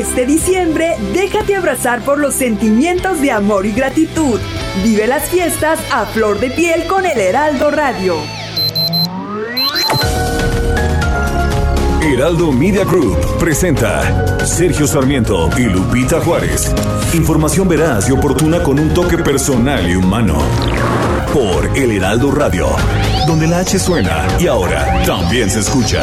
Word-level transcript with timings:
Este 0.00 0.24
diciembre, 0.24 0.96
déjate 1.12 1.54
abrazar 1.56 2.00
por 2.00 2.18
los 2.18 2.32
sentimientos 2.32 3.20
de 3.20 3.32
amor 3.32 3.66
y 3.66 3.72
gratitud. 3.72 4.40
Vive 4.82 5.06
las 5.06 5.28
fiestas 5.28 5.78
a 5.92 6.06
flor 6.06 6.40
de 6.40 6.48
piel 6.50 6.86
con 6.86 7.04
el 7.04 7.20
Heraldo 7.20 7.70
Radio. 7.70 8.14
Heraldo 12.02 12.50
Media 12.50 12.82
Group 12.84 13.18
presenta 13.38 14.46
Sergio 14.46 14.86
Sarmiento 14.86 15.50
y 15.58 15.64
Lupita 15.64 16.18
Juárez. 16.22 16.74
Información 17.12 17.68
veraz 17.68 18.08
y 18.08 18.12
oportuna 18.12 18.62
con 18.62 18.80
un 18.80 18.94
toque 18.94 19.18
personal 19.18 19.86
y 19.86 19.96
humano. 19.96 20.38
Por 21.34 21.76
El 21.76 21.90
Heraldo 21.90 22.30
Radio, 22.30 22.68
donde 23.26 23.46
la 23.46 23.58
H 23.58 23.78
suena 23.78 24.26
y 24.38 24.46
ahora 24.46 25.02
también 25.04 25.50
se 25.50 25.60
escucha. 25.60 26.02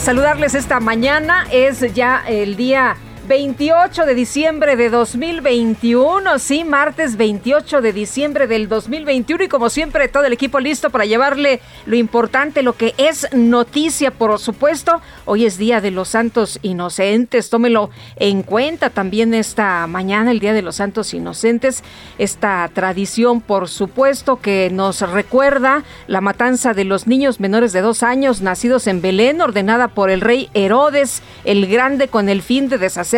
Saludarles 0.00 0.54
esta 0.54 0.80
mañana. 0.80 1.46
Es 1.50 1.80
ya 1.94 2.22
el 2.26 2.56
día 2.56 2.96
28 3.28 4.06
de 4.06 4.14
diciembre 4.14 4.76
de 4.76 4.88
2021, 4.88 6.38
sí, 6.38 6.64
martes 6.64 7.18
28 7.18 7.82
de 7.82 7.92
diciembre 7.92 8.46
del 8.46 8.70
2021 8.70 9.44
y 9.44 9.48
como 9.48 9.68
siempre 9.68 10.08
todo 10.08 10.24
el 10.24 10.32
equipo 10.32 10.60
listo 10.60 10.88
para 10.88 11.04
llevarle 11.04 11.60
lo 11.84 11.96
importante, 11.96 12.62
lo 12.62 12.72
que 12.72 12.94
es 12.96 13.28
noticia, 13.34 14.12
por 14.12 14.38
supuesto. 14.38 15.02
Hoy 15.26 15.44
es 15.44 15.58
Día 15.58 15.82
de 15.82 15.90
los 15.90 16.08
Santos 16.08 16.58
Inocentes, 16.62 17.50
tómelo 17.50 17.90
en 18.16 18.42
cuenta 18.42 18.88
también 18.88 19.34
esta 19.34 19.86
mañana, 19.86 20.30
el 20.30 20.40
Día 20.40 20.54
de 20.54 20.62
los 20.62 20.76
Santos 20.76 21.12
Inocentes, 21.12 21.84
esta 22.16 22.66
tradición, 22.72 23.42
por 23.42 23.68
supuesto, 23.68 24.40
que 24.40 24.70
nos 24.72 25.02
recuerda 25.02 25.84
la 26.06 26.22
matanza 26.22 26.72
de 26.72 26.84
los 26.84 27.06
niños 27.06 27.40
menores 27.40 27.74
de 27.74 27.82
dos 27.82 28.02
años 28.02 28.40
nacidos 28.40 28.86
en 28.86 29.02
Belén, 29.02 29.42
ordenada 29.42 29.88
por 29.88 30.08
el 30.08 30.22
rey 30.22 30.48
Herodes 30.54 31.22
el 31.44 31.66
Grande 31.66 32.08
con 32.08 32.30
el 32.30 32.40
fin 32.40 32.70
de 32.70 32.78
deshacer 32.78 33.17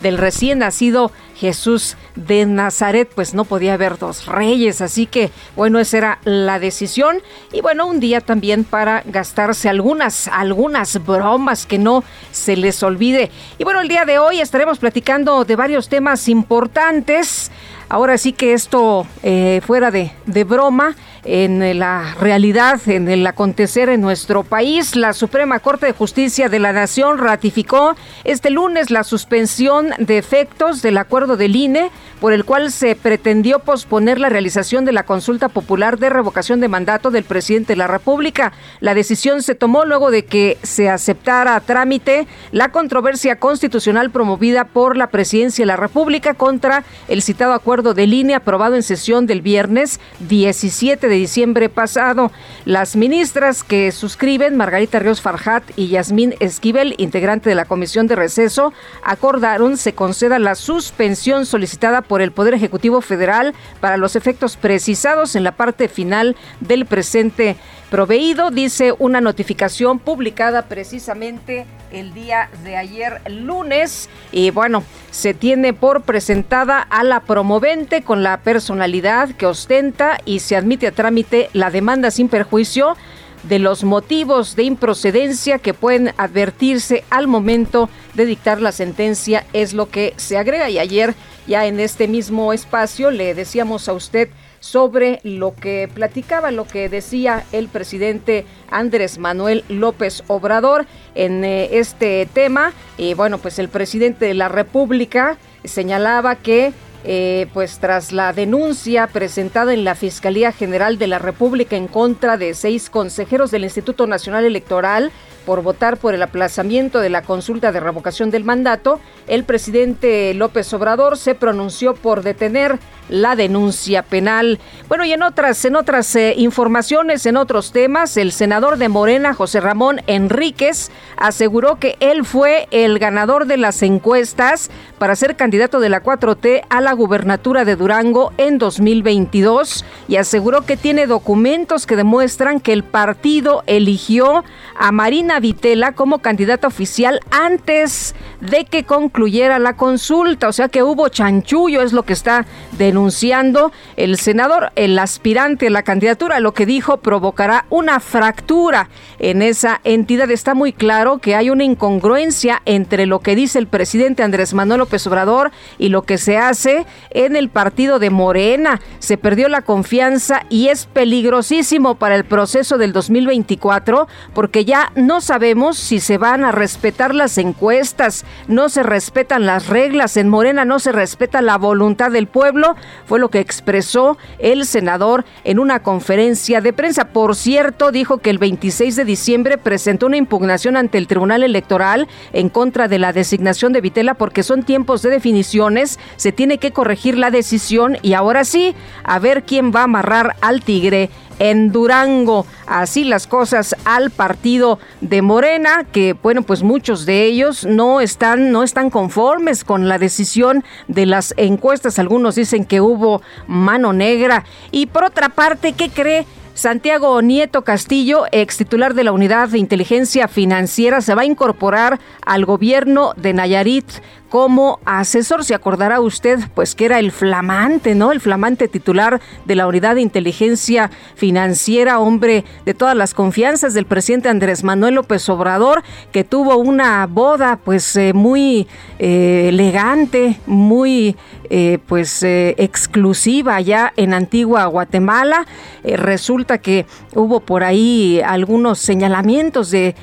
del 0.00 0.18
recién 0.18 0.60
nacido 0.60 1.10
Jesús 1.36 1.96
de 2.14 2.46
Nazaret, 2.46 3.10
pues 3.14 3.34
no 3.34 3.44
podía 3.44 3.74
haber 3.74 3.98
dos 3.98 4.26
reyes, 4.26 4.80
así 4.80 5.06
que 5.06 5.30
bueno, 5.56 5.80
esa 5.80 5.96
era 5.96 6.18
la 6.24 6.58
decisión 6.58 7.18
y 7.52 7.60
bueno, 7.60 7.86
un 7.86 8.00
día 8.00 8.20
también 8.20 8.64
para 8.64 9.02
gastarse 9.04 9.68
algunas 9.68 10.28
algunas 10.28 11.04
bromas 11.04 11.66
que 11.66 11.78
no 11.78 12.04
se 12.30 12.56
les 12.56 12.82
olvide. 12.82 13.30
Y 13.58 13.64
bueno, 13.64 13.80
el 13.80 13.88
día 13.88 14.04
de 14.04 14.18
hoy 14.18 14.40
estaremos 14.40 14.78
platicando 14.78 15.44
de 15.44 15.56
varios 15.56 15.88
temas 15.88 16.28
importantes. 16.28 17.50
Ahora 17.88 18.18
sí 18.18 18.32
que 18.32 18.52
esto 18.52 19.06
eh, 19.22 19.60
fuera 19.64 19.90
de, 19.90 20.12
de 20.26 20.44
broma 20.44 20.96
en 21.24 21.78
la 21.78 22.14
realidad, 22.20 22.80
en 22.86 23.08
el 23.08 23.26
acontecer 23.26 23.88
en 23.88 24.00
nuestro 24.00 24.42
país. 24.42 24.94
La 24.96 25.12
Suprema 25.12 25.58
Corte 25.58 25.86
de 25.86 25.92
Justicia 25.92 26.48
de 26.48 26.58
la 26.58 26.72
Nación 26.72 27.18
ratificó 27.18 27.96
este 28.24 28.50
lunes 28.50 28.90
la 28.90 29.04
suspensión 29.04 29.90
de 29.98 30.18
efectos 30.18 30.82
del 30.82 30.98
acuerdo 30.98 31.36
del 31.36 31.56
INE 31.56 31.90
por 32.20 32.32
el 32.32 32.44
cual 32.44 32.72
se 32.72 32.96
pretendió 32.96 33.58
posponer 33.58 34.18
la 34.18 34.28
realización 34.28 34.84
de 34.84 34.92
la 34.92 35.04
consulta 35.04 35.48
popular 35.48 35.98
de 35.98 36.10
revocación 36.10 36.60
de 36.60 36.68
mandato 36.68 37.10
del 37.10 37.24
presidente 37.24 37.72
de 37.72 37.76
la 37.76 37.86
República. 37.86 38.52
La 38.80 38.94
decisión 38.94 39.42
se 39.42 39.54
tomó 39.54 39.84
luego 39.84 40.10
de 40.10 40.24
que 40.24 40.58
se 40.62 40.88
aceptara 40.88 41.56
a 41.56 41.60
trámite 41.60 42.26
la 42.52 42.70
controversia 42.70 43.36
constitucional 43.36 44.10
promovida 44.10 44.64
por 44.64 44.96
la 44.96 45.08
presidencia 45.08 45.62
de 45.62 45.66
la 45.66 45.76
República 45.76 46.34
contra 46.34 46.84
el 47.08 47.22
citado 47.22 47.52
acuerdo 47.52 47.73
del 47.82 48.14
INE 48.14 48.34
aprobado 48.34 48.76
en 48.76 48.82
sesión 48.82 49.26
del 49.26 49.42
viernes 49.42 49.98
17 50.28 51.08
de 51.08 51.14
diciembre 51.14 51.68
pasado. 51.68 52.30
Las 52.64 52.94
ministras 52.94 53.64
que 53.64 53.90
suscriben, 53.90 54.56
Margarita 54.56 55.00
Ríos 55.00 55.20
Farjat 55.20 55.64
y 55.76 55.88
Yasmín 55.88 56.34
Esquivel, 56.38 56.94
integrante 56.98 57.48
de 57.48 57.56
la 57.56 57.64
Comisión 57.64 58.06
de 58.06 58.16
Receso, 58.16 58.72
acordaron 59.02 59.76
se 59.76 59.94
conceda 59.94 60.38
la 60.38 60.54
suspensión 60.54 61.46
solicitada 61.46 62.02
por 62.02 62.22
el 62.22 62.32
Poder 62.32 62.54
Ejecutivo 62.54 63.00
Federal 63.00 63.54
para 63.80 63.96
los 63.96 64.14
efectos 64.14 64.56
precisados 64.56 65.34
en 65.34 65.42
la 65.42 65.52
parte 65.52 65.88
final 65.88 66.36
del 66.60 66.86
presente 66.86 67.56
proveído, 67.94 68.50
dice 68.50 68.92
una 68.98 69.20
notificación 69.20 70.00
publicada 70.00 70.62
precisamente 70.62 71.64
el 71.92 72.12
día 72.12 72.50
de 72.64 72.76
ayer 72.76 73.20
lunes. 73.30 74.10
Y 74.32 74.50
bueno, 74.50 74.82
se 75.12 75.32
tiene 75.32 75.72
por 75.72 76.02
presentada 76.02 76.80
a 76.80 77.04
la 77.04 77.20
promovente 77.20 78.02
con 78.02 78.24
la 78.24 78.38
personalidad 78.38 79.28
que 79.36 79.46
ostenta 79.46 80.18
y 80.24 80.40
se 80.40 80.56
admite 80.56 80.88
a 80.88 80.90
trámite 80.90 81.50
la 81.52 81.70
demanda 81.70 82.10
sin 82.10 82.28
perjuicio 82.28 82.96
de 83.44 83.60
los 83.60 83.84
motivos 83.84 84.56
de 84.56 84.64
improcedencia 84.64 85.60
que 85.60 85.72
pueden 85.72 86.14
advertirse 86.16 87.04
al 87.10 87.28
momento 87.28 87.88
de 88.14 88.26
dictar 88.26 88.60
la 88.60 88.72
sentencia 88.72 89.46
es 89.52 89.72
lo 89.72 89.88
que 89.88 90.14
se 90.16 90.36
agrega. 90.36 90.68
Y 90.68 90.80
ayer 90.80 91.14
ya 91.46 91.64
en 91.66 91.78
este 91.78 92.08
mismo 92.08 92.52
espacio 92.52 93.12
le 93.12 93.34
decíamos 93.34 93.88
a 93.88 93.92
usted 93.92 94.30
sobre 94.64 95.20
lo 95.24 95.54
que 95.54 95.90
platicaba, 95.92 96.50
lo 96.50 96.66
que 96.66 96.88
decía 96.88 97.44
el 97.52 97.68
presidente 97.68 98.46
Andrés 98.70 99.18
Manuel 99.18 99.62
López 99.68 100.24
Obrador 100.26 100.86
en 101.14 101.44
eh, 101.44 101.78
este 101.78 102.26
tema. 102.32 102.72
Y 102.96 103.12
bueno, 103.12 103.36
pues 103.36 103.58
el 103.58 103.68
presidente 103.68 104.24
de 104.24 104.32
la 104.32 104.48
República 104.48 105.36
señalaba 105.64 106.36
que 106.36 106.72
eh, 107.04 107.46
pues 107.52 107.78
tras 107.78 108.12
la 108.12 108.32
denuncia 108.32 109.06
presentada 109.08 109.74
en 109.74 109.84
la 109.84 109.94
Fiscalía 109.94 110.50
General 110.50 110.96
de 110.96 111.08
la 111.08 111.18
República 111.18 111.76
en 111.76 111.86
contra 111.86 112.38
de 112.38 112.54
seis 112.54 112.88
consejeros 112.88 113.50
del 113.50 113.64
Instituto 113.64 114.06
Nacional 114.06 114.46
Electoral 114.46 115.12
por 115.44 115.62
votar 115.62 115.96
por 115.96 116.14
el 116.14 116.22
aplazamiento 116.22 117.00
de 117.00 117.10
la 117.10 117.22
consulta 117.22 117.72
de 117.72 117.80
revocación 117.80 118.30
del 118.30 118.44
mandato, 118.44 119.00
el 119.26 119.44
presidente 119.44 120.34
López 120.34 120.72
Obrador 120.72 121.16
se 121.16 121.34
pronunció 121.34 121.94
por 121.94 122.22
detener 122.22 122.78
la 123.08 123.36
denuncia 123.36 124.02
penal. 124.02 124.58
Bueno, 124.88 125.04
y 125.04 125.12
en 125.12 125.22
otras, 125.22 125.64
en 125.64 125.76
otras 125.76 126.14
eh, 126.16 126.34
informaciones, 126.36 127.26
en 127.26 127.36
otros 127.36 127.72
temas, 127.72 128.16
el 128.16 128.32
senador 128.32 128.78
de 128.78 128.88
Morena, 128.88 129.34
José 129.34 129.60
Ramón 129.60 130.00
Enríquez, 130.06 130.90
aseguró 131.16 131.78
que 131.78 131.96
él 132.00 132.24
fue 132.24 132.66
el 132.70 132.98
ganador 132.98 133.46
de 133.46 133.56
las 133.56 133.82
encuestas 133.82 134.70
para 134.98 135.16
ser 135.16 135.36
candidato 135.36 135.80
de 135.80 135.88
la 135.90 136.02
4T 136.02 136.62
a 136.68 136.80
la 136.80 136.92
gubernatura 136.92 137.64
de 137.64 137.76
Durango 137.76 138.32
en 138.38 138.58
2022 138.58 139.84
y 140.08 140.16
aseguró 140.16 140.62
que 140.62 140.76
tiene 140.76 141.06
documentos 141.06 141.86
que 141.86 141.96
demuestran 141.96 142.60
que 142.60 142.72
el 142.72 142.84
partido 142.84 143.62
eligió 143.66 144.44
a 144.76 144.92
Marina 144.92 145.33
Vitela 145.40 145.92
como 145.92 146.18
candidata 146.18 146.66
oficial 146.66 147.20
antes 147.30 148.14
de 148.40 148.64
que 148.64 148.84
concluyera 148.84 149.58
la 149.58 149.76
consulta. 149.76 150.48
O 150.48 150.52
sea 150.52 150.68
que 150.68 150.82
hubo 150.82 151.08
chanchullo, 151.08 151.82
es 151.82 151.92
lo 151.92 152.04
que 152.04 152.12
está 152.12 152.46
denunciando 152.72 153.72
el 153.96 154.18
senador, 154.18 154.72
el 154.76 154.98
aspirante 154.98 155.66
a 155.66 155.70
la 155.70 155.82
candidatura. 155.82 156.40
Lo 156.40 156.54
que 156.54 156.66
dijo 156.66 156.98
provocará 156.98 157.66
una 157.70 158.00
fractura 158.00 158.88
en 159.18 159.42
esa 159.42 159.80
entidad. 159.84 160.30
Está 160.30 160.54
muy 160.54 160.72
claro 160.72 161.18
que 161.18 161.34
hay 161.34 161.50
una 161.50 161.64
incongruencia 161.64 162.62
entre 162.64 163.06
lo 163.06 163.20
que 163.20 163.34
dice 163.34 163.58
el 163.58 163.66
presidente 163.66 164.22
Andrés 164.22 164.54
Manuel 164.54 164.80
López 164.80 165.06
Obrador 165.06 165.50
y 165.78 165.88
lo 165.88 166.02
que 166.02 166.18
se 166.18 166.36
hace 166.36 166.86
en 167.10 167.36
el 167.36 167.48
partido 167.48 167.98
de 167.98 168.10
Morena. 168.10 168.80
Se 168.98 169.16
perdió 169.16 169.48
la 169.48 169.62
confianza 169.62 170.44
y 170.48 170.68
es 170.68 170.86
peligrosísimo 170.86 171.94
para 171.96 172.16
el 172.16 172.24
proceso 172.24 172.78
del 172.78 172.92
2024 172.92 174.08
porque 174.34 174.64
ya 174.64 174.92
no 174.94 175.20
sabemos 175.24 175.76
si 175.78 176.00
se 176.00 176.18
van 176.18 176.44
a 176.44 176.52
respetar 176.52 177.14
las 177.14 177.38
encuestas, 177.38 178.24
no 178.48 178.68
se 178.68 178.82
respetan 178.82 179.46
las 179.46 179.68
reglas, 179.68 180.16
en 180.16 180.28
Morena 180.28 180.64
no 180.64 180.78
se 180.78 180.92
respeta 180.92 181.42
la 181.42 181.58
voluntad 181.58 182.10
del 182.10 182.26
pueblo, 182.26 182.76
fue 183.06 183.18
lo 183.18 183.30
que 183.30 183.40
expresó 183.40 184.18
el 184.38 184.66
senador 184.66 185.24
en 185.44 185.58
una 185.58 185.82
conferencia 185.82 186.60
de 186.60 186.72
prensa. 186.72 187.06
Por 187.06 187.34
cierto, 187.34 187.90
dijo 187.90 188.18
que 188.18 188.30
el 188.30 188.38
26 188.38 188.96
de 188.96 189.04
diciembre 189.04 189.58
presentó 189.58 190.06
una 190.06 190.16
impugnación 190.16 190.76
ante 190.76 190.98
el 190.98 191.06
Tribunal 191.06 191.42
Electoral 191.42 192.08
en 192.32 192.48
contra 192.48 192.88
de 192.88 192.98
la 192.98 193.12
designación 193.12 193.72
de 193.72 193.80
Vitela 193.80 194.14
porque 194.14 194.42
son 194.42 194.62
tiempos 194.62 195.02
de 195.02 195.10
definiciones, 195.10 195.98
se 196.16 196.32
tiene 196.32 196.58
que 196.58 196.72
corregir 196.72 197.18
la 197.18 197.30
decisión 197.30 197.98
y 198.02 198.12
ahora 198.12 198.44
sí, 198.44 198.74
a 199.02 199.18
ver 199.18 199.44
quién 199.44 199.72
va 199.74 199.80
a 199.80 199.84
amarrar 199.84 200.36
al 200.40 200.62
tigre 200.62 201.10
en 201.38 201.72
Durango. 201.72 202.46
Así 202.66 203.04
las 203.04 203.26
cosas 203.26 203.76
al 203.84 204.10
partido 204.10 204.78
de 205.00 205.22
Morena, 205.22 205.84
que 205.90 206.14
bueno, 206.14 206.42
pues 206.42 206.62
muchos 206.62 207.06
de 207.06 207.24
ellos 207.24 207.64
no 207.64 208.00
están, 208.00 208.52
no 208.52 208.62
están 208.62 208.90
conformes 208.90 209.64
con 209.64 209.88
la 209.88 209.98
decisión 209.98 210.64
de 210.88 211.06
las 211.06 211.34
encuestas. 211.36 211.98
Algunos 211.98 212.34
dicen 212.34 212.64
que 212.64 212.80
hubo 212.80 213.22
mano 213.46 213.92
negra. 213.92 214.44
Y 214.70 214.86
por 214.86 215.04
otra 215.04 215.28
parte, 215.28 215.72
¿qué 215.72 215.90
cree? 215.90 216.26
Santiago 216.54 217.20
Nieto 217.20 217.62
Castillo, 217.62 218.26
ex 218.30 218.56
titular 218.56 218.94
de 218.94 219.02
la 219.02 219.10
Unidad 219.10 219.48
de 219.48 219.58
Inteligencia 219.58 220.28
Financiera, 220.28 221.00
se 221.00 221.16
va 221.16 221.22
a 221.22 221.26
incorporar 221.26 221.98
al 222.24 222.44
gobierno 222.44 223.12
de 223.16 223.32
Nayarit 223.32 223.86
como 224.34 224.80
asesor. 224.84 225.44
Se 225.44 225.54
acordará 225.54 226.00
usted, 226.00 226.40
pues 226.56 226.74
que 226.74 226.86
era 226.86 226.98
el 226.98 227.12
flamante, 227.12 227.94
¿no? 227.94 228.10
El 228.10 228.20
flamante 228.20 228.66
titular 228.66 229.20
de 229.44 229.54
la 229.54 229.68
Unidad 229.68 229.94
de 229.94 230.00
Inteligencia 230.00 230.90
Financiera, 231.14 232.00
hombre 232.00 232.44
de 232.64 232.74
todas 232.74 232.96
las 232.96 233.14
confianzas 233.14 233.74
del 233.74 233.86
presidente 233.86 234.28
Andrés 234.28 234.64
Manuel 234.64 234.96
López 234.96 235.28
Obrador, 235.28 235.84
que 236.10 236.24
tuvo 236.24 236.56
una 236.56 237.06
boda, 237.06 237.60
pues 237.64 237.94
eh, 237.94 238.12
muy 238.12 238.66
eh, 238.98 239.50
elegante, 239.50 240.40
muy, 240.46 241.14
eh, 241.48 241.78
pues 241.86 242.24
exclusiva 242.24 243.54
allá 243.54 243.92
en 243.96 244.14
Antigua 244.14 244.66
Guatemala. 244.66 245.46
resulta 245.84 246.58
que 246.58 246.86
hubo 247.14 247.38
por 247.38 247.62
ahí 247.62 248.20
algunos 248.24 248.80
señalamientos 248.80 249.70
de 249.70 249.94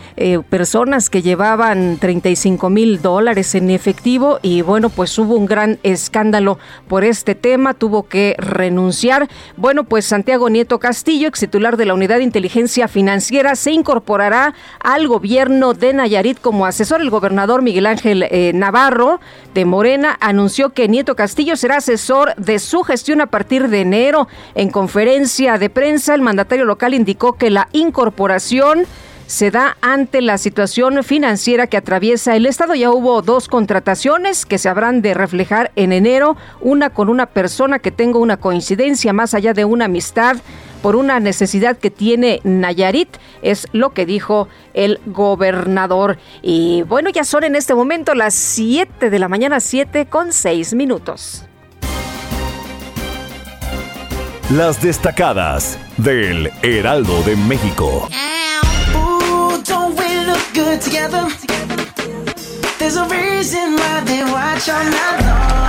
personas 0.50 1.10
que 1.10 1.22
llevaban 1.22 1.98
35 1.98 2.70
mil 2.70 3.02
dólares 3.02 3.56
en 3.56 3.72
efectivo 3.72 4.21
y 4.42 4.62
bueno, 4.62 4.90
pues 4.90 5.18
hubo 5.18 5.36
un 5.36 5.46
gran 5.46 5.80
escándalo 5.84 6.60
por 6.88 7.04
este 7.04 7.36
tema, 7.36 7.74
tuvo 7.74 8.04
que 8.08 8.36
renunciar. 8.38 9.28
Bueno, 9.58 9.84
pues 9.84 10.06
Santiago 10.06 10.50
Nieto 10.50 10.80
Castillo, 10.80 11.28
ex 11.28 11.40
titular 11.40 11.78
de 11.78 11.86
la 11.86 11.94
Unidad 11.94 12.18
de 12.18 12.24
Inteligencia 12.24 12.88
Financiera, 12.88 13.56
se 13.56 13.72
incorporará 13.72 14.54
al 14.80 15.08
gobierno 15.08 15.74
de 15.74 15.94
Nayarit 15.94 16.40
como 16.40 16.66
asesor. 16.66 17.02
El 17.02 17.10
gobernador 17.10 17.62
Miguel 17.62 17.86
Ángel 17.86 18.24
eh, 18.24 18.52
Navarro 18.54 19.20
de 19.54 19.66
Morena 19.66 20.18
anunció 20.22 20.70
que 20.70 20.88
Nieto 20.88 21.16
Castillo 21.16 21.56
será 21.56 21.78
asesor 21.78 22.36
de 22.36 22.60
su 22.60 22.84
gestión 22.84 23.22
a 23.22 23.28
partir 23.28 23.70
de 23.70 23.82
enero. 23.82 24.28
En 24.56 24.70
conferencia 24.70 25.58
de 25.58 25.70
prensa, 25.70 26.14
el 26.14 26.22
mandatario 26.22 26.66
local 26.66 26.94
indicó 26.94 27.34
que 27.34 27.50
la 27.50 27.70
incorporación 27.72 28.86
se 29.32 29.50
da 29.50 29.78
ante 29.80 30.22
la 30.22 30.38
situación 30.38 31.06
financiera 31.06 31.66
que 31.66 31.78
atraviesa 31.78 32.36
el 32.36 32.46
Estado. 32.46 32.76
Ya 32.76 32.92
hubo 32.92 33.22
dos 33.22 33.48
contrataciones 33.48 34.46
que 34.46 34.58
se 34.58 34.68
habrán 34.68 35.02
de 35.02 35.14
reflejar 35.14 35.72
en 35.78 35.94
enero, 35.94 36.36
una 36.60 36.90
con 36.90 37.08
una 37.08 37.28
persona 37.28 37.80
que 37.80 37.92
tengo 37.92 38.20
una 38.20 38.36
coincidencia 38.36 39.14
más 39.14 39.34
allá 39.34 39.54
de 39.54 39.64
una 39.64 39.86
amistad 39.86 40.36
por 40.82 40.98
una 40.98 41.22
necesidad 41.22 41.78
que 41.78 41.90
tiene 41.90 42.42
Nayarit, 42.44 43.08
es 43.42 43.68
lo 43.72 43.92
que 43.92 44.06
dijo 44.06 44.50
el 44.74 45.00
gobernador. 45.06 46.18
Y 46.42 46.82
bueno, 46.82 47.10
ya 47.10 47.24
son 47.24 47.46
en 47.46 47.56
este 47.56 47.74
momento 47.74 48.14
las 48.16 48.34
7 48.34 49.10
de 49.10 49.20
la 49.20 49.30
mañana, 49.30 49.62
7 49.62 50.08
con 50.08 50.34
6 50.34 50.74
minutos. 50.74 51.46
Las 54.50 54.82
destacadas 54.82 55.80
del 55.96 56.52
Heraldo 56.64 57.22
de 57.22 57.38
México. 57.38 58.10
Good 60.54 60.82
together. 60.82 61.28
There's 62.78 62.98
a 62.98 63.06
reason 63.08 63.76
why 63.76 64.02
they 64.06 64.24
watch 64.24 64.70
all 64.70 64.84
night 64.84 65.22
long. 65.22 65.62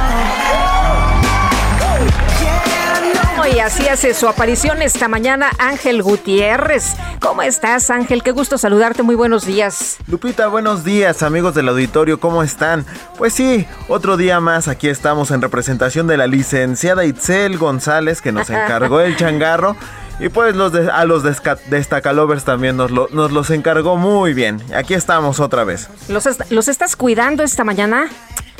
Y 3.54 3.58
así 3.58 3.86
hace 3.88 4.14
su 4.14 4.28
aparición 4.28 4.80
esta 4.82 5.08
mañana 5.08 5.50
Ángel 5.58 6.02
Gutiérrez. 6.02 6.94
¿Cómo 7.20 7.42
estás, 7.42 7.90
Ángel? 7.90 8.22
Qué 8.22 8.30
gusto 8.30 8.56
saludarte. 8.56 9.02
Muy 9.02 9.14
buenos 9.14 9.44
días. 9.44 9.98
Lupita, 10.06 10.46
buenos 10.46 10.84
días, 10.84 11.22
amigos 11.22 11.54
del 11.54 11.68
auditorio. 11.68 12.18
¿Cómo 12.18 12.42
están? 12.42 12.86
Pues 13.18 13.34
sí, 13.34 13.66
otro 13.88 14.16
día 14.16 14.40
más. 14.40 14.68
Aquí 14.68 14.88
estamos 14.88 15.30
en 15.32 15.42
representación 15.42 16.06
de 16.06 16.16
la 16.16 16.28
licenciada 16.28 17.04
Itzel 17.04 17.58
González, 17.58 18.22
que 18.22 18.32
nos 18.32 18.48
encargó 18.50 19.00
el 19.00 19.16
changarro. 19.16 19.76
Y 20.22 20.28
pues 20.28 20.54
los 20.54 20.72
a 20.72 21.04
los 21.04 21.24
destacalovers 21.24 22.44
también 22.44 22.76
nos, 22.76 22.92
nos 22.92 23.32
los 23.32 23.50
encargó 23.50 23.96
muy 23.96 24.34
bien. 24.34 24.62
Aquí 24.72 24.94
estamos 24.94 25.40
otra 25.40 25.64
vez. 25.64 25.88
¿Los, 26.08 26.28
¿Los 26.50 26.68
estás 26.68 26.94
cuidando 26.94 27.42
esta 27.42 27.64
mañana? 27.64 28.08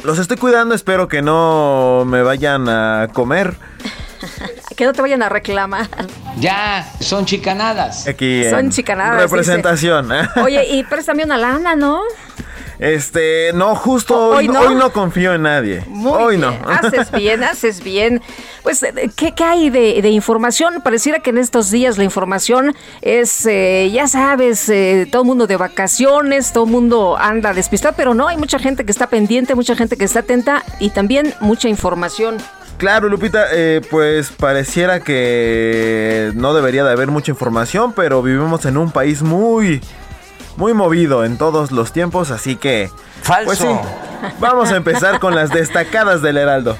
Los 0.02 0.18
estoy 0.18 0.38
cuidando, 0.38 0.74
espero 0.74 1.06
que 1.06 1.22
no 1.22 2.02
me 2.04 2.24
vayan 2.24 2.68
a 2.68 3.08
comer. 3.12 3.54
que 4.76 4.84
no 4.84 4.92
te 4.92 5.02
vayan 5.02 5.22
a 5.22 5.28
reclamar. 5.28 5.88
Ya, 6.38 6.90
son 6.98 7.26
chicanadas. 7.26 8.08
Aquí 8.08 8.42
son 8.50 8.70
chicanadas. 8.70 9.22
Representación. 9.22 10.08
Oye, 10.42 10.64
y 10.70 10.82
préstame 10.82 11.24
una 11.24 11.38
lana, 11.38 11.76
¿no? 11.76 12.02
Este, 12.82 13.52
no, 13.54 13.76
justo 13.76 14.30
hoy, 14.30 14.48
no? 14.48 14.92
confío 14.92 15.32
en 15.34 15.42
nadie. 15.42 15.84
hoy 16.04 16.36
no. 16.36 16.52
Haces 16.66 17.12
bien, 17.12 17.44
haces 17.44 17.80
bien. 17.80 18.20
Pues, 18.64 18.82
eh, 18.82 19.08
¿qué, 19.14 19.32
hay 19.44 19.70
de, 19.70 20.08
información? 20.08 20.80
Pareciera 20.82 21.20
que 21.20 21.30
en 21.30 21.38
estos 21.38 21.70
días 21.70 21.96
la 21.96 22.02
información 22.02 22.74
es, 23.00 23.46
eh, 23.46 23.88
ya 23.92 24.08
sabes, 24.08 24.68
eh, 24.68 25.06
todo 25.12 25.22
el 25.22 25.28
mundo 25.28 25.46
de 25.46 25.56
vacaciones, 25.56 26.52
todo 26.52 26.64
el 26.64 26.70
mundo 26.72 27.16
anda 27.16 27.54
despistado, 27.54 27.94
pero 27.96 28.14
no, 28.14 28.26
hay 28.26 28.36
mucha 28.36 28.58
gente 28.58 28.84
que 28.84 28.90
está 28.90 29.06
pendiente, 29.06 29.54
mucha 29.54 29.76
gente 29.76 29.96
que 29.96 30.04
está 30.04 30.18
atenta 30.18 30.64
y 30.80 30.90
también 30.90 31.34
mucha 31.38 31.68
información. 31.68 32.38
Claro, 32.78 33.08
Lupita, 33.08 33.46
pues 33.92 34.30
pareciera 34.32 34.98
que 34.98 36.32
no 36.34 36.52
debería 36.52 36.82
de 36.82 36.90
haber 36.90 37.12
mucha 37.12 37.30
información, 37.30 37.92
pero 37.92 38.22
vivimos 38.22 38.64
en 38.66 38.76
un 38.76 38.90
país 38.90 39.22
muy, 39.22 39.80
muy 40.56 40.74
movido 40.74 41.24
en 41.24 41.38
todos 41.38 41.72
los 41.72 41.92
tiempos, 41.92 42.30
así 42.30 42.56
que... 42.56 42.90
Falso. 43.22 43.46
Pues 43.46 43.58
sí, 43.58 43.66
vamos 44.40 44.70
a 44.70 44.76
empezar 44.76 45.20
con 45.20 45.34
las 45.34 45.50
destacadas 45.50 46.22
del 46.22 46.36
Heraldo. 46.36 46.76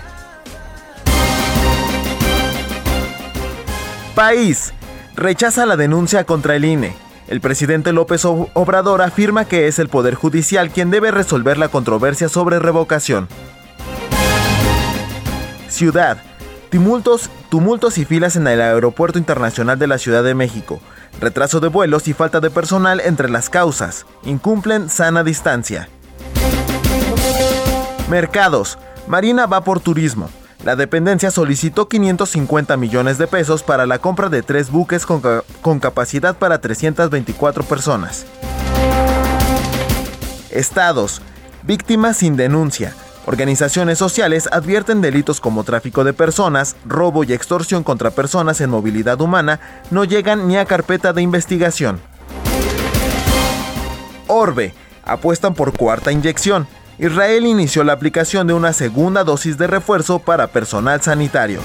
País. 4.15 4.73
Rechaza 5.15 5.67
la 5.67 5.77
denuncia 5.77 6.25
contra 6.25 6.57
el 6.57 6.65
INE. 6.65 6.95
El 7.29 7.41
presidente 7.41 7.93
López 7.93 8.25
Obrador 8.25 9.01
afirma 9.01 9.45
que 9.47 9.69
es 9.69 9.79
el 9.79 9.89
Poder 9.89 10.15
Judicial 10.15 10.71
quien 10.71 10.91
debe 10.91 11.11
resolver 11.11 11.57
la 11.57 11.69
controversia 11.69 12.29
sobre 12.29 12.59
revocación. 12.59 13.29
Ciudad. 15.69 16.19
Tumultos, 16.71 17.31
tumultos 17.49 17.99
y 17.99 18.05
filas 18.05 18.37
en 18.37 18.47
el 18.47 18.61
Aeropuerto 18.61 19.19
Internacional 19.19 19.79
de 19.79 19.87
la 19.87 19.99
Ciudad 19.99 20.25
de 20.25 20.35
México 20.35 20.81
retraso 21.23 21.61
de 21.61 21.69
vuelos 21.69 22.09
y 22.09 22.13
falta 22.13 22.41
de 22.41 22.51
personal 22.51 23.01
entre 23.01 23.31
las 23.31 23.49
causas. 23.49 24.05
Incumplen 24.25 24.91
sana 24.91 25.25
distancia. 25.25 25.89
Mercados. 28.11 28.79
Marina 29.07 29.47
va 29.47 29.63
por 29.63 29.81
turismo. 29.81 30.29
La 30.65 30.77
dependencia 30.77 31.31
solicitó 31.31 31.89
550 31.89 32.77
millones 32.77 33.19
de 33.19 33.27
pesos 33.27 33.63
para 33.63 33.87
la 33.87 33.99
compra 33.99 34.29
de 34.29 34.43
tres 34.43 34.71
buques 34.71 35.07
con, 35.07 35.81
capacidad 35.81 36.37
para 36.37 36.61
324 36.61 37.65
personas. 37.65 38.27
Estados. 40.51 41.23
Víctimas 41.63 42.19
sin 42.19 42.37
denuncia. 42.37 42.95
Organizaciones 43.25 43.99
sociales 43.99 44.49
advierten 44.51 45.01
delitos 45.01 45.41
como 45.41 45.63
tráfico 45.63 46.03
de 46.03 46.13
personas, 46.13 46.75
robo 46.85 47.23
y 47.23 47.33
extorsión 47.33 47.85
contra 47.85 48.11
personas 48.11 48.61
en 48.61 48.71
movilidad 48.71 49.21
humana 49.21 49.61
no 49.93 50.05
llegan 50.05 50.49
ni 50.49 50.57
a 50.57 50.65
carpeta 50.65 51.13
de 51.13 51.23
investigación. 51.23 52.01
Orbe 54.27 54.75
apuestan 55.05 55.55
por 55.55 55.77
cuarta 55.77 56.11
inyección. 56.11 56.67
Israel 56.99 57.47
inició 57.47 57.85
la 57.85 57.93
aplicación 57.93 58.47
de 58.47 58.55
una 58.55 58.73
segunda 58.73 59.23
dosis 59.25 59.57
de 59.57 59.67
refuerzo 59.67 60.19
para 60.19 60.49
personal 60.49 61.01
sanitario. 61.01 61.61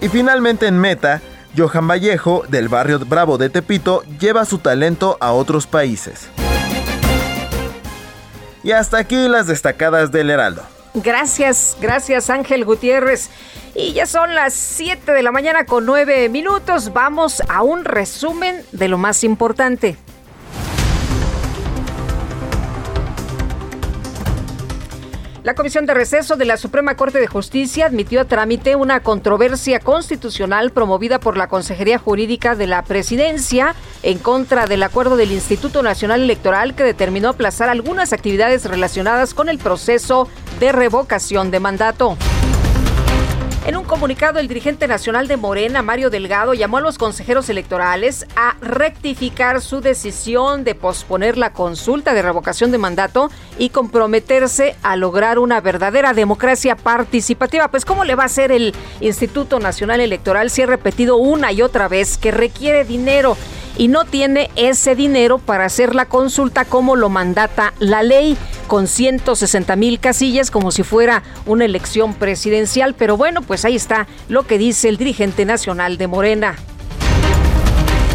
Y 0.00 0.08
finalmente 0.08 0.66
en 0.66 0.78
Meta, 0.78 1.20
Johan 1.56 1.86
Vallejo, 1.86 2.44
del 2.48 2.68
barrio 2.68 2.98
Bravo 3.00 3.38
de 3.38 3.50
Tepito, 3.50 4.02
lleva 4.18 4.44
su 4.44 4.58
talento 4.58 5.18
a 5.20 5.32
otros 5.32 5.66
países. 5.66 6.28
Y 8.62 8.72
hasta 8.72 8.98
aquí 8.98 9.28
las 9.28 9.46
destacadas 9.46 10.12
del 10.12 10.30
Heraldo. 10.30 10.62
Gracias, 10.94 11.76
gracias 11.80 12.30
Ángel 12.30 12.64
Gutiérrez. 12.64 13.30
Y 13.74 13.94
ya 13.94 14.06
son 14.06 14.34
las 14.34 14.52
7 14.52 15.12
de 15.12 15.22
la 15.22 15.32
mañana 15.32 15.64
con 15.64 15.86
9 15.86 16.28
minutos. 16.28 16.92
Vamos 16.92 17.42
a 17.48 17.62
un 17.62 17.84
resumen 17.84 18.62
de 18.72 18.88
lo 18.88 18.98
más 18.98 19.24
importante. 19.24 19.96
La 25.44 25.54
Comisión 25.54 25.86
de 25.86 25.94
Receso 25.94 26.36
de 26.36 26.44
la 26.44 26.56
Suprema 26.56 26.94
Corte 26.94 27.18
de 27.18 27.26
Justicia 27.26 27.86
admitió 27.86 28.20
a 28.20 28.26
trámite 28.26 28.76
una 28.76 29.00
controversia 29.00 29.80
constitucional 29.80 30.70
promovida 30.70 31.18
por 31.18 31.36
la 31.36 31.48
Consejería 31.48 31.98
Jurídica 31.98 32.54
de 32.54 32.68
la 32.68 32.82
Presidencia 32.84 33.74
en 34.04 34.18
contra 34.18 34.66
del 34.66 34.84
acuerdo 34.84 35.16
del 35.16 35.32
Instituto 35.32 35.82
Nacional 35.82 36.22
Electoral 36.22 36.76
que 36.76 36.84
determinó 36.84 37.30
aplazar 37.30 37.68
algunas 37.68 38.12
actividades 38.12 38.66
relacionadas 38.66 39.34
con 39.34 39.48
el 39.48 39.58
proceso 39.58 40.28
de 40.60 40.70
revocación 40.70 41.50
de 41.50 41.58
mandato. 41.58 42.16
En 43.64 43.76
un 43.76 43.84
comunicado, 43.84 44.40
el 44.40 44.48
dirigente 44.48 44.88
nacional 44.88 45.28
de 45.28 45.36
Morena, 45.36 45.82
Mario 45.82 46.10
Delgado, 46.10 46.52
llamó 46.52 46.78
a 46.78 46.80
los 46.80 46.98
consejeros 46.98 47.48
electorales 47.48 48.26
a 48.34 48.56
rectificar 48.60 49.60
su 49.60 49.80
decisión 49.80 50.64
de 50.64 50.74
posponer 50.74 51.38
la 51.38 51.52
consulta 51.52 52.12
de 52.12 52.22
revocación 52.22 52.72
de 52.72 52.78
mandato 52.78 53.30
y 53.60 53.68
comprometerse 53.68 54.74
a 54.82 54.96
lograr 54.96 55.38
una 55.38 55.60
verdadera 55.60 56.12
democracia 56.12 56.74
participativa. 56.74 57.68
Pues, 57.68 57.84
¿cómo 57.84 58.02
le 58.02 58.16
va 58.16 58.24
a 58.24 58.26
hacer 58.26 58.50
el 58.50 58.74
Instituto 59.00 59.60
Nacional 59.60 60.00
Electoral 60.00 60.50
si 60.50 60.62
ha 60.62 60.66
repetido 60.66 61.16
una 61.16 61.52
y 61.52 61.62
otra 61.62 61.86
vez 61.86 62.18
que 62.18 62.32
requiere 62.32 62.84
dinero? 62.84 63.36
Y 63.76 63.88
no 63.88 64.04
tiene 64.04 64.50
ese 64.56 64.94
dinero 64.94 65.38
para 65.38 65.64
hacer 65.64 65.94
la 65.94 66.06
consulta 66.06 66.64
como 66.64 66.96
lo 66.96 67.08
mandata 67.08 67.74
la 67.78 68.02
ley, 68.02 68.36
con 68.66 68.86
160 68.86 69.76
mil 69.76 70.00
casillas 70.00 70.50
como 70.50 70.70
si 70.70 70.82
fuera 70.82 71.22
una 71.46 71.64
elección 71.64 72.14
presidencial. 72.14 72.94
Pero 72.94 73.16
bueno, 73.16 73.42
pues 73.42 73.64
ahí 73.64 73.76
está 73.76 74.06
lo 74.28 74.44
que 74.44 74.58
dice 74.58 74.88
el 74.88 74.96
dirigente 74.96 75.44
nacional 75.44 75.98
de 75.98 76.06
Morena. 76.06 76.56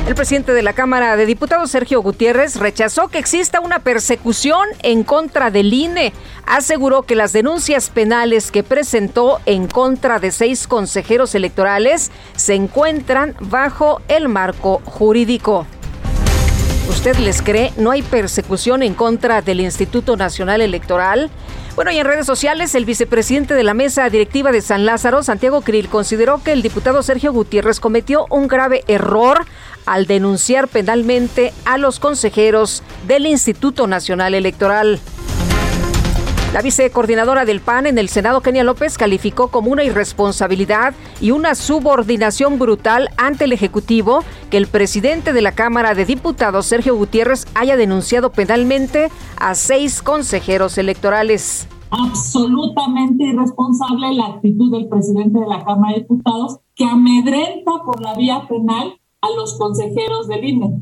El 0.08 0.16
presidente 0.16 0.54
de 0.54 0.64
la 0.64 0.72
Cámara 0.72 1.18
de 1.18 1.26
Diputados, 1.26 1.70
Sergio 1.70 2.02
Gutiérrez, 2.02 2.56
rechazó 2.56 3.10
que 3.10 3.18
exista 3.18 3.60
una 3.60 3.80
persecución 3.80 4.66
en 4.82 5.04
contra 5.04 5.52
del 5.52 5.74
INE. 5.74 6.14
Aseguró 6.46 7.02
que 7.02 7.14
las 7.14 7.34
denuncias 7.34 7.90
penales 7.90 8.50
que 8.50 8.64
presentó 8.64 9.42
en 9.46 9.68
contra 9.68 10.20
de 10.20 10.32
seis 10.32 10.66
consejeros 10.66 11.36
electorales 11.36 12.10
se 12.38 12.56
encuentran 12.56 13.36
bajo 13.42 14.00
el 14.08 14.30
marco 14.30 14.82
jurídico. 14.86 15.68
¿Usted 16.90 17.18
les 17.18 17.42
cree? 17.42 17.74
¿No 17.76 17.92
hay 17.92 18.02
persecución 18.02 18.84
en 18.84 18.94
contra 18.94 19.42
del 19.42 19.60
Instituto 19.60 20.16
Nacional 20.16 20.62
Electoral? 20.62 21.30
Bueno, 21.76 21.92
y 21.92 22.00
en 22.00 22.08
redes 22.08 22.26
sociales, 22.26 22.74
el 22.74 22.86
vicepresidente 22.86 23.54
de 23.54 23.64
la 23.64 23.76
mesa 23.76 24.10
directiva 24.10 24.52
de 24.52 24.62
San 24.62 24.86
Lázaro, 24.86 25.22
Santiago 25.22 25.62
Krill, 25.62 25.90
consideró 25.90 26.42
que 26.42 26.54
el 26.54 26.64
diputado 26.64 27.04
Sergio 27.04 27.34
Gutiérrez 27.34 27.80
cometió 27.80 28.26
un 28.30 28.48
grave 28.48 28.84
error 28.88 29.46
al 29.88 30.06
denunciar 30.06 30.68
penalmente 30.68 31.54
a 31.66 31.80
los 31.80 32.00
consejeros 32.00 32.84
del 33.08 33.26
Instituto 33.26 33.88
Nacional 33.88 34.36
Electoral. 34.36 35.00
La 36.54 36.62
vicecoordinadora 36.62 37.46
del 37.46 37.60
PAN 37.60 37.88
en 37.88 37.98
el 37.98 38.08
Senado, 38.08 38.42
Kenia 38.42 38.64
López, 38.64 38.98
calificó 38.98 39.50
como 39.50 39.72
una 39.72 39.84
irresponsabilidad 39.84 40.94
y 41.20 41.32
una 41.32 41.56
subordinación 41.56 42.58
brutal 42.58 43.10
ante 43.18 43.46
el 43.46 43.52
Ejecutivo 43.52 44.24
que 44.50 44.58
el 44.58 44.68
presidente 44.68 45.34
de 45.34 45.42
la 45.42 45.52
Cámara 45.52 45.94
de 45.94 46.06
Diputados, 46.06 46.66
Sergio 46.66 46.96
Gutiérrez, 46.96 47.46
haya 47.54 47.76
denunciado 47.76 48.32
penalmente 48.32 49.10
a 49.36 49.56
seis 49.56 50.02
consejeros 50.02 50.78
electorales. 50.78 51.68
Absolutamente 51.92 53.26
irresponsable 53.26 54.14
la 54.14 54.26
actitud 54.28 54.72
del 54.72 54.88
presidente 54.88 55.40
de 55.40 55.48
la 55.48 55.64
Cámara 55.64 55.94
de 55.94 56.02
Diputados 56.02 56.60
que 56.76 56.86
amedrenta 56.86 57.72
por 57.86 58.02
la 58.02 58.16
vía 58.16 58.48
penal 58.48 59.00
a 59.22 59.30
los 59.32 59.58
consejeros 59.58 60.28
del 60.28 60.46
INE. 60.46 60.82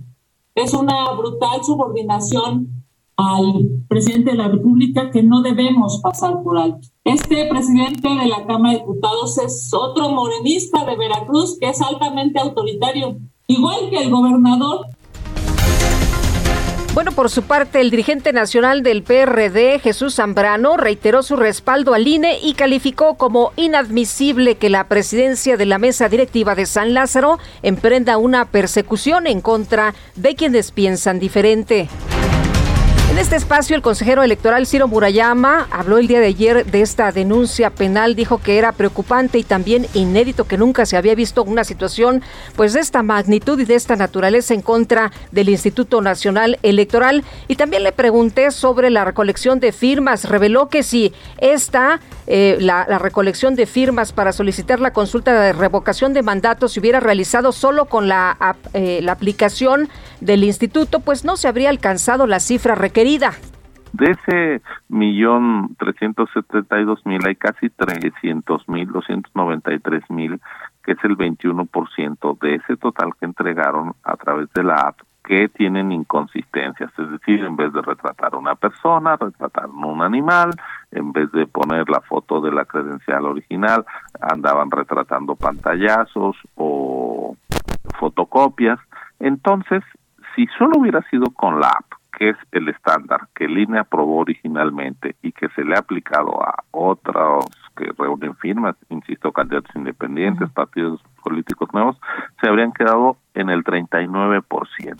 Es 0.55 0.73
una 0.73 1.11
brutal 1.13 1.63
subordinación 1.63 2.83
al 3.17 3.83
presidente 3.87 4.31
de 4.31 4.37
la 4.37 4.47
República 4.49 5.09
que 5.09 5.23
no 5.23 5.41
debemos 5.41 6.01
pasar 6.01 6.41
por 6.43 6.57
alto. 6.57 6.87
Este 7.03 7.45
presidente 7.47 8.09
de 8.09 8.27
la 8.27 8.45
Cámara 8.45 8.73
de 8.73 8.79
Diputados 8.79 9.37
es 9.37 9.73
otro 9.73 10.09
morenista 10.09 10.85
de 10.85 10.97
Veracruz 10.97 11.57
que 11.59 11.69
es 11.69 11.81
altamente 11.81 12.39
autoritario, 12.39 13.17
igual 13.47 13.89
que 13.89 13.97
el 13.97 14.09
gobernador 14.09 14.87
bueno, 16.95 17.11
por 17.11 17.29
su 17.29 17.43
parte, 17.43 17.81
el 17.81 17.91
dirigente 17.91 18.31
nacional 18.31 18.81
del 18.81 19.03
PRD, 19.03 19.79
Jesús 19.79 20.15
Zambrano, 20.15 20.77
reiteró 20.77 21.23
su 21.23 21.35
respaldo 21.35 21.93
al 21.93 22.07
INE 22.07 22.39
y 22.41 22.53
calificó 22.53 23.15
como 23.15 23.51
inadmisible 23.57 24.55
que 24.55 24.69
la 24.69 24.87
presidencia 24.87 25.57
de 25.57 25.65
la 25.65 25.77
mesa 25.77 26.07
directiva 26.07 26.55
de 26.55 26.65
San 26.65 26.93
Lázaro 26.93 27.37
emprenda 27.63 28.15
una 28.15 28.45
persecución 28.45 29.27
en 29.27 29.41
contra 29.41 29.93
de 30.15 30.35
quienes 30.35 30.71
piensan 30.71 31.19
diferente. 31.19 31.89
En 33.15 33.21
este 33.21 33.37
espacio, 33.37 33.77
el 33.77 33.81
consejero 33.81 34.23
electoral 34.23 34.67
Ciro 34.67 34.89
Murayama 34.89 35.69
habló 35.71 35.99
el 35.99 36.07
día 36.07 36.19
de 36.19 36.25
ayer 36.25 36.65
de 36.65 36.81
esta 36.81 37.13
denuncia 37.13 37.69
penal, 37.69 38.13
dijo 38.13 38.39
que 38.39 38.57
era 38.57 38.73
preocupante 38.73 39.37
y 39.37 39.43
también 39.43 39.87
inédito 39.93 40.43
que 40.43 40.57
nunca 40.57 40.85
se 40.85 40.97
había 40.97 41.15
visto 41.15 41.41
una 41.41 41.63
situación 41.63 42.21
pues 42.57 42.73
de 42.73 42.81
esta 42.81 43.03
magnitud 43.03 43.57
y 43.57 43.63
de 43.63 43.75
esta 43.75 43.95
naturaleza 43.95 44.53
en 44.53 44.61
contra 44.61 45.13
del 45.31 45.47
Instituto 45.47 46.01
Nacional 46.01 46.59
Electoral. 46.61 47.23
Y 47.47 47.55
también 47.55 47.83
le 47.83 47.93
pregunté 47.93 48.51
sobre 48.51 48.89
la 48.89 49.05
recolección 49.05 49.61
de 49.61 49.71
firmas. 49.71 50.25
Reveló 50.25 50.67
que 50.67 50.83
si 50.83 51.13
esta, 51.37 52.01
eh, 52.27 52.57
la, 52.59 52.83
recolección 52.99 53.55
de 53.55 53.65
firmas 53.65 54.11
para 54.11 54.33
solicitar 54.33 54.81
la 54.81 54.91
consulta 54.91 55.39
de 55.39 55.53
revocación 55.53 56.11
de 56.11 56.21
mandato 56.21 56.67
se 56.67 56.81
hubiera 56.81 56.99
realizado 56.99 57.53
solo 57.53 57.85
con 57.85 58.09
la, 58.09 58.57
eh, 58.73 58.99
la 59.01 59.13
aplicación 59.13 59.87
del 60.19 60.43
instituto, 60.43 60.99
pues 60.99 61.23
no 61.23 61.37
se 61.37 61.47
habría 61.47 61.69
alcanzado 61.69 62.27
la 62.27 62.41
cifra 62.41 62.75
requerida 62.75 63.04
de 63.05 64.11
ese 64.11 64.61
millón 64.89 65.75
trescientos 65.77 66.27
setenta 66.33 66.79
y 66.79 66.85
dos 66.85 67.05
mil 67.05 67.19
hay 67.23 67.35
casi 67.35 67.69
trescientos 67.69 68.67
mil, 68.67 68.91
doscientos 68.91 69.31
noventa 69.35 69.71
y 69.71 69.79
tres 69.79 70.03
mil, 70.09 70.41
que 70.83 70.93
es 70.93 71.03
el 71.03 71.15
veintiuno 71.15 71.65
por 71.65 71.87
ciento 71.93 72.35
de 72.41 72.55
ese 72.55 72.77
total 72.77 73.11
que 73.19 73.25
entregaron 73.25 73.93
a 74.03 74.15
través 74.15 74.51
de 74.53 74.63
la 74.63 74.87
app 74.87 75.01
que 75.23 75.49
tienen 75.49 75.91
inconsistencias, 75.91 76.91
es 76.97 77.11
decir, 77.11 77.45
en 77.45 77.55
vez 77.55 77.71
de 77.73 77.83
retratar 77.83 78.33
a 78.33 78.37
una 78.37 78.55
persona, 78.55 79.17
retrataron 79.17 79.83
un 79.83 80.01
animal, 80.01 80.49
en 80.89 81.11
vez 81.11 81.31
de 81.31 81.45
poner 81.45 81.87
la 81.87 82.01
foto 82.01 82.41
de 82.41 82.51
la 82.51 82.65
credencial 82.65 83.25
original, 83.25 83.85
andaban 84.19 84.71
retratando 84.71 85.35
pantallazos 85.35 86.35
o 86.55 87.35
fotocopias. 87.99 88.79
Entonces, 89.19 89.83
si 90.35 90.47
solo 90.57 90.79
hubiera 90.79 91.01
sido 91.09 91.31
con 91.31 91.59
la 91.59 91.69
app, 91.69 91.94
que 92.17 92.29
es 92.29 92.37
el 92.51 92.69
estándar 92.69 93.27
que 93.35 93.45
el 93.45 93.57
INE 93.57 93.79
aprobó 93.79 94.19
originalmente 94.19 95.15
y 95.21 95.31
que 95.31 95.49
se 95.49 95.63
le 95.63 95.75
ha 95.75 95.79
aplicado 95.79 96.41
a 96.41 96.63
otros 96.71 97.45
que 97.75 97.91
reúnen 97.97 98.35
firmas, 98.37 98.75
insisto, 98.89 99.31
candidatos 99.31 99.75
independientes, 99.75 100.49
partidos 100.51 101.01
políticos 101.23 101.69
nuevos, 101.73 101.97
se 102.41 102.47
habrían 102.47 102.71
quedado 102.71 103.17
en 103.33 103.49
el 103.49 103.63
39%. 103.63 104.95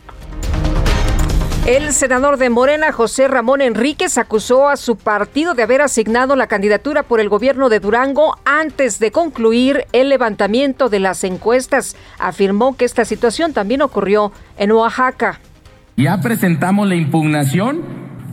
El 1.66 1.92
senador 1.92 2.36
de 2.36 2.48
Morena, 2.48 2.92
José 2.92 3.26
Ramón 3.26 3.60
Enríquez, 3.60 4.18
acusó 4.18 4.68
a 4.68 4.76
su 4.76 4.96
partido 4.96 5.54
de 5.54 5.64
haber 5.64 5.82
asignado 5.82 6.36
la 6.36 6.46
candidatura 6.46 7.02
por 7.02 7.18
el 7.18 7.28
gobierno 7.28 7.68
de 7.68 7.80
Durango 7.80 8.36
antes 8.44 9.00
de 9.00 9.10
concluir 9.10 9.84
el 9.92 10.08
levantamiento 10.08 10.88
de 10.88 11.00
las 11.00 11.24
encuestas. 11.24 11.96
Afirmó 12.20 12.76
que 12.76 12.84
esta 12.84 13.04
situación 13.04 13.52
también 13.52 13.82
ocurrió 13.82 14.30
en 14.56 14.70
Oaxaca. 14.70 15.40
Ya 15.98 16.20
presentamos 16.20 16.86
la 16.86 16.94
impugnación, 16.94 17.78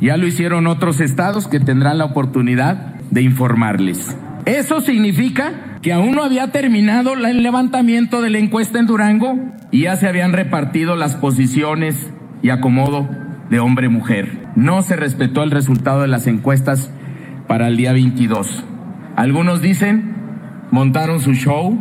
ya 0.02 0.18
lo 0.18 0.28
hicieron 0.28 0.68
otros 0.68 1.00
estados 1.00 1.48
que 1.48 1.62
tendrán 1.62 1.98
la 1.98 2.04
oportunidad 2.04 2.96
de 3.10 3.22
informarles. 3.22 4.18
Eso 4.46 4.82
significa 4.82 5.80
que 5.82 5.94
aún 5.94 6.12
no 6.12 6.26
había 6.26 6.52
terminado 6.52 7.14
el 7.14 7.42
levantamiento 7.42 8.22
de 8.22 8.32
la 8.32 8.40
encuesta 8.40 8.80
en 8.80 8.88
Durango 8.88 9.40
y 9.72 9.84
ya 9.84 9.96
se 9.96 10.10
habían 10.10 10.34
repartido 10.34 10.98
las 10.98 11.16
posiciones 11.16 12.12
y 12.42 12.50
acomodo 12.50 13.08
de 13.50 13.60
hombre-mujer. 13.60 14.40
No 14.58 14.82
se 14.82 14.98
respetó 14.98 15.42
el 15.42 15.52
resultado 15.52 16.02
de 16.02 16.10
las 16.10 16.28
encuestas 16.28 16.92
para 17.48 17.70
el 17.70 17.78
día 17.78 17.94
22. 17.94 18.66
Algunos 19.16 19.62
dicen, 19.62 20.16
montaron 20.70 21.22
su 21.22 21.34
show. 21.34 21.80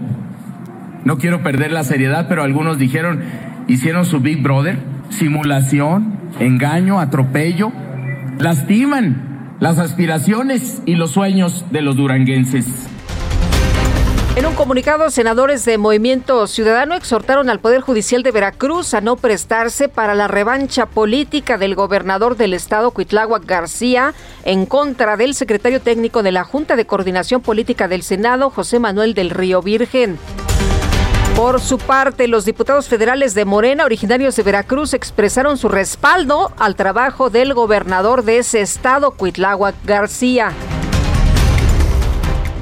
No 1.05 1.19
quiero 1.19 1.43
perder 1.43 1.73
la 1.73 1.83
seriedad, 1.83 2.27
pero 2.29 2.45
algunos 2.45 2.79
dijeron, 2.79 3.25
hicieron 3.67 4.07
su 4.07 4.21
Big 4.21 4.43
Brother 4.43 4.92
simulación, 5.13 6.19
engaño, 6.41 6.99
atropello, 6.99 7.71
lastiman 8.39 9.57
las 9.61 9.79
aspiraciones 9.79 10.83
y 10.87 10.97
los 10.97 11.13
sueños 11.13 11.65
de 11.71 11.83
los 11.83 11.97
duranguenses. 11.97 12.67
En 14.35 14.47
un 14.47 14.55
comunicado, 14.55 15.11
senadores 15.11 15.67
de 15.67 15.77
Movimiento 15.77 16.47
Ciudadano 16.47 16.95
exhortaron 16.95 17.51
al 17.51 17.61
Poder 17.61 17.83
Judicial 17.83 18.23
de 18.23 18.31
Veracruz 18.31 18.95
a 18.95 19.03
no 19.03 19.17
prestarse 19.17 19.91
para 19.91 20.15
la 20.15 20.27
revancha 20.27 20.87
política 20.87 21.59
del 21.59 21.75
gobernador 21.75 22.39
del 22.39 22.55
estado, 22.55 22.93
Cuitláhuac 22.93 23.45
García, 23.45 24.15
en 24.45 24.65
contra 24.65 25.19
del 25.19 25.35
secretario 25.35 25.83
técnico 25.83 26.23
de 26.23 26.33
la 26.33 26.45
Junta 26.45 26.77
de 26.77 26.87
Coordinación 26.87 27.43
Política 27.43 27.89
del 27.89 28.03
Senado, 28.03 28.49
José 28.49 28.79
Manuel 28.79 29.13
del 29.13 29.29
Río 29.29 29.61
Virgen. 29.61 30.19
Por 31.37 31.61
su 31.61 31.79
parte, 31.79 32.29
los 32.29 32.45
diputados 32.45 32.89
federales 32.89 33.35
de 33.35 33.45
Morena, 33.45 33.85
originarios 33.85 34.37
de 34.37 34.43
Veracruz, 34.43 34.93
expresaron 34.93 35.57
su 35.57 35.69
respaldo 35.69 36.53
al 36.59 36.77
trabajo 36.77 37.31
del 37.31 37.55
gobernador 37.55 38.23
de 38.23 38.39
ese 38.39 38.61
estado, 38.61 39.13
Cuitláhuac 39.13 39.75
García. 39.85 40.53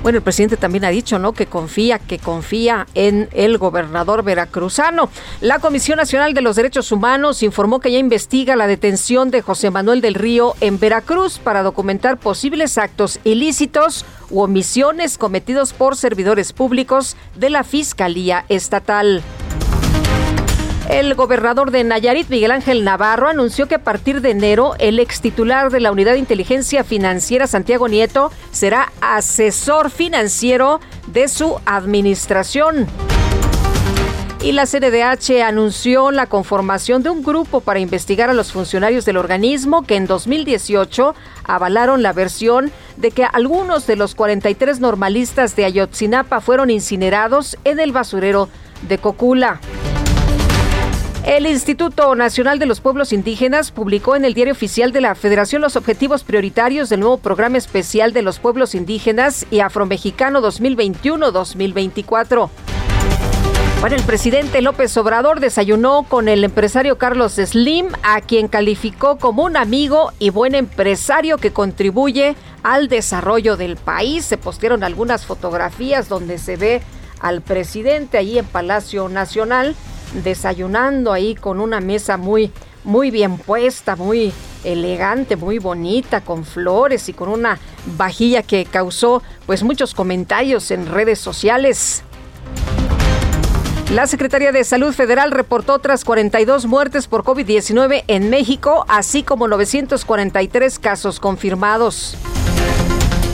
Bueno, 0.03 0.17
el 0.17 0.25
presidente 0.25 0.57
también 0.57 0.85
ha 0.87 0.89
dicho, 0.89 1.19
¿no? 1.19 1.33
Que 1.35 1.45
confía, 1.45 1.99
que 1.99 2.19
confía 2.19 2.87
en 2.95 3.29
el 3.33 3.59
gobernador 3.59 4.23
veracruzano. 4.23 5.11
La 5.43 5.59
Comisión 5.59 5.99
Nacional 5.99 6.33
de 6.33 6.41
los 6.41 6.57
Derechos 6.57 6.91
Humanos 6.91 7.43
informó 7.43 7.81
que 7.81 7.93
ya 7.93 7.99
investiga 7.99 8.57
la 8.57 8.67
detención 8.67 9.31
de 9.31 9.43
José 9.43 9.71
Manuel 9.71 10.01
del 10.01 10.15
Río 10.15 10.55
en 10.63 10.79
Veracruz 10.79 11.39
para 11.39 11.63
documentar 11.63 12.17
posibles 12.17 12.79
actos 12.79 13.21
ilícitos 13.25 14.07
u 14.31 14.41
omisiones 14.41 15.19
cometidos 15.19 15.75
por 15.75 15.97
servidores 15.97 16.55
públicos 16.55 17.17
de 17.37 17.51
la 17.51 17.63
Fiscalía 17.63 18.47
Estatal. 18.49 19.23
El 20.91 21.15
gobernador 21.15 21.71
de 21.71 21.85
Nayarit, 21.85 22.29
Miguel 22.31 22.51
Ángel 22.51 22.83
Navarro, 22.83 23.29
anunció 23.29 23.69
que 23.69 23.77
a 23.77 23.85
partir 23.85 24.21
de 24.21 24.31
enero 24.31 24.75
el 24.81 24.99
ex 24.99 25.21
titular 25.21 25.71
de 25.71 25.79
la 25.79 25.93
Unidad 25.93 26.15
de 26.15 26.19
Inteligencia 26.19 26.83
Financiera, 26.83 27.47
Santiago 27.47 27.87
Nieto, 27.87 28.33
será 28.51 28.91
asesor 29.01 29.91
financiero 29.91 30.81
de 31.07 31.29
su 31.29 31.61
administración. 31.65 32.89
Y 34.43 34.51
la 34.51 34.67
CNDH 34.67 35.43
anunció 35.45 36.11
la 36.11 36.27
conformación 36.27 37.05
de 37.05 37.11
un 37.11 37.23
grupo 37.23 37.61
para 37.61 37.79
investigar 37.79 38.29
a 38.29 38.35
los 38.35 38.51
funcionarios 38.51 39.05
del 39.05 39.17
organismo 39.17 39.83
que 39.83 39.95
en 39.95 40.09
2018 40.09 41.15
avalaron 41.45 42.03
la 42.03 42.13
versión 42.13 42.73
de 42.97 43.13
que 43.13 43.25
algunos 43.25 43.87
de 43.87 43.95
los 43.95 44.17
43 44.17 44.81
normalistas 44.81 45.55
de 45.55 45.67
Ayotzinapa 45.67 46.41
fueron 46.41 46.69
incinerados 46.69 47.57
en 47.63 47.79
el 47.79 47.93
basurero 47.93 48.49
de 48.89 48.99
Cocula. 48.99 49.61
El 51.25 51.47
Instituto 51.47 52.15
Nacional 52.15 52.59
de 52.59 52.65
los 52.65 52.81
Pueblos 52.81 53.13
Indígenas 53.13 53.73
publicó 53.73 54.17
en 54.17 54.25
el 54.25 54.33
Diario 54.33 54.55
Oficial 54.55 54.91
de 54.91 55.03
la 55.03 55.15
Federación 55.15 55.61
los 55.61 55.77
objetivos 55.77 56.25
prioritarios 56.25 56.89
del 56.89 57.01
nuevo 57.01 57.19
Programa 57.19 57.59
Especial 57.59 58.15
de 58.15 58.23
los 58.23 58.39
Pueblos 58.39 58.75
Indígenas 58.75 59.47
y 59.51 59.61
Afromexicano 59.61 60.41
2021-2024. 60.41 62.49
Bueno, 63.81 63.97
el 63.97 64.03
presidente 64.03 64.63
López 64.63 64.97
Obrador 64.97 65.41
desayunó 65.41 66.05
con 66.05 66.27
el 66.29 66.43
empresario 66.43 66.97
Carlos 66.97 67.35
Slim, 67.35 67.89
a 68.03 68.23
quien 68.23 68.49
calificó 68.49 69.17
como 69.17 69.45
un 69.45 69.59
amigo 69.59 70.13
y 70.19 70.31
buen 70.31 70.55
empresario 70.55 71.37
que 71.37 71.53
contribuye 71.53 72.35
al 72.63 72.89
desarrollo 72.89 73.59
del 73.59 73.77
país. 73.77 74.25
Se 74.25 74.39
postearon 74.39 74.85
algunas 74.85 75.27
fotografías 75.27 76.09
donde 76.09 76.39
se 76.39 76.57
ve 76.57 76.81
al 77.21 77.43
presidente 77.43 78.17
allí 78.17 78.39
en 78.39 78.47
Palacio 78.47 79.11
Nacional 79.11 79.77
desayunando 80.13 81.13
ahí 81.13 81.35
con 81.35 81.61
una 81.61 81.81
mesa 81.81 82.17
muy, 82.17 82.53
muy 82.85 83.11
bien 83.11 83.39
puesta, 83.39 83.97
muy 83.97 84.33
elegante, 84.65 85.37
muy 85.37 85.59
bonita, 85.59 86.21
con 86.21 86.45
flores 86.45 87.09
y 87.09 87.13
con 87.13 87.29
una 87.29 87.59
vajilla 87.97 88.43
que 88.43 88.65
causó 88.65 89.23
pues 89.47 89.63
muchos 89.63 89.95
comentarios 89.95 90.71
en 90.71 90.87
redes 90.87 91.19
sociales. 91.19 92.03
La 93.93 94.07
Secretaría 94.07 94.53
de 94.53 94.63
Salud 94.63 94.95
Federal 94.95 95.33
reportó 95.33 95.75
otras 95.75 96.05
42 96.05 96.67
muertes 96.67 97.09
por 97.09 97.25
COVID-19 97.25 98.05
en 98.07 98.31
México, 98.31 98.85
así 98.89 99.25
como 99.25 99.49
943 99.49 100.79
casos 100.79 101.19
confirmados. 101.19 102.17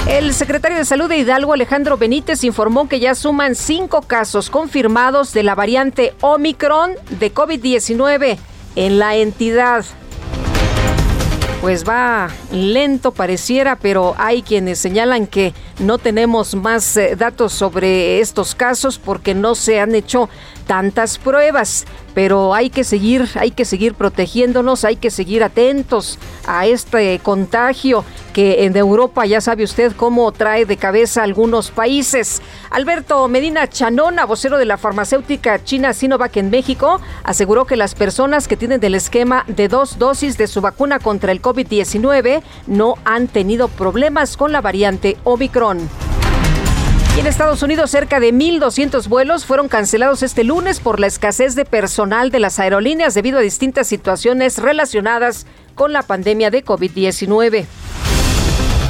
El 0.07 0.33
secretario 0.35 0.79
de 0.79 0.85
Salud 0.85 1.09
de 1.09 1.19
Hidalgo, 1.19 1.53
Alejandro 1.53 1.97
Benítez, 1.97 2.45
informó 2.45 2.89
que 2.89 3.01
ya 3.01 3.17
suman 3.17 3.57
cinco 3.57 4.03
casos 4.03 4.51
confirmados 4.51 5.33
de 5.33 5.43
la 5.43 5.57
variante 5.57 6.15
Omicron 6.21 6.93
de 7.19 7.35
COVID-19 7.35 8.39
en 8.77 8.99
la 9.01 9.17
entidad. 9.17 9.85
Pues 11.61 11.85
va 11.87 12.29
lento 12.53 13.11
pareciera, 13.11 13.75
pero 13.75 14.15
hay 14.17 14.43
quienes 14.43 14.79
señalan 14.79 15.27
que 15.27 15.55
no 15.81 15.99
tenemos 15.99 16.55
más 16.55 16.97
eh, 16.97 17.17
datos 17.17 17.53
sobre 17.53 18.21
estos 18.21 18.55
casos 18.55 19.01
porque 19.01 19.35
no 19.35 19.57
se 19.57 19.81
han 19.81 19.97
hecho 19.97 20.29
tantas 20.69 21.19
pruebas 21.19 21.85
pero 22.17 22.55
hay 22.55 22.71
que 22.71 22.83
seguir, 22.83 23.29
hay 23.35 23.51
que 23.51 23.67
seguir 23.67 23.93
protegiéndonos, 23.93 24.87
hay 24.87 24.97
que 24.97 25.11
seguir 25.11 25.45
atentos 25.45 26.19
a 26.47 26.65
este 26.65 27.19
contagio 27.19 28.07
que 28.33 28.65
en 28.65 28.75
Europa 28.75 29.27
ya 29.27 29.43
sabe 29.43 29.65
usted 29.65 29.93
cómo 29.95 30.33
trae 30.33 30.65
de 30.65 30.79
cabeza 30.79 31.23
algunos 31.23 31.71
países. 31.71 32.41
Alberto 32.71 33.29
Medina 33.29 33.69
Chanona, 33.69 34.25
vocero 34.25 34.57
de 34.57 34.65
la 34.65 34.79
farmacéutica 34.79 35.63
china 35.63 35.93
Sinovac 35.93 36.35
en 36.39 36.49
México, 36.49 37.03
aseguró 37.23 37.67
que 37.67 37.77
las 37.77 37.95
personas 37.95 38.49
que 38.49 38.57
tienen 38.57 38.81
del 38.81 38.95
esquema 38.95 39.45
de 39.47 39.69
dos 39.69 39.99
dosis 39.99 40.39
de 40.39 40.47
su 40.47 40.63
vacuna 40.63 40.99
contra 40.99 41.33
el 41.33 41.43
COVID-19 41.43 42.43
no 42.67 42.95
han 43.05 43.29
tenido 43.29 43.69
problemas 43.69 44.39
con 44.39 44.53
la 44.53 44.63
variante 44.63 45.19
Omicron. 45.25 45.87
En 47.17 47.27
Estados 47.27 47.63
Unidos, 47.63 47.91
cerca 47.91 48.21
de 48.21 48.35
1.200 48.35 49.09
vuelos 49.09 49.47
fueron 49.47 49.69
cancelados 49.69 50.23
este 50.23 50.45
lunes 50.45 50.81
por 50.81 51.01
la 51.01 51.07
escasez 51.07 51.55
de 51.55 51.65
personal 51.65 52.31
de 52.31 52.41
las 52.41 52.59
aerolíneas 52.59 53.15
debido 53.15 53.39
a 53.39 53.41
distintas 53.43 53.87
situaciones 53.87 54.59
relacionadas 54.59 55.47
con 55.75 55.95
la 55.95 56.03
pandemia 56.03 56.51
de 56.51 56.63
COVID-19. 56.63 57.65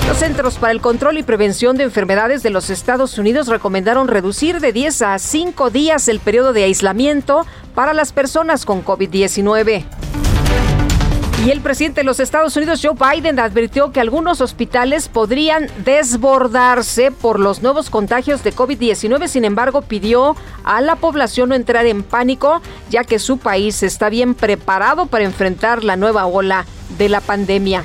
Los 0.08 0.16
Centros 0.18 0.56
para 0.58 0.72
el 0.72 0.80
Control 0.80 1.18
y 1.18 1.22
Prevención 1.22 1.76
de 1.76 1.84
Enfermedades 1.84 2.42
de 2.42 2.50
los 2.50 2.68
Estados 2.68 3.16
Unidos 3.16 3.46
recomendaron 3.46 4.08
reducir 4.08 4.58
de 4.58 4.72
10 4.72 5.02
a 5.02 5.18
5 5.20 5.70
días 5.70 6.08
el 6.08 6.18
periodo 6.18 6.52
de 6.52 6.64
aislamiento 6.64 7.46
para 7.76 7.94
las 7.94 8.12
personas 8.12 8.66
con 8.66 8.84
COVID-19. 8.84 9.84
Y 11.44 11.50
el 11.50 11.60
presidente 11.60 12.00
de 12.00 12.04
los 12.04 12.18
Estados 12.18 12.56
Unidos, 12.56 12.80
Joe 12.82 12.94
Biden, 12.94 13.38
advirtió 13.38 13.92
que 13.92 14.00
algunos 14.00 14.40
hospitales 14.40 15.08
podrían 15.08 15.68
desbordarse 15.84 17.10
por 17.10 17.38
los 17.38 17.62
nuevos 17.62 17.90
contagios 17.90 18.42
de 18.42 18.54
COVID-19. 18.54 19.28
Sin 19.28 19.44
embargo, 19.44 19.82
pidió 19.82 20.34
a 20.64 20.80
la 20.80 20.96
población 20.96 21.50
no 21.50 21.54
entrar 21.54 21.84
en 21.86 22.02
pánico, 22.02 22.62
ya 22.88 23.04
que 23.04 23.18
su 23.18 23.38
país 23.38 23.82
está 23.82 24.08
bien 24.08 24.34
preparado 24.34 25.06
para 25.06 25.24
enfrentar 25.24 25.84
la 25.84 25.96
nueva 25.96 26.26
ola 26.26 26.64
de 26.98 27.10
la 27.10 27.20
pandemia. 27.20 27.84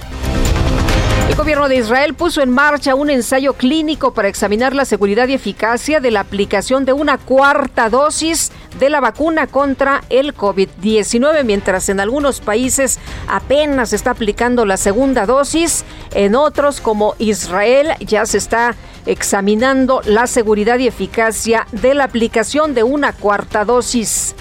El 1.31 1.37
gobierno 1.37 1.69
de 1.69 1.77
Israel 1.77 2.13
puso 2.13 2.41
en 2.41 2.49
marcha 2.49 2.93
un 2.93 3.09
ensayo 3.09 3.53
clínico 3.53 4.13
para 4.13 4.27
examinar 4.27 4.75
la 4.75 4.83
seguridad 4.83 5.29
y 5.29 5.33
eficacia 5.33 6.01
de 6.01 6.11
la 6.11 6.19
aplicación 6.19 6.83
de 6.83 6.91
una 6.91 7.17
cuarta 7.17 7.89
dosis 7.89 8.51
de 8.79 8.89
la 8.89 8.99
vacuna 8.99 9.47
contra 9.47 10.03
el 10.09 10.35
COVID-19, 10.35 11.45
mientras 11.45 11.87
en 11.87 12.01
algunos 12.01 12.41
países 12.41 12.99
apenas 13.29 13.91
se 13.91 13.95
está 13.95 14.11
aplicando 14.11 14.65
la 14.65 14.75
segunda 14.75 15.25
dosis, 15.25 15.85
en 16.13 16.35
otros 16.35 16.81
como 16.81 17.15
Israel 17.17 17.93
ya 18.01 18.25
se 18.25 18.37
está 18.37 18.75
examinando 19.05 20.01
la 20.03 20.27
seguridad 20.27 20.79
y 20.79 20.87
eficacia 20.87 21.65
de 21.71 21.93
la 21.93 22.03
aplicación 22.03 22.73
de 22.73 22.83
una 22.83 23.13
cuarta 23.13 23.63
dosis. 23.63 24.35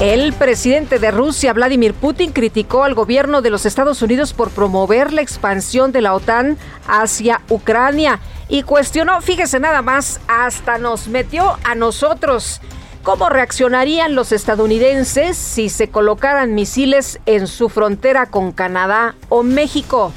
El 0.00 0.32
presidente 0.32 1.00
de 1.00 1.10
Rusia, 1.10 1.52
Vladimir 1.52 1.92
Putin, 1.92 2.30
criticó 2.30 2.84
al 2.84 2.94
gobierno 2.94 3.42
de 3.42 3.50
los 3.50 3.66
Estados 3.66 4.00
Unidos 4.00 4.32
por 4.32 4.50
promover 4.50 5.12
la 5.12 5.22
expansión 5.22 5.90
de 5.90 6.02
la 6.02 6.14
OTAN 6.14 6.56
hacia 6.86 7.40
Ucrania 7.48 8.20
y 8.48 8.62
cuestionó, 8.62 9.20
fíjese 9.20 9.58
nada 9.58 9.82
más, 9.82 10.20
hasta 10.28 10.78
nos 10.78 11.08
metió 11.08 11.58
a 11.64 11.74
nosotros. 11.74 12.60
¿Cómo 13.02 13.28
reaccionarían 13.28 14.14
los 14.14 14.30
estadounidenses 14.30 15.36
si 15.36 15.68
se 15.68 15.88
colocaran 15.88 16.54
misiles 16.54 17.18
en 17.26 17.48
su 17.48 17.68
frontera 17.68 18.26
con 18.26 18.52
Canadá 18.52 19.16
o 19.28 19.42
México? 19.42 20.12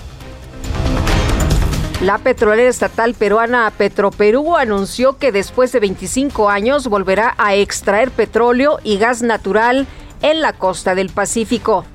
La 2.02 2.18
petrolera 2.18 2.68
estatal 2.68 3.14
peruana 3.14 3.72
Petroperú 3.78 4.56
anunció 4.56 5.20
que 5.20 5.32
después 5.32 5.72
de 5.72 5.80
25 5.80 6.50
años 6.50 6.88
volverá 6.88 7.36
a 7.38 7.54
extraer 7.54 8.10
petróleo 8.10 8.80
y 8.84 8.98
gas 8.98 9.22
natural 9.22 9.86
en 10.24 10.42
la 10.42 10.54
costa 10.54 10.96
del 10.96 11.10
Pacífico. 11.10 11.86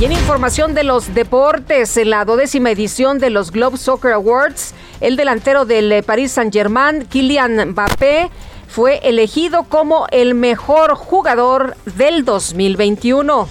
Y 0.00 0.06
en 0.06 0.12
información 0.12 0.74
de 0.74 0.82
los 0.82 1.14
deportes, 1.14 1.96
en 1.98 2.10
la 2.10 2.24
dodécima 2.24 2.72
edición 2.72 3.20
de 3.20 3.30
los 3.30 3.52
Globe 3.52 3.76
Soccer 3.76 4.10
Awards, 4.10 4.74
el 5.00 5.14
delantero 5.14 5.66
del 5.66 6.02
Paris 6.02 6.32
Saint-Germain, 6.32 7.06
Kylian 7.06 7.70
Mbappé, 7.70 8.28
fue 8.66 8.98
elegido 9.04 9.62
como 9.68 10.06
el 10.10 10.34
mejor 10.34 10.96
jugador 10.96 11.76
del 11.84 12.24
2021. 12.24 13.48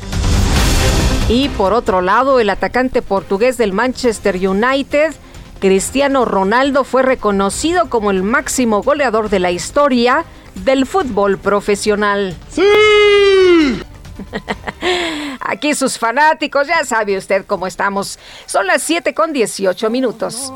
Y 1.29 1.47
por 1.49 1.71
otro 1.71 2.01
lado, 2.01 2.41
el 2.41 2.49
atacante 2.49 3.01
portugués 3.01 3.57
del 3.57 3.71
Manchester 3.71 4.35
United, 4.35 5.13
Cristiano 5.59 6.25
Ronaldo, 6.25 6.83
fue 6.83 7.03
reconocido 7.03 7.89
como 7.89 8.11
el 8.11 8.23
máximo 8.23 8.81
goleador 8.81 9.29
de 9.29 9.39
la 9.39 9.51
historia 9.51 10.25
del 10.55 10.85
fútbol 10.85 11.37
profesional. 11.37 12.35
¡Sí! 12.49 13.81
Aquí 15.41 15.73
sus 15.73 15.97
fanáticos, 15.97 16.67
ya 16.67 16.83
sabe 16.85 17.17
usted 17.17 17.45
cómo 17.45 17.67
estamos. 17.67 18.19
Son 18.45 18.67
las 18.67 18.81
7 18.83 19.13
con 19.13 19.33
18 19.33 19.89
minutos. 19.89 20.53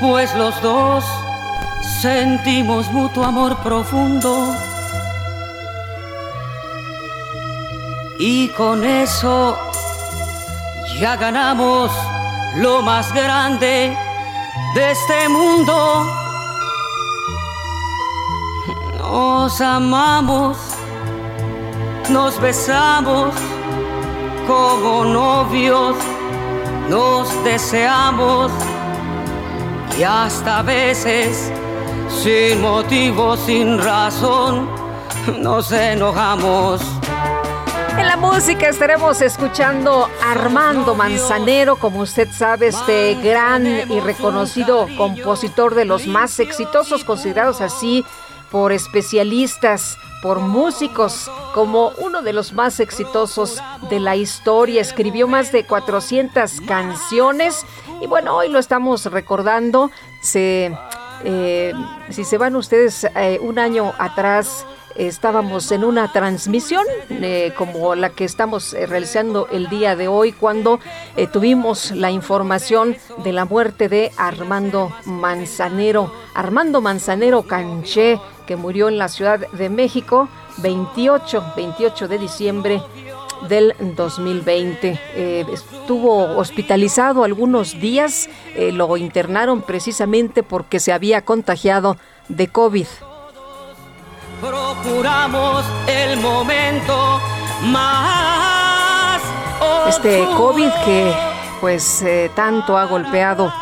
Pues 0.00 0.34
los 0.36 0.60
dos 0.62 1.04
sentimos 2.00 2.90
mutuo 2.92 3.24
amor 3.24 3.56
profundo. 3.62 4.54
Y 8.20 8.48
con 8.48 8.84
eso 8.84 9.56
ya 11.00 11.16
ganamos 11.16 11.92
lo 12.56 12.82
más 12.82 13.12
grande 13.12 13.96
de 14.74 14.90
este 14.90 15.28
mundo. 15.28 16.06
Nos 18.98 19.60
amamos 19.60 20.56
nos 22.10 22.40
besamos 22.40 23.34
como 24.46 25.04
novios, 25.04 25.96
nos 26.88 27.44
deseamos 27.44 28.50
y 29.98 30.02
hasta 30.02 30.62
veces 30.62 31.52
sin 32.08 32.62
motivo, 32.62 33.36
sin 33.36 33.78
razón, 33.78 34.68
nos 35.38 35.70
enojamos. 35.70 36.80
En 37.98 38.06
la 38.06 38.16
música 38.16 38.68
estaremos 38.68 39.20
escuchando 39.20 40.08
Armando 40.22 40.94
Manzanero, 40.94 41.76
como 41.76 42.00
usted 42.00 42.28
sabe, 42.30 42.68
este 42.68 43.16
gran 43.16 43.66
y 43.66 43.98
reconocido 43.98 44.86
compositor 44.96 45.74
de 45.74 45.84
los 45.84 46.06
más 46.06 46.38
exitosos, 46.38 47.04
considerados 47.04 47.60
así 47.60 48.04
por 48.52 48.70
especialistas 48.70 49.98
por 50.22 50.40
músicos 50.40 51.30
como 51.54 51.92
uno 51.98 52.22
de 52.22 52.32
los 52.32 52.52
más 52.52 52.80
exitosos 52.80 53.60
de 53.90 54.00
la 54.00 54.16
historia. 54.16 54.80
Escribió 54.80 55.26
más 55.26 55.52
de 55.52 55.64
400 55.64 56.60
canciones 56.62 57.64
y 58.00 58.06
bueno, 58.06 58.36
hoy 58.36 58.48
lo 58.48 58.58
estamos 58.58 59.06
recordando. 59.06 59.90
Se, 60.20 60.72
eh, 61.24 61.72
si 62.10 62.24
se 62.24 62.38
van 62.38 62.56
ustedes 62.56 63.04
eh, 63.16 63.38
un 63.42 63.58
año 63.58 63.92
atrás, 63.98 64.66
estábamos 64.98 65.70
en 65.72 65.84
una 65.84 66.12
transmisión 66.12 66.84
eh, 67.08 67.52
como 67.56 67.94
la 67.94 68.10
que 68.10 68.24
estamos 68.24 68.72
realizando 68.72 69.48
el 69.50 69.68
día 69.68 69.96
de 69.96 70.08
hoy 70.08 70.32
cuando 70.32 70.80
tuvimos 71.32 71.92
la 71.92 72.10
información 72.10 72.96
de 73.24 73.32
la 73.32 73.44
muerte 73.44 73.88
de 73.88 74.12
Armando 74.16 74.92
Manzanero. 75.04 76.12
Armando 76.34 76.80
Manzanero 76.80 77.42
Canché 77.42 78.20
que 78.46 78.56
murió 78.56 78.88
en 78.88 78.96
la 78.96 79.08
Ciudad 79.08 79.40
de 79.52 79.68
México 79.68 80.28
28, 80.62 81.52
28 81.54 82.08
de 82.08 82.18
diciembre 82.18 82.82
del 83.46 83.74
2020. 83.78 85.00
Eh, 85.14 85.44
estuvo 85.52 86.36
hospitalizado 86.38 87.24
algunos 87.24 87.78
días, 87.78 88.28
eh, 88.56 88.72
lo 88.72 88.96
internaron 88.96 89.62
precisamente 89.62 90.42
porque 90.42 90.80
se 90.80 90.92
había 90.92 91.24
contagiado 91.26 91.98
de 92.28 92.48
COVID. 92.48 92.86
Procuramos 94.40 95.64
el 95.88 96.20
momento 96.20 97.20
más. 97.64 99.20
Este 99.88 100.24
COVID 100.36 100.70
que 100.84 101.12
pues 101.60 102.02
eh, 102.02 102.30
tanto 102.36 102.78
ha 102.78 102.84
golpeado 102.84 103.52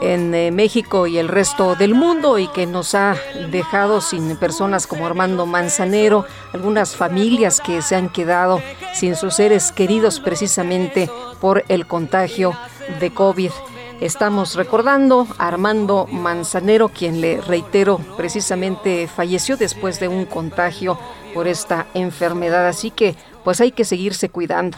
en 0.00 0.34
eh, 0.34 0.50
México 0.50 1.06
y 1.06 1.18
el 1.18 1.28
resto 1.28 1.74
del 1.74 1.94
mundo 1.94 2.38
y 2.38 2.48
que 2.48 2.66
nos 2.66 2.94
ha 2.94 3.14
dejado 3.50 4.00
sin 4.00 4.36
personas 4.36 4.86
como 4.86 5.06
Armando 5.06 5.44
Manzanero, 5.44 6.24
algunas 6.52 6.96
familias 6.96 7.60
que 7.60 7.82
se 7.82 7.94
han 7.94 8.08
quedado 8.08 8.62
sin 8.94 9.16
sus 9.16 9.34
seres 9.34 9.70
queridos 9.70 10.18
precisamente 10.18 11.10
por 11.40 11.64
el 11.68 11.86
contagio 11.86 12.56
de 13.00 13.12
COVID. 13.12 13.50
Estamos 14.02 14.56
recordando 14.56 15.28
a 15.38 15.46
Armando 15.46 16.08
Manzanero, 16.10 16.88
quien 16.88 17.20
le 17.20 17.40
reitero 17.40 18.00
precisamente 18.16 19.06
falleció 19.06 19.56
después 19.56 20.00
de 20.00 20.08
un 20.08 20.24
contagio 20.24 20.98
por 21.32 21.46
esta 21.46 21.86
enfermedad, 21.94 22.66
así 22.66 22.90
que 22.90 23.14
pues 23.44 23.60
hay 23.60 23.70
que 23.70 23.84
seguirse 23.84 24.28
cuidando. 24.28 24.76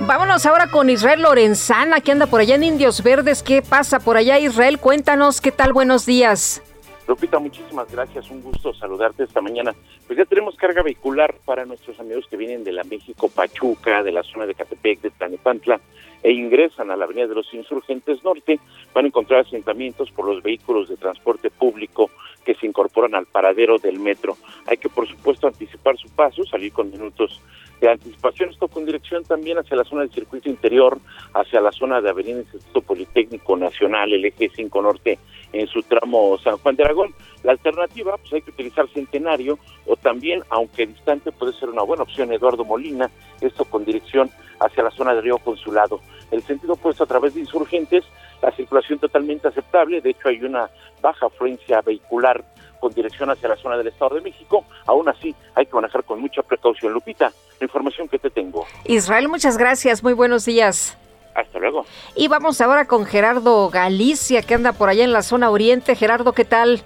Vámonos 0.00 0.44
ahora 0.44 0.66
con 0.70 0.90
Israel 0.90 1.22
Lorenzana, 1.22 2.02
que 2.02 2.12
anda 2.12 2.26
por 2.26 2.42
allá 2.42 2.56
en 2.56 2.64
Indios 2.64 3.02
Verdes. 3.02 3.42
¿Qué 3.42 3.62
pasa 3.62 3.98
por 3.98 4.18
allá, 4.18 4.38
Israel? 4.38 4.78
Cuéntanos, 4.78 5.40
¿qué 5.40 5.50
tal? 5.50 5.72
Buenos 5.72 6.04
días. 6.04 6.62
Lupita, 7.08 7.38
muchísimas 7.38 7.90
gracias. 7.90 8.30
Un 8.30 8.42
gusto 8.42 8.74
saludarte 8.74 9.24
esta 9.24 9.40
mañana. 9.40 9.74
Pues 10.06 10.18
ya 10.18 10.26
tenemos 10.26 10.56
carga 10.56 10.82
vehicular 10.82 11.34
para 11.46 11.64
nuestros 11.64 11.98
amigos 12.00 12.26
que 12.28 12.36
vienen 12.36 12.64
de 12.64 12.72
la 12.72 12.84
México 12.84 13.30
Pachuca, 13.30 14.02
de 14.02 14.12
la 14.12 14.22
zona 14.22 14.44
de 14.44 14.54
Catepec, 14.54 15.00
de 15.00 15.10
Tanepantla, 15.10 15.80
e 16.24 16.32
ingresan 16.32 16.90
a 16.90 16.96
la 16.96 17.04
Avenida 17.04 17.28
de 17.28 17.34
los 17.34 17.52
Insurgentes 17.52 18.24
Norte. 18.24 18.58
Van 18.94 19.04
a 19.04 19.08
encontrar 19.08 19.40
asentamientos 19.40 20.10
por 20.10 20.26
los 20.26 20.42
vehículos 20.42 20.88
de 20.88 20.96
transporte 20.96 21.50
público 21.50 22.10
que 22.44 22.54
se 22.54 22.66
incorporan 22.66 23.14
al 23.14 23.26
paradero 23.26 23.78
del 23.78 24.00
metro. 24.00 24.36
Hay 24.66 24.78
que, 24.78 24.88
por 24.88 25.06
supuesto, 25.06 25.46
anticipar 25.46 25.96
su 25.98 26.08
paso, 26.08 26.42
salir 26.44 26.72
con 26.72 26.90
minutos 26.90 27.40
de 27.80 27.90
anticipación. 27.90 28.50
Esto 28.50 28.68
con 28.68 28.86
dirección 28.86 29.22
también 29.24 29.58
hacia 29.58 29.76
la 29.76 29.84
zona 29.84 30.02
del 30.02 30.10
circuito 30.10 30.48
interior, 30.48 30.98
hacia 31.34 31.60
la 31.60 31.72
zona 31.72 32.00
de 32.00 32.08
Avenida 32.08 32.40
Instituto 32.40 32.80
Politécnico 32.80 33.56
Nacional, 33.56 34.12
el 34.12 34.24
eje 34.24 34.50
5 34.54 34.82
Norte, 34.82 35.18
en 35.54 35.66
su 35.68 35.82
tramo 35.82 36.36
San 36.38 36.56
Juan 36.58 36.76
de 36.76 36.84
Aragón. 36.84 37.14
La 37.42 37.52
alternativa, 37.52 38.16
pues 38.18 38.32
hay 38.32 38.42
que 38.42 38.50
utilizar 38.50 38.88
Centenario 38.88 39.58
o 39.86 39.96
también, 39.96 40.42
aunque 40.50 40.86
distante, 40.86 41.30
puede 41.32 41.52
ser 41.52 41.68
una 41.68 41.82
buena 41.82 42.02
opción 42.02 42.32
Eduardo 42.32 42.64
Molina, 42.64 43.10
esto 43.40 43.64
con 43.64 43.84
dirección 43.84 44.30
hacia 44.60 44.82
la 44.82 44.90
zona 44.90 45.14
de 45.14 45.20
Río 45.20 45.38
Consulado. 45.38 46.00
El 46.30 46.42
sentido 46.42 46.74
opuesto 46.74 47.04
a 47.04 47.06
través 47.06 47.34
de 47.34 47.40
insurgentes, 47.40 48.04
la 48.42 48.50
circulación 48.52 48.98
totalmente 48.98 49.48
aceptable, 49.48 50.00
de 50.00 50.10
hecho 50.10 50.28
hay 50.28 50.42
una 50.42 50.68
baja 51.00 51.26
afluencia 51.26 51.80
vehicular 51.82 52.44
con 52.80 52.92
dirección 52.92 53.30
hacia 53.30 53.48
la 53.48 53.56
zona 53.56 53.78
del 53.78 53.86
Estado 53.86 54.16
de 54.16 54.20
México. 54.20 54.64
Aún 54.86 55.08
así, 55.08 55.34
hay 55.54 55.64
que 55.64 55.74
manejar 55.74 56.04
con 56.04 56.20
mucha 56.20 56.42
precaución. 56.42 56.92
Lupita, 56.92 57.32
la 57.58 57.64
información 57.64 58.08
que 58.08 58.18
te 58.18 58.28
tengo. 58.28 58.66
Israel, 58.84 59.28
muchas 59.28 59.56
gracias. 59.56 60.02
Muy 60.02 60.12
buenos 60.12 60.44
días. 60.44 60.98
Hasta 61.34 61.58
luego. 61.58 61.84
Y 62.16 62.28
vamos 62.28 62.60
ahora 62.60 62.86
con 62.86 63.06
Gerardo 63.06 63.68
Galicia, 63.70 64.42
que 64.42 64.54
anda 64.54 64.72
por 64.72 64.88
allá 64.88 65.04
en 65.04 65.12
la 65.12 65.22
zona 65.22 65.50
oriente. 65.50 65.96
Gerardo, 65.96 66.32
¿qué 66.32 66.44
tal? 66.44 66.82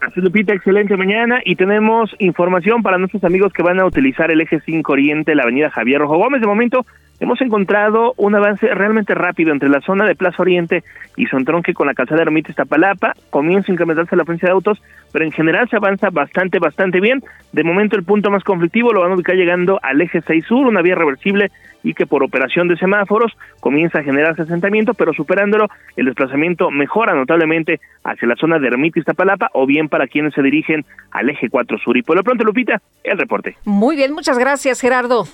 Así 0.00 0.18
Lupita, 0.22 0.54
excelente 0.54 0.96
mañana 0.96 1.40
y 1.44 1.56
tenemos 1.56 2.10
información 2.20 2.82
para 2.82 2.96
nuestros 2.96 3.22
amigos 3.22 3.52
que 3.52 3.62
van 3.62 3.80
a 3.80 3.84
utilizar 3.84 4.30
el 4.30 4.40
eje 4.40 4.58
5 4.58 4.90
Oriente, 4.90 5.34
la 5.34 5.42
avenida 5.42 5.68
Javier 5.68 6.00
Rojo 6.00 6.16
Gómez. 6.16 6.40
De 6.40 6.46
momento 6.46 6.86
hemos 7.20 7.38
encontrado 7.42 8.14
un 8.16 8.34
avance 8.34 8.66
realmente 8.68 9.14
rápido 9.14 9.52
entre 9.52 9.68
la 9.68 9.82
zona 9.82 10.06
de 10.06 10.14
Plaza 10.14 10.40
Oriente 10.40 10.84
y 11.18 11.26
Sontronque 11.26 11.74
con 11.74 11.86
la 11.86 11.92
calzada 11.92 12.22
Ermita 12.22 12.48
Iztapalapa. 12.48 13.12
Comienza 13.28 13.70
a 13.70 13.74
incrementarse 13.74 14.16
la 14.16 14.22
frecuencia 14.22 14.46
de 14.46 14.54
autos, 14.54 14.82
pero 15.12 15.26
en 15.26 15.32
general 15.32 15.68
se 15.68 15.76
avanza 15.76 16.08
bastante, 16.08 16.58
bastante 16.58 16.98
bien. 16.98 17.22
De 17.52 17.62
momento 17.62 17.94
el 17.94 18.04
punto 18.04 18.30
más 18.30 18.42
conflictivo 18.42 18.94
lo 18.94 19.02
van 19.02 19.12
a 19.12 19.16
ubicar 19.16 19.36
llegando 19.36 19.78
al 19.82 20.00
eje 20.00 20.22
6 20.22 20.46
Sur, 20.46 20.66
una 20.66 20.80
vía 20.80 20.94
reversible 20.94 21.50
y 21.82 21.94
que 21.94 22.06
por 22.06 22.22
operación 22.22 22.68
de 22.68 22.76
semáforos 22.76 23.32
comienza 23.60 23.98
a 23.98 24.02
generarse 24.02 24.42
asentamiento, 24.42 24.94
pero 24.94 25.12
superándolo 25.12 25.68
el 25.96 26.06
desplazamiento 26.06 26.70
mejora 26.70 27.14
notablemente 27.14 27.80
hacia 28.04 28.28
la 28.28 28.36
zona 28.36 28.58
de 28.58 28.68
Ermita 28.68 28.98
Iztapalapa 28.98 29.50
o 29.54 29.66
bien 29.66 29.88
para 29.88 30.06
quienes 30.06 30.34
se 30.34 30.42
dirigen 30.42 30.84
al 31.10 31.30
eje 31.30 31.48
4 31.48 31.78
Sur. 31.78 31.96
Y 31.96 32.02
por 32.02 32.16
lo 32.16 32.24
pronto, 32.24 32.44
Lupita, 32.44 32.80
el 33.04 33.18
reporte. 33.18 33.56
Muy 33.64 33.96
bien, 33.96 34.12
muchas 34.12 34.38
gracias, 34.38 34.80
Gerardo. 34.80 35.24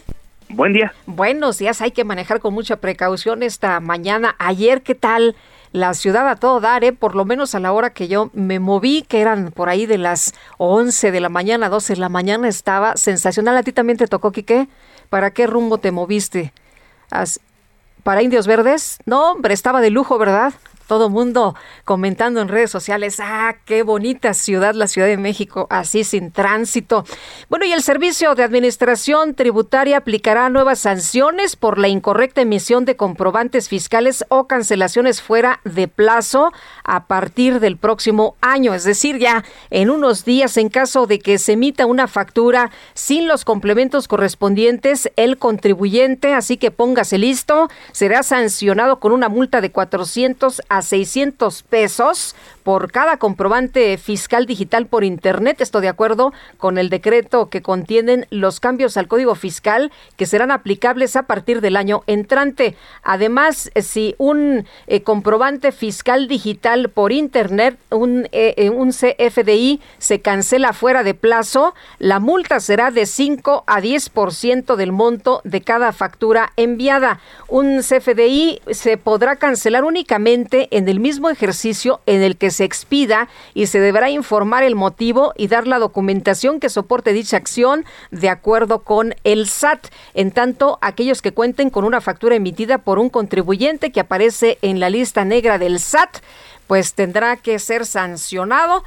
Buen 0.49 0.73
día. 0.73 0.93
Buenos 1.07 1.59
días, 1.59 1.83
hay 1.83 1.91
que 1.91 2.05
manejar 2.05 2.41
con 2.41 2.55
mucha 2.55 2.77
precaución 2.77 3.43
esta 3.43 3.81
mañana. 3.81 4.37
Ayer, 4.39 4.83
¿qué 4.83 4.95
tal? 4.95 5.35
La 5.73 5.93
ciudad 5.93 6.29
a 6.29 6.37
todo 6.37 6.61
dar, 6.61 6.85
¿eh? 6.85 6.93
por 6.93 7.17
lo 7.17 7.25
menos 7.25 7.55
a 7.55 7.61
la 7.61 7.73
hora 7.73 7.91
que 7.91 8.07
yo 8.07 8.31
me 8.33 8.61
moví, 8.61 9.05
que 9.09 9.21
eran 9.21 9.51
por 9.51 9.69
ahí 9.69 9.87
de 9.87 9.99
las 9.99 10.33
11 10.59 11.11
de 11.11 11.21
la 11.21 11.29
mañana, 11.29 11.69
12 11.69 11.95
de 11.95 12.01
la 12.01 12.09
mañana, 12.09 12.49
estaba 12.49 12.97
sensacional. 12.97 13.57
¿A 13.57 13.63
ti 13.63 13.73
también 13.73 13.99
te 13.99 14.07
tocó, 14.07 14.31
Quique? 14.31 14.69
¿Para 15.09 15.31
qué 15.31 15.47
rumbo 15.47 15.79
te 15.79 15.93
moviste? 15.93 16.53
¿Para 18.03 18.23
Indios 18.23 18.47
Verdes? 18.47 18.99
No, 19.05 19.33
hombre, 19.33 19.55
estaba 19.55 19.81
de 19.81 19.91
lujo, 19.91 20.19
¿verdad? 20.19 20.55
Todo 20.87 21.11
mundo 21.11 21.55
comentando 21.85 22.41
en 22.41 22.49
redes 22.49 22.71
sociales, 22.71 23.21
ah, 23.21 23.57
qué 23.65 23.83
bonita 23.83 24.35
ciudad 24.35 24.75
la 24.75 24.87
Ciudad 24.87 25.09
de 25.09 25.17
México, 25.17 25.67
así 25.71 26.05
sin 26.05 26.31
tránsito. 26.31 27.05
Bueno, 27.49 27.65
y 27.65 27.73
el 27.73 27.83
Servicio 27.83 28.35
de 28.35 28.45
Administración 28.45 29.35
Tributaria 29.35 29.99
aplicará 29.99 30.49
nuevas 30.49 30.79
sanciones 30.79 31.57
por 31.57 31.79
la 31.79 31.89
incorrecta 31.89 32.41
emisión 32.41 32.85
de 32.85 32.97
comprobantes 32.97 33.69
fiscales 33.69 34.25
o 34.29 34.47
cancelaciones 34.47 35.21
fuera 35.21 35.61
de 35.65 35.89
plazo 35.89 36.53
a 36.85 37.07
partir 37.07 37.61
del 37.61 37.77
próximo 37.77 38.37
año, 38.41 38.75
es 38.75 38.85
decir, 38.85 39.19
ya 39.19 39.45
en 39.71 39.91
unos 39.91 40.25
días 40.25 40.57
en 40.57 40.69
caso 40.69 41.07
de 41.07 41.19
que 41.19 41.39
se 41.39 41.53
emita 41.53 41.87
una 41.87 42.09
factura 42.09 42.71
sin 42.95 43.29
los 43.29 43.45
complementos 43.45 44.09
correspondientes, 44.09 45.11
el 45.17 45.39
contribuyente, 45.39 46.35
así 46.35 46.57
que 46.57 46.71
póngase 46.71 47.19
listo, 47.19 47.69
será 47.93 48.23
sancionado 48.23 49.01
con 49.01 49.13
una 49.13 49.29
multa 49.29 49.61
de 49.61 49.71
400 49.71 50.63
a 50.69 50.76
600 50.83 51.63
pesos 51.69 52.35
por 52.67 52.91
cada 52.91 53.19
comprobante 53.19 53.97
fiscal 53.97 54.45
digital 54.45 54.87
por 54.89 55.05
Internet. 55.05 55.61
Esto 55.61 55.81
de 55.81 55.87
acuerdo 55.87 56.33
con 56.59 56.79
el 56.79 56.91
decreto 56.91 57.49
que 57.49 57.63
contienen 57.63 58.27
los 58.31 58.59
cambios 58.59 58.97
al 58.97 59.07
Código 59.07 59.37
Fiscal 59.37 59.93
que 60.17 60.27
serán 60.27 60.51
aplicables 60.51 61.15
a 61.15 61.29
partir 61.29 61.61
del 61.61 61.77
año 61.77 62.03
entrante. 62.09 62.75
Además, 63.05 63.71
si 63.81 64.17
un 64.19 64.67
eh, 64.89 65.03
comprobante 65.03 65.71
fiscal 65.71 66.27
digital 66.27 66.89
por 66.89 67.13
Internet, 67.13 67.79
un, 67.91 68.29
eh, 68.33 68.55
eh, 68.57 68.71
un 68.71 68.91
CFDI, 68.91 69.81
se 69.99 70.21
cancela 70.21 70.73
fuera 70.73 71.05
de 71.05 71.15
plazo, 71.15 71.73
la 72.01 72.19
multa 72.19 72.59
será 72.59 72.91
de 72.91 73.07
5 73.07 73.63
a 73.69 73.81
10% 73.81 74.75
del 74.75 74.91
monto 74.91 75.41
de 75.45 75.61
cada 75.61 75.93
factura 75.93 76.53
enviada. 76.57 77.21
Un 77.47 77.83
CFDI 77.83 78.61
se 78.73 78.97
podrá 78.97 79.37
cancelar 79.37 79.85
únicamente 79.85 80.67
en 80.77 80.89
el 80.89 80.99
mismo 80.99 81.31
ejercicio 81.31 82.01
en 82.07 82.23
el 82.23 82.37
que 82.37 82.56
se 82.57 82.65
expida 82.65 83.29
y 83.55 83.67
se 83.67 83.79
deberá 83.79 84.11
informar 84.11 84.63
el 84.63 84.75
motivo 84.75 85.33
y 85.37 85.49
dar 85.49 85.67
la 85.67 85.79
documentación 85.79 86.59
que 86.59 86.71
soporte 86.71 87.13
dicha 87.13 87.37
acción 87.37 87.85
de 88.11 88.31
acuerdo 88.31 88.81
con 88.81 89.15
el 89.25 89.47
SAT. 89.47 89.89
En 90.15 90.31
tanto, 90.31 90.79
aquellos 90.81 91.23
que 91.23 91.33
cuenten 91.33 91.71
con 91.71 91.85
una 91.85 92.01
factura 92.01 92.35
emitida 92.35 92.79
por 92.79 92.99
un 92.99 93.11
contribuyente 93.11 93.93
que 93.93 94.01
aparece 94.01 94.59
en 94.63 94.81
la 94.81 94.91
lista 94.91 95.25
negra 95.25 95.59
del 95.59 95.79
SAT, 95.79 96.19
pues 96.67 96.95
tendrá 96.95 97.37
que 97.37 97.59
ser 97.59 97.87
sancionado 97.87 98.83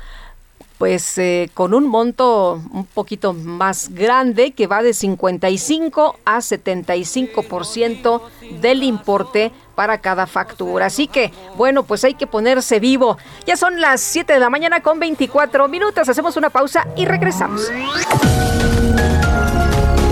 pues 0.79 1.17
eh, 1.17 1.49
con 1.53 1.73
un 1.73 1.87
monto 1.87 2.61
un 2.71 2.85
poquito 2.85 3.33
más 3.33 3.89
grande 3.89 4.51
que 4.51 4.65
va 4.65 4.81
de 4.81 4.93
55 4.93 6.17
a 6.23 6.37
75% 6.37 8.21
del 8.61 8.83
importe 8.83 9.51
para 9.79 9.99
cada 9.99 10.27
factura. 10.27 10.87
Así 10.87 11.07
que, 11.07 11.31
bueno, 11.55 11.83
pues 11.83 12.03
hay 12.03 12.13
que 12.13 12.27
ponerse 12.27 12.81
vivo. 12.81 13.17
Ya 13.45 13.55
son 13.55 13.79
las 13.79 14.01
7 14.01 14.33
de 14.33 14.39
la 14.41 14.49
mañana 14.49 14.81
con 14.81 14.99
24 14.99 15.69
minutos. 15.69 16.09
Hacemos 16.09 16.35
una 16.35 16.49
pausa 16.49 16.85
y 16.97 17.05
regresamos. 17.05 17.71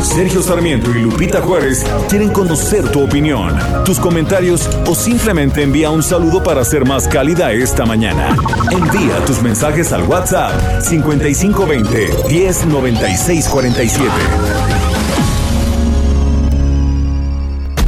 Sergio 0.02 0.42
Sarmiento 0.42 0.90
y 0.92 1.02
Lupita 1.02 1.42
Juárez 1.42 1.86
quieren 2.08 2.32
conocer 2.32 2.90
tu 2.94 3.04
opinión, 3.04 3.60
tus 3.84 4.00
comentarios 4.00 4.70
o 4.88 4.96
simplemente 4.96 5.64
envía 5.64 5.90
un 5.90 6.02
saludo 6.02 6.42
para 6.42 6.64
ser 6.64 6.86
más 6.86 7.10
cálida 7.10 7.52
esta 7.52 7.86
mañana. 7.86 8.38
Envía 8.72 9.18
tus 9.26 9.42
mensajes 9.42 9.92
al 9.92 10.04
WhatsApp 10.04 10.82
5520 10.82 12.10
109647. 12.30 14.77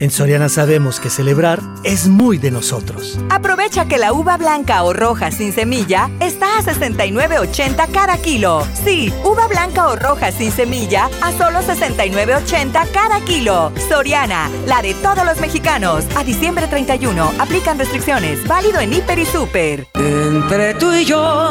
En 0.00 0.12
Soriana 0.12 0.48
sabemos 0.48 1.00
que 1.00 1.10
celebrar 1.10 1.60
es 1.82 2.06
muy 2.06 2.38
de 2.38 2.52
nosotros. 2.52 3.18
Aprovecha 3.30 3.86
que 3.88 3.98
la 3.98 4.12
uva 4.12 4.36
blanca 4.36 4.84
o 4.84 4.92
roja 4.92 5.32
sin 5.32 5.52
semilla 5.52 6.08
está 6.20 6.58
a 6.58 6.62
69.80 6.62 7.90
cada 7.90 8.16
kilo. 8.18 8.64
Sí, 8.84 9.12
uva 9.24 9.48
blanca 9.48 9.88
o 9.88 9.96
roja 9.96 10.30
sin 10.30 10.52
semilla 10.52 11.10
a 11.20 11.32
solo 11.32 11.58
69.80 11.60 12.92
cada 12.92 13.20
kilo. 13.24 13.72
Soriana, 13.88 14.48
la 14.66 14.82
de 14.82 14.94
todos 14.94 15.24
los 15.24 15.40
mexicanos. 15.40 16.04
A 16.16 16.22
diciembre 16.22 16.68
31, 16.68 17.32
aplican 17.40 17.76
restricciones. 17.76 18.46
Válido 18.46 18.78
en 18.78 18.92
Hiper 18.92 19.18
y 19.18 19.26
Super. 19.26 19.88
Entre 19.94 20.74
tú 20.74 20.92
y 20.92 21.04
yo 21.06 21.50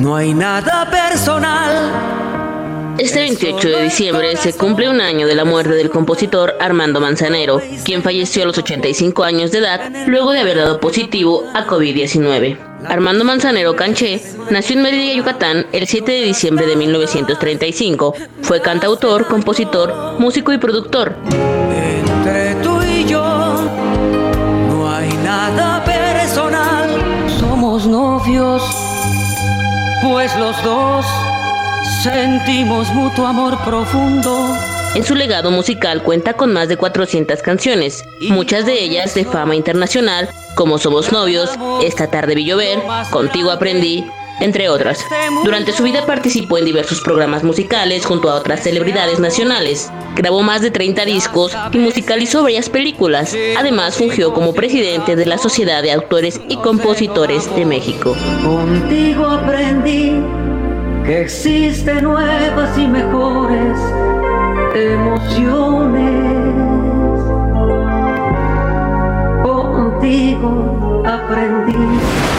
no 0.00 0.16
hay 0.16 0.34
nada 0.34 0.90
personal. 0.90 2.27
Este 2.98 3.20
28 3.20 3.68
de 3.68 3.82
diciembre 3.84 4.36
se 4.36 4.52
cumple 4.54 4.88
un 4.88 5.00
año 5.00 5.28
de 5.28 5.36
la 5.36 5.44
muerte 5.44 5.74
del 5.74 5.88
compositor 5.88 6.56
Armando 6.58 7.00
Manzanero, 7.00 7.62
quien 7.84 8.02
falleció 8.02 8.42
a 8.42 8.46
los 8.46 8.58
85 8.58 9.22
años 9.22 9.52
de 9.52 9.58
edad 9.58 9.92
luego 10.08 10.32
de 10.32 10.40
haber 10.40 10.56
dado 10.56 10.80
positivo 10.80 11.44
a 11.54 11.64
COVID-19. 11.64 12.58
Armando 12.84 13.24
Manzanero 13.24 13.76
Canché 13.76 14.20
nació 14.50 14.74
en 14.74 14.82
Mérida, 14.82 15.14
Yucatán, 15.14 15.66
el 15.70 15.86
7 15.86 16.10
de 16.10 16.22
diciembre 16.22 16.66
de 16.66 16.74
1935. 16.74 18.14
Fue 18.42 18.60
cantautor, 18.60 19.28
compositor, 19.28 20.18
músico 20.18 20.52
y 20.52 20.58
productor. 20.58 21.14
Entre 21.70 22.56
tú 22.64 22.82
y 22.82 23.04
yo 23.04 23.22
no 24.70 24.92
hay 24.92 25.12
nada 25.22 25.84
personal. 25.84 26.90
Somos 27.38 27.86
novios, 27.86 28.60
pues 30.02 30.36
los 30.36 30.60
dos 30.64 31.06
sentimos 32.02 32.88
mutuo 32.94 33.26
amor 33.26 33.58
profundo. 33.64 34.56
En 34.94 35.04
su 35.04 35.14
legado 35.14 35.50
musical 35.50 36.02
cuenta 36.02 36.34
con 36.34 36.52
más 36.52 36.68
de 36.68 36.76
400 36.76 37.42
canciones, 37.42 38.04
muchas 38.20 38.66
de 38.66 38.80
ellas 38.82 39.14
de 39.14 39.24
fama 39.24 39.54
internacional, 39.54 40.28
como 40.54 40.78
Somos 40.78 41.12
Novios, 41.12 41.50
Esta 41.82 42.08
tarde 42.08 42.34
vi 42.34 42.44
llover, 42.44 42.80
Contigo 43.10 43.50
aprendí, 43.50 44.04
entre 44.40 44.68
otras. 44.68 45.04
Durante 45.44 45.72
su 45.72 45.82
vida 45.82 46.06
participó 46.06 46.58
en 46.58 46.64
diversos 46.64 47.00
programas 47.00 47.42
musicales 47.42 48.06
junto 48.06 48.30
a 48.30 48.36
otras 48.36 48.60
celebridades 48.62 49.18
nacionales. 49.18 49.90
Grabó 50.14 50.42
más 50.42 50.62
de 50.62 50.70
30 50.70 51.04
discos 51.04 51.56
y 51.72 51.78
musicalizó 51.78 52.42
varias 52.42 52.70
películas. 52.70 53.36
Además, 53.56 53.96
fungió 53.96 54.32
como 54.32 54.54
presidente 54.54 55.16
de 55.16 55.26
la 55.26 55.38
Sociedad 55.38 55.82
de 55.82 55.92
Autores 55.92 56.40
y 56.48 56.56
Compositores 56.56 57.54
de 57.54 57.64
México. 57.64 58.16
Contigo 58.44 59.26
aprendí 59.26 60.14
existen 61.08 62.04
nuevas 62.04 62.78
y 62.78 62.86
mejores 62.86 63.78
emociones. 64.74 66.18
Contigo 69.42 71.02
aprendí. 71.06 72.37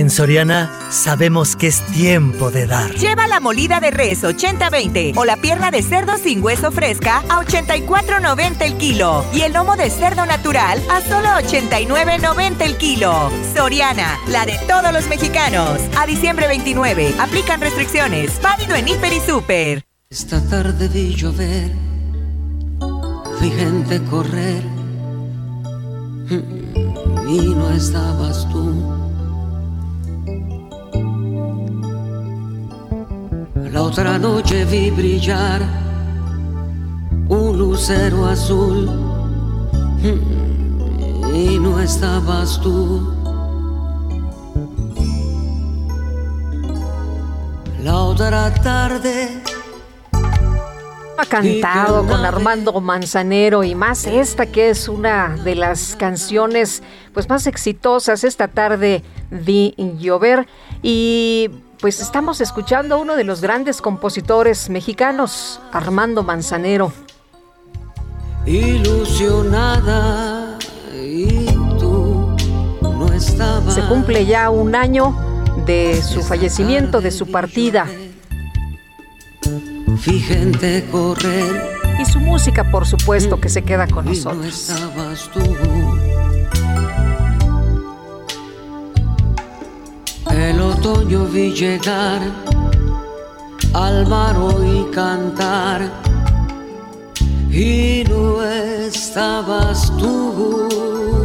En 0.00 0.08
Soriana 0.08 0.70
sabemos 0.88 1.56
que 1.56 1.66
es 1.66 1.84
tiempo 1.88 2.50
de 2.50 2.66
dar. 2.66 2.90
Lleva 2.94 3.28
la 3.28 3.38
molida 3.38 3.80
de 3.80 3.90
res 3.90 4.22
80-20 4.22 5.12
o 5.14 5.26
la 5.26 5.36
pierna 5.36 5.70
de 5.70 5.82
cerdo 5.82 6.16
sin 6.16 6.42
hueso 6.42 6.72
fresca 6.72 7.18
a 7.28 7.44
84.90 7.44 8.62
el 8.62 8.78
kilo 8.78 9.26
y 9.34 9.42
el 9.42 9.52
lomo 9.52 9.76
de 9.76 9.90
cerdo 9.90 10.24
natural 10.24 10.82
a 10.90 11.02
solo 11.02 11.28
89.90 11.28 12.62
el 12.62 12.78
kilo. 12.78 13.30
Soriana, 13.54 14.18
la 14.28 14.46
de 14.46 14.58
todos 14.66 14.90
los 14.90 15.06
mexicanos. 15.06 15.78
A 15.98 16.06
diciembre 16.06 16.48
29, 16.48 17.16
aplican 17.20 17.60
restricciones. 17.60 18.40
Válido 18.40 18.76
en 18.76 18.88
Hiper 18.88 19.12
y 19.12 19.20
Super. 19.20 19.84
Esta 20.08 20.42
tarde 20.48 20.88
vi 20.88 21.14
llover, 21.14 21.72
vi 23.38 23.50
gente 23.50 24.02
correr 24.04 24.62
y 27.28 27.54
no 27.54 27.70
estabas 27.74 28.48
tú. 28.48 29.09
La 33.80 33.86
otra 33.86 34.18
noche 34.18 34.66
vi 34.66 34.90
brillar 34.90 35.62
un 37.28 37.56
lucero 37.56 38.26
azul 38.26 38.90
y 41.34 41.58
no 41.58 41.80
estabas 41.80 42.60
tú. 42.60 43.10
La 47.82 47.96
otra 48.00 48.52
tarde 48.52 49.42
ha 51.16 51.24
cantado 51.24 52.06
con 52.06 52.22
Armando 52.22 52.78
Manzanero 52.82 53.64
y 53.64 53.74
más 53.74 54.06
esta 54.06 54.44
que 54.44 54.68
es 54.68 54.90
una 54.90 55.36
de 55.42 55.54
las 55.54 55.96
canciones 55.96 56.82
pues 57.14 57.30
más 57.30 57.46
exitosas 57.46 58.24
esta 58.24 58.46
tarde 58.46 59.02
de 59.30 59.74
llover 59.98 60.46
y 60.82 61.48
pues 61.80 62.00
estamos 62.00 62.40
escuchando 62.40 62.94
a 62.94 62.98
uno 62.98 63.16
de 63.16 63.24
los 63.24 63.40
grandes 63.40 63.80
compositores 63.80 64.68
mexicanos, 64.68 65.60
Armando 65.72 66.22
Manzanero. 66.22 66.92
Ilusionada 68.46 69.78
y 70.94 71.46
tú 71.78 72.36
no 72.82 73.12
estabas. 73.12 73.74
Se 73.74 73.82
cumple 73.82 74.26
ya 74.26 74.50
un 74.50 74.74
año 74.74 75.16
de 75.64 76.02
su 76.02 76.22
fallecimiento, 76.22 77.00
de 77.00 77.10
su 77.10 77.30
partida. 77.30 77.86
Fíjate 79.98 80.86
correr. 80.90 81.78
Y 82.00 82.04
su 82.04 82.20
música, 82.20 82.70
por 82.70 82.86
supuesto, 82.86 83.40
que 83.40 83.48
se 83.48 83.62
queda 83.62 83.86
con 83.86 84.06
nosotros. 84.06 84.70
Otoño 90.80 91.26
vi 91.26 91.50
llegar 91.50 92.20
al 93.74 94.06
mar 94.06 94.36
y 94.64 94.90
cantar 94.94 95.90
y 97.50 98.04
no 98.08 98.42
estabas 98.42 99.92
tú. 99.98 101.19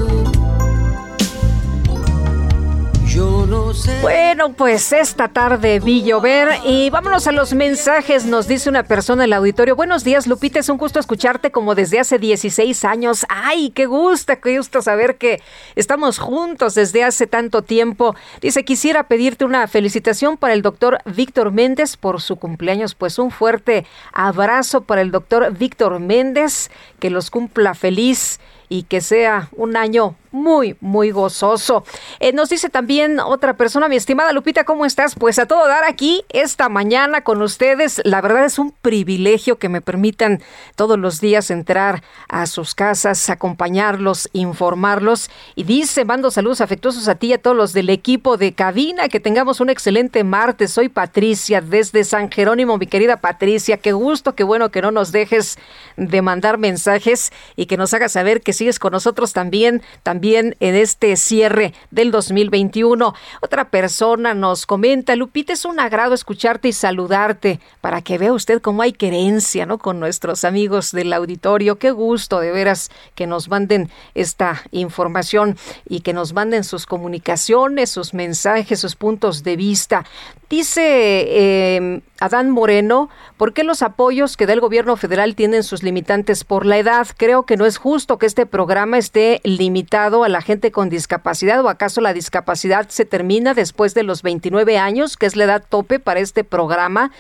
Bueno, 4.01 4.53
pues 4.53 4.91
esta 4.91 5.29
tarde 5.29 5.79
vi 5.79 6.03
llover 6.03 6.59
y 6.65 6.89
vámonos 6.89 7.27
a 7.27 7.31
los 7.31 7.53
mensajes. 7.53 8.25
Nos 8.25 8.47
dice 8.47 8.69
una 8.69 8.83
persona 8.83 9.23
en 9.23 9.29
el 9.29 9.33
auditorio. 9.33 9.75
Buenos 9.75 10.03
días, 10.03 10.27
Lupita. 10.27 10.59
Es 10.59 10.67
un 10.67 10.77
gusto 10.77 10.99
escucharte 10.99 11.49
como 11.49 11.75
desde 11.75 11.99
hace 11.99 12.19
16 12.19 12.83
años. 12.83 13.25
Ay, 13.29 13.69
qué 13.69 13.85
gusto, 13.85 14.33
qué 14.41 14.57
gusto 14.57 14.81
saber 14.81 15.17
que 15.17 15.41
estamos 15.75 16.19
juntos 16.19 16.75
desde 16.75 17.05
hace 17.05 17.25
tanto 17.25 17.61
tiempo. 17.61 18.15
Dice, 18.41 18.65
quisiera 18.65 19.07
pedirte 19.07 19.45
una 19.45 19.65
felicitación 19.67 20.35
para 20.35 20.53
el 20.53 20.61
doctor 20.61 20.99
Víctor 21.05 21.51
Méndez 21.51 21.95
por 21.95 22.21
su 22.21 22.35
cumpleaños. 22.35 22.95
Pues 22.95 23.17
un 23.17 23.31
fuerte 23.31 23.85
abrazo 24.11 24.81
para 24.81 25.01
el 25.01 25.11
doctor 25.11 25.53
Víctor 25.57 26.01
Méndez. 26.01 26.69
Que 26.99 27.09
los 27.09 27.31
cumpla 27.31 27.75
feliz 27.75 28.39
y 28.69 28.83
que 28.83 29.01
sea 29.01 29.49
un 29.55 29.77
año 29.77 30.15
muy, 30.35 30.75
muy 30.81 31.11
gozoso. 31.11 31.85
Eh, 32.19 32.33
nos 32.33 32.49
dice 32.49 32.69
también 32.69 33.19
otra 33.19 33.55
persona, 33.55 33.87
mi 33.87 33.95
estimada 33.95 34.33
Lupita, 34.33 34.65
¿cómo 34.65 34.85
estás? 34.85 35.15
Pues 35.15 35.39
a 35.39 35.45
todo 35.45 35.65
dar 35.67 35.85
aquí 35.85 36.25
esta 36.29 36.67
mañana 36.67 37.21
con 37.21 37.41
ustedes. 37.41 38.01
La 38.03 38.21
verdad 38.21 38.43
es 38.43 38.59
un 38.59 38.71
privilegio 38.71 39.57
que 39.57 39.69
me 39.69 39.79
permitan 39.79 40.41
todos 40.75 40.99
los 40.99 41.21
días 41.21 41.49
entrar 41.51 42.03
a 42.27 42.47
sus 42.47 42.75
casas, 42.75 43.29
acompañarlos, 43.29 44.29
informarlos. 44.33 45.29
Y 45.55 45.63
dice, 45.63 46.03
mando 46.03 46.29
saludos 46.31 46.59
afectuosos 46.59 47.07
a 47.07 47.15
ti 47.15 47.27
y 47.27 47.33
a 47.33 47.41
todos 47.41 47.55
los 47.55 47.71
del 47.71 47.89
equipo 47.89 48.35
de 48.35 48.53
cabina, 48.53 49.07
que 49.07 49.21
tengamos 49.21 49.61
un 49.61 49.69
excelente 49.69 50.25
martes. 50.25 50.71
Soy 50.71 50.89
Patricia 50.89 51.61
desde 51.61 52.03
San 52.03 52.29
Jerónimo, 52.29 52.77
mi 52.77 52.87
querida 52.87 53.17
Patricia. 53.17 53.77
Qué 53.77 53.93
gusto, 53.93 54.35
qué 54.35 54.43
bueno 54.43 54.69
que 54.69 54.81
no 54.81 54.91
nos 54.91 55.13
dejes 55.13 55.57
de 55.95 56.21
mandar 56.21 56.57
mensajes 56.57 57.31
y 57.55 57.67
que 57.67 57.77
nos 57.77 57.93
hagas 57.93 58.11
saber 58.11 58.41
que 58.41 58.51
sigues 58.55 58.79
con 58.79 58.91
nosotros 58.91 59.33
también, 59.33 59.81
también 60.03 60.55
en 60.59 60.75
este 60.75 61.15
cierre 61.15 61.73
del 61.91 62.11
2021. 62.11 63.13
Otra 63.41 63.69
persona 63.69 64.33
nos 64.33 64.65
comenta, 64.65 65.15
Lupita, 65.15 65.53
es 65.53 65.65
un 65.65 65.79
agrado 65.79 66.13
escucharte 66.13 66.67
y 66.69 66.73
saludarte 66.73 67.59
para 67.81 68.01
que 68.01 68.17
vea 68.17 68.33
usted 68.33 68.61
cómo 68.61 68.81
hay 68.81 68.93
querencia, 68.93 69.65
¿no? 69.65 69.77
Con 69.77 69.99
nuestros 69.99 70.43
amigos 70.43 70.91
del 70.91 71.13
auditorio. 71.13 71.77
Qué 71.77 71.91
gusto 71.91 72.39
de 72.39 72.51
veras 72.51 72.89
que 73.13 73.27
nos 73.27 73.49
manden 73.49 73.89
esta 74.13 74.63
información 74.71 75.57
y 75.87 76.01
que 76.01 76.13
nos 76.13 76.33
manden 76.33 76.63
sus 76.63 76.85
comunicaciones, 76.85 77.89
sus 77.89 78.13
mensajes, 78.13 78.79
sus 78.79 78.95
puntos 78.95 79.43
de 79.43 79.55
vista. 79.55 80.05
Dice 80.49 80.81
eh, 80.83 82.01
Adán 82.19 82.51
Moreno, 82.51 83.09
¿por 83.35 83.53
qué 83.53 83.63
los 83.63 83.81
apoyos 83.81 84.37
que 84.37 84.45
da 84.45 84.53
el 84.53 84.59
gobierno 84.59 84.95
federal 84.95 85.35
tienen 85.35 85.63
sus 85.63 85.81
limitantes 85.81 86.43
por 86.43 86.67
la 86.67 86.77
edad? 86.77 87.07
Creo 87.17 87.47
que 87.47 87.57
no 87.57 87.65
es 87.65 87.77
justo 87.77 88.19
que 88.19 88.27
este 88.27 88.45
programa 88.45 88.99
esté 88.99 89.41
limitado 89.43 90.23
a 90.23 90.29
la 90.29 90.41
gente 90.41 90.71
con 90.71 90.89
discapacidad 90.89 91.63
o 91.65 91.69
acaso 91.69 91.99
la 91.99 92.13
discapacidad 92.13 92.87
se 92.89 93.05
termina 93.05 93.55
después 93.55 93.95
de 93.95 94.03
los 94.03 94.21
29 94.21 94.77
años, 94.77 95.17
que 95.17 95.25
es 95.25 95.35
la 95.35 95.45
edad 95.45 95.63
tope 95.67 95.99
para 95.99 96.19
este 96.19 96.43
programa 96.43 97.11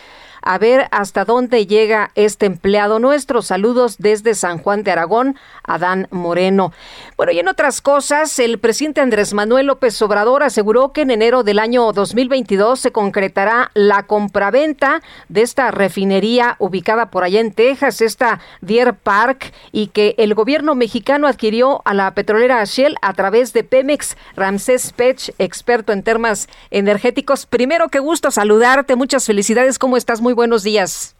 a 0.45 0.57
ver 0.57 0.87
hasta 0.91 1.25
dónde 1.25 1.65
llega 1.65 2.11
este 2.15 2.45
empleado 2.45 2.99
nuestro. 2.99 3.41
Saludos 3.41 3.97
desde 3.97 4.35
San 4.35 4.59
Juan 4.59 4.83
de 4.83 4.91
Aragón, 4.91 5.35
Adán 5.63 6.07
Moreno. 6.11 6.71
Bueno, 7.17 7.31
y 7.31 7.39
en 7.39 7.47
otras 7.47 7.81
cosas, 7.81 8.37
el 8.39 8.59
presidente 8.59 9.01
Andrés 9.01 9.33
Manuel 9.33 9.65
López 9.65 9.99
Obrador 10.01 10.43
aseguró 10.43 10.93
que 10.93 11.01
en 11.01 11.11
enero 11.11 11.43
del 11.43 11.59
año 11.59 11.91
2022 11.91 12.79
se 12.79 12.91
concretará 12.91 13.71
la 13.73 14.03
compraventa 14.03 15.01
de 15.27 15.41
esta 15.41 15.71
refinería 15.71 16.55
ubicada 16.59 17.09
por 17.09 17.23
allá 17.23 17.39
en 17.39 17.51
Texas, 17.51 18.01
esta 18.01 18.39
Deer 18.61 18.93
Park, 18.93 19.51
y 19.71 19.87
que 19.87 20.13
el 20.19 20.35
gobierno 20.35 20.75
mexicano 20.75 21.27
adquirió 21.27 21.81
a 21.85 21.95
la 21.95 22.13
petrolera 22.13 22.63
Shell 22.63 22.95
a 23.01 23.13
través 23.13 23.51
de 23.53 23.63
Pemex. 23.63 24.15
Ramsés 24.35 24.93
Pech, 24.93 25.33
experto 25.39 25.91
en 25.91 26.03
temas 26.03 26.47
energéticos. 26.69 27.47
Primero, 27.47 27.89
qué 27.89 27.99
gusto 27.99 28.29
saludarte. 28.29 28.95
Muchas 28.95 29.25
felicidades. 29.25 29.79
¿Cómo 29.79 29.97
estás? 29.97 30.21
Muy 30.21 30.34
buenos 30.35 30.63
días. 30.63 31.15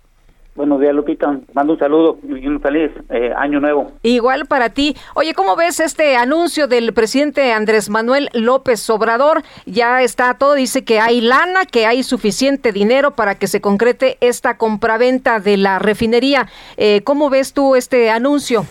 Buenos 0.56 0.80
días, 0.80 0.96
Lupita. 0.96 1.38
Mando 1.54 1.74
un 1.74 1.80
saludo 1.80 2.18
y 2.24 2.48
un 2.48 2.62
feliz 2.62 2.90
eh, 3.10 3.34
año 3.36 3.60
nuevo. 3.60 3.92
Igual 4.04 4.46
para 4.46 4.70
ti. 4.70 4.96
Oye, 5.14 5.34
¿cómo 5.34 5.58
ves 5.58 5.82
este 5.82 6.16
anuncio 6.16 6.68
del 6.68 6.94
presidente 6.94 7.52
Andrés 7.52 7.90
Manuel 7.90 8.30
López 8.32 8.90
Obrador? 8.90 9.44
Ya 9.66 10.02
está 10.02 10.34
todo, 10.36 10.54
dice 10.54 10.86
que 10.86 11.02
hay 11.02 11.20
lana, 11.20 11.66
que 11.66 11.86
hay 11.86 12.04
suficiente 12.04 12.72
dinero 12.72 13.16
para 13.16 13.36
que 13.36 13.48
se 13.48 13.60
concrete 13.60 14.18
esta 14.22 14.58
compraventa 14.58 15.42
de 15.42 15.58
la 15.58 15.78
refinería. 15.78 16.48
Eh, 16.78 17.02
¿Cómo 17.04 17.30
ves 17.30 17.52
tú 17.52 17.76
este 17.76 18.10
anuncio? 18.10 18.66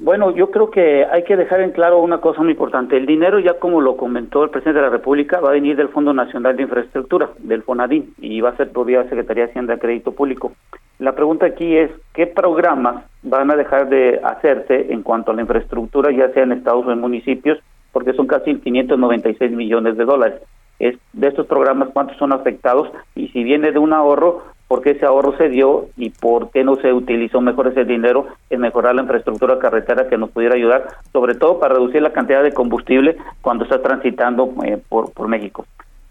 Bueno, 0.00 0.32
yo 0.32 0.50
creo 0.50 0.70
que 0.70 1.04
hay 1.04 1.22
que 1.22 1.36
dejar 1.36 1.60
en 1.60 1.70
claro 1.70 2.00
una 2.00 2.20
cosa 2.20 2.42
muy 2.42 2.52
importante. 2.52 2.96
El 2.96 3.06
dinero, 3.06 3.38
ya 3.38 3.60
como 3.60 3.80
lo 3.80 3.96
comentó 3.96 4.42
el 4.42 4.50
presidente 4.50 4.80
de 4.80 4.86
la 4.86 4.90
República, 4.90 5.40
va 5.40 5.50
a 5.50 5.52
venir 5.52 5.76
del 5.76 5.88
Fondo 5.88 6.12
Nacional 6.12 6.56
de 6.56 6.64
Infraestructura, 6.64 7.30
del 7.38 7.62
FONADIN, 7.62 8.12
y 8.18 8.40
va 8.40 8.50
a 8.50 8.56
ser 8.56 8.72
por 8.72 8.86
vía 8.86 9.04
Secretaría 9.04 9.44
de 9.44 9.50
Hacienda 9.50 9.74
de 9.74 9.80
Crédito 9.80 10.10
Público. 10.12 10.52
La 10.98 11.12
pregunta 11.12 11.46
aquí 11.46 11.76
es, 11.76 11.92
¿qué 12.12 12.26
programas 12.26 13.04
van 13.22 13.52
a 13.52 13.56
dejar 13.56 13.88
de 13.88 14.20
hacerse 14.24 14.92
en 14.92 15.02
cuanto 15.02 15.30
a 15.30 15.34
la 15.34 15.42
infraestructura, 15.42 16.10
ya 16.10 16.28
sea 16.32 16.42
en 16.42 16.52
estados 16.52 16.86
o 16.86 16.92
en 16.92 17.00
municipios? 17.00 17.58
Porque 17.92 18.14
son 18.14 18.26
casi 18.26 18.56
596 18.56 19.52
millones 19.52 19.96
de 19.96 20.04
dólares. 20.04 20.40
Es, 20.80 20.96
de 21.12 21.28
estos 21.28 21.46
programas, 21.46 21.90
¿cuántos 21.92 22.16
son 22.16 22.32
afectados? 22.32 22.90
Y 23.14 23.28
si 23.28 23.44
viene 23.44 23.70
de 23.70 23.78
un 23.78 23.92
ahorro, 23.92 24.42
por 24.74 24.82
qué 24.82 24.90
ese 24.90 25.06
ahorro 25.06 25.36
se 25.36 25.48
dio 25.50 25.86
y 25.96 26.10
por 26.10 26.50
qué 26.50 26.64
no 26.64 26.74
se 26.74 26.92
utilizó 26.92 27.40
mejor 27.40 27.68
ese 27.68 27.84
dinero 27.84 28.26
en 28.50 28.60
mejorar 28.60 28.96
la 28.96 29.02
infraestructura 29.02 29.60
carretera 29.60 30.08
que 30.08 30.18
nos 30.18 30.30
pudiera 30.30 30.56
ayudar, 30.56 30.88
sobre 31.12 31.36
todo 31.36 31.60
para 31.60 31.74
reducir 31.74 32.02
la 32.02 32.12
cantidad 32.12 32.42
de 32.42 32.52
combustible 32.52 33.16
cuando 33.40 33.62
está 33.62 33.80
transitando 33.80 34.52
eh, 34.64 34.82
por, 34.88 35.12
por 35.12 35.28
México. 35.28 35.64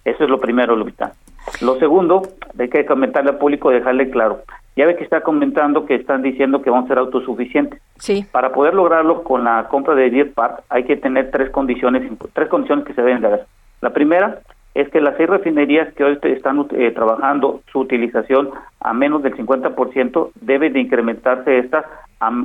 Eso 0.06 0.24
es 0.24 0.30
lo 0.30 0.40
primero, 0.40 0.78
Lupita. 0.78 1.12
Lo 1.60 1.78
segundo, 1.78 2.22
hay 2.58 2.70
que 2.70 2.86
comentarle 2.86 3.32
al 3.32 3.38
público, 3.38 3.70
dejarle 3.70 4.10
claro. 4.10 4.44
Ya 4.78 4.86
ve 4.86 4.96
que 4.96 5.04
está 5.04 5.20
comentando 5.20 5.86
que 5.86 5.96
están 5.96 6.22
diciendo 6.22 6.62
que 6.62 6.70
vamos 6.70 6.86
a 6.86 6.88
ser 6.88 7.00
autosuficientes. 7.00 7.82
Sí. 7.98 8.26
Para 8.32 8.54
poder 8.54 8.76
lograrlo 8.76 9.24
con 9.24 9.44
la 9.44 9.68
compra 9.68 9.94
de 9.94 10.10
Deer 10.10 10.32
Park 10.32 10.64
hay 10.70 10.86
que 10.86 10.96
tener 10.96 11.32
tres 11.32 11.50
condiciones, 11.50 12.10
tres 12.32 12.48
condiciones 12.48 12.86
que 12.86 12.94
se 12.94 13.02
deben 13.02 13.20
de 13.20 13.28
hacer. 13.28 13.46
La 13.82 13.90
primera 13.90 14.40
es 14.74 14.90
que 14.90 15.02
las 15.02 15.16
seis 15.18 15.30
refinerías 15.30 15.94
que 15.94 16.04
hoy 16.04 16.18
están 16.24 16.68
eh, 16.72 16.92
trabajando 16.92 17.62
su 17.72 17.80
utilización 17.80 18.50
a 18.80 18.94
menos 18.94 19.22
del 19.22 19.36
50% 19.36 20.32
debe 20.42 20.70
de 20.70 20.80
incrementarse 20.80 21.60
esta 21.60 21.86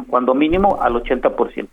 cuando 0.08 0.34
mínimo 0.34 0.78
al 0.80 0.94
80%. 0.94 1.68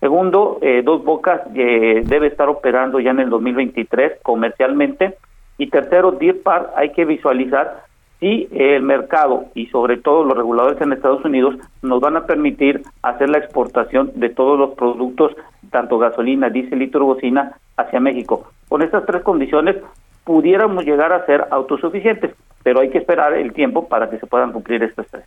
Segundo, 0.00 0.58
eh, 0.60 0.82
Dos 0.84 1.04
Bocas 1.04 1.40
eh, 1.54 2.02
debe 2.04 2.26
estar 2.26 2.48
operando 2.48 3.00
ya 3.00 3.12
en 3.12 3.20
el 3.20 3.30
2023 3.30 4.20
comercialmente. 4.22 5.16
Y 5.56 5.68
tercero, 5.68 6.12
Deer 6.12 6.42
Park 6.42 6.70
hay 6.76 6.90
que 6.90 7.04
visualizar 7.04 7.84
si 8.20 8.48
el 8.52 8.82
mercado 8.82 9.46
y 9.54 9.66
sobre 9.66 9.96
todo 9.96 10.24
los 10.24 10.36
reguladores 10.36 10.80
en 10.80 10.92
Estados 10.92 11.24
Unidos 11.24 11.56
nos 11.82 12.00
van 12.00 12.16
a 12.16 12.26
permitir 12.26 12.82
hacer 13.02 13.30
la 13.30 13.38
exportación 13.38 14.10
de 14.16 14.28
todos 14.30 14.58
los 14.58 14.70
productos, 14.74 15.32
tanto 15.70 15.98
gasolina, 15.98 16.50
diésel 16.50 16.82
y 16.82 16.88
turbocina, 16.88 17.52
hacia 17.76 18.00
México. 18.00 18.50
Con 18.68 18.82
estas 18.82 19.06
tres 19.06 19.22
condiciones 19.22 19.76
pudiéramos 20.24 20.84
llegar 20.84 21.12
a 21.12 21.24
ser 21.26 21.46
autosuficientes, 21.50 22.34
pero 22.62 22.80
hay 22.80 22.90
que 22.90 22.98
esperar 22.98 23.32
el 23.32 23.52
tiempo 23.52 23.88
para 23.88 24.10
que 24.10 24.18
se 24.18 24.26
puedan 24.26 24.52
cumplir 24.52 24.82
estas 24.82 25.06
tres. 25.08 25.24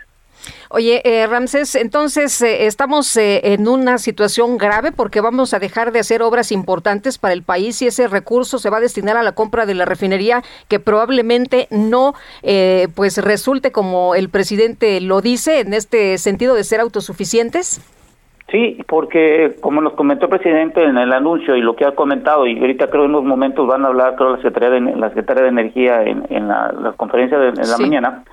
Oye, 0.69 1.01
eh, 1.04 1.27
Ramsés, 1.27 1.75
entonces 1.75 2.41
eh, 2.41 2.65
estamos 2.65 3.15
eh, 3.17 3.54
en 3.54 3.67
una 3.67 3.97
situación 3.97 4.58
grave 4.58 4.91
porque 4.91 5.21
vamos 5.21 5.54
a 5.54 5.60
dejar 5.60 5.91
de 5.91 5.99
hacer 5.99 6.21
obras 6.21 6.51
importantes 6.51 7.17
para 7.17 7.34
el 7.34 7.43
país 7.43 7.82
y 7.82 7.88
ese 7.88 8.08
recurso 8.08 8.58
se 8.58 8.69
va 8.69 8.77
a 8.77 8.82
destinar 8.82 9.17
a 9.17 9.23
la 9.23 9.34
compra 9.34 9.65
de 9.65 9.75
la 9.75 9.86
refinería 9.86 10.43
que 10.67 10.80
probablemente 10.80 11.67
no 11.69 12.13
pues 12.96 13.17
resulte 13.17 13.71
como 13.71 14.15
el 14.15 14.29
presidente 14.29 15.00
lo 15.02 15.21
dice 15.21 15.60
en 15.60 15.73
este 15.73 16.17
sentido 16.17 16.56
de 16.56 16.63
ser 16.63 16.79
autosuficientes. 16.79 17.81
Sí, 18.52 18.83
porque 18.85 19.56
como 19.62 19.79
nos 19.79 19.93
comentó 19.93 20.25
el 20.25 20.31
presidente 20.31 20.83
en 20.83 20.97
el 20.97 21.13
anuncio 21.13 21.56
y 21.56 21.62
lo 21.62 21.75
que 21.77 21.85
ha 21.85 21.95
comentado, 21.95 22.45
y 22.45 22.60
ahorita 22.60 22.89
creo 22.89 23.06
en 23.06 23.12
unos 23.12 23.23
momentos 23.23 23.65
van 23.65 23.85
a 23.85 23.87
hablar, 23.87 24.15
creo, 24.15 24.31
la 24.31 24.37
Secretaría 24.37 24.69
de, 24.69 24.81
la 24.97 25.08
Secretaría 25.08 25.43
de 25.43 25.49
Energía 25.49 26.04
en, 26.04 26.47
la, 26.49 26.93
conferencia 26.97 27.39
de, 27.39 27.54
la 27.54 27.77
mañana, 27.77 28.23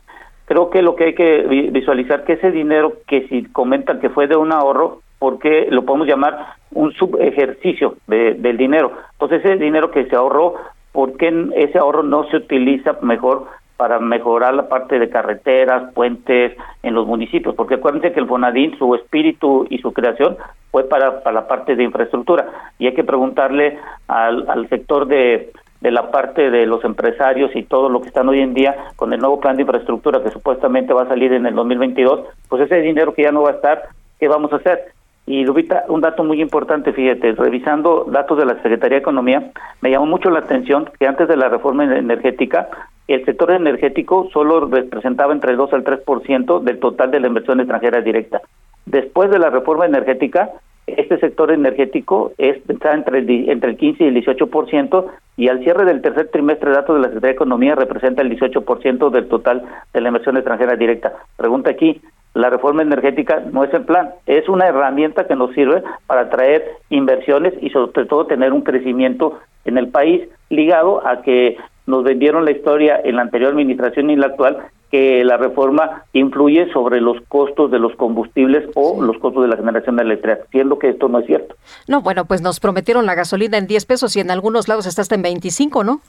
creo 0.46 0.70
que 0.70 0.82
lo 0.82 0.96
que 0.96 1.04
hay 1.04 1.14
que 1.14 1.70
visualizar 1.70 2.24
que 2.24 2.32
ese 2.32 2.50
dinero 2.50 2.94
que 3.06 3.28
si 3.28 3.44
comentan 3.44 4.00
que 4.00 4.10
fue 4.10 4.26
de 4.26 4.34
un 4.34 4.52
ahorro, 4.52 5.02
porque 5.20 5.68
lo 5.70 5.84
podemos 5.84 6.08
llamar 6.08 6.54
un 6.72 6.92
subejercicio 6.94 7.94
de, 8.08 8.34
del 8.34 8.56
dinero. 8.56 8.92
Entonces 9.12 9.44
ese 9.44 9.56
dinero 9.56 9.92
que 9.92 10.06
se 10.06 10.16
ahorró, 10.16 10.54
¿por 10.90 11.16
qué 11.16 11.32
ese 11.54 11.78
ahorro 11.78 12.02
no 12.02 12.24
se 12.24 12.38
utiliza 12.38 12.96
mejor 13.02 13.46
para 13.78 14.00
mejorar 14.00 14.54
la 14.54 14.68
parte 14.68 14.98
de 14.98 15.08
carreteras, 15.08 15.92
puentes 15.94 16.52
en 16.82 16.94
los 16.94 17.06
municipios, 17.06 17.54
porque 17.54 17.76
acuérdense 17.76 18.12
que 18.12 18.18
el 18.18 18.26
Fonadín, 18.26 18.76
su 18.76 18.92
espíritu 18.96 19.66
y 19.70 19.78
su 19.78 19.92
creación 19.92 20.36
fue 20.72 20.82
para, 20.84 21.22
para 21.22 21.40
la 21.42 21.48
parte 21.48 21.76
de 21.76 21.84
infraestructura 21.84 22.48
y 22.80 22.88
hay 22.88 22.94
que 22.94 23.04
preguntarle 23.04 23.78
al, 24.08 24.50
al 24.50 24.68
sector 24.68 25.06
de, 25.06 25.52
de 25.80 25.90
la 25.92 26.10
parte 26.10 26.50
de 26.50 26.66
los 26.66 26.84
empresarios 26.84 27.54
y 27.54 27.62
todo 27.62 27.88
lo 27.88 28.00
que 28.00 28.08
están 28.08 28.28
hoy 28.28 28.40
en 28.40 28.52
día 28.52 28.74
con 28.96 29.12
el 29.12 29.20
nuevo 29.20 29.38
plan 29.38 29.54
de 29.54 29.62
infraestructura 29.62 30.24
que 30.24 30.30
supuestamente 30.30 30.92
va 30.92 31.02
a 31.02 31.08
salir 31.08 31.32
en 31.32 31.46
el 31.46 31.54
2022, 31.54 32.26
pues 32.48 32.62
ese 32.62 32.80
dinero 32.80 33.14
que 33.14 33.22
ya 33.22 33.32
no 33.32 33.42
va 33.42 33.50
a 33.50 33.54
estar, 33.54 33.82
¿qué 34.18 34.26
vamos 34.26 34.52
a 34.52 34.56
hacer? 34.56 34.92
Y 35.24 35.44
Lupita, 35.44 35.84
un 35.88 36.00
dato 36.00 36.24
muy 36.24 36.40
importante, 36.40 36.92
fíjate, 36.92 37.32
revisando 37.32 38.06
datos 38.08 38.38
de 38.38 38.46
la 38.46 38.54
Secretaría 38.62 38.96
de 38.96 39.02
Economía, 39.02 39.52
me 39.82 39.90
llamó 39.90 40.06
mucho 40.06 40.30
la 40.30 40.40
atención 40.40 40.90
que 40.98 41.06
antes 41.06 41.28
de 41.28 41.36
la 41.36 41.48
reforma 41.48 41.84
energética, 41.84 42.68
el 43.08 43.24
sector 43.24 43.50
energético 43.50 44.28
solo 44.32 44.66
representaba 44.66 45.32
entre 45.32 45.52
el 45.52 45.56
2 45.56 45.72
al 45.72 45.84
3% 45.84 46.60
del 46.60 46.78
total 46.78 47.10
de 47.10 47.20
la 47.20 47.28
inversión 47.28 47.58
extranjera 47.58 48.02
directa. 48.02 48.42
Después 48.84 49.30
de 49.30 49.38
la 49.38 49.50
reforma 49.50 49.86
energética, 49.86 50.50
este 50.86 51.18
sector 51.18 51.50
energético 51.50 52.32
está 52.38 52.94
entre 52.94 53.18
el, 53.18 53.50
entre 53.50 53.70
el 53.70 53.76
15 53.76 54.04
y 54.04 54.06
el 54.08 54.24
18% 54.24 55.06
y 55.36 55.48
al 55.48 55.62
cierre 55.62 55.84
del 55.84 56.02
tercer 56.02 56.28
trimestre, 56.28 56.70
datos 56.70 56.96
de 56.96 57.02
la 57.02 57.08
Secretaría 57.08 57.32
de 57.32 57.36
Economía 57.36 57.74
representa 57.74 58.22
el 58.22 58.38
18% 58.38 59.10
del 59.10 59.28
total 59.28 59.62
de 59.92 60.00
la 60.00 60.08
inversión 60.08 60.36
extranjera 60.36 60.76
directa. 60.76 61.12
Pregunta 61.36 61.70
aquí, 61.70 62.00
la 62.34 62.50
reforma 62.50 62.82
energética 62.82 63.42
no 63.52 63.64
es 63.64 63.72
el 63.74 63.84
plan, 63.84 64.10
es 64.26 64.48
una 64.48 64.66
herramienta 64.66 65.26
que 65.26 65.36
nos 65.36 65.52
sirve 65.54 65.82
para 66.06 66.22
atraer 66.22 66.64
inversiones 66.90 67.54
y 67.60 67.70
sobre 67.70 68.06
todo 68.06 68.26
tener 68.26 68.52
un 68.52 68.62
crecimiento 68.62 69.38
en 69.64 69.78
el 69.78 69.88
país 69.88 70.28
ligado 70.50 71.06
a 71.06 71.22
que 71.22 71.56
nos 71.88 72.04
vendieron 72.04 72.44
la 72.44 72.50
historia 72.50 73.00
en 73.02 73.16
la 73.16 73.22
anterior 73.22 73.50
administración 73.50 74.10
y 74.10 74.12
en 74.12 74.20
la 74.20 74.26
actual 74.26 74.58
que 74.90 75.24
la 75.24 75.36
reforma 75.36 76.04
influye 76.12 76.70
sobre 76.72 77.00
los 77.00 77.16
costos 77.28 77.70
de 77.70 77.78
los 77.78 77.94
combustibles 77.96 78.68
o 78.74 79.02
los 79.02 79.18
costos 79.18 79.42
de 79.42 79.48
la 79.48 79.56
generación 79.56 79.96
de 79.96 80.02
electricidad, 80.02 80.46
siendo 80.50 80.78
que 80.78 80.90
esto 80.90 81.08
no 81.08 81.18
es 81.18 81.26
cierto. 81.26 81.56
No, 81.86 82.02
bueno, 82.02 82.26
pues 82.26 82.42
nos 82.42 82.60
prometieron 82.60 83.06
la 83.06 83.14
gasolina 83.14 83.58
en 83.58 83.66
10 83.66 83.86
pesos 83.86 84.16
y 84.16 84.20
en 84.20 84.30
algunos 84.30 84.68
lados 84.68 84.86
está 84.86 85.02
hasta 85.02 85.14
en 85.14 85.22
25, 85.22 85.82
¿no? 85.82 86.00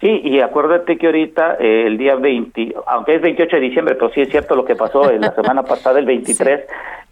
Sí, 0.00 0.20
y 0.22 0.40
acuérdate 0.40 0.96
que 0.96 1.06
ahorita 1.06 1.56
eh, 1.58 1.86
el 1.86 1.98
día 1.98 2.14
20, 2.14 2.74
aunque 2.86 3.16
es 3.16 3.22
28 3.22 3.56
de 3.56 3.62
diciembre, 3.62 3.94
pero 3.96 4.12
sí 4.12 4.20
es 4.20 4.28
cierto 4.28 4.54
lo 4.54 4.64
que 4.64 4.76
pasó 4.76 5.10
en 5.10 5.22
la 5.22 5.34
semana 5.34 5.62
pasada, 5.64 5.98
el 5.98 6.06
23, 6.06 6.60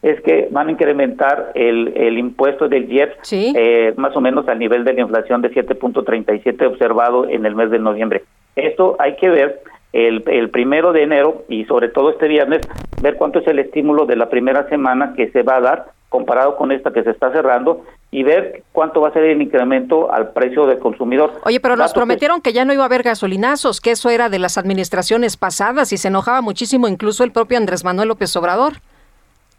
es 0.03 0.20
que 0.20 0.49
van 0.53 0.68
a 0.68 0.70
incrementar 0.70 1.51
el, 1.55 1.93
el 1.97 2.16
impuesto 2.16 2.68
del 2.68 2.91
IEP 2.91 3.14
eh, 3.32 3.93
más 3.97 4.14
o 4.14 4.20
menos 4.20 4.47
al 4.47 4.61
nivel 4.61 4.84
de 4.84 4.93
la 4.93 5.01
inflación 5.01 5.43
de 5.43 5.51
7.37 5.51 6.64
observado 6.64 7.28
en 7.28 7.45
el 7.45 7.57
mes 7.57 7.70
de 7.70 7.80
noviembre. 7.80 8.22
Esto 8.55 8.95
hay 9.01 9.16
que 9.16 9.30
ver 9.30 9.62
el, 9.93 10.22
el 10.28 10.51
primero 10.51 10.93
de 10.93 11.03
enero 11.03 11.43
y 11.49 11.64
sobre 11.64 11.89
todo 11.89 12.11
este 12.11 12.28
viernes, 12.28 12.61
ver 13.03 13.16
cuánto 13.16 13.41
es 13.41 13.49
el 13.49 13.59
estímulo 13.59 14.07
de 14.07 14.14
la 14.14 14.28
primera 14.28 14.68
semana 14.68 15.14
que 15.16 15.28
se 15.30 15.43
va 15.43 15.57
a 15.57 15.61
dar 15.61 15.87
comparado 16.16 16.56
con 16.56 16.72
esta 16.72 16.94
que 16.94 17.02
se 17.02 17.10
está 17.10 17.30
cerrando 17.30 17.82
y 18.10 18.22
ver 18.22 18.62
cuánto 18.72 19.02
va 19.02 19.08
a 19.08 19.12
ser 19.12 19.24
el 19.24 19.42
incremento 19.42 20.10
al 20.10 20.30
precio 20.30 20.64
del 20.64 20.78
consumidor. 20.78 21.30
Oye, 21.44 21.60
pero 21.60 21.76
nos 21.76 21.92
prometieron 21.92 22.40
que... 22.40 22.54
ya 22.54 22.64
no 22.64 22.72
iba 22.72 22.84
a 22.84 22.86
haber 22.86 23.02
gasolinazos, 23.02 23.82
que 23.82 23.90
eso 23.90 24.08
era 24.08 24.30
de 24.30 24.38
las 24.38 24.56
administraciones 24.56 25.36
pasadas 25.36 25.92
y 25.92 25.98
se 25.98 26.08
enojaba 26.08 26.40
muchísimo 26.40 26.88
incluso 26.88 27.22
el 27.22 27.32
propio 27.32 27.58
Andrés 27.58 27.84
Manuel 27.84 28.08
López 28.08 28.34
Obrador. 28.34 28.76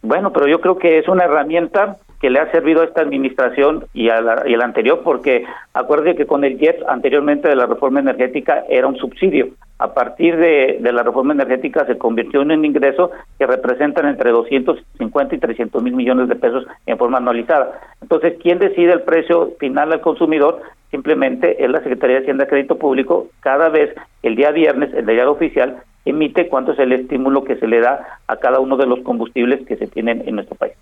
Bueno, 0.02 0.34
pero 0.34 0.48
yo 0.48 0.60
creo 0.62 0.80
que 0.80 0.98
es 0.98 1.08
una 1.08 1.26
herramienta 1.26 1.98
que 2.20 2.30
le 2.30 2.40
ha 2.40 2.52
servido 2.52 2.82
a 2.82 2.86
esta 2.86 3.02
administración 3.02 3.86
y 3.94 4.10
a 4.10 4.22
la, 4.22 4.44
y 4.48 4.56
a 4.56 4.60
anterior, 4.60 5.02
porque 5.04 5.46
acuerde 5.74 6.16
que 6.16 6.26
con 6.26 6.44
el 6.44 6.58
JET 6.58 6.82
anteriormente 6.88 7.48
de 7.48 7.56
la 7.56 7.66
reforma 7.66 8.00
energética 8.00 8.64
era 8.70 8.88
un 8.88 8.98
subsidio. 8.98 9.50
A 9.80 9.94
partir 9.94 10.36
de, 10.38 10.78
de 10.80 10.92
la 10.92 11.04
reforma 11.04 11.34
energética 11.34 11.86
se 11.86 11.98
convirtió 11.98 12.42
en 12.42 12.52
un 12.52 12.66
ingreso 12.66 13.12
que 13.38 13.46
representan 13.46 14.08
entre 14.08 14.32
250 14.32 15.36
y 15.36 15.38
300 15.38 15.84
mil 15.84 15.96
millones 15.96 16.28
de 16.28 16.36
pesos 16.36 16.66
en 16.88 16.98
forma 16.98 17.20
anualizada. 17.20 17.80
Entonces, 18.02 18.38
¿quién 18.42 18.58
decide 18.58 18.94
el 18.94 19.02
precio 19.02 19.54
final 19.60 19.94
al 19.94 20.02
consumidor? 20.02 20.62
Simplemente 20.90 21.64
es 21.64 21.70
la 21.70 21.80
Secretaría 21.80 22.16
de 22.16 22.22
Hacienda 22.24 22.46
y 22.46 22.48
Crédito 22.48 22.78
Público. 22.78 23.28
Cada 23.42 23.70
vez, 23.70 23.94
el 24.24 24.36
día 24.36 24.52
viernes, 24.52 24.92
el 24.94 25.06
diario 25.06 25.32
oficial 25.32 25.84
emite 26.10 26.48
cuánto 26.48 26.72
es 26.72 26.80
el 26.80 26.94
estímulo 26.94 27.44
que 27.44 27.58
se 27.58 27.68
le 27.68 27.80
da 27.80 28.20
a 28.28 28.38
cada 28.38 28.60
uno 28.60 28.78
de 28.78 28.86
los 28.86 29.00
combustibles 29.00 29.66
que 29.68 29.78
se 29.78 29.88
tienen 29.88 30.24
en 30.26 30.36
nuestro 30.36 30.56
país. 30.56 30.74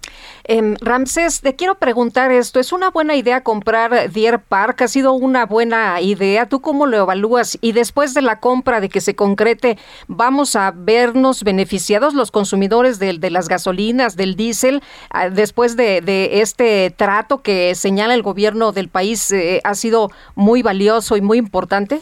Eh, 0.48 0.76
Ramsés, 0.82 1.42
te 1.42 1.56
quiero 1.56 1.76
preguntar 1.76 2.32
esto. 2.32 2.60
¿Es 2.60 2.72
una 2.72 2.92
buena 2.92 3.16
idea 3.16 3.42
comprar 3.42 4.12
Deer 4.12 4.40
Park? 4.40 4.82
¿Ha 4.84 4.88
sido 4.88 5.14
una 5.14 5.46
buena 5.46 6.00
idea? 6.02 6.48
¿Tú 6.48 6.62
cómo 6.62 6.86
lo 6.86 6.98
evalúas? 6.98 7.58
Y 7.62 7.72
después 7.72 8.14
de 8.14 8.22
la 8.22 8.40
compra, 8.40 8.80
de 8.80 8.90
que 8.90 9.02
se 9.02 9.16
concrete, 9.16 9.78
¿vamos 10.08 10.56
a 10.56 10.72
vernos 10.76 11.44
beneficiados 11.44 12.14
los 12.14 12.32
consumidores 12.32 13.00
de, 13.00 13.18
de 13.18 13.30
las 13.32 13.48
gasolinas, 13.48 14.16
del 14.16 14.36
diésel, 14.36 14.82
ah, 15.10 15.30
después 15.30 15.76
de, 15.76 16.02
de, 16.02 16.42
este 16.42 16.92
trato 16.96 17.42
que 17.42 17.74
señala 17.76 18.14
el 18.14 18.22
gobierno 18.22 18.72
del 18.72 18.90
país? 18.90 19.32
Eh, 19.32 19.62
¿Ha 19.64 19.74
sido 19.74 20.12
muy 20.36 20.62
valioso 20.62 21.18
y 21.18 21.22
muy 21.22 21.38
importante? 21.38 22.02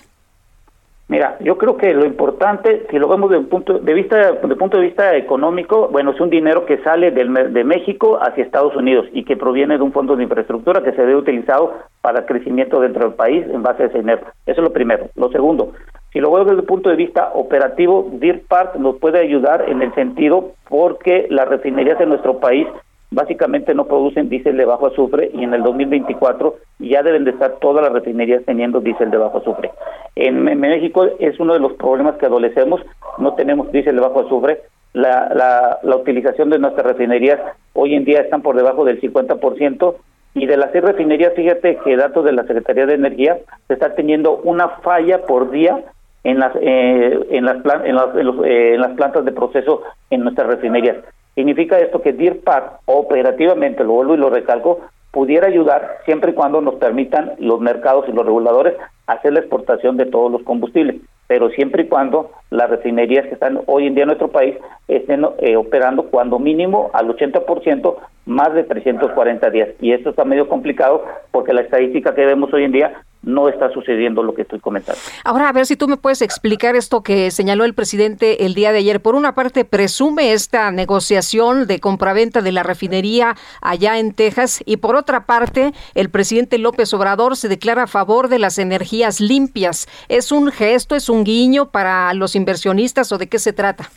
Mira, 1.10 1.38
yo 1.42 1.58
creo 1.58 1.76
que 1.76 1.94
lo 1.94 2.06
importante, 2.06 2.88
si 2.90 2.98
lo 2.98 3.10
vemos 3.10 3.30
desde 3.30 3.44
punto 3.44 3.78
de 3.78 3.94
vista, 3.94 4.32
desde 4.42 4.56
punto 4.56 4.78
de 4.78 4.86
vista 4.86 5.16
económico, 5.16 5.90
bueno, 5.92 6.12
es 6.12 6.20
un 6.22 6.30
dinero 6.30 6.66
que 6.66 6.78
sale 6.78 7.12
del, 7.12 7.54
de 7.54 7.64
México 7.64 8.18
hacia 8.22 8.44
Estados 8.44 8.76
Unidos 8.76 9.06
y 9.12 9.26
que 9.26 9.36
proviene 9.36 9.78
de 9.78 9.84
un 9.84 9.92
fondo 9.92 10.16
de 10.16 10.24
infraestructura 10.24 10.82
que 10.82 10.94
se 10.94 11.02
debe 11.02 11.18
utilizado 11.18 11.74
para 12.02 12.26
crecimiento 12.26 12.80
dentro 12.80 13.04
del 13.04 13.16
país 13.16 13.46
en 13.52 13.62
base 13.62 13.84
a 13.84 13.86
ese 13.88 14.00
dinero. 14.00 14.22
Eso 14.46 14.62
es 14.62 14.64
lo 14.64 14.72
primero. 14.72 15.10
Lo 15.16 15.30
segundo, 15.30 15.74
si 16.14 16.20
lo 16.20 16.32
vemos 16.32 16.48
desde 16.48 16.62
el 16.62 16.68
punto 16.68 16.90
de 16.90 16.96
vista 16.96 17.32
operativo, 17.34 18.08
Deer 18.14 18.44
Park 18.48 18.76
nos 18.76 18.98
puede 18.98 19.20
ayudar 19.20 19.66
en 19.68 19.82
el 19.82 19.94
sentido 19.96 20.52
porque 20.70 21.28
las 21.30 21.50
refinerías 21.50 22.00
de 22.00 22.06
nuestro 22.06 22.40
país 22.40 22.68
básicamente 23.14 23.74
no 23.74 23.86
producen 23.86 24.30
diésel 24.30 24.58
de 24.58 24.66
bajo 24.66 24.88
azufre 24.88 25.32
y 25.34 25.44
en 25.44 25.54
el 25.54 25.64
2024 25.64 26.56
ya 26.80 27.04
deben 27.04 27.24
de 27.24 27.32
estar 27.32 27.58
todas 27.62 27.84
las 27.84 27.94
refinerías 27.94 28.44
teniendo 28.46 28.82
diésel 28.82 29.12
de 29.12 29.18
bajo 29.18 29.38
azufre. 29.38 29.72
En, 30.16 30.44
México 30.44 31.06
es 31.20 31.40
uno 31.40 31.54
de 31.54 31.60
los 31.60 31.74
problemas 31.74 32.18
que 32.18 32.26
adolecemos, 32.26 32.82
no 33.18 33.34
tenemos 33.34 33.72
diésel 33.72 33.96
de 33.96 34.02
bajo 34.02 34.22
azufre, 34.22 34.62
la, 34.94 35.32
la, 35.34 35.80
la 35.82 35.96
utilización 35.96 36.50
de 36.50 36.60
nuestras 36.60 36.86
refinerías 36.86 37.40
hoy 37.74 37.96
en 37.96 38.06
día 38.06 38.22
están 38.22 38.42
por 38.42 38.56
debajo 38.56 38.86
del 38.86 39.02
50% 39.02 39.96
y 40.36 40.46
de 40.48 40.58
las 40.58 40.72
seis 40.72 40.84
refinerías, 40.84 41.34
fíjate 41.36 41.78
que 41.84 41.96
datos 41.96 42.26
de 42.26 42.32
la 42.32 42.44
Secretaría 42.44 42.86
de 42.86 42.96
Energía, 42.96 43.38
se 43.68 43.74
está 43.74 43.94
teniendo 43.94 44.38
una 44.38 44.68
falla 44.82 45.26
por 45.26 45.52
día 45.52 45.84
en 46.24 46.40
las, 46.40 46.56
eh, 46.60 47.20
en, 47.30 47.46
las 47.46 47.58
en, 47.84 47.96
las, 47.96 48.16
eh, 48.16 48.74
en 48.74 48.82
las 48.82 48.92
plantas 48.94 49.26
de 49.26 49.32
proceso 49.32 49.84
en 50.10 50.22
nuestras 50.22 50.48
refinerías. 50.48 50.98
Significa 51.36 51.80
esto 51.80 52.02
que 52.02 52.14
Deer 52.14 52.42
Park 52.42 52.82
operativamente, 52.86 53.84
lo 53.84 53.94
vuelvo 53.94 54.14
y 54.16 54.18
lo 54.18 54.30
recalco, 54.30 54.82
pudiera 55.12 55.48
ayudar 55.48 55.98
siempre 56.06 56.32
y 56.32 56.34
cuando 56.34 56.60
nos 56.60 56.76
permitan 56.76 57.34
los 57.40 57.60
mercados 57.60 58.06
y 58.08 58.12
los 58.12 58.26
reguladores 58.26 58.74
hacer 59.06 59.34
la 59.34 59.40
exportación 59.40 59.96
de 59.98 60.06
todos 60.06 60.32
los 60.32 60.42
combustibles, 60.44 61.02
pero 61.28 61.50
siempre 61.50 61.84
y 61.84 61.88
cuando 61.88 62.32
las 62.50 62.70
refinerías 62.70 63.28
que 63.28 63.34
están 63.34 63.62
hoy 63.68 63.88
en 63.88 63.96
día 63.96 64.04
en 64.04 64.08
nuestro 64.08 64.30
país 64.30 64.56
estén 64.88 65.26
eh, 65.40 65.56
operando 65.56 66.04
cuando 66.10 66.40
mínimo 66.40 66.90
al 66.94 67.08
80% 67.08 67.96
más 68.26 68.54
de 68.54 68.64
340 68.64 69.50
días. 69.50 69.70
Y 69.82 69.92
esto 69.92 70.10
está 70.10 70.26
medio 70.26 70.48
complicado 70.48 71.04
porque 71.32 71.54
la 71.54 71.62
estadística 71.62 72.16
que 72.16 72.26
vemos 72.26 72.54
hoy 72.54 72.64
en 72.64 72.72
día 72.72 73.04
no 73.24 73.50
está 73.50 73.72
sucediendo 73.72 74.22
lo 74.24 74.34
que 74.34 74.44
estoy 74.44 74.60
comentando. 74.60 75.00
Ahora, 75.24 75.50
a 75.50 75.52
ver 75.52 75.66
si 75.66 75.76
tú 75.76 75.88
me 75.88 75.98
puedes 75.98 76.22
explicar 76.22 76.76
esto 76.76 77.02
que 77.02 77.32
señaló 77.32 77.64
el 77.64 77.74
presidente 77.74 78.46
el 78.46 78.54
día 78.54 78.72
de 78.72 78.80
ayer. 78.80 79.02
Por 79.02 79.16
una 79.16 79.34
parte, 79.34 79.66
presume 79.66 80.34
esta 80.34 80.72
negociación 80.72 81.68
de 81.68 81.80
compraventa 81.80 82.42
de 82.42 82.52
la 82.52 82.64
refinería 82.64 83.36
allá 83.62 84.00
en 84.00 84.14
Texas 84.14 84.62
y 84.66 84.78
por 84.78 84.96
otra 84.96 85.26
parte, 85.26 85.72
el 85.96 86.10
presidente 86.10 86.58
López 86.58 86.94
Obrador 86.94 87.36
se 87.36 87.48
declara 87.48 87.84
a 87.84 87.88
favor 87.88 88.28
de 88.28 88.40
las 88.40 88.60
energías 88.60 89.20
limpias. 89.20 89.88
¿Es 90.10 90.32
un 90.32 90.52
gesto, 90.52 90.96
es 90.96 91.10
un 91.10 91.24
guiño 91.24 91.70
para 91.70 92.14
los 92.14 92.36
inversionistas 92.36 93.12
o 93.12 93.18
de 93.18 93.28
qué 93.28 93.40
se 93.40 93.54
trata? 93.54 93.90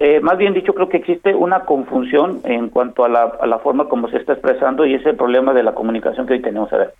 eh, 0.00 0.20
más 0.20 0.38
bien 0.38 0.54
dicho, 0.54 0.74
creo 0.74 0.88
que 0.88 0.98
existe 0.98 1.34
una 1.34 1.60
confusión 1.60 2.40
en 2.44 2.68
cuanto 2.68 3.04
a 3.04 3.08
la, 3.08 3.22
a 3.40 3.46
la 3.46 3.58
forma 3.58 3.88
como 3.88 4.08
se 4.08 4.18
está 4.18 4.34
expresando 4.34 4.86
y 4.86 4.94
ese 4.94 5.12
problema 5.14 5.52
de 5.52 5.64
la 5.64 5.74
comunicación 5.74 6.26
que 6.26 6.34
hoy 6.34 6.42
tenemos 6.42 6.72
a 6.72 6.78
ver. 6.78 6.94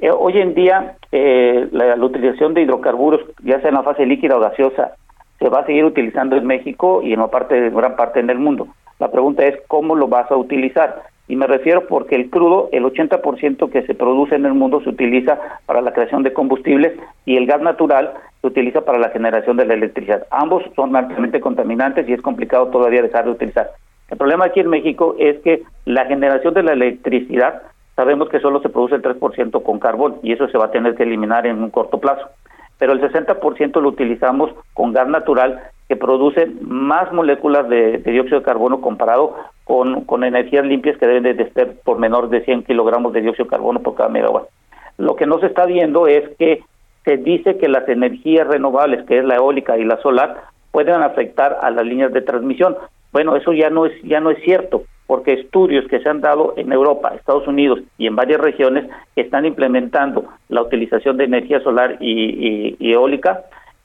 Eh, 0.00 0.10
hoy 0.10 0.38
en 0.38 0.54
día, 0.54 0.96
eh, 1.12 1.68
la, 1.72 1.94
utilización 1.96 2.54
de 2.54 2.62
hidrocarburos, 2.62 3.20
ya 3.44 3.60
sea 3.60 3.68
en 3.68 3.74
la 3.74 3.82
fase 3.82 4.06
líquida 4.06 4.36
o 4.36 4.40
gaseosa, 4.40 4.92
se 5.38 5.48
va 5.50 5.60
a 5.60 5.66
seguir 5.66 5.84
utilizando 5.84 6.36
en 6.36 6.46
México 6.46 7.02
y 7.02 7.12
en 7.12 7.20
una 7.20 7.28
parte, 7.28 7.66
en 7.66 7.74
gran 7.74 7.96
parte 7.96 8.20
en 8.20 8.30
el 8.30 8.38
mundo. 8.38 8.68
La 8.98 9.10
pregunta 9.10 9.44
es 9.44 9.58
cómo 9.68 9.94
lo 9.94 10.08
vas 10.08 10.30
a 10.30 10.36
utilizar. 10.36 11.02
Y 11.28 11.36
me 11.36 11.46
refiero 11.46 11.86
porque 11.86 12.16
el 12.16 12.30
crudo, 12.30 12.70
el 12.72 12.84
80% 12.84 13.70
que 13.70 13.82
se 13.82 13.94
produce 13.94 14.34
en 14.34 14.46
el 14.46 14.54
mundo 14.54 14.80
se 14.82 14.88
utiliza 14.88 15.38
para 15.66 15.82
la 15.82 15.92
creación 15.92 16.22
de 16.22 16.32
combustibles 16.32 16.98
y 17.24 17.36
el 17.36 17.46
gas 17.46 17.60
natural 17.60 18.14
se 18.40 18.46
utiliza 18.46 18.80
para 18.80 18.98
la 18.98 19.10
generación 19.10 19.56
de 19.58 19.66
la 19.66 19.74
electricidad. 19.74 20.26
Ambos 20.30 20.64
son 20.74 20.96
altamente 20.96 21.40
contaminantes 21.40 22.08
y 22.08 22.14
es 22.14 22.22
complicado 22.22 22.68
todavía 22.68 23.02
dejar 23.02 23.26
de 23.26 23.32
utilizar. 23.32 23.70
El 24.08 24.16
problema 24.16 24.46
aquí 24.46 24.60
en 24.60 24.70
México 24.70 25.14
es 25.18 25.38
que 25.40 25.62
la 25.84 26.06
generación 26.06 26.54
de 26.54 26.64
la 26.64 26.72
electricidad 26.72 27.62
sabemos 28.00 28.30
que 28.30 28.40
solo 28.40 28.62
se 28.62 28.70
produce 28.70 28.94
el 28.94 29.02
3% 29.02 29.62
con 29.62 29.78
carbón 29.78 30.20
y 30.22 30.32
eso 30.32 30.48
se 30.48 30.56
va 30.56 30.66
a 30.66 30.70
tener 30.70 30.94
que 30.94 31.02
eliminar 31.02 31.46
en 31.46 31.62
un 31.62 31.68
corto 31.68 32.00
plazo. 32.00 32.30
Pero 32.78 32.94
el 32.94 33.00
60% 33.02 33.78
lo 33.78 33.90
utilizamos 33.90 34.50
con 34.72 34.94
gas 34.94 35.06
natural 35.06 35.60
que 35.86 35.96
produce 35.96 36.50
más 36.62 37.12
moléculas 37.12 37.68
de, 37.68 37.98
dióxido 37.98 38.38
de 38.38 38.46
carbono 38.46 38.80
comparado 38.80 39.36
con, 39.64 40.06
con, 40.06 40.24
energías 40.24 40.64
limpias 40.64 40.96
que 40.96 41.06
deben 41.06 41.36
de 41.36 41.42
estar 41.42 41.74
por 41.84 41.98
menor 41.98 42.30
de 42.30 42.42
100 42.42 42.62
kilogramos 42.62 43.12
de 43.12 43.20
dióxido 43.20 43.44
de 43.44 43.50
carbono 43.50 43.80
por 43.80 43.96
cada 43.96 44.08
megawatt. 44.08 44.48
Lo 44.96 45.14
que 45.14 45.26
no 45.26 45.38
se 45.40 45.46
está 45.48 45.66
viendo 45.66 46.06
es 46.06 46.26
que 46.38 46.62
se 47.04 47.18
dice 47.18 47.58
que 47.58 47.68
las 47.68 47.86
energías 47.86 48.46
renovables, 48.46 49.04
que 49.04 49.18
es 49.18 49.26
la 49.26 49.36
eólica 49.36 49.76
y 49.76 49.84
la 49.84 50.00
solar, 50.00 50.44
pueden 50.70 51.02
afectar 51.02 51.58
a 51.60 51.70
las 51.70 51.84
líneas 51.84 52.14
de 52.14 52.22
transmisión. 52.22 52.78
Bueno, 53.12 53.36
eso 53.36 53.52
ya 53.52 53.68
no 53.68 53.84
es 53.84 53.92
ya 54.02 54.20
no 54.20 54.30
es 54.30 54.42
cierto, 54.42 54.84
porque 55.10 55.32
estudios 55.32 55.88
que 55.88 55.98
se 55.98 56.08
han 56.08 56.20
dado 56.20 56.54
en 56.56 56.70
Europa, 56.70 57.12
Estados 57.16 57.48
Unidos 57.48 57.80
y 57.98 58.06
en 58.06 58.14
varias 58.14 58.40
regiones 58.40 58.88
están 59.16 59.44
implementando 59.44 60.26
la 60.48 60.62
utilización 60.62 61.16
de 61.16 61.24
energía 61.24 61.58
solar 61.62 61.96
y 61.98 62.76
eólica, 62.78 63.42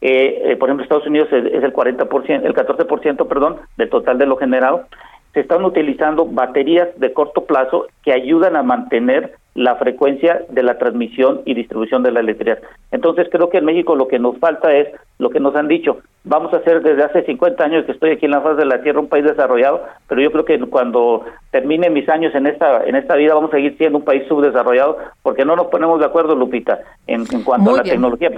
eh, 0.08 0.52
eh, 0.52 0.56
por 0.58 0.70
ejemplo, 0.70 0.84
Estados 0.84 1.08
Unidos 1.08 1.30
es, 1.32 1.46
es 1.46 1.64
el 1.64 1.74
40%, 1.74 2.46
el 2.46 2.54
14%, 2.54 3.28
perdón, 3.28 3.58
del 3.76 3.90
total 3.90 4.20
de 4.20 4.28
lo 4.28 4.38
generado. 4.38 4.86
Se 5.34 5.40
están 5.40 5.66
utilizando 5.66 6.28
baterías 6.28 6.90
de 7.00 7.12
corto 7.12 7.46
plazo 7.46 7.88
que 8.04 8.14
ayudan 8.14 8.56
a 8.56 8.62
mantener 8.62 9.34
la 9.56 9.78
frecuencia 9.78 10.42
de 10.50 10.64
la 10.64 10.78
transmisión 10.78 11.42
y 11.46 11.54
distribución 11.54 12.04
de 12.04 12.12
la 12.12 12.20
electricidad. 12.20 12.60
Entonces 12.92 13.28
creo 13.32 13.50
que 13.50 13.58
en 13.60 13.66
México 13.66 13.96
lo 13.96 14.08
que 14.08 14.20
nos 14.20 14.38
falta 14.38 14.76
es 14.76 14.90
lo 15.18 15.30
que 15.30 15.40
nos 15.40 15.56
han 15.56 15.70
dicho. 15.70 16.00
Vamos 16.26 16.54
a 16.54 16.58
hacer 16.58 16.82
desde 16.84 17.04
hace 17.04 17.24
50 17.24 17.64
años 17.64 17.86
que 17.86 17.94
estoy 17.94 18.12
aquí 18.12 18.26
en 18.26 18.32
la 18.32 18.42
faz 18.42 18.58
de 18.58 18.66
la 18.66 18.82
Tierra 18.82 19.00
un 19.00 19.08
país 19.08 19.24
desarrollado, 19.24 19.84
pero 20.10 20.22
yo 20.22 20.32
creo 20.32 20.44
que 20.44 20.60
cuando 20.60 21.24
termine 21.52 21.90
mis 21.90 22.08
años 22.10 22.36
en 22.36 22.48
esta 22.48 22.84
en 22.84 22.96
esta 22.96 23.16
vida 23.16 23.34
vamos 23.34 23.52
a 23.54 23.56
seguir 23.56 23.78
siendo 23.78 24.00
un 24.00 24.06
país 24.06 24.24
subdesarrollado 24.28 24.98
porque 25.24 25.46
no 25.46 25.56
nos 25.56 25.68
ponemos 25.68 26.00
de 26.00 26.06
acuerdo, 26.06 26.36
Lupita, 26.36 26.82
en, 27.08 27.24
en 27.32 27.44
cuanto 27.44 27.70
Muy 27.70 27.74
a 27.76 27.78
la 27.78 27.84
bien. 27.84 27.94
tecnología 27.96 28.32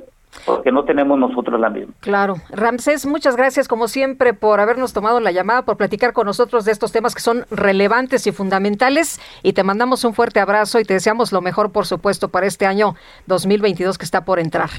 porque 0.46 0.72
no 0.72 0.84
tenemos 0.86 1.18
nosotros 1.18 1.60
la 1.60 1.70
misma. 1.70 1.94
Claro. 2.00 2.36
Ramsés, 2.50 3.06
muchas 3.06 3.36
gracias 3.36 3.68
como 3.68 3.88
siempre 3.88 4.34
por 4.34 4.60
habernos 4.60 4.94
tomado 4.94 5.20
la 5.20 5.32
llamada, 5.32 5.64
por 5.64 5.78
platicar 5.78 6.14
con 6.14 6.26
nosotros 6.26 6.66
de 6.66 6.72
estos 6.72 6.92
temas 6.92 7.16
que 7.16 7.22
son 7.22 7.46
relevantes 7.52 8.28
y 8.28 8.32
fundamentales 8.32 9.20
y 9.44 9.54
te 9.54 9.64
mandamos 9.64 10.04
un 10.04 10.14
fuerte 10.14 10.40
abrazo 10.40 10.80
y 10.80 10.84
te 10.84 10.94
deseamos 10.94 11.32
lo 11.32 11.42
mejor, 11.42 11.72
por 11.72 11.86
supuesto, 11.86 12.30
para 12.30 12.48
este 12.48 12.66
año 12.66 12.96
2022 13.28 13.98
que 13.98 14.06
está 14.06 14.26
por 14.26 14.40
entrar. 14.40 14.70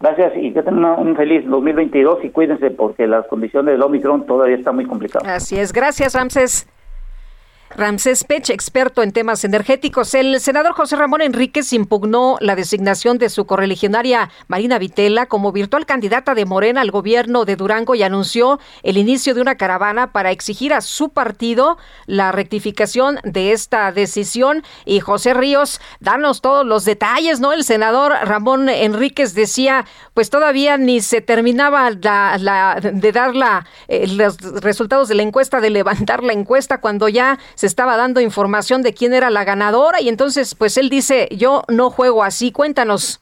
Gracias 0.00 0.32
y 0.36 0.52
que 0.52 0.62
tengan 0.62 0.98
un 0.98 1.14
feliz 1.14 1.48
2022 1.48 2.24
y 2.24 2.30
cuídense 2.30 2.70
porque 2.70 3.06
las 3.06 3.24
condiciones 3.28 3.74
del 3.74 3.82
Omicron 3.82 4.26
todavía 4.26 4.56
están 4.56 4.74
muy 4.74 4.84
complicadas. 4.84 5.28
Así 5.28 5.56
es. 5.58 5.72
Gracias, 5.72 6.14
Ramsés. 6.14 6.66
Ramsés 7.76 8.24
Pech, 8.24 8.50
experto 8.50 9.02
en 9.02 9.12
temas 9.12 9.44
energéticos. 9.44 10.14
El 10.14 10.40
senador 10.40 10.72
José 10.72 10.96
Ramón 10.96 11.22
Enríquez 11.22 11.72
impugnó 11.72 12.36
la 12.40 12.56
designación 12.56 13.18
de 13.18 13.30
su 13.30 13.46
correligionaria 13.46 14.30
Marina 14.48 14.78
Vitela 14.78 15.26
como 15.26 15.52
virtual 15.52 15.86
candidata 15.86 16.34
de 16.34 16.44
Morena 16.44 16.80
al 16.80 16.90
gobierno 16.90 17.44
de 17.44 17.56
Durango 17.56 17.94
y 17.94 18.02
anunció 18.02 18.60
el 18.82 18.98
inicio 18.98 19.34
de 19.34 19.40
una 19.40 19.56
caravana 19.56 20.12
para 20.12 20.30
exigir 20.30 20.74
a 20.74 20.80
su 20.80 21.10
partido 21.10 21.78
la 22.06 22.32
rectificación 22.32 23.18
de 23.24 23.52
esta 23.52 23.90
decisión. 23.92 24.62
Y 24.84 25.00
José 25.00 25.34
Ríos, 25.34 25.80
danos 26.00 26.40
todos 26.40 26.66
los 26.66 26.84
detalles, 26.84 27.40
¿no? 27.40 27.52
El 27.52 27.64
senador 27.64 28.12
Ramón 28.24 28.68
Enríquez 28.68 29.34
decía, 29.34 29.86
pues 30.14 30.30
todavía 30.30 30.76
ni 30.76 31.00
se 31.00 31.20
terminaba 31.20 31.90
la, 31.90 32.78
de 32.82 33.12
dar 33.12 33.34
la, 33.34 33.66
eh, 33.88 34.06
los 34.08 34.36
resultados 34.60 35.08
de 35.08 35.14
la 35.14 35.22
encuesta, 35.22 35.60
de 35.60 35.70
levantar 35.70 36.22
la 36.22 36.32
encuesta, 36.32 36.80
cuando 36.80 37.08
ya 37.08 37.38
se 37.62 37.68
estaba 37.68 37.96
dando 37.96 38.20
información 38.20 38.82
de 38.82 38.92
quién 38.92 39.14
era 39.14 39.30
la 39.30 39.44
ganadora 39.44 40.00
y 40.00 40.08
entonces 40.08 40.56
pues 40.56 40.76
él 40.76 40.88
dice, 40.88 41.28
yo 41.30 41.62
no 41.68 41.90
juego 41.90 42.24
así, 42.24 42.50
cuéntanos. 42.50 43.20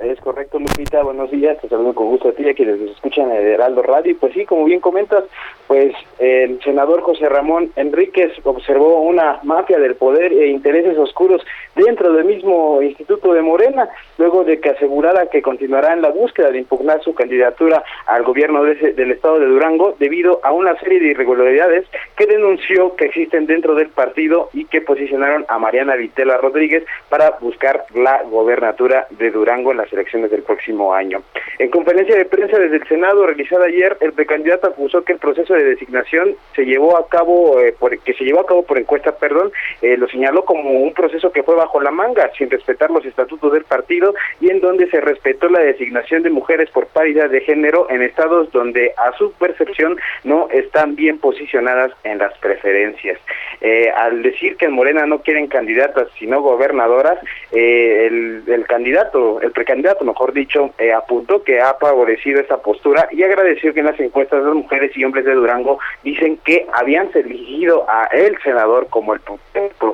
Es 0.00 0.18
correcto, 0.20 0.58
Lupita. 0.58 1.02
Buenos 1.02 1.30
días. 1.30 1.60
Te 1.60 1.68
saludo 1.68 1.94
con 1.94 2.06
gusto 2.06 2.30
a 2.30 2.32
ti 2.32 2.48
a 2.48 2.54
quienes 2.54 2.80
nos 2.80 2.92
escuchan 2.92 3.30
en 3.30 3.36
Heraldo 3.36 3.82
Radio. 3.82 4.16
Pues 4.18 4.32
sí, 4.32 4.46
como 4.46 4.64
bien 4.64 4.80
comentas, 4.80 5.24
pues 5.66 5.94
el 6.18 6.60
senador 6.62 7.02
José 7.02 7.28
Ramón 7.28 7.70
Enríquez 7.76 8.32
observó 8.44 9.00
una 9.00 9.40
mafia 9.42 9.78
del 9.78 9.96
poder 9.96 10.32
e 10.32 10.48
intereses 10.48 10.96
oscuros 10.96 11.44
dentro 11.74 12.12
del 12.12 12.24
mismo 12.24 12.80
Instituto 12.82 13.34
de 13.34 13.42
Morena, 13.42 13.88
luego 14.18 14.44
de 14.44 14.60
que 14.60 14.70
asegurara 14.70 15.26
que 15.26 15.42
continuará 15.42 15.92
en 15.92 16.02
la 16.02 16.10
búsqueda 16.10 16.50
de 16.50 16.58
impugnar 16.58 17.02
su 17.02 17.14
candidatura 17.14 17.82
al 18.06 18.22
gobierno 18.22 18.64
de 18.64 18.72
ese, 18.72 18.92
del 18.92 19.12
estado 19.12 19.38
de 19.38 19.46
Durango 19.46 19.94
debido 19.98 20.40
a 20.42 20.52
una 20.52 20.78
serie 20.78 21.00
de 21.00 21.08
irregularidades 21.08 21.86
que 22.16 22.26
denunció 22.26 22.96
que 22.96 23.06
existen 23.06 23.46
dentro 23.46 23.74
del 23.74 23.88
partido 23.88 24.48
y 24.52 24.64
que 24.64 24.80
posicionaron 24.80 25.44
a 25.48 25.58
Mariana 25.58 25.96
Vitela 25.96 26.38
Rodríguez 26.38 26.84
para 27.08 27.30
buscar 27.40 27.84
la 27.94 28.22
gobernatura 28.22 29.06
de 29.10 29.30
Durango 29.30 29.72
en 29.72 29.78
las 29.78 29.92
elecciones 29.92 30.30
del 30.30 30.42
próximo 30.42 30.94
año. 30.94 31.22
En 31.58 31.70
conferencia 31.70 32.16
de 32.16 32.24
prensa 32.24 32.58
desde 32.58 32.76
el 32.76 32.88
Senado 32.88 33.26
realizada 33.26 33.66
ayer, 33.66 33.96
el 34.00 34.12
precandidato 34.12 34.68
acusó 34.68 35.02
que 35.02 35.12
el 35.12 35.18
proceso 35.18 35.55
de 35.56 35.64
designación 35.64 36.36
se 36.54 36.64
llevó 36.64 36.96
a 36.96 37.08
cabo 37.08 37.60
eh, 37.60 37.74
por, 37.78 37.96
que 37.98 38.14
se 38.14 38.24
llevó 38.24 38.40
a 38.40 38.46
cabo 38.46 38.62
por 38.62 38.78
encuesta, 38.78 39.16
perdón, 39.16 39.52
eh, 39.82 39.96
lo 39.96 40.08
señaló 40.08 40.44
como 40.44 40.70
un 40.70 40.92
proceso 40.92 41.30
que 41.32 41.42
fue 41.42 41.54
bajo 41.54 41.80
la 41.80 41.90
manga, 41.90 42.30
sin 42.36 42.50
respetar 42.50 42.90
los 42.90 43.04
estatutos 43.04 43.52
del 43.52 43.64
partido 43.64 44.14
y 44.40 44.50
en 44.50 44.60
donde 44.60 44.88
se 44.90 45.00
respetó 45.00 45.48
la 45.48 45.60
designación 45.60 46.22
de 46.22 46.30
mujeres 46.30 46.70
por 46.70 46.86
paridad 46.86 47.30
de 47.30 47.40
género 47.40 47.88
en 47.90 48.02
estados 48.02 48.50
donde 48.52 48.92
a 48.96 49.12
su 49.16 49.32
percepción 49.32 49.98
no 50.24 50.48
están 50.50 50.96
bien 50.96 51.18
posicionadas 51.18 51.92
en 52.04 52.18
las 52.18 52.36
preferencias. 52.38 53.18
Eh, 53.60 53.90
al 53.94 54.22
decir 54.22 54.56
que 54.56 54.66
en 54.66 54.72
Morena 54.72 55.06
no 55.06 55.20
quieren 55.20 55.46
candidatas 55.46 56.08
sino 56.18 56.42
gobernadoras, 56.42 57.18
eh, 57.52 58.06
el, 58.46 58.66
candidato, 58.66 59.40
el 59.40 59.52
precandidato, 59.52 60.04
mejor 60.04 60.32
dicho, 60.32 60.70
apuntó 60.94 61.42
que 61.42 61.60
ha 61.60 61.74
favorecido 61.74 62.40
esta 62.40 62.58
postura 62.58 63.08
y 63.10 63.22
agradeció 63.22 63.72
que 63.72 63.80
en 63.80 63.86
las 63.86 64.00
encuestas 64.00 64.42
las 64.42 64.54
mujeres 64.54 64.96
y 64.96 65.04
hombres 65.04 65.24
de 65.24 65.34
Durango 65.46 65.78
dicen 66.02 66.38
que 66.44 66.66
habían 66.72 67.08
elegido 67.14 67.86
a 67.88 68.06
el 68.06 68.36
senador 68.42 68.88
como 68.90 69.14
el, 69.14 69.20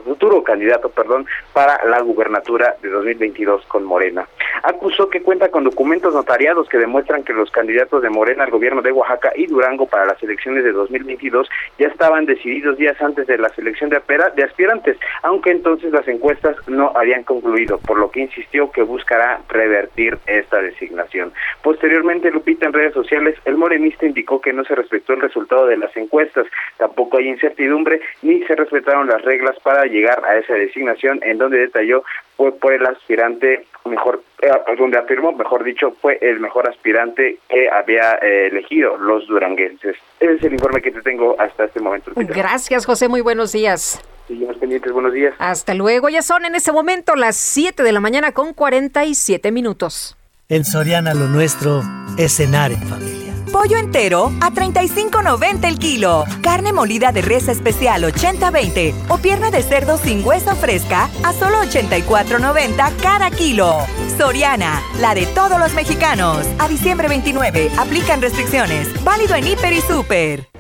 futuro 0.05 0.43
candidato, 0.43 0.89
perdón, 0.89 1.27
para 1.53 1.79
la 1.85 2.01
gubernatura 2.01 2.75
de 2.81 2.89
2022 2.89 3.67
con 3.67 3.85
Morena. 3.85 4.27
Acusó 4.63 5.11
que 5.11 5.21
cuenta 5.21 5.51
con 5.51 5.65
documentos 5.65 6.15
notariados 6.15 6.69
que 6.69 6.79
demuestran 6.79 7.23
que 7.23 7.33
los 7.33 7.51
candidatos 7.51 8.03
de 8.03 8.09
Morena 8.09 8.45
al 8.45 8.51
gobierno 8.51 8.81
de 8.81 8.93
Oaxaca 8.93 9.33
y 9.37 9.47
Durango 9.47 9.87
para 9.87 10.07
las 10.07 10.23
elecciones 10.23 10.65
de 10.65 10.73
2022 10.73 11.49
ya 11.79 11.89
estaban 11.89 12.25
decididos 12.25 12.79
días 12.79 13.01
antes 13.01 13.27
de 13.27 13.39
la 13.39 13.51
selección 13.51 13.91
de, 13.91 14.01
de 14.35 14.45
aspirantes, 14.45 14.97
aunque 15.23 15.51
entonces 15.51 15.93
las 15.93 16.09
encuestas 16.09 16.57
no 16.67 16.93
habían 16.95 17.25
concluido, 17.25 17.79
por 17.79 17.99
lo 17.99 18.11
que 18.11 18.21
insistió 18.21 18.71
que 18.71 18.83
buscará 18.83 19.41
revertir 19.49 20.19
esta 20.27 20.61
designación. 20.63 21.33
Posteriormente, 21.63 22.31
Lupita, 22.31 22.67
en 22.67 22.73
redes 22.73 22.95
sociales, 22.95 23.37
el 23.45 23.57
morenista 23.57 24.07
indicó 24.07 24.41
que 24.41 24.53
no 24.53 24.65
se 24.65 24.75
respetó 24.75 25.13
el 25.13 25.21
resultado 25.21 25.42
de 25.49 25.77
las 25.77 25.97
encuestas, 25.97 26.47
tampoco 26.79 27.19
hay 27.19 27.29
incertidumbre 27.29 28.01
ni 28.23 28.43
se 28.45 28.55
respetaron 28.55 29.09
las 29.09 29.23
reglas 29.23 29.57
para 29.63 29.85
llegar 29.85 30.23
a 30.25 30.37
esa 30.39 30.55
designación, 30.55 31.21
en 31.23 31.39
donde 31.39 31.59
detalló 31.59 32.05
fue 32.37 32.53
por 32.53 32.73
el 32.73 32.85
aspirante 32.87 33.67
mejor, 33.85 34.23
eh, 34.41 34.51
donde 34.79 34.99
afirmó, 34.99 35.33
mejor 35.33 35.65
dicho, 35.65 35.95
fue 36.01 36.19
el 36.21 36.41
mejor 36.41 36.69
aspirante 36.69 37.39
que 37.49 37.69
había 37.69 38.15
eh, 38.23 38.49
elegido 38.51 38.97
los 38.97 39.27
duranguenses. 39.27 39.97
Ese 40.19 40.35
es 40.35 40.43
el 40.45 40.55
informe 40.55 40.81
que 40.81 40.91
te 40.91 41.03
tengo 41.03 41.37
hasta 41.39 41.65
este 41.65 41.81
momento. 41.81 42.13
Gracias, 42.17 42.87
José. 42.87 43.09
Muy 43.09 43.21
buenos 43.21 43.53
días. 43.53 44.01
Seguimos 44.29 44.57
pendientes. 44.57 44.93
Buenos 44.93 45.13
días. 45.13 45.35
Hasta 45.39 45.75
luego. 45.75 46.09
Ya 46.09 46.23
son 46.23 46.45
en 46.45 46.55
este 46.55 46.73
momento 46.73 47.17
las 47.17 47.37
7 47.37 47.83
de 47.83 47.93
la 47.93 48.01
mañana 48.01 48.33
con 48.33 48.55
47 48.55 49.53
minutos. 49.53 50.17
En 50.49 50.65
Soriana 50.65 51.15
lo 51.15 51.27
nuestro 51.27 51.83
es 52.19 52.37
cenar 52.37 52.73
en 52.73 52.83
familia. 52.83 53.32
Pollo 53.53 53.77
entero 53.77 54.33
a 54.41 54.51
35.90 54.51 55.69
el 55.69 55.79
kilo. 55.79 56.25
Carne 56.43 56.73
molida 56.73 57.13
de 57.13 57.21
res 57.21 57.49
especial 57.49 58.03
80-20 58.03 58.95
o 59.09 59.19
pierna 59.19 59.51
de 59.51 59.63
cerdo 59.63 59.99
sin 59.99 60.25
hueso 60.25 60.57
fresca 60.57 61.11
a 61.23 61.33
solo 61.35 61.59
84.90 61.63 62.97
cada 63.03 63.31
kilo. 63.31 63.77
Soriana, 64.17 64.83
la 65.01 65.15
de 65.15 65.27
todos 65.27 65.59
los 65.59 65.75
mexicanos. 65.75 66.47
A 66.59 66.67
diciembre 66.67 67.09
29, 67.09 67.71
aplican 67.77 68.23
restricciones. 68.23 68.89
Válido 69.05 69.35
en 69.35 69.47
Hiper 69.47 69.75
y 69.75 69.81
Super. 69.83 70.52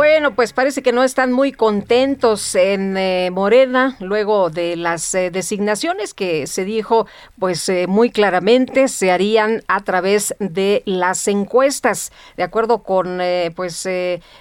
Bueno, 0.00 0.34
pues 0.34 0.54
parece 0.54 0.82
que 0.82 0.92
no 0.92 1.04
están 1.04 1.30
muy 1.30 1.52
contentos 1.52 2.54
en 2.54 2.96
eh, 2.96 3.28
Morena 3.30 3.98
luego 4.00 4.48
de 4.48 4.74
las 4.74 5.14
eh, 5.14 5.30
designaciones 5.30 6.14
que 6.14 6.46
se 6.46 6.64
dijo 6.64 7.06
pues 7.38 7.68
eh, 7.68 7.84
muy 7.86 8.08
claramente 8.08 8.88
se 8.88 9.12
harían 9.12 9.62
a 9.68 9.80
través 9.80 10.34
de 10.38 10.82
las 10.86 11.28
encuestas. 11.28 12.12
De 12.38 12.42
acuerdo 12.42 12.82
con 12.82 13.20
pues 13.54 13.86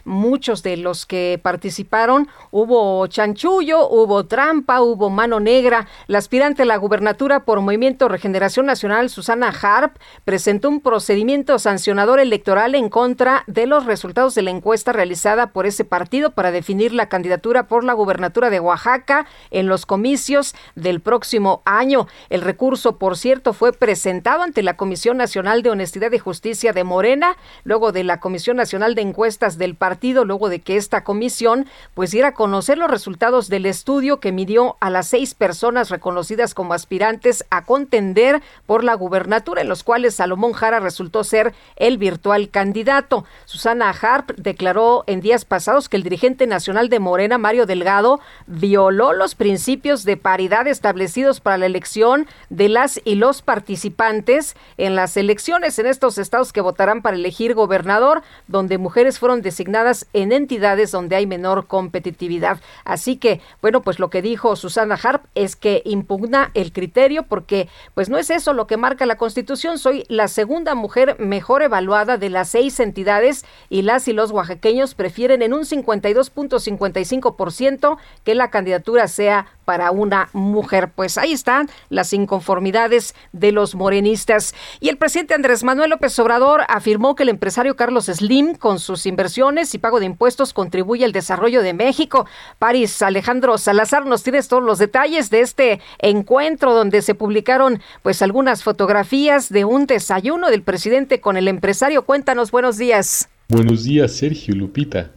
muchos 0.05 0.63
de 0.63 0.77
los 0.77 1.05
que 1.05 1.37
participaron, 1.43 2.29
hubo 2.51 3.05
chanchullo, 3.07 3.85
hubo 3.89 4.27
trampa, 4.27 4.81
hubo 4.81 5.09
mano 5.09 5.41
negra. 5.41 5.89
La 6.07 6.19
aspirante 6.19 6.63
a 6.63 6.65
la 6.67 6.77
gubernatura 6.77 7.43
por 7.43 7.59
Movimiento 7.59 8.07
Regeneración 8.07 8.65
Nacional, 8.65 9.09
Susana 9.09 9.53
Harp, 9.61 9.97
presentó 10.23 10.69
un 10.69 10.79
procedimiento 10.79 11.59
sancionador 11.59 12.21
electoral 12.21 12.75
en 12.75 12.87
contra 12.87 13.43
de 13.47 13.65
los 13.65 13.85
resultados 13.85 14.35
de 14.35 14.43
la 14.43 14.51
encuesta 14.51 14.93
realizada 14.93 15.48
por 15.51 15.65
ese 15.65 15.85
partido 15.85 16.31
para 16.31 16.51
definir 16.51 16.93
la 16.93 17.09
candidatura 17.09 17.67
por 17.67 17.83
la 17.83 17.93
gubernatura 17.93 18.49
de 18.49 18.59
Oaxaca 18.59 19.27
en 19.51 19.67
los 19.67 19.85
comicios 19.85 20.55
del 20.75 21.01
próximo 21.01 21.61
año. 21.65 22.07
El 22.29 22.41
recurso, 22.41 22.97
por 22.97 23.17
cierto, 23.17 23.53
fue 23.53 23.73
presentado 23.73 24.43
ante 24.43 24.63
la 24.63 24.77
Comisión 24.77 25.17
Nacional 25.17 25.63
de 25.63 25.69
Honestidad 25.69 26.11
y 26.11 26.19
Justicia 26.19 26.73
de 26.73 26.83
Morena, 26.83 27.35
luego 27.63 27.91
de 27.91 28.03
la 28.03 28.19
Comisión 28.19 28.57
Nacional 28.57 28.95
de 28.95 29.01
Encuestas 29.01 29.57
del 29.57 29.75
partido, 29.75 30.25
luego 30.25 30.49
de 30.49 30.61
que 30.61 30.77
esta 30.77 31.03
comisión 31.03 31.67
pues 31.93 32.11
diera 32.11 32.29
a 32.29 32.33
conocer 32.33 32.77
los 32.77 32.89
resultados 32.89 33.49
del 33.49 33.65
estudio 33.65 34.19
que 34.19 34.31
midió 34.31 34.77
a 34.79 34.89
las 34.89 35.07
seis 35.07 35.33
personas 35.33 35.89
reconocidas 35.89 36.53
como 36.53 36.73
aspirantes 36.73 37.45
a 37.49 37.65
contender 37.65 38.41
por 38.65 38.83
la 38.83 38.93
gubernatura, 38.93 39.61
en 39.61 39.69
los 39.69 39.83
cuales 39.83 40.15
Salomón 40.15 40.53
Jara 40.53 40.79
resultó 40.79 41.23
ser 41.23 41.53
el 41.75 41.97
virtual 41.97 42.49
candidato. 42.49 43.25
Susana 43.45 43.89
Harp 43.89 44.31
declaró 44.37 45.03
en 45.07 45.21
días 45.21 45.38
pasados 45.45 45.89
que 45.89 45.97
el 45.97 46.03
dirigente 46.03 46.47
nacional 46.47 46.89
de 46.89 46.99
Morena, 46.99 47.37
Mario 47.37 47.65
Delgado, 47.65 48.19
violó 48.47 49.13
los 49.13 49.35
principios 49.35 50.03
de 50.03 50.17
paridad 50.17 50.67
establecidos 50.67 51.39
para 51.39 51.57
la 51.57 51.65
elección 51.65 52.27
de 52.49 52.69
las 52.69 52.99
y 53.03 53.15
los 53.15 53.41
participantes 53.41 54.55
en 54.77 54.95
las 54.95 55.17
elecciones 55.17 55.79
en 55.79 55.85
estos 55.85 56.17
estados 56.17 56.53
que 56.53 56.61
votarán 56.61 57.01
para 57.01 57.17
elegir 57.17 57.53
gobernador, 57.53 58.23
donde 58.47 58.77
mujeres 58.77 59.19
fueron 59.19 59.41
designadas 59.41 60.07
en 60.13 60.31
entidades 60.31 60.91
donde 60.91 61.15
hay 61.15 61.25
menor 61.25 61.67
competitividad. 61.67 62.59
Así 62.85 63.17
que, 63.17 63.41
bueno, 63.61 63.81
pues 63.81 63.99
lo 63.99 64.09
que 64.09 64.21
dijo 64.21 64.55
Susana 64.55 64.97
Harp 65.01 65.25
es 65.35 65.55
que 65.55 65.81
impugna 65.85 66.51
el 66.53 66.71
criterio 66.71 67.23
porque 67.23 67.69
pues 67.93 68.09
no 68.09 68.17
es 68.17 68.29
eso 68.29 68.53
lo 68.53 68.67
que 68.67 68.77
marca 68.77 69.05
la 69.05 69.17
Constitución. 69.17 69.77
Soy 69.77 70.05
la 70.07 70.27
segunda 70.27 70.75
mujer 70.75 71.17
mejor 71.19 71.61
evaluada 71.61 72.17
de 72.17 72.29
las 72.29 72.49
seis 72.49 72.79
entidades 72.79 73.45
y 73.69 73.83
las 73.83 74.07
y 74.07 74.13
los 74.13 74.31
oaxaqueños 74.31 74.95
prefieren 74.95 75.28
en 75.31 75.53
un 75.53 75.61
52.55% 75.61 77.97
que 78.23 78.35
la 78.35 78.49
candidatura 78.49 79.07
sea 79.07 79.47
para 79.69 79.91
una 79.91 80.29
mujer. 80.33 80.89
Pues 80.95 81.19
ahí 81.19 81.31
están 81.31 81.69
las 81.89 82.11
inconformidades 82.13 83.13
de 83.33 83.51
los 83.51 83.75
morenistas. 83.75 84.55
Y 84.79 84.89
el 84.89 84.97
presidente 84.97 85.35
Andrés 85.35 85.63
Manuel 85.63 85.91
López 85.91 86.17
Obrador 86.17 86.61
afirmó 86.67 87.13
que 87.13 87.21
el 87.21 87.29
empresario 87.29 87.75
Carlos 87.75 88.05
Slim, 88.05 88.55
con 88.55 88.79
sus 88.79 89.05
inversiones 89.05 89.75
y 89.75 89.77
pago 89.77 89.99
de 89.99 90.07
impuestos, 90.07 90.53
contribuye 90.53 91.05
al 91.05 91.11
desarrollo 91.11 91.61
de 91.61 91.73
México. 91.73 92.25
París, 92.57 92.99
Alejandro 93.03 93.59
Salazar, 93.59 94.07
nos 94.07 94.23
tienes 94.23 94.47
todos 94.47 94.63
los 94.63 94.79
detalles 94.79 95.29
de 95.29 95.41
este 95.41 95.81
encuentro 95.99 96.73
donde 96.73 97.03
se 97.03 97.13
publicaron 97.13 97.79
pues 98.01 98.23
algunas 98.23 98.63
fotografías 98.63 99.49
de 99.49 99.65
un 99.65 99.85
desayuno 99.85 100.49
del 100.49 100.63
presidente 100.63 101.21
con 101.21 101.37
el 101.37 101.47
empresario. 101.47 102.05
Cuéntanos, 102.05 102.49
buenos 102.49 102.77
días. 102.77 103.29
Buenos 103.49 103.83
días, 103.83 104.13
Sergio 104.13 104.55
Lupita. 104.55 105.11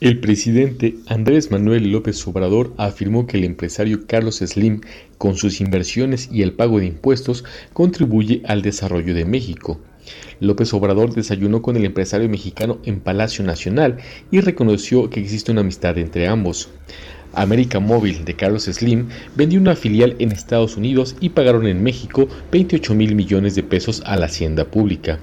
El 0.00 0.18
presidente 0.18 0.94
Andrés 1.08 1.50
Manuel 1.50 1.92
López 1.92 2.26
Obrador 2.26 2.72
afirmó 2.78 3.26
que 3.26 3.36
el 3.36 3.44
empresario 3.44 4.06
Carlos 4.06 4.36
Slim, 4.38 4.80
con 5.18 5.36
sus 5.36 5.60
inversiones 5.60 6.30
y 6.32 6.40
el 6.40 6.54
pago 6.54 6.80
de 6.80 6.86
impuestos, 6.86 7.44
contribuye 7.74 8.40
al 8.46 8.62
desarrollo 8.62 9.12
de 9.12 9.26
México. 9.26 9.78
López 10.40 10.72
Obrador 10.72 11.12
desayunó 11.12 11.60
con 11.60 11.76
el 11.76 11.84
empresario 11.84 12.30
mexicano 12.30 12.78
en 12.86 13.00
Palacio 13.00 13.44
Nacional 13.44 13.98
y 14.30 14.40
reconoció 14.40 15.10
que 15.10 15.20
existe 15.20 15.52
una 15.52 15.60
amistad 15.60 15.98
entre 15.98 16.28
ambos. 16.28 16.70
América 17.34 17.78
Móvil 17.78 18.24
de 18.24 18.36
Carlos 18.36 18.64
Slim 18.64 19.08
vendió 19.36 19.60
una 19.60 19.76
filial 19.76 20.16
en 20.18 20.32
Estados 20.32 20.78
Unidos 20.78 21.14
y 21.20 21.28
pagaron 21.28 21.66
en 21.66 21.82
México 21.82 22.26
28 22.50 22.94
mil 22.94 23.14
millones 23.14 23.54
de 23.54 23.64
pesos 23.64 24.02
a 24.06 24.16
la 24.16 24.26
hacienda 24.26 24.64
pública. 24.64 25.20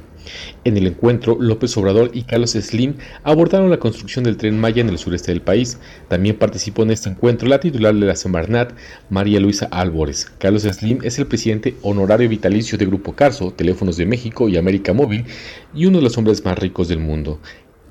En 0.64 0.78
el 0.78 0.88
encuentro, 0.88 1.38
López 1.40 1.76
Obrador 1.78 2.12
y 2.14 2.24
Carlos 2.24 2.52
Slim 2.52 2.96
abordaron 3.24 3.70
la 3.70 3.80
construcción 3.80 4.24
del 4.24 4.38
tren 4.38 4.60
Maya 4.60 4.82
en 4.82 4.90
el 4.90 4.98
sureste 4.98 5.32
del 5.32 5.42
país. 5.42 5.80
También 6.08 6.38
participó 6.38 6.84
en 6.84 6.92
este 6.92 7.10
encuentro 7.10 7.48
la 7.48 7.60
titular 7.60 7.94
de 7.94 8.06
la 8.06 8.16
Semarnat, 8.16 8.74
María 9.10 9.40
Luisa 9.40 9.68
Álvarez. 9.72 10.32
Carlos 10.38 10.64
Slim 10.64 11.00
es 11.04 11.20
el 11.20 11.28
presidente 11.28 11.76
honorario 11.82 12.30
vitalicio 12.30 12.78
de 12.78 12.86
Grupo 12.86 13.14
Carso, 13.14 13.52
Teléfonos 13.52 13.98
de 13.98 14.06
México 14.06 14.50
y 14.50 14.58
América 14.58 14.94
Móvil, 14.94 15.26
y 15.74 15.86
uno 15.86 15.98
de 15.98 16.04
los 16.04 16.18
hombres 16.18 16.44
más 16.44 16.58
ricos 16.58 16.88
del 16.88 17.00
mundo. 17.00 17.40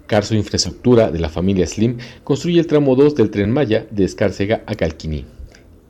Carso 0.07 0.35
Infraestructura 0.35 1.11
de 1.11 1.19
la 1.19 1.29
familia 1.29 1.67
Slim 1.67 1.99
construye 2.23 2.61
el 2.61 2.67
tramo 2.67 2.95
2 2.95 3.15
del 3.17 3.31
tren 3.31 3.51
Maya 3.51 3.87
de 3.91 4.05
Escárcega 4.05 4.63
a 4.67 4.75
Calquiní. 4.75 5.36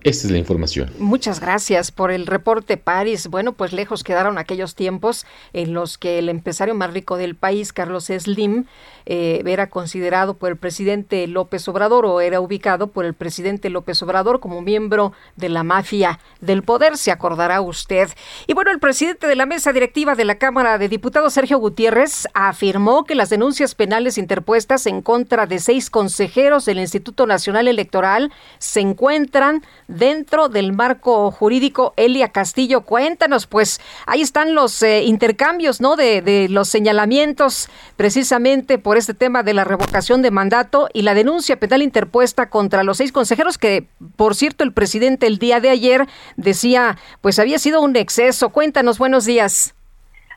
Esta 0.07 0.29
es 0.29 0.31
la 0.31 0.39
información. 0.39 0.93
Muchas 1.01 1.41
gracias 1.41 1.91
por 1.91 2.13
el 2.13 2.29
reporte, 2.29 2.77
Paris. 2.77 3.27
Bueno, 3.27 3.55
pues 3.55 3.73
lejos 3.73 4.05
quedaron 4.05 4.39
aquellos 4.39 4.77
tiempos 4.77 5.27
en 5.53 5.75
los 5.75 5.99
que 5.99 6.21
el 6.21 6.29
empresario 6.29 6.77
más 6.77 6.93
rico 6.93 7.17
del 7.17 7.35
país, 7.35 7.73
Carlos 7.73 8.05
Slim, 8.05 8.67
eh, 9.07 9.43
era 9.47 9.69
considerado 9.71 10.35
por 10.35 10.51
el 10.51 10.57
presidente 10.57 11.27
López 11.29 11.67
Obrador 11.69 12.05
o 12.07 12.21
era 12.21 12.41
ubicado 12.41 12.89
por 12.89 13.05
el 13.05 13.15
presidente 13.15 13.71
López 13.71 14.03
Obrador 14.03 14.41
como 14.41 14.63
miembro 14.63 15.13
de 15.37 15.49
la 15.49 15.63
mafia 15.63 16.19
del 16.41 16.63
poder, 16.63 16.99
se 16.99 17.13
acordará 17.13 17.61
usted. 17.61 18.09
Y 18.47 18.55
bueno, 18.55 18.73
el 18.73 18.81
presidente 18.81 19.27
de 19.27 19.37
la 19.37 19.47
mesa 19.47 19.73
directiva 19.73 20.15
de 20.17 20.25
la 20.25 20.37
Cámara 20.37 20.79
de 20.79 20.89
Diputados, 20.89 21.35
Sergio 21.35 21.59
Gutiérrez, 21.59 22.27
afirmó 22.35 23.05
que 23.05 23.15
las 23.15 23.31
denuncias 23.31 23.75
penales 23.75 24.19
interpuestas 24.19 24.87
en 24.87 25.03
contra 25.03 25.47
de 25.47 25.61
seis 25.61 25.89
consejeros 25.89 26.65
del 26.65 26.81
Instituto 26.81 27.27
Nacional 27.27 27.69
Electoral 27.69 28.33
se 28.59 28.81
encuentran 28.81 29.65
dentro 29.87 30.49
del 30.49 30.73
marco 30.73 31.31
jurídico. 31.31 31.95
Elia 31.97 32.31
Castillo, 32.31 32.81
cuéntanos, 32.81 33.47
pues 33.47 33.81
ahí 34.07 34.21
están 34.21 34.55
los 34.55 34.83
eh, 34.83 35.05
intercambios, 35.05 35.81
¿no? 35.81 35.95
De, 35.95 36.23
de 36.23 36.49
los 36.49 36.69
señalamientos 36.69 37.69
precisamente 37.97 38.79
por 38.79 38.96
este 38.97 39.15
tema 39.15 39.43
de 39.43 39.55
la 39.55 39.65
revocación 39.65 40.23
de 40.23 40.31
mandato 40.31 40.89
y 40.93 41.03
la 41.03 41.15
denuncia 41.15 41.59
penal 41.59 41.83
interpuesta 41.83 42.51
contra 42.51 42.85
los 42.85 42.99
seis 42.99 43.13
consejeros 43.13 43.59
que, 43.59 43.87
por 44.17 44.35
cierto, 44.35 44.65
el 44.65 44.73
presidente 44.73 45.27
el 45.27 45.39
día 45.39 45.61
de 45.61 45.71
ayer 45.71 46.07
decía, 46.37 46.97
pues 47.21 47.39
había 47.39 47.59
sido 47.59 47.81
un 47.81 47.97
exceso. 47.97 48.51
Cuéntanos, 48.51 48.99
buenos 48.99 49.27
días. 49.27 49.75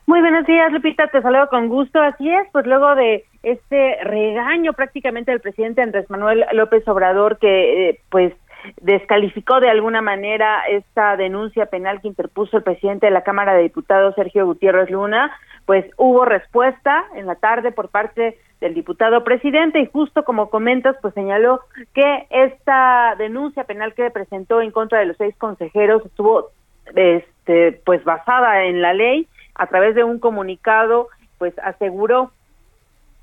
Muy 0.06 0.20
buenos 0.20 0.44
días, 0.46 0.72
Lupita, 0.72 1.06
te 1.08 1.22
saludo 1.22 1.48
con 1.48 1.68
gusto. 1.68 2.00
Así 2.00 2.28
es, 2.28 2.48
pues 2.52 2.66
luego 2.66 2.94
de 2.94 3.24
este 3.42 3.96
regaño 4.02 4.72
prácticamente 4.72 5.30
del 5.30 5.40
presidente 5.40 5.82
Andrés 5.82 6.10
Manuel 6.10 6.44
López 6.52 6.86
Obrador, 6.88 7.38
que 7.38 7.90
eh, 7.90 8.00
pues 8.10 8.32
descalificó 8.80 9.60
de 9.60 9.70
alguna 9.70 10.02
manera 10.02 10.62
esta 10.68 11.16
denuncia 11.16 11.66
penal 11.66 12.00
que 12.00 12.08
interpuso 12.08 12.56
el 12.56 12.62
presidente 12.62 13.06
de 13.06 13.12
la 13.12 13.22
Cámara 13.22 13.54
de 13.54 13.62
Diputados, 13.62 14.14
Sergio 14.14 14.44
Gutiérrez 14.46 14.90
Luna, 14.90 15.30
pues 15.70 15.86
hubo 15.98 16.24
respuesta 16.24 17.04
en 17.14 17.26
la 17.26 17.36
tarde 17.36 17.70
por 17.70 17.90
parte 17.90 18.36
del 18.60 18.74
diputado 18.74 19.22
presidente 19.22 19.78
y 19.78 19.86
justo 19.86 20.24
como 20.24 20.50
comentas, 20.50 20.96
pues 21.00 21.14
señaló 21.14 21.60
que 21.94 22.26
esta 22.30 23.14
denuncia 23.16 23.62
penal 23.62 23.94
que 23.94 24.10
presentó 24.10 24.60
en 24.62 24.72
contra 24.72 24.98
de 24.98 25.06
los 25.06 25.16
seis 25.16 25.32
consejeros 25.38 26.04
estuvo 26.04 26.48
este 26.96 27.80
pues 27.86 28.02
basada 28.02 28.64
en 28.64 28.82
la 28.82 28.94
ley. 28.94 29.28
A 29.54 29.68
través 29.68 29.94
de 29.94 30.02
un 30.02 30.18
comunicado 30.18 31.06
pues 31.38 31.56
aseguró 31.60 32.32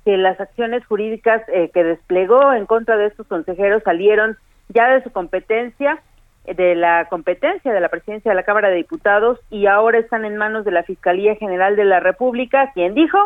que 0.06 0.16
las 0.16 0.40
acciones 0.40 0.86
jurídicas 0.86 1.42
eh, 1.48 1.70
que 1.74 1.84
desplegó 1.84 2.54
en 2.54 2.64
contra 2.64 2.96
de 2.96 3.08
estos 3.08 3.26
consejeros 3.26 3.82
salieron 3.82 4.38
ya 4.70 4.88
de 4.88 5.02
su 5.02 5.12
competencia, 5.12 6.00
de 6.54 6.74
la 6.74 7.06
competencia 7.08 7.72
de 7.72 7.80
la 7.80 7.88
presidencia 7.88 8.30
de 8.30 8.36
la 8.36 8.42
Cámara 8.42 8.68
de 8.68 8.76
Diputados 8.76 9.38
y 9.50 9.66
ahora 9.66 9.98
están 9.98 10.24
en 10.24 10.36
manos 10.36 10.64
de 10.64 10.70
la 10.70 10.82
Fiscalía 10.82 11.34
General 11.36 11.76
de 11.76 11.84
la 11.84 12.00
República, 12.00 12.72
quien 12.74 12.94
dijo 12.94 13.18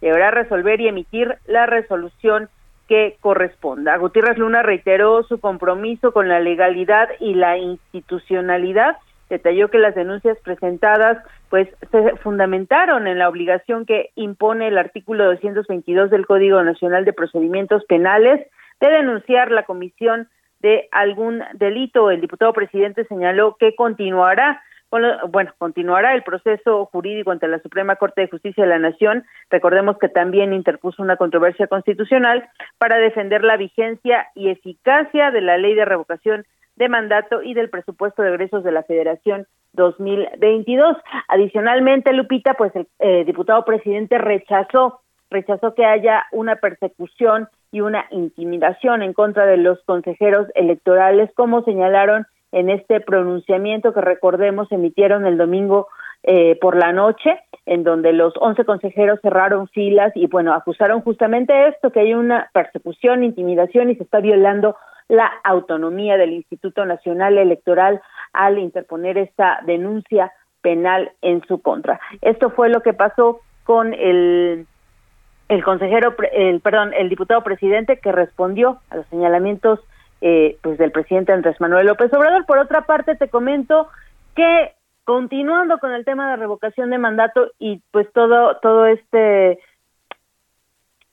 deberá 0.00 0.30
resolver 0.30 0.80
y 0.80 0.88
emitir 0.88 1.36
la 1.46 1.66
resolución 1.66 2.48
que 2.88 3.16
corresponda. 3.20 3.96
Gutiérrez 3.98 4.38
Luna 4.38 4.62
reiteró 4.62 5.22
su 5.22 5.40
compromiso 5.40 6.12
con 6.12 6.28
la 6.28 6.40
legalidad 6.40 7.08
y 7.20 7.34
la 7.34 7.58
institucionalidad. 7.58 8.96
Detalló 9.28 9.68
que 9.68 9.78
las 9.78 9.94
denuncias 9.94 10.38
presentadas 10.42 11.18
pues 11.50 11.68
se 11.90 12.16
fundamentaron 12.16 13.06
en 13.06 13.18
la 13.18 13.28
obligación 13.28 13.84
que 13.84 14.10
impone 14.14 14.68
el 14.68 14.78
artículo 14.78 15.24
222 15.26 16.10
del 16.10 16.26
Código 16.26 16.62
Nacional 16.62 17.04
de 17.04 17.12
Procedimientos 17.12 17.84
Penales 17.84 18.46
de 18.80 18.88
denunciar 18.88 19.50
la 19.50 19.64
comisión 19.64 20.28
de 20.60 20.88
algún 20.92 21.42
delito. 21.54 22.10
El 22.10 22.20
diputado 22.20 22.52
presidente 22.52 23.04
señaló 23.04 23.56
que 23.58 23.74
continuará 23.74 24.62
bueno, 24.90 25.52
continuará 25.58 26.14
el 26.14 26.22
proceso 26.22 26.86
jurídico 26.86 27.30
ante 27.30 27.46
la 27.46 27.58
Suprema 27.58 27.96
Corte 27.96 28.22
de 28.22 28.28
Justicia 28.28 28.64
de 28.64 28.70
la 28.70 28.78
Nación. 28.78 29.24
Recordemos 29.50 29.98
que 29.98 30.08
también 30.08 30.52
interpuso 30.52 31.02
una 31.02 31.16
controversia 31.16 31.66
constitucional 31.66 32.48
para 32.78 32.96
defender 32.96 33.44
la 33.44 33.56
vigencia 33.56 34.28
y 34.34 34.48
eficacia 34.48 35.30
de 35.30 35.42
la 35.42 35.58
ley 35.58 35.74
de 35.74 35.84
revocación 35.84 36.46
de 36.76 36.88
mandato 36.88 37.42
y 37.42 37.54
del 37.54 37.70
presupuesto 37.70 38.22
de 38.22 38.30
egresos 38.30 38.64
de 38.64 38.72
la 38.72 38.82
Federación 38.84 39.46
2022. 39.74 40.96
Adicionalmente, 41.28 42.12
Lupita, 42.12 42.54
pues 42.54 42.74
el 42.74 42.86
eh, 43.00 43.24
diputado 43.24 43.64
presidente 43.64 44.16
rechazó 44.16 45.00
rechazó 45.30 45.74
que 45.74 45.84
haya 45.84 46.26
una 46.32 46.56
persecución 46.56 47.48
y 47.70 47.80
una 47.80 48.06
intimidación 48.10 49.02
en 49.02 49.12
contra 49.12 49.46
de 49.46 49.58
los 49.58 49.82
consejeros 49.84 50.48
electorales, 50.54 51.30
como 51.34 51.62
señalaron 51.62 52.26
en 52.52 52.70
este 52.70 53.00
pronunciamiento 53.00 53.92
que 53.92 54.00
recordemos 54.00 54.72
emitieron 54.72 55.26
el 55.26 55.36
domingo 55.36 55.88
eh, 56.22 56.58
por 56.60 56.76
la 56.76 56.92
noche, 56.92 57.38
en 57.66 57.84
donde 57.84 58.12
los 58.12 58.32
11 58.40 58.64
consejeros 58.64 59.20
cerraron 59.20 59.68
filas 59.68 60.12
y 60.14 60.26
bueno, 60.26 60.54
acusaron 60.54 61.02
justamente 61.02 61.68
esto, 61.68 61.90
que 61.90 62.00
hay 62.00 62.14
una 62.14 62.50
persecución, 62.54 63.22
intimidación 63.22 63.90
y 63.90 63.96
se 63.96 64.04
está 64.04 64.20
violando 64.20 64.76
la 65.08 65.30
autonomía 65.44 66.16
del 66.16 66.32
Instituto 66.32 66.84
Nacional 66.84 67.38
Electoral 67.38 68.00
al 68.32 68.58
interponer 68.58 69.18
esta 69.18 69.60
denuncia 69.66 70.32
penal 70.60 71.12
en 71.22 71.42
su 71.46 71.60
contra. 71.60 72.00
Esto 72.20 72.50
fue 72.50 72.68
lo 72.68 72.82
que 72.82 72.94
pasó 72.94 73.40
con 73.64 73.94
el 73.94 74.66
el 75.48 75.64
consejero, 75.64 76.14
el 76.32 76.60
perdón, 76.60 76.92
el 76.94 77.08
diputado 77.08 77.42
presidente 77.42 77.98
que 77.98 78.12
respondió 78.12 78.80
a 78.90 78.96
los 78.96 79.06
señalamientos 79.06 79.80
eh, 80.20 80.58
pues 80.62 80.78
del 80.78 80.92
presidente 80.92 81.32
Andrés 81.32 81.60
Manuel 81.60 81.86
López 81.86 82.12
Obrador. 82.12 82.44
Por 82.44 82.58
otra 82.58 82.82
parte, 82.82 83.14
te 83.14 83.28
comento 83.28 83.88
que 84.34 84.72
continuando 85.04 85.78
con 85.78 85.92
el 85.92 86.04
tema 86.04 86.30
de 86.30 86.36
revocación 86.36 86.90
de 86.90 86.98
mandato 86.98 87.50
y 87.58 87.80
pues 87.92 88.12
todo 88.12 88.56
todo 88.58 88.86
este 88.86 89.58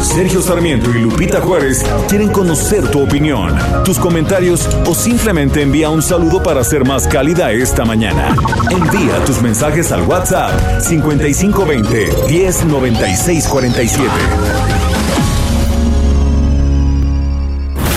Sergio 0.01 0.41
Sarmiento 0.41 0.89
y 0.89 0.99
Lupita 0.99 1.39
Juárez 1.39 1.85
quieren 2.09 2.31
conocer 2.31 2.89
tu 2.91 3.03
opinión, 3.03 3.55
tus 3.85 3.97
comentarios 3.97 4.67
o 4.85 4.93
simplemente 4.93 5.61
envía 5.61 5.89
un 5.89 6.01
saludo 6.01 6.43
para 6.43 6.65
ser 6.65 6.85
más 6.85 7.07
cálida 7.07 7.51
esta 7.51 7.85
mañana. 7.85 8.35
Envía 8.71 9.23
tus 9.25 9.41
mensajes 9.41 9.91
al 9.91 10.01
WhatsApp 10.01 10.81
5520 10.81 12.09
109647. 12.27 14.80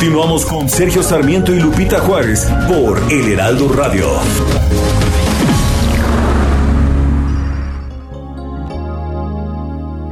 Continuamos 0.00 0.46
con 0.46 0.66
Sergio 0.66 1.02
Sarmiento 1.02 1.54
y 1.54 1.60
Lupita 1.60 2.00
Juárez 2.00 2.48
por 2.66 2.98
El 3.12 3.32
Heraldo 3.32 3.68
Radio. 3.68 4.08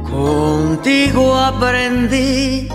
Contigo 0.07 1.35
aprendí 1.35 2.69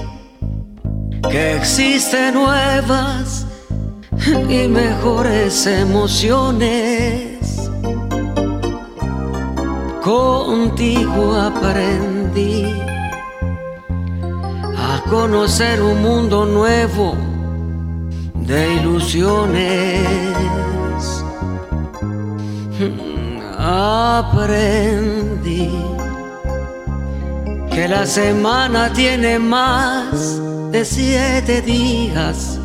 que 1.31 1.55
existen 1.55 2.35
nuevas 2.35 3.47
y 4.49 4.67
mejores 4.67 5.69
emociones. 5.69 7.71
Contigo 10.03 11.37
aprendí 11.37 12.75
conocer 15.09 15.83
un 15.83 16.03
mundo 16.03 16.47
nuevo 16.47 17.15
de 18.35 18.75
ilusiones. 18.75 20.05
Aprendí 23.59 25.71
que 27.71 27.89
la 27.89 28.07
semana 28.07 28.93
tiene 28.93 29.39
más 29.39 30.41
de 30.71 30.85
siete 30.85 31.63
días. 31.63 32.59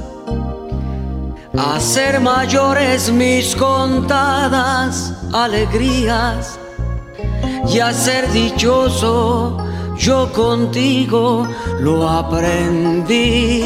A 1.57 1.79
ser 1.79 2.19
mayores 2.19 3.09
mis 3.11 3.55
contadas 3.55 5.13
alegrías 5.33 6.59
y 7.67 7.79
a 7.79 7.93
ser 7.93 8.31
dichoso 8.31 9.57
yo 9.99 10.31
contigo 10.31 11.45
lo 11.81 12.07
aprendí. 12.09 13.63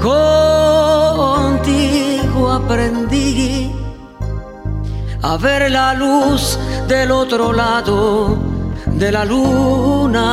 Contigo 0.00 1.38
aprendí 2.50 3.70
a 5.22 5.36
ver 5.36 5.70
la 5.70 5.92
luz 5.94 6.58
del 6.88 7.10
otro 7.10 7.52
lado 7.52 8.38
de 8.86 9.12
la 9.12 9.24
luna. 9.26 10.24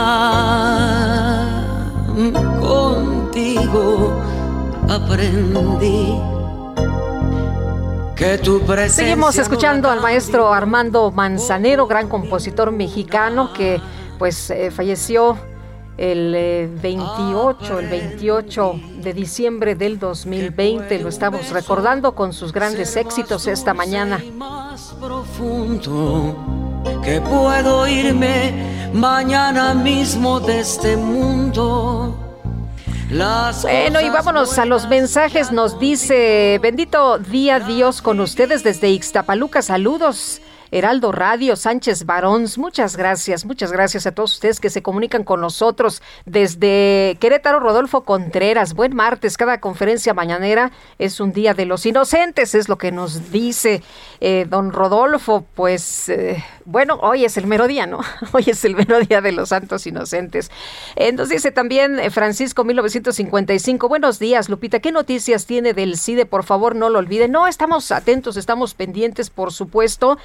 Contigo 2.62 4.14
aprendí. 4.90 6.16
Que 8.16 8.38
tu 8.38 8.62
Seguimos 8.88 9.38
escuchando 9.38 9.90
al 9.90 10.00
maestro 10.00 10.54
Armando 10.54 11.12
Manzanero, 11.12 11.86
gran 11.86 12.08
compositor 12.08 12.72
mexicano 12.72 13.52
que 13.52 13.82
pues 14.18 14.50
eh, 14.50 14.72
falleció 14.72 15.38
el 15.98 16.70
28, 16.82 17.80
eh, 17.80 17.84
el 17.84 17.90
28 17.90 18.80
de 19.02 19.14
diciembre 19.14 19.76
del 19.76 20.00
2020. 20.00 21.00
Lo 21.00 21.10
estamos 21.10 21.50
recordando 21.52 22.16
con 22.16 22.34
sus 22.34 22.52
grandes 22.52 22.96
éxitos 22.96 23.48
esta 23.48 23.74
mañana. 23.74 24.22
Más 24.36 24.96
profundo 25.00 26.36
que 27.04 27.22
puedo 27.22 27.88
irme 27.88 28.92
mañana 28.94 29.74
mismo 29.74 30.40
de 30.40 30.60
este 30.60 30.98
mundo. 30.98 32.22
Bueno, 33.62 34.02
y 34.02 34.10
vámonos 34.10 34.58
a 34.58 34.66
los 34.66 34.88
mensajes. 34.88 35.52
Nos 35.52 35.80
dice, 35.80 36.60
bendito 36.62 37.20
día 37.20 37.60
Dios 37.60 38.02
con 38.02 38.20
ustedes 38.20 38.64
desde 38.64 38.90
Ixtapaluca. 38.90 39.62
Saludos. 39.62 40.42
Heraldo 40.76 41.14
Radio, 41.14 41.56
Sánchez 41.56 42.06
Barons. 42.06 42.58
Muchas 42.58 42.98
gracias, 42.98 43.46
muchas 43.46 43.72
gracias 43.72 44.06
a 44.08 44.12
todos 44.12 44.34
ustedes 44.34 44.60
que 44.60 44.70
se 44.70 44.84
comunican 44.84 45.24
con 45.24 45.40
nosotros 45.40 46.02
desde 46.26 47.16
Querétaro, 47.22 47.62
Rodolfo 47.62 48.04
Contreras. 48.04 48.74
Buen 48.74 48.94
martes, 48.94 49.38
cada 49.38 49.62
conferencia 49.62 50.14
mañanera 50.14 50.74
es 51.00 51.22
un 51.22 51.32
día 51.32 51.54
de 51.54 51.66
los 51.66 51.86
inocentes, 51.86 52.56
es 52.56 52.68
lo 52.68 52.78
que 52.78 52.92
nos 52.92 53.32
dice 53.32 53.84
eh, 54.20 54.48
don 54.50 54.74
Rodolfo. 54.74 55.46
Pues 55.56 56.10
eh, 56.10 56.44
bueno, 56.66 57.00
hoy 57.02 57.24
es 57.24 57.38
el 57.38 57.48
mero 57.48 57.68
día, 57.68 57.88
¿no? 57.88 58.02
Hoy 58.34 58.44
es 58.48 58.66
el 58.66 58.76
mero 58.76 59.00
día 59.00 59.22
de 59.22 59.32
los 59.32 59.50
santos 59.50 59.88
inocentes. 59.88 60.52
Eh, 60.98 61.14
nos 61.14 61.30
dice 61.30 61.52
también 61.52 62.02
Francisco 62.12 62.66
1955. 62.66 63.88
Buenos 63.88 64.20
días, 64.20 64.50
Lupita. 64.50 64.82
¿Qué 64.82 64.92
noticias 64.92 65.46
tiene 65.46 65.74
del 65.74 65.98
CIDE? 65.98 66.26
Por 66.26 66.44
favor, 66.44 66.76
no 66.76 66.90
lo 66.90 67.00
olviden. 67.00 67.32
No, 67.32 67.48
estamos 67.48 67.94
atentos, 67.94 68.36
estamos 68.36 68.74
pendientes, 68.74 69.30
por 69.30 69.54
supuesto 69.54 70.18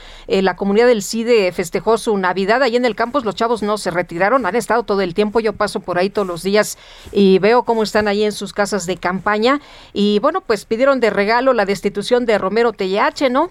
la 0.42 0.56
comunidad 0.56 0.86
del 0.86 1.02
CIDE 1.02 1.52
festejó 1.52 1.98
su 1.98 2.16
Navidad 2.16 2.62
ahí 2.62 2.76
en 2.76 2.84
el 2.84 2.96
campus. 2.96 3.24
Los 3.24 3.34
chavos 3.34 3.62
no 3.62 3.78
se 3.78 3.90
retiraron, 3.90 4.46
han 4.46 4.56
estado 4.56 4.82
todo 4.82 5.00
el 5.00 5.14
tiempo. 5.14 5.40
Yo 5.40 5.52
paso 5.52 5.80
por 5.80 5.98
ahí 5.98 6.10
todos 6.10 6.26
los 6.26 6.42
días 6.42 6.78
y 7.12 7.38
veo 7.38 7.64
cómo 7.64 7.82
están 7.82 8.08
ahí 8.08 8.24
en 8.24 8.32
sus 8.32 8.52
casas 8.52 8.86
de 8.86 8.96
campaña. 8.96 9.60
Y 9.92 10.18
bueno, 10.20 10.40
pues 10.40 10.64
pidieron 10.64 11.00
de 11.00 11.10
regalo 11.10 11.52
la 11.52 11.64
destitución 11.64 12.26
de 12.26 12.38
Romero 12.38 12.72
TLH, 12.72 13.30
¿no? 13.30 13.50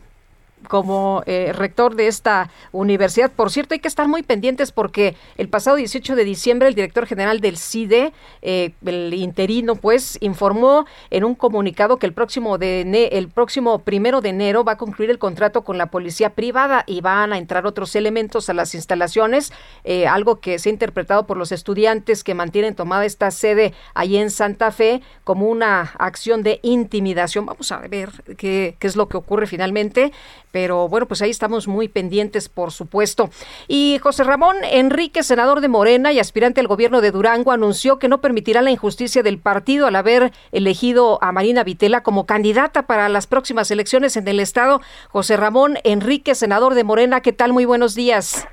Como 0.68 1.24
eh, 1.26 1.52
rector 1.54 1.96
de 1.96 2.08
esta 2.08 2.50
universidad. 2.72 3.32
Por 3.32 3.52
cierto, 3.52 3.74
hay 3.74 3.80
que 3.80 3.88
estar 3.88 4.08
muy 4.08 4.24
pendientes 4.24 4.72
porque 4.72 5.16
el 5.38 5.50
pasado 5.50 5.78
18 5.78 6.16
de 6.16 6.24
diciembre 6.24 6.68
el 6.68 6.76
director 6.76 7.06
general 7.06 7.40
del 7.40 7.58
CIDE, 7.58 8.14
eh, 8.42 8.74
el 8.86 9.14
interino, 9.14 9.76
pues 9.76 10.18
informó 10.22 10.86
en 11.10 11.24
un 11.24 11.36
comunicado 11.36 11.98
que 11.98 12.06
el 12.06 12.14
próximo 12.14 12.58
el 12.60 13.30
próximo 13.30 13.80
primero 13.80 14.22
de 14.22 14.30
enero 14.30 14.64
va 14.64 14.74
a 14.74 14.78
concluir 14.78 15.10
el 15.10 15.20
contrato 15.20 15.64
con 15.64 15.78
la 15.78 15.88
policía 15.88 16.32
privada 16.32 16.84
y 16.86 17.02
van 17.02 17.34
a 17.34 17.38
entrar 17.38 17.66
otros 17.66 17.96
elementos 17.96 18.50
a 18.50 18.54
las 18.54 18.76
instalaciones, 18.76 19.52
eh, 19.84 20.08
algo 20.08 20.40
que 20.40 20.60
se 20.60 20.70
ha 20.70 20.72
interpretado 20.72 21.26
por 21.26 21.38
los 21.38 21.52
estudiantes 21.52 22.24
que 22.24 22.34
mantienen 22.34 22.76
tomada 22.76 23.06
esta 23.06 23.32
sede 23.32 23.74
allí 23.94 24.18
en 24.18 24.30
Santa 24.30 24.72
Fe 24.72 25.02
como 25.24 25.48
una 25.48 25.94
acción 25.98 26.44
de 26.44 26.60
intimidación. 26.64 27.46
Vamos 27.46 27.72
a 27.72 27.80
ver 27.80 28.10
qué 28.38 28.76
es 28.80 28.96
lo 28.96 29.08
que 29.08 29.18
ocurre 29.18 29.48
finalmente 29.48 30.12
pero 30.52 30.88
bueno, 30.88 31.08
pues 31.08 31.22
ahí 31.22 31.30
estamos 31.30 31.68
muy 31.68 31.88
pendientes, 31.88 32.50
por 32.50 32.72
supuesto. 32.72 33.30
Y 33.68 34.00
José 34.02 34.24
Ramón 34.24 34.58
Enrique, 34.64 35.24
senador 35.24 35.62
de 35.62 35.68
Morena 35.68 36.12
y 36.12 36.20
aspirante 36.20 36.62
al 36.62 36.68
gobierno 36.68 37.02
de 37.02 37.12
Durango, 37.12 37.52
anunció 37.52 38.00
que 38.00 38.08
no 38.08 38.22
permitirá 38.22 38.62
la 38.62 38.72
injusticia 38.72 39.24
del 39.24 39.40
partido 39.40 39.88
al 39.88 39.96
haber 39.96 40.32
elegido 40.52 41.20
a 41.22 41.32
Marina 41.32 41.64
Vitela 41.64 42.04
como 42.04 42.26
candidata 42.26 42.88
para 42.88 43.10
las 43.10 43.28
próximas 43.28 43.72
elecciones 43.72 44.18
en 44.18 44.28
el 44.28 44.40
estado. 44.40 44.82
José 45.10 45.38
Ramón 45.38 45.78
Enrique, 45.84 46.36
senador 46.36 46.74
de 46.74 46.84
Morena, 46.84 47.22
¿qué 47.22 47.34
tal? 47.34 47.54
Muy 47.54 47.66
buenos 47.66 47.96
días. 47.96 48.48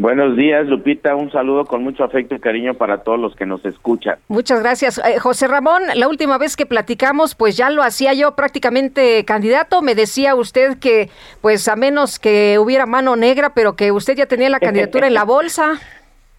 Buenos 0.00 0.34
días, 0.34 0.66
Lupita. 0.66 1.14
Un 1.14 1.30
saludo 1.30 1.66
con 1.66 1.82
mucho 1.82 2.04
afecto 2.04 2.34
y 2.34 2.40
cariño 2.40 2.72
para 2.72 3.02
todos 3.02 3.20
los 3.20 3.36
que 3.36 3.44
nos 3.44 3.62
escuchan. 3.66 4.16
Muchas 4.28 4.62
gracias. 4.62 4.96
Eh, 4.96 5.18
José 5.18 5.46
Ramón, 5.46 5.82
la 5.94 6.08
última 6.08 6.38
vez 6.38 6.56
que 6.56 6.64
platicamos, 6.64 7.34
pues 7.34 7.54
ya 7.54 7.68
lo 7.68 7.82
hacía 7.82 8.14
yo 8.14 8.34
prácticamente 8.34 9.22
candidato. 9.26 9.82
Me 9.82 9.94
decía 9.94 10.34
usted 10.34 10.78
que, 10.78 11.10
pues 11.42 11.68
a 11.68 11.76
menos 11.76 12.18
que 12.18 12.58
hubiera 12.58 12.86
mano 12.86 13.14
negra, 13.14 13.52
pero 13.54 13.76
que 13.76 13.92
usted 13.92 14.16
ya 14.16 14.24
tenía 14.24 14.48
la 14.48 14.58
candidatura 14.60 15.06
en 15.06 15.12
la 15.12 15.24
bolsa. 15.24 15.78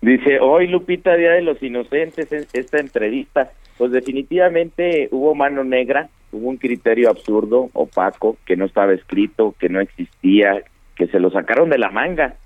Dice, 0.01 0.39
hoy 0.39 0.65
Lupita, 0.65 1.15
Día 1.15 1.33
de 1.33 1.43
los 1.43 1.61
Inocentes, 1.61 2.31
esta 2.31 2.79
entrevista, 2.79 3.51
pues 3.77 3.91
definitivamente 3.91 5.07
hubo 5.11 5.35
mano 5.35 5.63
negra, 5.63 6.09
hubo 6.31 6.49
un 6.49 6.57
criterio 6.57 7.11
absurdo, 7.11 7.69
opaco, 7.73 8.37
que 8.43 8.57
no 8.57 8.65
estaba 8.65 8.93
escrito, 8.93 9.53
que 9.59 9.69
no 9.69 9.81
existía, 9.81 10.63
que 10.95 11.05
se 11.05 11.19
lo 11.19 11.29
sacaron 11.29 11.69
de 11.69 11.77
la 11.77 11.91
manga 11.91 12.37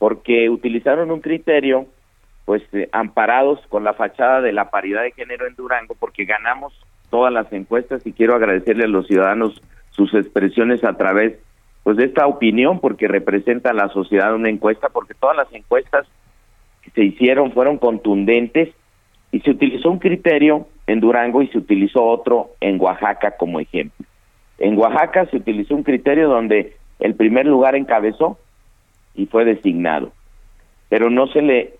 porque 0.00 0.48
utilizaron 0.48 1.10
un 1.10 1.20
criterio 1.20 1.86
pues 2.46 2.62
eh, 2.72 2.88
amparados 2.90 3.60
con 3.68 3.84
la 3.84 3.92
fachada 3.92 4.40
de 4.40 4.50
la 4.50 4.70
paridad 4.70 5.02
de 5.02 5.12
género 5.12 5.46
en 5.46 5.54
Durango 5.54 5.94
porque 5.94 6.24
ganamos 6.24 6.72
todas 7.10 7.30
las 7.30 7.52
encuestas 7.52 8.04
y 8.06 8.12
quiero 8.12 8.34
agradecerle 8.34 8.84
a 8.84 8.88
los 8.88 9.06
ciudadanos 9.06 9.62
sus 9.90 10.14
expresiones 10.14 10.82
a 10.84 10.96
través 10.96 11.38
pues 11.82 11.98
de 11.98 12.06
esta 12.06 12.26
opinión 12.26 12.80
porque 12.80 13.08
representa 13.08 13.70
a 13.70 13.74
la 13.74 13.90
sociedad 13.90 14.34
una 14.34 14.48
encuesta 14.48 14.88
porque 14.88 15.12
todas 15.12 15.36
las 15.36 15.52
encuestas 15.52 16.06
que 16.80 16.90
se 16.92 17.04
hicieron 17.04 17.52
fueron 17.52 17.76
contundentes 17.76 18.70
y 19.32 19.40
se 19.40 19.50
utilizó 19.50 19.90
un 19.90 19.98
criterio 19.98 20.66
en 20.86 21.00
Durango 21.00 21.42
y 21.42 21.48
se 21.48 21.58
utilizó 21.58 22.06
otro 22.06 22.52
en 22.60 22.80
Oaxaca 22.80 23.32
como 23.32 23.60
ejemplo. 23.60 24.06
En 24.58 24.78
Oaxaca 24.78 25.26
se 25.26 25.36
utilizó 25.36 25.74
un 25.74 25.82
criterio 25.82 26.30
donde 26.30 26.74
el 27.00 27.14
primer 27.16 27.44
lugar 27.44 27.74
encabezó 27.74 28.38
y 29.14 29.26
fue 29.26 29.44
designado. 29.44 30.12
Pero 30.88 31.10
no 31.10 31.26
se 31.28 31.42
le 31.42 31.74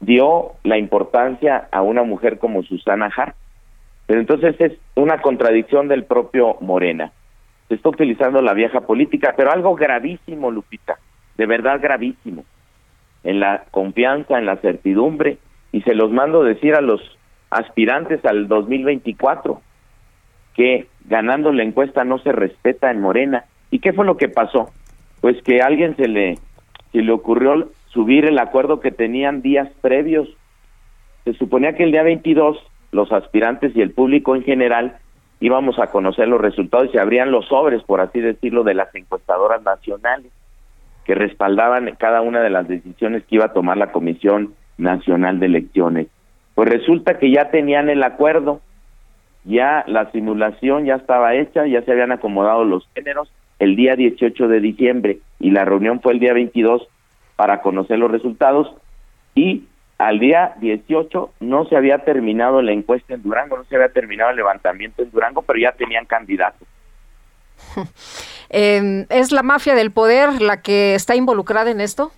dio 0.00 0.52
la 0.64 0.78
importancia 0.78 1.68
a 1.70 1.82
una 1.82 2.02
mujer 2.02 2.38
como 2.38 2.62
Susana 2.62 3.10
Hart. 3.14 3.36
Pero 4.06 4.20
entonces 4.20 4.56
es 4.58 4.72
una 4.96 5.20
contradicción 5.20 5.88
del 5.88 6.04
propio 6.04 6.56
Morena. 6.60 7.12
Se 7.68 7.74
está 7.74 7.90
utilizando 7.90 8.42
la 8.42 8.54
vieja 8.54 8.80
política, 8.80 9.34
pero 9.36 9.52
algo 9.52 9.76
gravísimo, 9.76 10.50
Lupita, 10.50 10.98
de 11.36 11.46
verdad 11.46 11.80
gravísimo, 11.80 12.44
en 13.22 13.38
la 13.38 13.64
confianza, 13.70 14.38
en 14.38 14.46
la 14.46 14.56
certidumbre, 14.56 15.38
y 15.70 15.82
se 15.82 15.94
los 15.94 16.10
mando 16.10 16.42
decir 16.42 16.74
a 16.74 16.80
los 16.80 17.00
aspirantes 17.50 18.24
al 18.24 18.48
2024 18.48 19.60
que 20.54 20.88
ganando 21.04 21.52
la 21.52 21.62
encuesta 21.62 22.04
no 22.04 22.18
se 22.18 22.32
respeta 22.32 22.90
en 22.90 23.00
Morena. 23.00 23.44
¿Y 23.70 23.78
qué 23.78 23.92
fue 23.92 24.04
lo 24.04 24.16
que 24.16 24.28
pasó? 24.28 24.70
Pues 25.20 25.40
que 25.42 25.60
alguien 25.60 25.94
se 25.96 26.08
le 26.08 26.38
se 26.92 27.02
le 27.02 27.12
ocurrió 27.12 27.68
subir 27.88 28.24
el 28.24 28.38
acuerdo 28.38 28.80
que 28.80 28.90
tenían 28.90 29.42
días 29.42 29.68
previos. 29.80 30.28
Se 31.24 31.34
suponía 31.34 31.74
que 31.74 31.84
el 31.84 31.92
día 31.92 32.02
22 32.02 32.58
los 32.92 33.12
aspirantes 33.12 33.74
y 33.76 33.82
el 33.82 33.92
público 33.92 34.34
en 34.34 34.42
general 34.42 34.98
íbamos 35.40 35.78
a 35.78 35.88
conocer 35.88 36.28
los 36.28 36.40
resultados 36.40 36.88
y 36.88 36.92
se 36.92 37.00
abrían 37.00 37.30
los 37.30 37.46
sobres, 37.46 37.82
por 37.82 38.00
así 38.00 38.20
decirlo, 38.20 38.62
de 38.64 38.74
las 38.74 38.94
encuestadoras 38.94 39.62
nacionales 39.62 40.32
que 41.04 41.14
respaldaban 41.14 41.96
cada 41.98 42.20
una 42.20 42.40
de 42.40 42.50
las 42.50 42.68
decisiones 42.68 43.24
que 43.24 43.36
iba 43.36 43.46
a 43.46 43.52
tomar 43.52 43.76
la 43.76 43.90
Comisión 43.90 44.54
Nacional 44.76 45.40
de 45.40 45.46
Elecciones. 45.46 46.08
Pues 46.54 46.68
resulta 46.68 47.18
que 47.18 47.30
ya 47.30 47.50
tenían 47.50 47.88
el 47.88 48.02
acuerdo, 48.02 48.60
ya 49.44 49.82
la 49.86 50.10
simulación 50.12 50.84
ya 50.84 50.96
estaba 50.96 51.34
hecha, 51.34 51.66
ya 51.66 51.82
se 51.82 51.92
habían 51.92 52.12
acomodado 52.12 52.64
los 52.64 52.88
géneros 52.94 53.32
el 53.60 53.76
día 53.76 53.94
18 53.94 54.48
de 54.48 54.60
diciembre 54.60 55.18
y 55.38 55.50
la 55.50 55.64
reunión 55.64 56.00
fue 56.00 56.14
el 56.14 56.18
día 56.18 56.32
22 56.32 56.88
para 57.36 57.60
conocer 57.60 57.98
los 57.98 58.10
resultados 58.10 58.74
y 59.34 59.64
al 59.98 60.18
día 60.18 60.54
18 60.60 61.30
no 61.40 61.66
se 61.66 61.76
había 61.76 61.98
terminado 61.98 62.62
la 62.62 62.72
encuesta 62.72 63.14
en 63.14 63.22
Durango, 63.22 63.58
no 63.58 63.64
se 63.64 63.76
había 63.76 63.90
terminado 63.90 64.30
el 64.30 64.36
levantamiento 64.36 65.02
en 65.02 65.10
Durango, 65.10 65.42
pero 65.42 65.60
ya 65.60 65.72
tenían 65.72 66.06
candidatos. 66.06 66.66
Em, 68.52 69.06
¿Es 69.10 69.30
la 69.30 69.44
mafia 69.44 69.76
del 69.76 69.92
poder 69.92 70.42
la 70.42 70.60
que 70.60 70.96
está 70.96 71.14
involucrada 71.14 71.70
en 71.70 71.80
esto? 71.80 72.10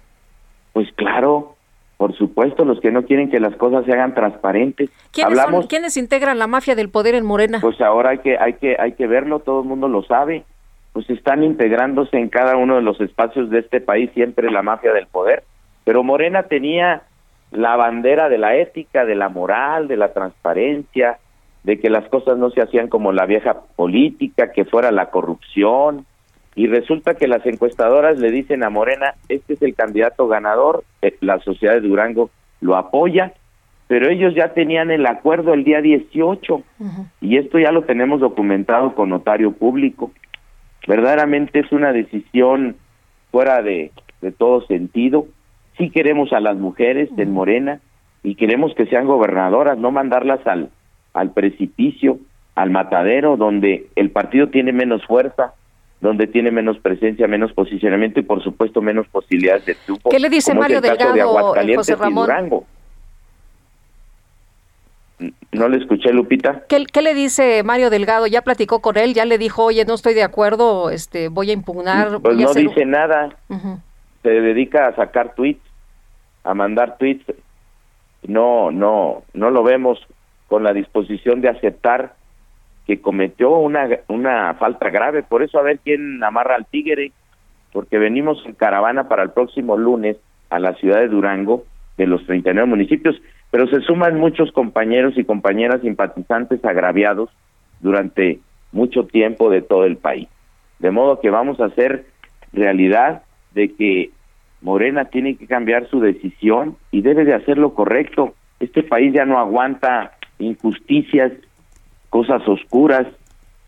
Pues 0.72 0.90
claro, 0.94 1.56
por 1.98 2.16
supuesto, 2.16 2.64
los 2.64 2.80
que 2.80 2.90
no 2.90 3.04
quieren 3.04 3.30
que 3.30 3.38
las 3.38 3.54
cosas 3.56 3.84
se 3.84 3.92
hagan 3.92 4.14
transparentes. 4.14 4.88
¿Quiénes, 5.10 5.38
Hablamos, 5.38 5.66
¿quiénes 5.66 5.98
integran 5.98 6.38
la 6.38 6.46
mafia 6.46 6.74
del 6.74 6.88
poder 6.88 7.16
en 7.16 7.26
Morena? 7.26 7.58
Pues 7.60 7.78
ahora 7.82 8.10
hay 8.10 8.18
que 8.20 8.38
hay 8.38 8.54
que 8.54 8.76
hay 8.78 8.92
que 8.92 9.06
verlo, 9.06 9.40
todo 9.40 9.60
el 9.60 9.68
mundo 9.68 9.88
lo 9.88 10.02
sabe 10.04 10.46
pues 10.92 11.08
están 11.08 11.42
integrándose 11.42 12.18
en 12.18 12.28
cada 12.28 12.56
uno 12.56 12.76
de 12.76 12.82
los 12.82 13.00
espacios 13.00 13.50
de 13.50 13.60
este 13.60 13.80
país 13.80 14.10
siempre 14.14 14.50
la 14.50 14.62
mafia 14.62 14.92
del 14.92 15.06
poder. 15.06 15.42
Pero 15.84 16.02
Morena 16.02 16.44
tenía 16.44 17.02
la 17.50 17.76
bandera 17.76 18.28
de 18.28 18.38
la 18.38 18.56
ética, 18.56 19.04
de 19.04 19.14
la 19.14 19.28
moral, 19.28 19.88
de 19.88 19.96
la 19.96 20.12
transparencia, 20.12 21.18
de 21.64 21.78
que 21.78 21.90
las 21.90 22.08
cosas 22.08 22.38
no 22.38 22.50
se 22.50 22.60
hacían 22.60 22.88
como 22.88 23.12
la 23.12 23.26
vieja 23.26 23.60
política, 23.76 24.52
que 24.52 24.64
fuera 24.64 24.90
la 24.90 25.06
corrupción. 25.06 26.06
Y 26.54 26.66
resulta 26.66 27.14
que 27.14 27.28
las 27.28 27.44
encuestadoras 27.46 28.18
le 28.18 28.30
dicen 28.30 28.62
a 28.62 28.70
Morena, 28.70 29.14
este 29.28 29.54
es 29.54 29.62
el 29.62 29.74
candidato 29.74 30.28
ganador, 30.28 30.84
eh, 31.00 31.16
la 31.20 31.38
sociedad 31.40 31.74
de 31.74 31.80
Durango 31.80 32.30
lo 32.60 32.76
apoya, 32.76 33.32
pero 33.88 34.10
ellos 34.10 34.34
ya 34.34 34.52
tenían 34.52 34.90
el 34.90 35.06
acuerdo 35.06 35.54
el 35.54 35.64
día 35.64 35.80
18 35.80 36.62
y 37.20 37.36
esto 37.36 37.58
ya 37.58 37.72
lo 37.72 37.82
tenemos 37.82 38.20
documentado 38.20 38.94
con 38.94 39.10
notario 39.10 39.52
público 39.52 40.12
verdaderamente 40.86 41.60
es 41.60 41.72
una 41.72 41.92
decisión 41.92 42.76
fuera 43.30 43.62
de, 43.62 43.92
todo 44.38 44.64
sentido. 44.66 45.26
Sí 45.78 45.90
queremos 45.90 46.32
a 46.32 46.40
las 46.40 46.56
mujeres 46.56 47.08
en 47.16 47.32
Morena 47.32 47.80
y 48.22 48.36
queremos 48.36 48.74
que 48.74 48.86
sean 48.86 49.06
gobernadoras, 49.06 49.78
no 49.78 49.90
mandarlas 49.90 50.46
al, 50.46 50.70
al 51.12 51.32
precipicio, 51.32 52.18
al 52.54 52.70
matadero, 52.70 53.36
donde 53.36 53.86
el 53.96 54.10
partido 54.10 54.48
tiene 54.48 54.72
menos 54.72 55.04
fuerza, 55.06 55.54
donde 56.00 56.26
tiene 56.26 56.50
menos 56.50 56.78
presencia, 56.78 57.26
menos 57.26 57.52
posicionamiento 57.52 58.20
y 58.20 58.24
por 58.24 58.42
supuesto 58.42 58.80
menos 58.82 59.08
posibilidades 59.08 59.66
de 59.66 59.74
triunfo. 59.74 60.10
¿Qué 60.10 60.20
le 60.20 60.28
dice 60.28 60.54
Mario 60.54 60.80
Delgado, 60.80 61.54
José 61.76 61.96
Ramón? 61.96 62.28
No 65.52 65.68
le 65.68 65.78
escuché, 65.78 66.12
Lupita. 66.12 66.62
¿Qué, 66.68 66.84
¿Qué, 66.90 67.02
le 67.02 67.14
dice 67.14 67.62
Mario 67.62 67.90
Delgado? 67.90 68.26
¿Ya 68.26 68.42
platicó 68.42 68.80
con 68.80 68.96
él? 68.96 69.14
¿Ya 69.14 69.24
le 69.24 69.38
dijo, 69.38 69.64
oye, 69.64 69.84
no 69.84 69.94
estoy 69.94 70.14
de 70.14 70.22
acuerdo, 70.22 70.90
este, 70.90 71.28
voy 71.28 71.50
a 71.50 71.54
impugnar? 71.54 72.20
Pues 72.20 72.36
no 72.36 72.50
hacer... 72.50 72.68
dice 72.68 72.84
nada. 72.84 73.36
Se 74.22 74.28
dedica 74.28 74.88
a 74.88 74.96
sacar 74.96 75.34
tweets, 75.34 75.62
a 76.44 76.54
mandar 76.54 76.96
tweets. 76.98 77.24
No, 78.22 78.70
no, 78.70 79.24
no 79.34 79.50
lo 79.50 79.62
vemos 79.62 79.98
con 80.48 80.62
la 80.62 80.72
disposición 80.72 81.40
de 81.40 81.48
aceptar 81.48 82.14
que 82.86 83.00
cometió 83.00 83.50
una, 83.50 83.88
una 84.08 84.54
falta 84.54 84.90
grave. 84.90 85.22
Por 85.22 85.42
eso 85.42 85.58
a 85.58 85.62
ver 85.62 85.78
quién 85.78 86.22
amarra 86.22 86.56
al 86.56 86.66
tigre, 86.66 87.12
porque 87.72 87.98
venimos 87.98 88.42
en 88.44 88.54
caravana 88.54 89.08
para 89.08 89.22
el 89.22 89.30
próximo 89.30 89.76
lunes 89.76 90.16
a 90.50 90.58
la 90.58 90.74
ciudad 90.74 91.00
de 91.00 91.08
Durango, 91.08 91.64
de 91.96 92.06
los 92.06 92.24
39 92.26 92.68
municipios, 92.68 93.16
pero 93.52 93.68
se 93.68 93.82
suman 93.82 94.18
muchos 94.18 94.50
compañeros 94.50 95.12
y 95.18 95.24
compañeras 95.24 95.82
simpatizantes 95.82 96.64
agraviados 96.64 97.28
durante 97.80 98.40
mucho 98.72 99.04
tiempo 99.04 99.50
de 99.50 99.60
todo 99.60 99.84
el 99.84 99.98
país. 99.98 100.26
De 100.78 100.90
modo 100.90 101.20
que 101.20 101.28
vamos 101.28 101.60
a 101.60 101.66
hacer 101.66 102.06
realidad 102.54 103.24
de 103.52 103.74
que 103.74 104.10
Morena 104.62 105.04
tiene 105.04 105.36
que 105.36 105.46
cambiar 105.46 105.86
su 105.88 106.00
decisión 106.00 106.76
y 106.90 107.02
debe 107.02 107.26
de 107.26 107.34
hacer 107.34 107.58
lo 107.58 107.74
correcto. 107.74 108.34
Este 108.58 108.82
país 108.82 109.12
ya 109.12 109.26
no 109.26 109.38
aguanta 109.38 110.12
injusticias, 110.38 111.30
cosas 112.08 112.40
oscuras. 112.48 113.06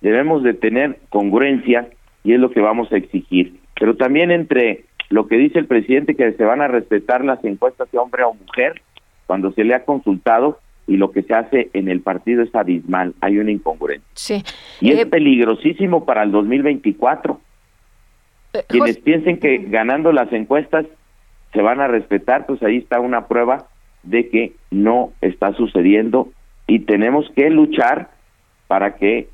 Debemos 0.00 0.42
de 0.44 0.54
tener 0.54 0.98
congruencia 1.10 1.88
y 2.22 2.32
es 2.32 2.40
lo 2.40 2.50
que 2.50 2.62
vamos 2.62 2.90
a 2.90 2.96
exigir. 2.96 3.56
Pero 3.78 3.96
también 3.96 4.30
entre 4.30 4.86
lo 5.10 5.26
que 5.26 5.36
dice 5.36 5.58
el 5.58 5.66
presidente 5.66 6.14
que 6.14 6.32
se 6.32 6.44
van 6.44 6.62
a 6.62 6.68
respetar 6.68 7.22
las 7.22 7.44
encuestas 7.44 7.92
de 7.92 7.98
hombre 7.98 8.22
o 8.24 8.32
mujer 8.32 8.80
cuando 9.34 9.50
se 9.50 9.64
le 9.64 9.74
ha 9.74 9.84
consultado 9.84 10.60
y 10.86 10.96
lo 10.96 11.10
que 11.10 11.24
se 11.24 11.34
hace 11.34 11.68
en 11.72 11.88
el 11.88 12.02
partido 12.02 12.44
es 12.44 12.54
abismal, 12.54 13.16
hay 13.20 13.38
una 13.38 13.50
incongruencia. 13.50 14.06
Sí. 14.14 14.44
Y 14.80 14.92
Eh, 14.92 15.00
es 15.00 15.06
peligrosísimo 15.06 16.04
para 16.04 16.22
el 16.22 16.30
2024. 16.30 17.40
Eh, 18.52 18.62
Quienes 18.68 18.98
piensen 18.98 19.40
que 19.40 19.58
ganando 19.58 20.12
las 20.12 20.32
encuestas 20.32 20.86
se 21.52 21.62
van 21.62 21.80
a 21.80 21.88
respetar, 21.88 22.46
pues 22.46 22.62
ahí 22.62 22.76
está 22.76 23.00
una 23.00 23.26
prueba 23.26 23.66
de 24.04 24.28
que 24.28 24.52
no 24.70 25.10
está 25.20 25.52
sucediendo 25.54 26.28
y 26.68 26.78
tenemos 26.80 27.28
que 27.34 27.50
luchar 27.50 28.10
para 28.68 28.94
que 28.94 29.26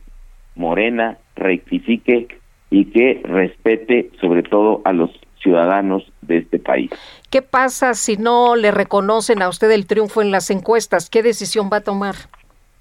Morena 0.55 1.19
rectifique 1.37 2.39
y 2.71 2.87
que 2.87 3.21
respete 3.23 4.09
sobre 4.19 4.45
todo 4.45 4.81
a 4.87 4.95
los 4.95 5.11
ciudadanos 5.43 6.11
de 6.23 6.39
este 6.39 6.59
país. 6.59 6.91
¿Qué 7.31 7.43
pasa 7.43 7.95
si 7.95 8.17
no 8.17 8.57
le 8.57 8.71
reconocen 8.71 9.43
a 9.43 9.49
usted 9.49 9.71
el 9.71 9.87
triunfo 9.87 10.23
en 10.23 10.31
las 10.31 10.51
encuestas? 10.51 11.11
¿Qué 11.11 11.23
decisión 11.23 11.71
va 11.73 11.79
a 11.79 11.83
tomar? 11.83 12.15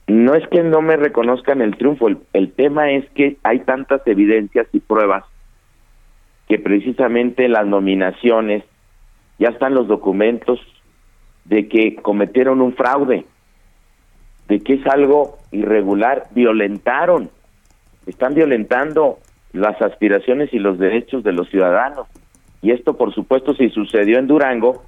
No 0.08 0.34
es 0.34 0.48
que 0.50 0.64
no 0.64 0.82
me 0.82 0.98
reconozcan 0.98 1.62
el 1.62 1.78
triunfo, 1.78 2.08
el, 2.08 2.18
el 2.34 2.52
tema 2.52 2.92
es 2.92 3.08
que 3.12 3.38
hay 3.44 3.60
tantas 3.60 4.02
evidencias 4.08 4.68
y 4.74 4.80
pruebas 4.80 5.24
que 6.48 6.58
precisamente 6.58 7.48
las 7.48 7.68
nominaciones 7.68 8.64
ya 9.38 9.50
están 9.50 9.76
los 9.76 9.88
documentos 9.88 10.60
de 11.46 11.68
que 11.68 11.96
cometieron 11.96 12.60
un 12.62 12.74
fraude, 12.74 13.26
de 14.48 14.60
que 14.60 14.74
es 14.74 14.88
algo 14.88 15.38
irregular, 15.52 16.28
violentaron, 16.32 17.30
están 18.08 18.34
violentando 18.34 19.20
las 19.54 19.82
aspiraciones 19.82 20.54
y 20.54 20.60
los 20.60 20.80
derechos 20.80 21.24
de 21.24 21.34
los 21.34 21.50
ciudadanos. 21.50 22.08
Y 22.62 22.72
esto, 22.72 22.98
por 22.98 23.14
supuesto, 23.14 23.54
si 23.56 23.70
sucedió 23.70 24.20
en 24.20 24.28
Durango, 24.28 24.84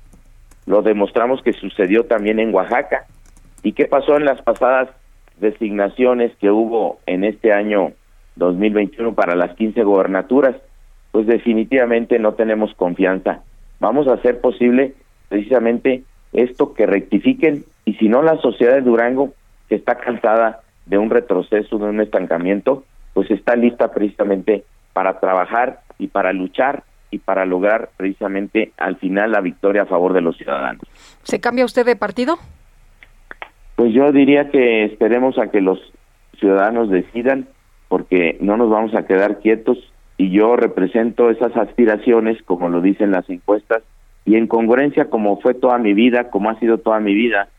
lo 0.65 0.82
demostramos 0.82 1.41
que 1.41 1.53
sucedió 1.53 2.05
también 2.05 2.39
en 2.39 2.53
Oaxaca. 2.53 3.05
¿Y 3.63 3.74
qué 3.74 3.86
pasó 3.86 4.17
en 4.17 4.26
las 4.26 4.41
pasadas 4.41 4.89
designaciones 5.39 6.36
que 6.38 6.51
hubo 6.51 6.99
en 7.05 7.24
este 7.24 7.53
año 7.53 7.93
2021 8.36 9.13
para 9.13 9.36
las 9.36 9.55
15 9.55 9.84
gobernaturas? 9.84 10.55
Pues 11.11 11.28
definitivamente 11.28 12.19
no 12.19 12.34
tenemos 12.34 12.74
confianza. 12.76 13.41
Vamos 13.80 14.07
a 14.07 14.13
hacer 14.13 14.41
posible 14.41 14.93
precisamente 15.30 16.03
esto 16.34 16.74
que 16.74 16.86
rectifiquen 16.86 17.65
y 17.86 17.95
si 17.95 18.07
no 18.07 18.22
la 18.22 18.38
sociedad 18.38 18.76
de 18.76 18.82
Durango 18.82 19.34
que 19.67 19.76
está 19.76 19.95
cansada 19.95 20.61
de 20.86 20.97
un 20.97 21.09
retroceso, 21.09 21.78
de 21.78 21.86
un 21.86 22.01
estancamiento, 22.01 22.84
pues 23.13 23.30
está 23.32 23.55
lista 23.55 23.91
precisamente 23.91 24.63
para 24.93 25.19
trabajar 25.19 25.82
y 25.97 26.07
para 26.07 26.34
luchar 26.34 26.84
y 27.12 27.20
para 27.20 27.45
lograr 27.45 27.89
precisamente 27.97 28.72
al 28.78 28.95
final 28.95 29.32
la 29.32 29.41
victoria 29.41 29.84
a 29.84 29.86
favor 29.86 30.14
de 30.14 30.22
los 30.22 30.38
ciudadanos. 30.38 30.82
¿Se 31.24 31.39
cambia 31.39 31.66
usted 31.66 31.86
de 31.86 31.95
partido? 31.95 32.38
Pues 33.76 33.93
yo 33.93 34.12
diría 34.12 34.49
que 34.49 34.86
esperemos 34.86 35.38
a 35.38 35.51
que 35.51 35.62
los 35.62 35.80
ciudadanos 36.39 36.89
decidan 36.89 37.47
porque 37.88 38.38
no 38.39 38.57
nos 38.57 38.70
vamos 38.70 38.95
a 38.95 39.05
quedar 39.05 39.39
quietos 39.39 39.78
y 40.18 40.32
yo 40.32 40.55
represento 40.55 41.30
esas 41.30 41.55
aspiraciones 41.57 42.41
como 42.43 42.70
lo 42.70 42.82
dicen 42.82 43.12
las 43.12 43.30
encuestas 43.30 43.84
y 44.26 44.36
en 44.36 44.47
congruencia 44.47 45.09
como 45.09 45.39
fue 45.41 45.53
toda 45.53 45.78
mi 45.78 45.93
vida, 45.93 46.30
como 46.30 46.49
ha 46.49 46.59
sido 46.59 46.78
toda 46.78 46.99
mi 46.99 47.14
vida, 47.14 47.49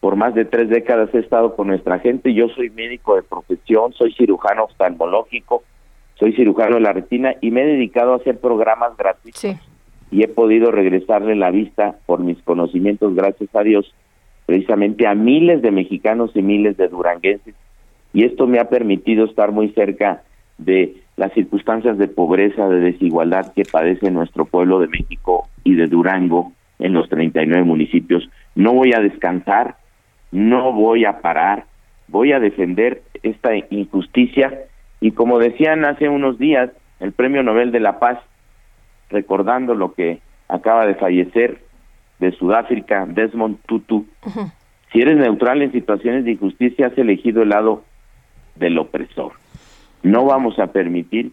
por 0.00 0.16
más 0.16 0.34
de 0.34 0.44
tres 0.44 0.68
décadas 0.68 1.08
he 1.14 1.18
estado 1.18 1.56
con 1.56 1.68
nuestra 1.68 1.98
gente, 1.98 2.34
yo 2.34 2.48
soy 2.48 2.68
médico 2.68 3.16
de 3.16 3.22
profesión, 3.22 3.94
soy 3.94 4.12
cirujano 4.12 4.64
oftalmológico, 4.64 5.62
soy 6.18 6.32
cirujano 6.34 6.76
de 6.76 6.80
la 6.80 6.92
retina 6.92 7.34
y 7.40 7.50
me 7.50 7.62
he 7.62 7.66
dedicado 7.66 8.12
a 8.12 8.16
hacer 8.16 8.38
programas 8.38 8.96
gratuitos 8.96 9.44
y 10.10 10.22
he 10.22 10.28
podido 10.28 10.70
regresarle 10.70 11.34
la 11.34 11.50
vista 11.50 11.96
por 12.06 12.20
mis 12.20 12.40
conocimientos, 12.42 13.14
gracias 13.14 13.54
a 13.54 13.62
Dios, 13.62 13.92
precisamente 14.46 15.06
a 15.06 15.14
miles 15.14 15.62
de 15.62 15.70
mexicanos 15.70 16.30
y 16.34 16.42
miles 16.42 16.76
de 16.76 16.88
duranguenses 16.88 17.54
y 18.12 18.24
esto 18.24 18.46
me 18.46 18.60
ha 18.60 18.68
permitido 18.68 19.24
estar 19.24 19.50
muy 19.50 19.70
cerca 19.70 20.22
de 20.56 20.96
las 21.16 21.32
circunstancias 21.32 21.98
de 21.98 22.08
pobreza, 22.08 22.68
de 22.68 22.80
desigualdad 22.80 23.52
que 23.52 23.64
padece 23.64 24.10
nuestro 24.10 24.44
pueblo 24.44 24.78
de 24.78 24.88
México 24.88 25.48
y 25.64 25.74
de 25.74 25.88
Durango 25.88 26.52
en 26.78 26.92
los 26.92 27.08
39 27.08 27.64
municipios. 27.64 28.28
No 28.54 28.72
voy 28.72 28.92
a 28.92 29.00
descansar, 29.00 29.76
no 30.30 30.72
voy 30.72 31.04
a 31.04 31.20
parar, 31.20 31.66
voy 32.06 32.32
a 32.32 32.40
defender 32.40 33.02
esta 33.22 33.50
injusticia 33.70 34.60
y 35.04 35.12
como 35.12 35.38
decían 35.38 35.84
hace 35.84 36.08
unos 36.08 36.38
días 36.38 36.70
el 36.98 37.12
Premio 37.12 37.42
Nobel 37.42 37.72
de 37.72 37.78
la 37.78 37.98
Paz, 37.98 38.18
recordando 39.10 39.74
lo 39.74 39.92
que 39.92 40.20
acaba 40.48 40.86
de 40.86 40.94
fallecer 40.94 41.60
de 42.20 42.32
Sudáfrica, 42.32 43.04
Desmond 43.04 43.58
Tutu, 43.66 44.06
si 44.90 45.02
eres 45.02 45.18
neutral 45.18 45.60
en 45.60 45.72
situaciones 45.72 46.24
de 46.24 46.30
injusticia, 46.30 46.86
has 46.86 46.96
elegido 46.96 47.42
el 47.42 47.50
lado 47.50 47.84
del 48.54 48.78
opresor. 48.78 49.32
No 50.02 50.24
vamos 50.24 50.58
a 50.58 50.68
permitir 50.68 51.32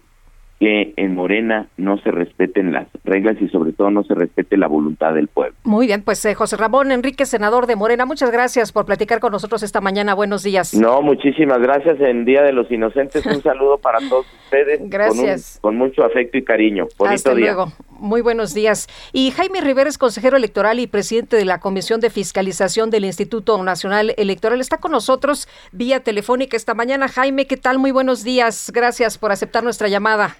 que 0.61 0.93
en 0.95 1.15
Morena 1.15 1.69
no 1.75 1.97
se 1.97 2.11
respeten 2.11 2.71
las 2.71 2.85
reglas 3.03 3.35
y 3.41 3.47
sobre 3.47 3.73
todo 3.73 3.89
no 3.89 4.03
se 4.03 4.13
respete 4.13 4.57
la 4.57 4.67
voluntad 4.67 5.15
del 5.15 5.27
pueblo. 5.27 5.55
Muy 5.63 5.87
bien, 5.87 6.03
pues 6.03 6.23
eh, 6.23 6.35
José 6.35 6.55
Ramón 6.55 6.91
Enrique, 6.91 7.25
senador 7.25 7.65
de 7.65 7.75
Morena, 7.75 8.05
muchas 8.05 8.29
gracias 8.29 8.71
por 8.71 8.85
platicar 8.85 9.19
con 9.19 9.31
nosotros 9.31 9.63
esta 9.63 9.81
mañana. 9.81 10.13
Buenos 10.13 10.43
días. 10.43 10.75
No, 10.75 11.01
muchísimas 11.01 11.57
gracias. 11.57 11.99
En 11.99 12.25
Día 12.25 12.43
de 12.43 12.53
los 12.53 12.71
Inocentes, 12.71 13.25
un 13.25 13.41
saludo 13.41 13.79
para 13.79 14.07
todos 14.07 14.27
ustedes. 14.43 14.87
Gracias. 14.87 15.57
Con, 15.63 15.73
un, 15.73 15.79
con 15.79 15.87
mucho 15.87 16.03
afecto 16.03 16.37
y 16.37 16.43
cariño. 16.43 16.85
Bonito 16.95 17.15
Hasta 17.15 17.33
día. 17.33 17.53
luego. 17.53 17.73
Muy 17.89 18.21
buenos 18.21 18.53
días. 18.53 18.87
Y 19.13 19.31
Jaime 19.31 19.61
Rivera 19.61 19.89
es 19.89 19.97
consejero 19.97 20.37
electoral 20.37 20.79
y 20.79 20.85
presidente 20.85 21.37
de 21.37 21.45
la 21.45 21.59
Comisión 21.59 22.01
de 22.01 22.11
Fiscalización 22.11 22.91
del 22.91 23.05
Instituto 23.05 23.63
Nacional 23.63 24.13
Electoral. 24.15 24.61
Está 24.61 24.77
con 24.77 24.91
nosotros 24.91 25.47
vía 25.71 26.01
telefónica 26.01 26.55
esta 26.55 26.75
mañana. 26.75 27.07
Jaime, 27.07 27.47
¿qué 27.47 27.57
tal? 27.57 27.79
Muy 27.79 27.89
buenos 27.89 28.23
días. 28.23 28.71
Gracias 28.71 29.17
por 29.17 29.31
aceptar 29.31 29.63
nuestra 29.63 29.87
llamada. 29.87 30.35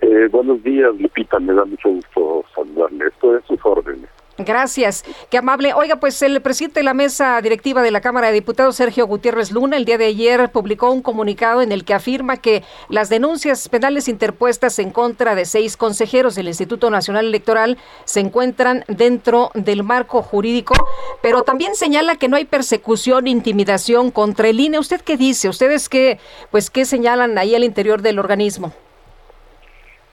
Eh, 0.00 0.28
buenos 0.30 0.62
días, 0.62 0.94
Lupita. 0.98 1.38
Me 1.38 1.52
da 1.52 1.64
mucho 1.64 1.90
gusto 1.90 2.44
saludarle. 2.54 3.06
Esto 3.08 3.36
es 3.36 3.44
sus 3.46 3.58
órdenes. 3.64 4.08
Gracias, 4.44 5.04
qué 5.28 5.36
amable. 5.36 5.74
Oiga, 5.74 5.96
pues 5.96 6.22
el 6.22 6.40
presidente 6.40 6.80
de 6.80 6.84
la 6.84 6.94
mesa 6.94 7.38
directiva 7.42 7.82
de 7.82 7.90
la 7.90 8.00
Cámara 8.00 8.28
de 8.28 8.32
Diputados, 8.32 8.76
Sergio 8.76 9.06
Gutiérrez 9.06 9.52
Luna, 9.52 9.76
el 9.76 9.84
día 9.84 9.98
de 9.98 10.06
ayer 10.06 10.50
publicó 10.50 10.90
un 10.90 11.02
comunicado 11.02 11.60
en 11.60 11.72
el 11.72 11.84
que 11.84 11.92
afirma 11.92 12.38
que 12.38 12.62
las 12.88 13.10
denuncias 13.10 13.68
penales 13.68 14.08
interpuestas 14.08 14.78
en 14.78 14.92
contra 14.92 15.34
de 15.34 15.44
seis 15.44 15.76
consejeros 15.76 16.36
del 16.36 16.48
Instituto 16.48 16.88
Nacional 16.88 17.26
Electoral 17.26 17.76
se 18.04 18.20
encuentran 18.20 18.84
dentro 18.88 19.50
del 19.52 19.82
marco 19.82 20.22
jurídico, 20.22 20.74
pero 21.20 21.42
también 21.42 21.74
señala 21.74 22.16
que 22.16 22.28
no 22.28 22.36
hay 22.36 22.46
persecución, 22.46 23.26
intimidación 23.26 24.10
contra 24.10 24.48
el 24.48 24.58
INE. 24.58 24.78
¿Usted 24.78 25.02
qué 25.02 25.18
dice? 25.18 25.50
¿Ustedes 25.50 25.90
qué, 25.90 26.18
pues, 26.50 26.70
qué 26.70 26.86
señalan 26.86 27.36
ahí 27.36 27.54
al 27.54 27.64
interior 27.64 28.00
del 28.00 28.18
organismo? 28.18 28.72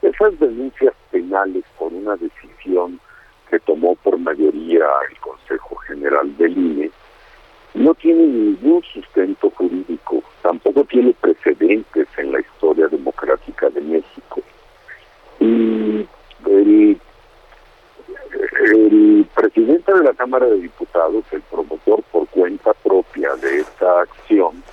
Esas 0.02 0.40
denuncias 0.40 0.94
penales 1.12 1.64
por 1.78 1.92
una 1.92 2.16
decisión 2.16 3.00
que 3.50 3.60
tomó 3.60 3.96
por 3.96 4.18
mayoría 4.18 4.86
el 5.10 5.18
Consejo 5.20 5.76
General 5.88 6.36
del 6.38 6.58
INE 6.58 6.92
no 7.74 7.94
tiene 7.96 8.26
ningún 8.26 8.82
sustento 8.84 9.50
jurídico, 9.52 10.24
tampoco 10.42 10.84
tiene 10.86 11.14
precedentes 11.22 12.08
en 12.18 12.32
la 12.32 12.40
historia 12.40 12.88
democrática 12.88 13.70
de 13.70 13.82
México. 13.82 14.42
Y 15.40 16.08
el, 16.46 17.00
presidente 19.36 19.94
de 19.94 20.04
la 20.04 20.14
Cámara 20.14 20.48
de 20.48 20.60
Diputados, 20.60 21.24
el 21.32 21.42
promotor 21.42 22.02
por 22.12 22.28
cuenta 22.30 22.74
cuenta 22.74 22.74
propia 22.84 23.36
de 23.36 23.60
esta 23.60 24.02
acción, 24.02 24.64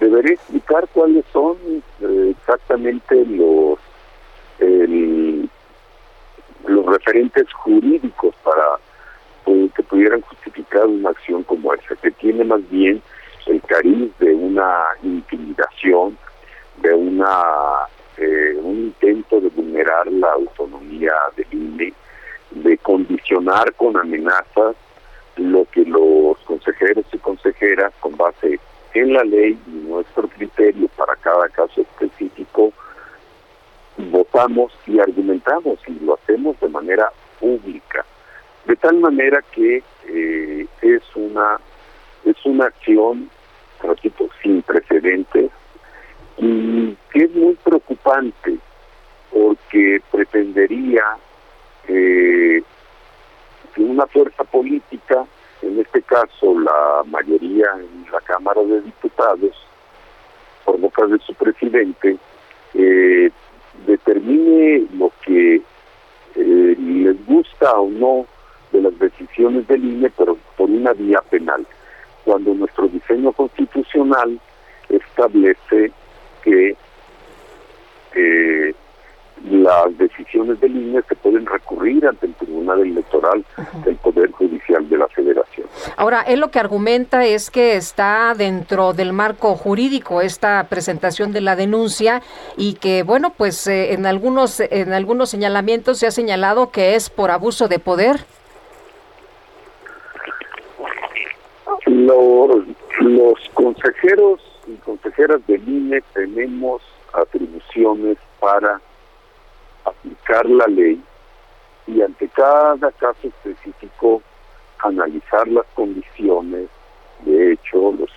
debería 0.00 0.34
explicar 0.34 0.86
cuáles 0.92 1.24
son 1.32 1.56
eh, 2.00 2.34
exactamente 2.38 3.24
los 3.26 3.78
los 6.66 6.86
referentes 6.86 7.52
jurídicos 7.52 8.34
para 8.42 8.78
eh, 9.46 9.68
que 9.76 9.82
pudieran 9.82 10.20
justificar 10.22 10.86
una 10.86 11.10
acción 11.10 11.42
como 11.42 11.74
esa, 11.74 11.96
que 11.96 12.10
tiene 12.12 12.44
más 12.44 12.68
bien 12.70 13.02
el 13.46 13.60
cariz 13.62 14.10
de 14.18 14.34
una 14.34 14.84
intimidación, 15.02 16.16
de 16.80 16.94
una 16.94 17.42
eh, 18.16 18.56
un 18.62 18.76
intento 18.76 19.40
de 19.40 19.48
vulnerar 19.48 20.06
la 20.06 20.32
autonomía 20.32 21.12
del 21.36 21.46
INE, 21.52 21.92
de 22.52 22.78
condicionar 22.78 23.74
con 23.74 23.96
amenazas 23.96 24.76
lo 25.36 25.66
que 25.72 25.84
los 25.84 26.38
consejeros 26.44 27.04
y 27.12 27.18
consejeras, 27.18 27.92
con 28.00 28.16
base 28.16 28.60
en 28.94 29.12
la 29.12 29.24
ley 29.24 29.58
y 29.66 29.70
nuestro 29.88 30.28
criterio 30.28 30.88
para 30.96 31.16
cada 31.16 31.48
caso 31.48 31.80
específico, 31.80 32.72
votamos 33.96 34.72
y 34.86 34.98
argumentamos 34.98 35.78
y 35.86 36.04
lo 36.04 36.14
hacemos 36.14 36.58
de 36.60 36.68
manera 36.68 37.10
pública, 37.38 38.04
de 38.66 38.76
tal 38.76 38.98
manera 38.98 39.42
que 39.52 39.82
eh, 40.06 40.66
es 40.82 41.02
una 41.14 41.58
es 42.24 42.36
una 42.46 42.66
acción, 42.66 43.28
repito, 43.82 44.28
sin 44.42 44.62
precedentes 44.62 45.50
y 46.38 46.96
que 47.12 47.24
es 47.24 47.34
muy 47.34 47.54
preocupante 47.56 48.56
porque 49.30 50.00
pretendería 50.10 51.04
eh, 51.88 52.62
que 53.74 53.82
una 53.82 54.06
fuerza 54.06 54.44
política, 54.44 55.24
en 55.62 55.78
este 55.80 56.02
caso 56.02 56.58
la 56.58 57.02
mayoría 57.06 57.66
en 57.76 58.06
la 58.10 58.20
Cámara 58.20 58.62
de 58.62 58.80
Diputados, 58.80 59.54
por 60.64 60.78
boca 60.78 61.06
de 61.06 61.18
su 61.18 61.34
presidente, 61.34 62.16
eh, 62.74 63.30
determine 63.86 64.86
lo 64.98 65.12
que 65.24 65.56
eh, 65.56 66.76
les 66.78 67.26
gusta 67.26 67.72
o 67.72 67.88
no 67.90 68.26
de 68.72 68.82
las 68.82 68.98
decisiones 68.98 69.66
del 69.68 69.84
INE, 69.84 70.10
pero 70.16 70.36
por 70.56 70.68
una 70.70 70.92
vía 70.92 71.20
penal. 71.30 71.66
Cuando 72.24 72.54
nuestro 72.54 72.88
diseño 72.88 73.32
constitucional 73.32 74.40
establece 74.88 75.92
que 76.42 76.76
eh, 78.14 78.74
las 79.50 79.96
decisiones 79.98 80.58
del 80.60 80.76
INE 80.76 81.02
se 81.08 81.14
pueden 81.16 81.44
recurrir 81.46 82.06
ante 82.06 82.26
el 82.26 82.34
Tribunal 82.34 82.80
Electoral 82.80 83.44
del 83.84 83.96
Poder 83.96 84.30
Judicial 84.30 84.88
de 84.88 84.98
la 84.98 85.08
Federación. 85.08 85.66
Ahora, 85.96 86.22
él 86.22 86.40
lo 86.40 86.50
que 86.50 86.58
argumenta 86.58 87.26
es 87.26 87.50
que 87.50 87.76
está 87.76 88.34
dentro 88.36 88.92
del 88.94 89.12
marco 89.12 89.54
jurídico 89.54 90.22
esta 90.22 90.66
presentación 90.68 91.32
de 91.32 91.42
la 91.42 91.56
denuncia 91.56 92.22
y 92.56 92.74
que, 92.74 93.02
bueno, 93.02 93.34
pues 93.36 93.66
eh, 93.66 93.92
en 93.92 94.06
algunos 94.06 94.60
en 94.60 94.92
algunos 94.92 95.30
señalamientos 95.30 95.98
se 95.98 96.06
ha 96.06 96.10
señalado 96.10 96.70
que 96.70 96.94
es 96.94 97.10
por 97.10 97.30
abuso 97.30 97.68
de 97.68 97.78
poder. 97.78 98.20
Los, 101.86 102.64
los 103.00 103.34
consejeros 103.52 104.40
y 104.66 104.74
consejeras 104.76 105.46
del 105.46 105.68
INE 105.68 106.02
tenemos 106.14 106.82
atribuciones 107.12 108.16
para 108.40 108.80
aplicar 109.84 110.48
la 110.48 110.66
ley 110.66 111.00
y 111.86 112.00
ante 112.00 112.28
cada 112.28 112.90
caso 112.92 113.28
específico 113.28 114.22
analizar 114.78 115.46
las 115.48 115.66
condiciones 115.74 116.68
de 117.20 117.52
hecho, 117.52 117.94
los, 117.98 118.10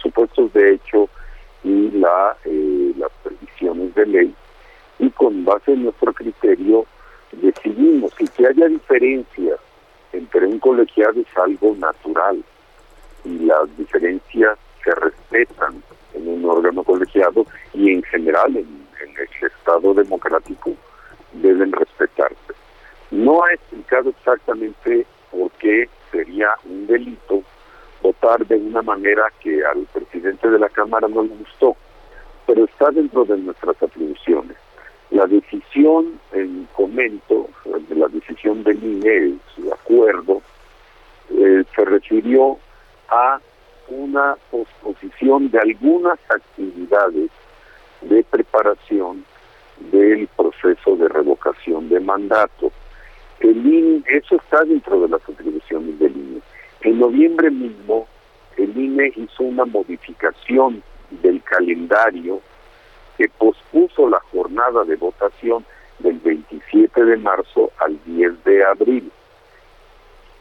supuestos 0.00 0.52
de 0.52 0.74
hecho 0.74 1.08
y 1.64 1.90
la, 1.92 2.36
eh, 2.44 2.92
las 2.96 3.10
previsiones 3.22 3.94
de 3.94 4.06
ley 4.06 4.34
y 4.98 5.10
con 5.10 5.44
base 5.44 5.72
en 5.72 5.84
nuestro 5.84 6.12
criterio 6.12 6.86
decidimos 7.32 8.12
y 8.18 8.26
que 8.28 8.46
haya 8.46 8.66
diferencias 8.66 9.58
entre 10.12 10.46
un 10.46 10.58
colegiado 10.58 11.20
es 11.20 11.38
algo 11.38 11.74
natural 11.76 12.42
y 13.24 13.38
las 13.40 13.76
diferencias 13.76 14.58
se 14.84 14.94
respetan 14.94 15.82
en 16.14 16.28
un 16.28 16.44
órgano 16.44 16.82
colegiado 16.84 17.44
y 17.74 17.92
en 17.92 18.02
general 18.04 18.56
en, 18.56 18.86
el 19.00 19.46
Estado 19.46 19.94
democrático 19.94 20.72
deben 21.42 21.72
respetarse. 21.72 22.54
No 23.10 23.44
ha 23.44 23.52
explicado 23.52 24.10
exactamente 24.10 25.06
por 25.30 25.50
qué 25.52 25.88
sería 26.10 26.48
un 26.64 26.86
delito 26.86 27.42
votar 28.02 28.46
de 28.46 28.56
una 28.56 28.82
manera 28.82 29.24
que 29.40 29.64
al 29.64 29.86
presidente 29.92 30.48
de 30.48 30.58
la 30.58 30.68
Cámara 30.68 31.08
no 31.08 31.22
le 31.22 31.28
gustó, 31.28 31.76
pero 32.46 32.64
está 32.64 32.90
dentro 32.90 33.24
de 33.24 33.38
nuestras 33.38 33.80
atribuciones. 33.82 34.56
La 35.10 35.26
decisión, 35.26 36.18
en 36.32 36.68
comento, 36.74 37.48
la 37.90 38.08
decisión 38.08 38.64
del 38.64 38.82
INE, 38.82 39.36
su 39.54 39.72
acuerdo, 39.72 40.42
eh, 41.30 41.64
se 41.74 41.84
refirió 41.84 42.58
a 43.08 43.40
una 43.88 44.36
posposición 44.50 45.50
de 45.50 45.58
algunas 45.60 46.18
actividades 46.28 47.30
de 48.02 48.24
preparación 48.24 49.24
del 49.92 50.28
proceso 50.36 50.96
de 50.96 51.08
revocación 51.08 51.88
de 51.88 52.00
mandato. 52.00 52.72
El 53.40 53.66
INE, 53.66 54.02
eso 54.06 54.36
está 54.36 54.64
dentro 54.64 55.00
de 55.00 55.08
las 55.08 55.22
atribuciones 55.28 55.98
del 55.98 56.16
INE. 56.16 56.40
En 56.82 56.98
noviembre 56.98 57.50
mismo, 57.50 58.06
el 58.56 58.76
INE 58.76 59.12
hizo 59.16 59.42
una 59.42 59.64
modificación 59.64 60.82
del 61.22 61.42
calendario 61.42 62.40
que 63.16 63.28
pospuso 63.28 64.08
la 64.08 64.20
jornada 64.32 64.84
de 64.84 64.96
votación 64.96 65.64
del 65.98 66.18
27 66.18 67.04
de 67.04 67.16
marzo 67.16 67.70
al 67.78 67.98
10 68.04 68.44
de 68.44 68.64
abril 68.64 69.10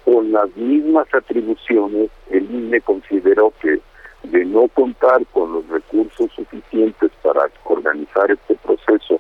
con 0.05 0.31
las 0.31 0.55
mismas 0.55 1.07
atribuciones, 1.13 2.11
el 2.29 2.43
INE 2.43 2.79
consideró 2.81 3.51
que 3.59 3.79
de 4.26 4.45
no 4.45 4.67
contar 4.69 5.26
con 5.28 5.53
los 5.53 5.67
recursos 5.67 6.32
suficientes 6.34 7.11
para 7.21 7.49
organizar 7.63 8.32
este 8.32 8.55
proceso 8.55 9.19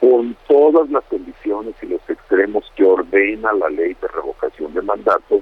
con 0.00 0.36
todas 0.46 0.88
las 0.90 1.04
condiciones 1.04 1.74
y 1.82 1.86
los 1.86 2.00
extremos 2.08 2.70
que 2.76 2.84
ordena 2.84 3.52
la 3.52 3.68
ley 3.68 3.96
de 4.00 4.08
revocación 4.08 4.72
de 4.74 4.82
mandato, 4.82 5.40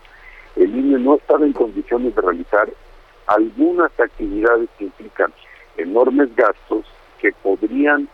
el 0.57 0.75
INE 0.75 0.99
no 0.99 1.17
estaba 1.17 1.45
en 1.45 1.53
condiciones 1.53 2.15
de 2.15 2.23
realizar 2.23 2.69
algunas 3.27 3.91
actividades 4.01 4.69
que 4.79 4.85
implican 4.85 5.33
enormes 5.77 6.35
gastos 6.35 6.87
que 7.21 7.33
podrían 7.43 8.09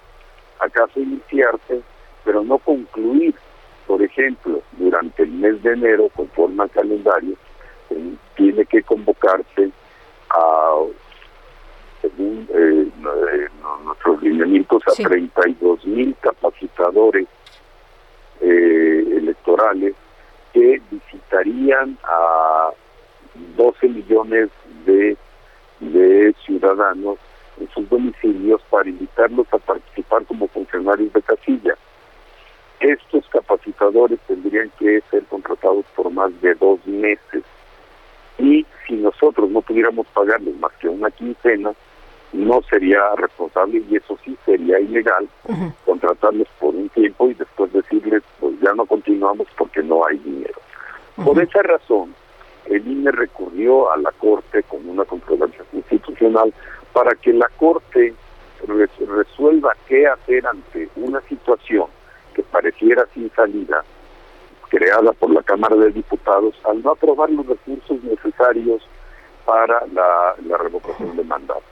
acaso 0.59 1.01
iniciarse, 1.01 1.83
pero 2.25 2.43
no 2.43 2.59
concluir. 2.59 3.35
Por 3.87 4.03
ejemplo, 4.03 4.63
durante 4.73 5.25
el 5.25 5.33
mes 5.33 5.63
de 5.63 5.73
enero, 5.73 6.09
conforme 6.15 6.63
al 6.63 6.71
calendario, 6.71 7.35
eh, 7.91 8.15
tiene 8.37 8.65
que 8.65 8.83
convocarse 8.83 9.71
a, 10.33 10.75
según 12.01 12.49
eh, 12.53 12.89
eh, 12.89 13.49
nuestros 13.85 14.23
lineamientos, 14.23 14.83
a 14.87 15.03
32 15.03 15.85
mil 15.87 16.17
capacitadores 16.21 17.27
electorales 18.41 19.95
que 20.53 20.83
visitarían 20.91 21.97
a 22.03 22.71
12 23.57 23.89
millones 23.89 24.51
de, 24.85 25.17
de 25.81 26.35
ciudadanos 26.45 27.19
en 27.61 27.69
sus 27.71 27.89
domicilios 27.89 28.61
para 28.71 28.89
invitarlos 28.89 29.47
a 29.53 29.59
participar 29.59 30.25
como 30.27 30.49
funcionarios 30.49 31.13
de 31.13 31.23
casilla. 31.23 31.77
Estos 32.81 33.29
capacitadores 33.29 34.19
tendrían 34.27 34.71
que 34.79 35.03
ser 35.11 35.25
contratados 35.27 35.85
por 35.95 36.11
más 36.11 36.33
de 36.41 36.55
dos 36.55 36.85
meses 36.87 37.45
y 38.43 38.67
si 38.87 38.95
nosotros 38.95 39.49
no 39.51 39.63
pudiéramos 39.63 40.05
pagarles 40.09 40.57
más 40.59 40.73
que 40.81 40.89
una 40.89 41.11
quincena, 41.13 41.73
no 42.33 42.61
sería 42.69 43.01
responsable 43.17 43.85
y 43.89 43.97
eso 43.97 44.19
sí 44.25 44.37
sería 44.45 44.81
ilegal 44.81 45.29
contratarles 45.85 46.49
por 46.59 46.75
un 46.75 46.89
tiempo 46.89 47.31
y 47.31 47.35
después 47.35 47.73
decirles 47.73 48.23
pues 48.41 48.59
ya 48.61 48.75
no 48.75 48.85
continuamos 48.85 49.47
porque 49.57 49.83
no 49.83 50.05
hay 50.05 50.19
dinero. 50.19 50.55
Por 51.25 51.41
esa 51.41 51.63
razón, 51.63 52.15
el 52.67 52.87
INE 52.87 53.13
recurrió 53.13 53.93
a 53.93 53.97
la 53.99 54.11
Corte 54.13 54.65
con 54.65 54.89
una 54.89 55.05
controversia 55.05 55.63
constitucional 55.71 56.53
para 56.93 57.15
que 57.15 57.33
la 57.33 57.49
Corte 57.59 58.13
resuelva 58.67 59.77
qué 59.87 60.09
hacer 60.09 60.47
ante 60.47 60.89
una 60.97 61.21
situación 61.23 61.87
que 62.35 62.43
pareciera 62.43 63.07
sin 63.15 63.31
salida, 63.31 63.85
creada 64.73 65.13
por 65.13 65.31
la 65.31 65.43
Cámara 65.43 65.77
de 65.77 65.91
Diputados, 65.91 66.55
al 66.65 66.83
no 66.83 66.93
aprobar 66.93 67.29
los 67.31 67.47
recursos 67.47 68.03
necesarios 68.03 68.83
para 69.45 69.85
la, 69.93 70.35
revocación 70.57 71.15
de 71.15 71.25
mandato. 71.25 71.72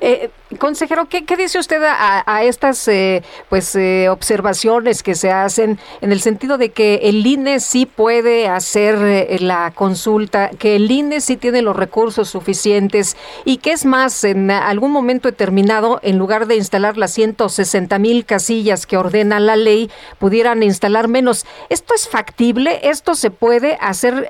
Eh, 0.00 0.30
consejero, 0.58 1.08
¿qué, 1.08 1.24
dice 1.36 1.58
usted 1.58 1.82
a, 1.84 2.44
estas 2.44 2.86
eh, 2.88 3.22
pues 3.48 3.74
eh, 3.76 4.08
observaciones 4.08 5.02
que 5.02 5.14
se 5.14 5.30
hacen 5.30 5.78
en 6.00 6.12
el 6.12 6.20
sentido 6.20 6.58
de 6.58 6.70
que 6.70 7.00
el 7.04 7.26
INE 7.26 7.60
sí 7.60 7.86
puede 7.86 8.48
hacer 8.48 8.96
eh, 9.02 9.36
la 9.40 9.72
consulta, 9.74 10.50
que 10.50 10.76
el 10.76 10.90
INE 10.90 11.20
sí 11.20 11.36
tiene 11.36 11.62
los 11.62 11.76
recursos 11.76 12.28
suficientes 12.28 13.16
y 13.44 13.58
que 13.58 13.72
es 13.72 13.84
más, 13.84 14.24
en 14.24 14.50
algún 14.50 14.92
momento 14.92 15.28
determinado, 15.28 16.00
en 16.02 16.18
lugar 16.18 16.46
de 16.46 16.56
instalar 16.56 16.96
las 16.96 17.12
160 17.12 17.98
mil 17.98 18.24
casillas 18.24 18.86
que 18.86 18.96
ordena 18.96 19.40
la 19.40 19.56
ley, 19.56 19.90
pudieran 20.18 20.62
instalar 20.62 21.08
menos? 21.08 21.46
¿Esto 21.68 21.94
es 21.94 22.08
factible? 22.08 22.80
¿Esto 22.84 23.14
se 23.14 23.30
puede 23.30 23.78
hacer 23.80 24.28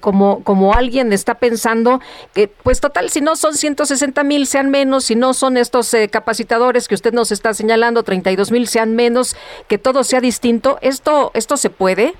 como, 0.00 0.42
como 0.44 0.74
alguien 0.74 1.12
está 1.12 1.34
pensando 1.34 2.00
que, 2.34 2.48
pues 2.48 2.80
total, 2.80 3.10
si 3.10 3.20
no 3.20 3.36
son 3.36 3.54
160 3.54 4.22
mil, 4.24 4.46
sean 4.46 4.70
menos, 4.70 4.81
si 5.00 5.14
no 5.14 5.34
son 5.34 5.56
estos 5.56 5.92
eh, 5.94 6.08
capacitadores 6.08 6.88
que 6.88 6.94
usted 6.94 7.12
nos 7.12 7.32
está 7.32 7.54
señalando, 7.54 8.02
32 8.02 8.50
mil 8.50 8.66
sean 8.66 8.94
menos, 8.94 9.36
que 9.68 9.78
todo 9.78 10.04
sea 10.04 10.20
distinto, 10.20 10.78
¿esto, 10.82 11.30
esto 11.34 11.56
se 11.56 11.70
puede? 11.70 12.14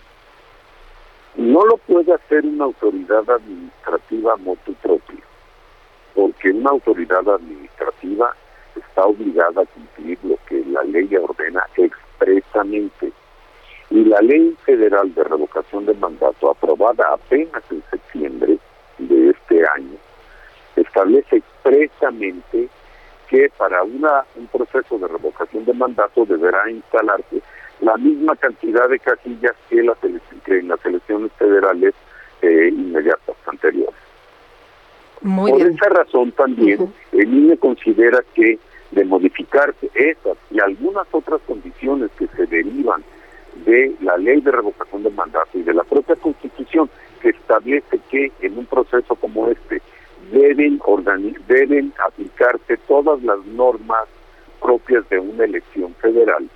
No 1.37 1.65
lo 1.65 1.77
puede 1.79 2.13
hacer 2.13 2.45
una 2.45 2.65
autoridad 2.65 3.29
administrativa 3.29 4.37
motu 4.37 4.75
propio, 4.75 5.19
porque 6.15 6.51
una 6.51 6.71
autoridad 6.71 7.27
administrativa 7.29 8.35
está 8.77 9.07
obligada 9.07 9.63
a 9.63 9.67
cumplir 9.67 10.19
lo 10.23 10.37
que 10.47 10.65
la 10.67 10.83
ley 10.85 11.09
ordena 11.17 11.63
expresamente. 11.77 13.13
Y 13.91 14.05
la 14.05 14.21
ley 14.21 14.57
federal 14.65 15.15
de 15.15 15.25
revocación 15.25 15.87
de 15.87 15.95
mandato, 15.95 16.51
aprobada 16.51 17.13
apenas 17.13 17.63
en 17.71 17.83
septiembre 17.91 18.59
de 18.99 19.31
este 19.31 19.67
año, 19.69 19.97
establece 20.77 21.37
expresamente 21.37 22.69
que 23.29 23.51
para 23.57 23.83
una, 23.83 24.25
un 24.37 24.47
proceso 24.47 24.99
de 24.99 25.09
revocación 25.09 25.65
de 25.65 25.73
mandato 25.73 26.25
deberá 26.27 26.71
instalarse 26.71 27.41
la 27.81 27.97
misma 27.97 28.37
cantidad 28.37 28.89
de 28.89 28.99
casillas 28.99 29.55
que, 29.69 29.79
en 29.79 30.69
las 30.69 30.85
elecciones 30.85 31.33
federales 31.39 31.95
eh, 32.43 32.69
inmediatas 32.69 33.37
anteriores. 33.47 33.95
Por 35.23 35.63
esa 35.63 35.89
razón 35.89 36.33
también 36.33 36.93
el 37.13 37.33
INE 37.33 37.57
considera 37.57 38.23
que 38.35 38.59
de 38.91 39.05
modificar 39.05 39.75
esas 39.95 40.37
y 40.51 40.61
algunas 40.61 41.07
otras 41.13 41.41
condiciones 41.47 42.11
que 42.19 42.27
se 42.29 42.47
derivan 42.47 43.03
de 43.65 43.95
la 44.01 44.17
ley 44.17 44.41
de 44.41 44.51
revocación 44.51 45.03
de 45.03 45.11
mandato 45.11 45.59
y 45.59 45.63
de 45.63 45.75
la 45.75 45.85
propia 45.85 46.17
constitución 46.17 46.91
que 47.21 47.31
establece 47.31 48.01
que 48.11 48.33
en 48.41 48.59
un 48.59 48.67
proceso 48.67 49.15
como 49.17 49.49
este 49.49 49.81
deben, 50.33 50.81
deben 51.47 51.93
aplicarse 52.05 52.77
todas 52.89 53.23
las 53.23 53.45
normas 53.47 54.09
propias 54.61 55.09
de 55.11 55.19
una 55.19 55.45
elección 55.45 55.95
federal. 55.97 56.49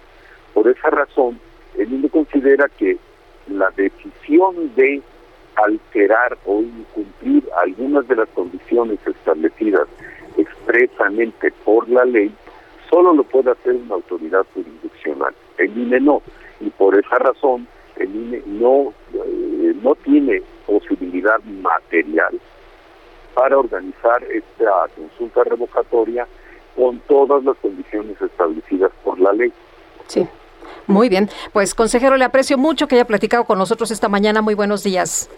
Por 0.55 0.69
esa 0.69 0.91
razón, 0.91 1.39
el 1.77 1.93
INE 1.93 2.09
considera 2.09 2.69
que 2.79 2.97
la 3.49 3.71
decisión 3.77 4.75
de 4.75 5.03
alterar 5.57 6.37
o 6.47 6.63
incumplir 6.63 7.45
algunas 7.63 8.07
de 8.09 8.17
las 8.17 8.29
condiciones 8.31 8.99
establecidas 9.07 9.89
expresamente 10.37 11.53
por 11.65 11.89
la 11.89 12.05
ley 12.05 12.31
solo 12.91 13.15
lo 13.15 13.25
puede 13.25 13.51
hacer 13.51 13.75
una 13.75 13.97
autoridad 13.97 14.47
jurisdiccional. 14.55 15.35
El 15.59 15.77
INE 15.77 16.01
no. 16.01 16.23
Y 16.61 16.71
por 16.71 16.99
esa 16.99 17.17
razón, 17.19 17.67
el 17.97 18.15
INE 18.15 18.43
no, 18.47 18.93
eh, 19.15 19.75
no 19.83 19.95
tiene 19.97 20.43
posibilidad 20.67 21.43
material 21.45 22.39
para 23.37 23.59
organizar 23.59 24.25
esta 24.25 24.89
consulta 24.97 25.45
revocatoria 25.45 26.27
con 26.75 26.99
todas 27.01 27.45
las 27.45 27.55
condiciones 27.59 28.19
establecidas 28.19 28.91
por 29.05 29.21
la 29.21 29.31
ley. 29.35 29.53
Sí. 30.07 30.27
Muy 30.87 31.11
bien, 31.11 31.29
pues 31.53 31.75
consejero, 31.75 32.17
le 32.17 32.25
aprecio 32.25 32.57
mucho 32.57 32.89
que 32.89 32.95
haya 32.95 33.05
platicado 33.05 33.45
con 33.45 33.59
nosotros 33.59 33.91
esta 33.91 34.09
mañana. 34.09 34.41
Muy 34.41 34.55
buenos 34.55 34.83
días. 34.83 35.29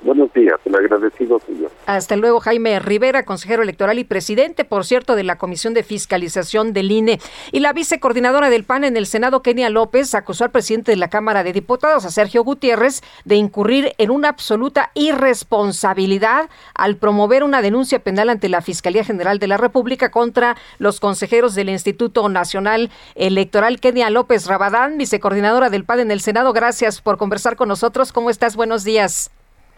Buenos 0.00 0.32
días, 0.32 0.54
el 0.64 0.76
agradecido 0.76 1.40
señor. 1.40 1.72
Hasta 1.86 2.14
luego, 2.16 2.38
Jaime 2.38 2.78
Rivera, 2.78 3.24
consejero 3.24 3.62
electoral 3.64 3.98
y 3.98 4.04
presidente, 4.04 4.64
por 4.64 4.84
cierto, 4.84 5.16
de 5.16 5.24
la 5.24 5.38
Comisión 5.38 5.74
de 5.74 5.82
Fiscalización 5.82 6.72
del 6.72 6.92
INE. 6.92 7.18
Y 7.50 7.60
la 7.60 7.72
vicecoordinadora 7.72 8.48
del 8.48 8.64
PAN 8.64 8.84
en 8.84 8.96
el 8.96 9.06
Senado, 9.06 9.42
Kenia 9.42 9.70
López, 9.70 10.14
acusó 10.14 10.44
al 10.44 10.52
presidente 10.52 10.92
de 10.92 10.96
la 10.96 11.10
Cámara 11.10 11.42
de 11.42 11.52
Diputados, 11.52 12.04
a 12.04 12.10
Sergio 12.10 12.44
Gutiérrez, 12.44 13.02
de 13.24 13.34
incurrir 13.34 13.92
en 13.98 14.10
una 14.10 14.28
absoluta 14.28 14.92
irresponsabilidad 14.94 16.48
al 16.74 16.96
promover 16.96 17.42
una 17.42 17.60
denuncia 17.60 17.98
penal 17.98 18.30
ante 18.30 18.48
la 18.48 18.62
Fiscalía 18.62 19.02
General 19.02 19.40
de 19.40 19.48
la 19.48 19.56
República 19.56 20.12
contra 20.12 20.56
los 20.78 21.00
consejeros 21.00 21.56
del 21.56 21.70
Instituto 21.70 22.28
Nacional 22.28 22.90
Electoral. 23.16 23.80
Kenia 23.80 24.10
López 24.10 24.46
Rabadán, 24.46 24.96
vicecoordinadora 24.96 25.70
del 25.70 25.84
PAN 25.84 26.00
en 26.00 26.10
el 26.12 26.20
Senado, 26.20 26.52
gracias 26.52 27.00
por 27.00 27.18
conversar 27.18 27.56
con 27.56 27.68
nosotros. 27.68 28.12
¿Cómo 28.12 28.30
estás? 28.30 28.54
Buenos 28.54 28.84
días. 28.84 29.30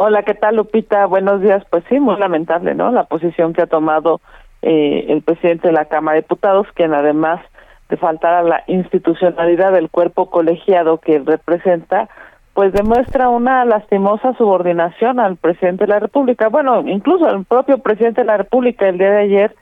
Hola, 0.03 0.23
¿qué 0.23 0.33
tal 0.33 0.57
Lupita? 0.57 1.05
Buenos 1.05 1.43
días. 1.43 1.63
Pues 1.69 1.85
sí, 1.91 2.01
muy 2.01 2.17
lamentable, 2.17 2.75
¿no? 2.75 2.91
La 2.91 3.05
posición 3.05 3.53
que 3.53 3.61
ha 3.61 3.67
tomado 3.67 4.23
eh, 4.63 5.05
el 5.11 5.21
presidente 5.21 5.69
de 5.69 5.75
la 5.75 5.85
Cámara 5.85 6.15
de 6.15 6.23
Diputados, 6.23 6.67
quien 6.73 6.95
además 6.95 7.43
de 7.91 7.99
faltar 7.99 8.33
a 8.33 8.43
la 8.43 8.65
institucionalidad 8.67 9.73
del 9.73 9.91
cuerpo 9.91 10.31
colegiado 10.31 10.97
que 10.97 11.19
representa, 11.19 12.09
pues 12.55 12.73
demuestra 12.73 13.29
una 13.29 13.67
lastimosa 13.67 14.33
subordinación 14.39 15.21
al 15.21 15.37
presidente 15.37 15.85
de 15.85 15.93
la 15.93 15.99
República. 15.99 16.49
Bueno, 16.49 16.81
incluso 16.89 17.29
el 17.29 17.45
propio 17.45 17.77
presidente 17.77 18.23
de 18.23 18.27
la 18.29 18.39
República 18.39 18.89
el 18.89 18.97
día 18.97 19.11
de 19.11 19.21
ayer, 19.21 19.55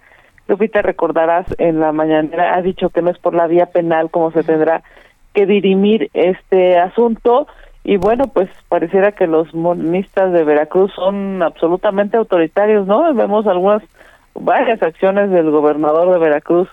Lupita, 0.46 0.82
recordarás, 0.82 1.46
en 1.58 1.80
la 1.80 1.90
mañana 1.90 2.54
ha 2.54 2.62
dicho 2.62 2.90
que 2.90 3.02
no 3.02 3.10
es 3.10 3.18
por 3.18 3.34
la 3.34 3.48
vía 3.48 3.66
penal 3.66 4.08
como 4.08 4.30
se 4.30 4.44
tendrá 4.44 4.84
que 5.34 5.46
dirimir 5.46 6.10
este 6.14 6.78
asunto 6.78 7.48
y 7.88 7.96
bueno, 7.96 8.24
pues 8.26 8.50
pareciera 8.68 9.12
que 9.12 9.26
los 9.26 9.54
monistas 9.54 10.30
de 10.34 10.44
Veracruz 10.44 10.92
son 10.94 11.42
absolutamente 11.42 12.18
autoritarios, 12.18 12.86
¿no? 12.86 13.14
Vemos 13.14 13.46
algunas, 13.46 13.82
varias 14.34 14.82
acciones 14.82 15.30
del 15.30 15.50
gobernador 15.50 16.12
de 16.12 16.18
Veracruz 16.18 16.68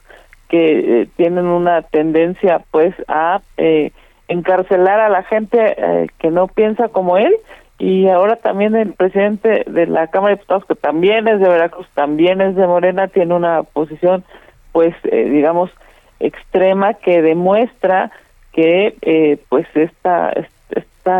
que 0.49 1.03
eh, 1.03 1.07
tienen 1.15 1.45
una 1.45 1.83
tendencia 1.83 2.65
pues 2.69 2.93
a 3.07 3.39
eh, 3.55 3.93
encarcelar 4.27 4.99
a 4.99 5.07
la 5.07 5.23
gente 5.23 5.75
eh, 5.77 6.07
que 6.19 6.31
no 6.31 6.47
piensa 6.49 6.89
como 6.89 7.15
él 7.15 7.33
y 7.79 8.09
ahora 8.09 8.35
también 8.35 8.75
el 8.75 8.91
presidente 8.91 9.63
de 9.67 9.87
la 9.87 10.07
Cámara 10.07 10.33
de 10.33 10.39
Diputados 10.39 10.65
que 10.65 10.75
también 10.75 11.29
es 11.29 11.39
de 11.39 11.47
Veracruz, 11.47 11.87
también 11.93 12.41
es 12.41 12.57
de 12.57 12.67
Morena, 12.67 13.07
tiene 13.07 13.33
una 13.33 13.63
posición 13.63 14.25
pues 14.73 14.93
digamos 15.03 15.71
extrema 16.19 16.93
que 16.95 17.21
demuestra 17.21 18.11
que 18.51 19.39
pues 19.47 19.65
esta 19.75 20.31
esta 20.31 20.54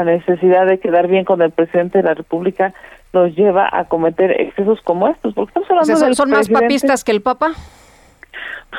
necesidad 0.03 0.65
de 0.65 0.79
quedar 0.79 1.07
bien 1.07 1.25
con 1.25 1.41
el 1.41 1.51
presidente 1.51 1.99
de 1.99 2.03
la 2.03 2.13
República 2.13 2.73
nos 3.13 3.35
lleva 3.35 3.69
a 3.71 3.85
cometer 3.85 4.39
excesos 4.39 4.81
como 4.81 5.07
estos. 5.07 5.33
Porque 5.33 5.49
estamos 5.49 5.69
hablando 5.69 6.15
son, 6.15 6.29
más 6.29 6.49
papistas 6.49 7.03
que 7.03 7.11
el 7.11 7.21
Papa. 7.21 7.51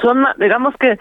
Son, 0.02 0.24
digamos 0.38 0.74
que 0.76 0.98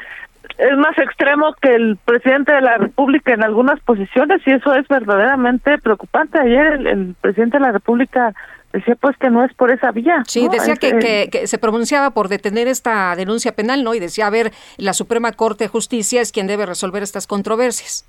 es 0.57 0.77
más 0.77 0.97
extremo 0.97 1.53
que 1.61 1.75
el 1.75 1.97
presidente 1.97 2.53
de 2.53 2.61
la 2.61 2.77
República 2.77 3.33
en 3.33 3.43
algunas 3.43 3.79
posiciones 3.81 4.41
y 4.45 4.51
eso 4.51 4.73
es 4.73 4.87
verdaderamente 4.87 5.77
preocupante. 5.79 6.39
Ayer 6.39 6.87
el, 6.87 7.15
presidente 7.19 7.57
de 7.57 7.63
la 7.65 7.71
República 7.73 8.33
decía 8.71 8.95
pues 8.95 9.17
que 9.17 9.29
no 9.29 9.43
es 9.43 9.53
por 9.53 9.69
esa 9.71 9.91
vía. 9.91 10.23
Sí, 10.27 10.47
decía 10.49 10.75
que, 10.75 11.29
que, 11.29 11.47
se 11.47 11.57
pronunciaba 11.57 12.11
por 12.11 12.29
detener 12.29 12.67
esta 12.67 13.15
denuncia 13.15 13.53
penal, 13.53 13.83
¿no? 13.83 13.93
Y 13.95 13.99
decía, 13.99 14.27
a 14.27 14.29
ver, 14.29 14.51
la 14.77 14.93
Suprema 14.93 15.33
Corte 15.33 15.65
de 15.65 15.67
Justicia 15.67 16.21
es 16.21 16.31
quien 16.31 16.47
debe 16.47 16.65
resolver 16.65 17.03
estas 17.03 17.27
controversias. 17.27 18.07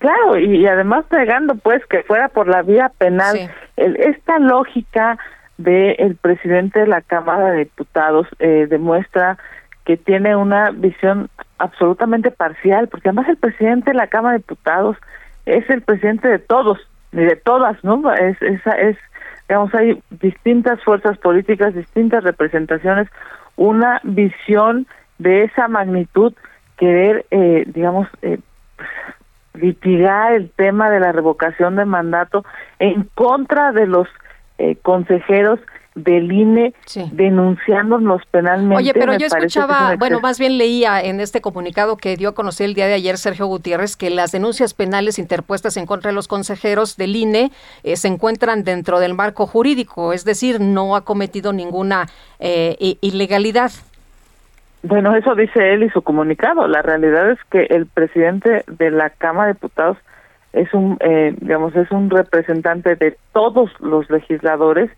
Claro, 0.00 0.38
y, 0.38 0.66
además 0.66 1.04
pegando 1.10 1.56
pues 1.56 1.84
que 1.84 2.02
fuera 2.04 2.28
por 2.28 2.48
la 2.48 2.62
vía 2.62 2.90
penal, 2.96 3.50
esta 3.76 4.38
lógica 4.38 5.18
del 5.58 5.94
el 5.98 6.16
presidente 6.16 6.80
de 6.80 6.86
la 6.86 7.02
Cámara 7.02 7.50
de 7.50 7.58
Diputados 7.64 8.26
eh, 8.38 8.66
demuestra 8.68 9.36
que 9.84 9.98
tiene 9.98 10.36
una 10.36 10.70
visión 10.70 11.28
absolutamente 11.58 12.30
parcial, 12.30 12.88
porque 12.88 13.10
además 13.10 13.28
el 13.28 13.36
presidente 13.36 13.90
de 13.90 13.96
la 13.98 14.06
Cámara 14.06 14.32
de 14.32 14.38
Diputados 14.38 14.96
es 15.44 15.68
el 15.68 15.82
presidente 15.82 16.28
de 16.28 16.38
todos, 16.38 16.78
ni 17.12 17.24
de 17.24 17.36
todas, 17.36 17.76
¿no? 17.84 18.10
Es, 18.14 18.40
esa 18.40 18.72
es, 18.80 18.96
digamos, 19.50 19.74
hay 19.74 20.02
distintas 20.08 20.82
fuerzas 20.82 21.18
políticas, 21.18 21.74
distintas 21.74 22.24
representaciones, 22.24 23.06
una 23.56 24.00
visión 24.02 24.86
de 25.18 25.44
esa 25.44 25.68
magnitud, 25.68 26.32
querer, 26.78 27.26
eh, 27.30 27.64
digamos, 27.66 28.08
eh, 28.22 28.38
litigar 29.54 30.32
el 30.32 30.50
tema 30.50 30.90
de 30.90 31.00
la 31.00 31.12
revocación 31.12 31.76
de 31.76 31.84
mandato 31.84 32.44
en 32.78 33.08
contra 33.14 33.72
de 33.72 33.86
los 33.86 34.08
eh, 34.58 34.76
consejeros 34.82 35.58
del 35.94 36.30
INE 36.30 36.72
denunciándonos 37.12 38.22
penalmente. 38.30 38.76
Oye, 38.76 38.94
pero 38.94 39.16
yo 39.16 39.26
escuchaba, 39.26 39.96
bueno, 39.98 40.20
más 40.20 40.38
bien 40.38 40.56
leía 40.56 41.00
en 41.00 41.20
este 41.20 41.40
comunicado 41.40 41.96
que 41.96 42.16
dio 42.16 42.30
a 42.30 42.34
conocer 42.34 42.66
el 42.66 42.74
día 42.74 42.86
de 42.86 42.94
ayer 42.94 43.18
Sergio 43.18 43.46
Gutiérrez 43.46 43.96
que 43.96 44.08
las 44.10 44.30
denuncias 44.32 44.72
penales 44.72 45.18
interpuestas 45.18 45.76
en 45.76 45.86
contra 45.86 46.10
de 46.10 46.14
los 46.14 46.28
consejeros 46.28 46.96
del 46.96 47.16
INE 47.16 47.50
eh, 47.82 47.96
se 47.96 48.08
encuentran 48.08 48.62
dentro 48.62 49.00
del 49.00 49.14
marco 49.14 49.46
jurídico, 49.46 50.12
es 50.12 50.24
decir, 50.24 50.60
no 50.60 50.94
ha 50.94 51.04
cometido 51.04 51.52
ninguna 51.52 52.08
eh, 52.38 52.96
ilegalidad. 53.00 53.72
Bueno, 54.82 55.14
eso 55.14 55.34
dice 55.34 55.74
él 55.74 55.82
y 55.82 55.90
su 55.90 56.02
comunicado. 56.02 56.66
La 56.66 56.82
realidad 56.82 57.30
es 57.30 57.38
que 57.50 57.64
el 57.64 57.86
presidente 57.86 58.64
de 58.66 58.90
la 58.90 59.10
Cámara 59.10 59.48
de 59.48 59.52
Diputados 59.54 59.98
es 60.52 60.72
un, 60.72 60.96
eh, 61.00 61.34
digamos, 61.38 61.76
es 61.76 61.90
un 61.90 62.10
representante 62.10 62.96
de 62.96 63.16
todos 63.32 63.70
los 63.80 64.08
legisladores 64.10 64.90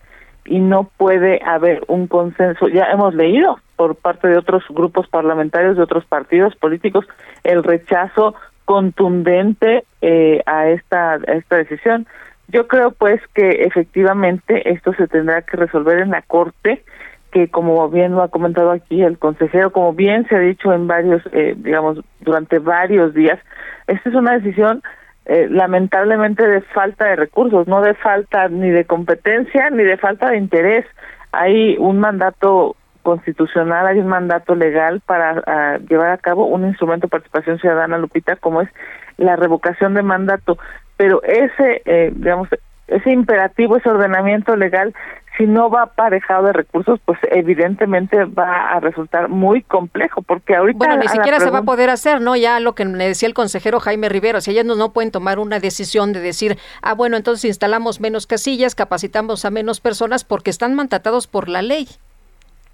y 0.44 0.60
no 0.60 0.84
puede 0.96 1.40
haber 1.44 1.82
un 1.88 2.06
consenso. 2.06 2.68
Ya 2.68 2.84
hemos 2.92 3.14
leído 3.14 3.59
por 3.76 3.96
parte 3.96 4.28
de 4.28 4.38
otros 4.38 4.64
grupos 4.70 5.09
parlamentarios 5.09 5.76
de 5.76 5.82
otros 5.82 6.04
partidos 6.04 6.54
políticos 6.56 7.06
el 7.44 7.62
rechazo 7.62 8.34
contundente 8.64 9.84
eh, 10.00 10.42
a 10.46 10.68
esta 10.68 11.14
a 11.14 11.32
esta 11.32 11.56
decisión. 11.56 12.06
Yo 12.48 12.68
creo 12.68 12.92
pues 12.92 13.20
que 13.34 13.64
efectivamente 13.64 14.70
esto 14.70 14.92
se 14.94 15.09
tendrá 15.09 15.42
que 15.42 15.56
resolver 15.56 15.98
en 15.98 16.10
la 16.10 16.22
corte 16.22 16.84
que 17.32 17.48
como 17.48 17.88
bien 17.88 18.12
lo 18.12 18.22
ha 18.22 18.28
comentado 18.28 18.70
aquí 18.70 19.02
el 19.02 19.18
consejero, 19.18 19.72
como 19.72 19.94
bien 19.94 20.26
se 20.28 20.36
ha 20.36 20.38
dicho 20.38 20.72
en 20.72 20.86
varios, 20.86 21.22
eh, 21.32 21.54
digamos, 21.56 21.98
durante 22.20 22.59
varios 22.59 23.14
días, 23.14 23.38
esta 23.86 24.09
es 24.09 24.14
una 24.14 24.38
decisión 24.38 24.82
eh, 25.24 25.48
lamentablemente 25.50 26.46
de 26.46 26.60
falta 26.60 27.06
de 27.06 27.16
recursos, 27.16 27.66
no 27.66 27.80
de 27.80 27.94
falta 27.94 28.48
ni 28.48 28.70
de 28.70 28.84
competencia 28.84 29.70
ni 29.70 29.82
de 29.82 29.96
falta 29.96 30.30
de 30.30 30.36
interés. 30.36 30.84
Hay 31.32 31.76
un 31.78 31.98
mandato 31.98 32.76
constitucional, 33.02 33.86
hay 33.86 33.98
un 33.98 34.09
mandato 34.09 34.54
legal 34.54 35.00
para 35.00 35.78
llevar 35.78 36.10
a 36.10 36.18
cabo 36.18 36.46
un 36.46 36.66
instrumento 36.66 37.06
de 37.06 37.10
participación 37.10 37.59
ciudadana, 37.59 37.98
Lupita, 37.98 38.36
como 38.36 38.60
es 38.62 38.68
la 39.16 39.36
revocación 39.36 39.94
de 39.94 40.02
mandato. 40.02 40.59
Pero 40.96 41.22
ese, 41.22 41.82
eh, 41.84 42.12
digamos, 42.14 42.48
ese 42.88 43.10
imperativo, 43.10 43.76
ese 43.76 43.88
ordenamiento 43.88 44.56
legal 44.56 44.94
si 45.36 45.46
no 45.46 45.70
va 45.70 45.82
aparejado 45.82 46.46
de 46.46 46.52
recursos, 46.52 47.00
pues 47.04 47.18
evidentemente 47.30 48.24
va 48.24 48.70
a 48.70 48.80
resultar 48.80 49.28
muy 49.28 49.62
complejo, 49.62 50.22
porque 50.22 50.54
ahorita... 50.54 50.78
Bueno, 50.78 50.96
ni 50.96 51.09
siquiera 51.09 51.40
se 51.40 51.50
va 51.50 51.59
a 51.59 51.62
poder 51.62 51.90
hacer, 51.90 52.20
¿no? 52.20 52.36
Ya 52.36 52.60
lo 52.60 52.74
que 52.74 52.84
me 52.84 53.09
decía 53.09 53.28
el 53.28 53.34
consejero 53.34 53.80
Jaime 53.80 54.09
Rivero, 54.09 54.40
si 54.40 54.50
ellos 54.50 54.76
no, 54.76 54.92
pueden 54.92 55.10
tomar 55.10 55.38
una 55.38 55.59
decisión 55.59 56.12
de 56.12 56.20
decir, 56.20 56.59
ah, 56.82 56.94
bueno, 56.94 57.16
entonces 57.16 57.46
instalamos 57.46 58.00
menos 58.00 58.26
casillas, 58.26 58.74
capacitamos 58.74 59.44
a 59.44 59.50
menos 59.50 59.80
personas, 59.80 60.24
porque 60.24 60.50
están 60.50 60.74
mandatados 60.74 61.26
por 61.26 61.48
la 61.48 61.62
ley. 61.62 61.88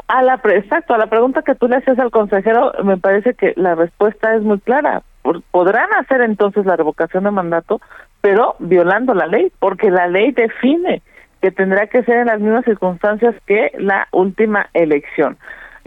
A 0.09 0.23
la 0.23 0.41
exacto, 0.43 0.95
a 0.95 0.99
la 0.99 1.07
pregunta 1.07 1.43
que 1.43 1.55
tú 1.55 1.69
le 1.69 1.77
haces 1.77 1.99
al 1.99 2.11
consejero, 2.11 2.73
me 2.83 2.97
parece 2.97 3.35
que 3.35 3.53
la 3.57 3.75
respuesta 3.75 4.35
es 4.35 4.43
muy 4.43 4.59
clara. 4.59 5.03
Podrán 5.51 5.93
hacer 5.95 6.23
entonces 6.23 6.65
la 6.65 6.77
revocación 6.77 7.25
de 7.25 7.31
mandato, 7.31 7.81
pero 8.23 8.57
violando 8.59 9.13
la 9.13 9.27
ley, 9.27 9.53
porque 9.59 9.91
la 9.91 10.09
ley 10.09 10.33
define 10.33 11.03
que 11.41 11.51
tendrá 11.51 11.87
que 11.87 12.03
ser 12.03 12.19
en 12.19 12.27
las 12.27 12.41
mismas 12.41 12.65
circunstancias 12.65 13.35
que 13.47 13.73
la 13.79 14.09
última 14.13 14.69
elección. 14.75 15.37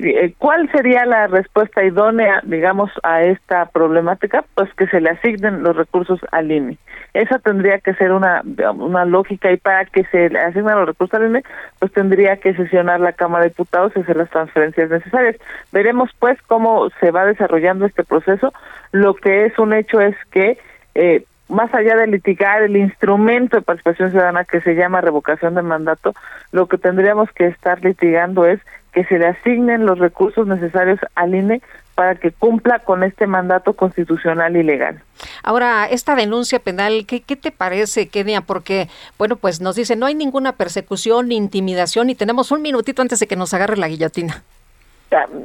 Eh, 0.04 0.34
¿Cuál 0.38 0.70
sería 0.72 1.06
la 1.06 1.28
respuesta 1.28 1.84
idónea, 1.84 2.42
digamos, 2.44 2.90
a 3.04 3.22
esta 3.24 3.68
problemática? 3.68 4.44
Pues 4.56 4.74
que 4.74 4.88
se 4.88 5.00
le 5.00 5.12
asignen 5.12 5.62
los 5.62 5.76
recursos 5.76 6.20
al 6.32 6.52
INE. 6.52 6.78
Esa 7.14 7.38
tendría 7.40 7.78
que 7.80 7.94
ser 7.94 8.12
una, 8.12 8.42
una 8.74 9.06
lógica 9.06 9.52
y 9.52 9.58
para 9.58 9.86
que 9.86 10.04
se 10.06 10.30
le 10.30 10.40
asignen 10.40 10.76
los 10.76 10.88
recursos 10.88 11.20
al 11.20 11.30
INE, 11.30 11.44
pues 11.78 11.92
tendría 11.92 12.38
que 12.38 12.56
sesionar 12.56 13.00
la 13.00 13.14
Cámara 13.14 13.44
de 13.44 13.50
Diputados 13.50 13.92
y 13.96 14.00
hacer 14.00 14.18
las 14.18 14.30
transferencias 14.30 14.90
necesarias. 14.90 15.36
Veremos 15.72 16.10
pues 16.18 16.42
cómo 16.48 16.90
se 17.00 17.12
va 17.12 17.26
desarrollando 17.26 17.86
este 17.86 18.04
proceso. 18.04 18.54
Lo 18.92 19.14
que 19.14 19.46
es 19.46 19.60
un 19.60 19.74
hecho 19.74 20.02
es 20.02 20.16
que 20.32 20.58
eh, 20.96 21.26
más 21.52 21.74
allá 21.74 21.96
de 21.98 22.08
litigar 22.08 22.64
el 22.64 22.78
instrumento 22.78 23.58
de 23.58 23.62
participación 23.62 24.12
ciudadana 24.12 24.46
que 24.46 24.62
se 24.62 24.74
llama 24.74 25.02
revocación 25.02 25.56
de 25.56 25.62
mandato, 25.62 26.14
lo 26.52 26.68
que 26.68 26.78
tendríamos 26.78 27.30
que 27.32 27.48
estar 27.48 27.84
litigando 27.84 28.46
es 28.46 28.60
que 28.94 29.04
se 29.06 29.20
le 29.20 29.28
asignen 29.28 29.86
los 29.86 30.00
recursos 30.00 30.48
necesarios 30.48 31.00
al 31.16 31.36
INE 31.36 31.62
para 31.96 32.16
que 32.16 32.32
cumpla 32.32 32.80
con 32.80 33.04
este 33.04 33.28
mandato 33.28 33.74
constitucional 33.74 34.56
y 34.56 34.64
legal. 34.64 35.02
Ahora, 35.44 35.86
esta 35.86 36.16
denuncia 36.16 36.60
penal, 36.60 37.06
¿qué, 37.06 37.22
qué 37.22 37.36
te 37.36 37.52
parece, 37.52 38.08
Kenia? 38.08 38.42
Porque, 38.42 38.88
bueno, 39.18 39.36
pues 39.36 39.62
nos 39.62 39.76
dice, 39.76 39.96
no 39.96 40.06
hay 40.06 40.16
ninguna 40.16 40.54
persecución 40.54 41.28
ni 41.28 41.36
intimidación 41.36 42.10
y 42.10 42.16
tenemos 42.16 42.52
un 42.52 42.62
minutito 42.62 43.02
antes 43.02 43.20
de 43.20 43.28
que 43.28 43.36
nos 43.36 43.54
agarre 43.54 43.78
la 43.78 43.88
guillotina. 43.88 44.44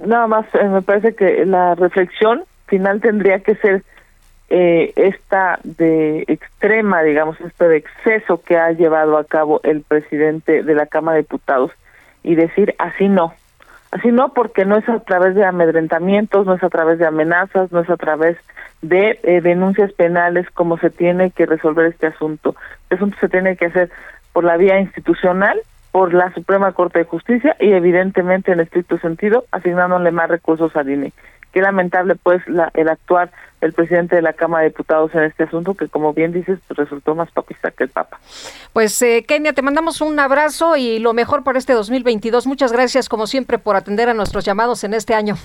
Nada 0.07 0.29
más, 0.29 0.47
eh, 0.55 0.65
me 0.65 0.83
parece 0.83 1.15
que 1.15 1.45
la 1.45 1.75
reflexión 1.75 2.45
final 2.69 3.01
tendría 3.01 3.41
que 3.41 3.57
ser 3.57 3.83
eh, 4.49 4.93
esta 4.97 5.59
de 5.65 6.25
extrema, 6.29 7.03
digamos, 7.03 7.41
este 7.41 7.69
de 7.69 7.79
exceso 7.79 8.41
que 8.43 8.57
ha 8.57 8.71
llevado 8.73 9.19
a 9.19 9.25
cabo 9.25 9.61
el 9.65 9.83
presidente 9.83 10.63
de 10.63 10.75
la 10.75 10.87
Cámara 10.87 11.17
de 11.17 11.23
Diputados 11.23 11.73
y 12.23 12.35
decir 12.37 12.75
así 12.79 13.09
no, 13.09 13.35
así 13.91 14.13
no 14.13 14.33
porque 14.35 14.65
no 14.65 14.77
es 14.77 14.89
a 14.89 15.01
través 15.01 15.35
de 15.35 15.45
amedrentamientos, 15.45 16.47
no 16.47 16.55
es 16.55 16.63
a 16.63 16.69
través 16.69 16.99
de 16.99 17.07
amenazas, 17.07 17.73
no 17.73 17.81
es 17.81 17.91
a 17.91 17.97
través 17.97 18.37
de 18.83 19.19
eh, 19.23 19.41
denuncias 19.41 19.93
penales 19.93 20.49
como 20.51 20.79
se 20.79 20.91
tiene 20.91 21.31
que 21.31 21.47
resolver 21.47 21.87
este 21.87 22.07
asunto. 22.07 22.55
Este 22.83 22.97
asunto 22.97 23.17
se 23.21 23.29
tiene 23.29 23.57
que 23.57 23.67
hacer 23.67 23.91
por 24.33 24.45
la 24.45 24.57
vía 24.57 24.79
institucional, 24.79 25.61
por 25.91 26.13
la 26.13 26.33
Suprema 26.35 26.73
Corte 26.73 26.99
de 27.01 27.05
Justicia 27.07 27.57
y 27.59 27.73
evidentemente 27.73 28.53
en 28.53 28.61
estricto 28.61 28.99
sentido 28.99 29.45
asignándole 29.51 30.11
más 30.11 30.29
recursos 30.29 30.77
al 30.77 30.91
INE. 30.91 31.13
Qué 31.57 31.63
lamentable 31.63 32.17
pues 32.17 32.47
la, 32.49 32.71
el 32.75 32.87
actuar 32.87 33.31
del 33.63 33.73
presidente 33.73 34.15
de 34.15 34.21
la 34.21 34.35
Cámara 34.35 34.65
de 34.65 34.69
Diputados 34.69 35.15
en 35.15 35.23
este 35.23 35.45
asunto 35.45 35.73
que 35.73 35.89
como 35.89 36.13
bien 36.13 36.31
dices 36.31 36.59
resultó 36.69 37.15
más 37.15 37.31
papista 37.31 37.71
que 37.71 37.85
el 37.85 37.89
Papa. 37.89 38.19
Pues 38.75 39.01
eh, 39.01 39.25
Kenia, 39.27 39.55
te 39.55 39.63
mandamos 39.63 40.03
un 40.03 40.21
abrazo 40.21 40.77
y 40.77 40.99
lo 40.99 41.15
mejor 41.15 41.45
para 41.45 41.59
este 41.59 41.73
2022. 41.73 42.47
Muchas 42.47 42.75
gracias 42.75 43.09
como 43.09 43.27
siempre 43.27 43.57
por 43.57 43.75
atender 43.75 44.11
a 44.11 44.13
nuestros 44.13 44.45
llamados 44.45 44.85
en 44.85 44.93
este 44.93 45.15
año. 45.15 45.37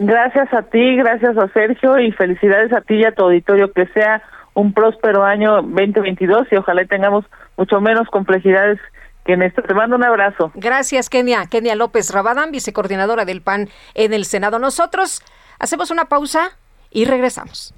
Gracias 0.00 0.52
a 0.52 0.62
ti, 0.62 0.96
gracias 0.96 1.38
a 1.38 1.46
Sergio 1.52 1.96
y 2.00 2.10
felicidades 2.10 2.72
a 2.72 2.80
ti 2.80 2.96
y 2.96 3.04
a 3.04 3.12
tu 3.12 3.22
auditorio 3.22 3.70
que 3.70 3.86
sea 3.94 4.22
un 4.54 4.72
próspero 4.72 5.22
año 5.22 5.62
2022 5.62 6.48
y 6.50 6.56
ojalá 6.56 6.84
tengamos 6.86 7.24
mucho 7.56 7.80
menos 7.80 8.08
complejidades 8.08 8.80
que 9.26 9.34
en 9.34 9.42
esto. 9.42 9.62
Te 9.62 9.74
mando 9.74 9.96
un 9.96 10.04
abrazo. 10.04 10.52
Gracias, 10.54 11.10
Kenia. 11.10 11.46
Kenia 11.46 11.74
López 11.74 12.10
Rabadán, 12.10 12.52
vicecoordinadora 12.52 13.24
del 13.24 13.42
PAN 13.42 13.68
en 13.94 14.14
el 14.14 14.24
Senado. 14.24 14.58
Nosotros 14.58 15.22
hacemos 15.58 15.90
una 15.90 16.06
pausa 16.06 16.56
y 16.90 17.04
regresamos. 17.04 17.74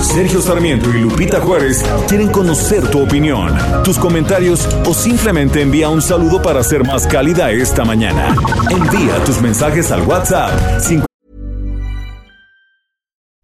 Sergio 0.00 0.40
Sarmiento 0.40 0.88
y 0.90 1.02
Lupita 1.02 1.40
Juárez 1.40 1.84
quieren 2.08 2.32
conocer 2.32 2.88
tu 2.90 3.02
opinión, 3.02 3.56
tus 3.84 3.98
comentarios 3.98 4.66
o 4.86 4.94
simplemente 4.94 5.60
envía 5.60 5.90
un 5.90 6.02
saludo 6.02 6.40
para 6.40 6.62
ser 6.62 6.84
más 6.84 7.06
cálida 7.06 7.50
esta 7.50 7.84
mañana. 7.84 8.34
Envía 8.70 9.22
tus 9.24 9.40
mensajes 9.40 9.92
al 9.92 10.02
WhatsApp 10.02 10.50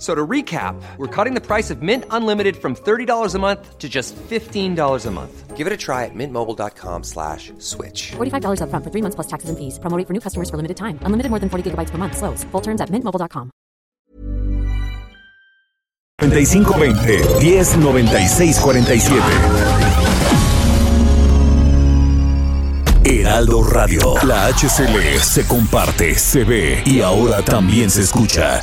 So 0.00 0.14
to 0.14 0.26
recap, 0.26 0.80
we're 0.96 1.14
cutting 1.14 1.34
the 1.34 1.42
price 1.42 1.70
of 1.70 1.82
Mint 1.82 2.04
Unlimited 2.10 2.56
from 2.56 2.74
$30 2.74 3.34
a 3.34 3.38
month 3.38 3.76
to 3.76 3.86
just 3.86 4.16
$15 4.16 5.06
a 5.06 5.10
month. 5.10 5.54
Give 5.58 5.66
it 5.66 5.74
a 5.74 5.76
try 5.76 6.06
at 6.06 6.14
mintmobile.com 6.14 7.04
slash 7.04 7.52
switch. 7.58 8.12
$45 8.12 8.62
up 8.62 8.70
front 8.70 8.82
for 8.82 8.90
three 8.90 9.02
months 9.02 9.16
plus 9.16 9.26
taxes 9.26 9.50
and 9.50 9.58
fees. 9.58 9.78
Promoting 9.78 10.06
for 10.06 10.14
new 10.14 10.20
customers 10.20 10.48
for 10.48 10.56
limited 10.56 10.78
time. 10.78 10.98
Unlimited 11.02 11.28
more 11.28 11.38
than 11.38 11.50
40 11.50 11.72
gigabytes 11.72 11.90
per 11.90 11.98
month. 11.98 12.16
Slows. 12.16 12.44
Full 12.44 12.62
terms 12.62 12.80
at 12.80 12.88
mintmobile.com. 12.88 13.50
9520 16.22 17.44
109647 17.44 20.30
Heraldo 23.04 23.62
Radio. 23.64 24.14
La 24.24 24.46
HCL 24.46 25.20
se 25.20 25.46
comparte, 25.46 26.14
se 26.14 26.44
ve 26.44 26.82
y 26.86 27.00
ahora 27.00 27.42
también 27.42 27.90
se 27.90 28.02
escucha. 28.02 28.62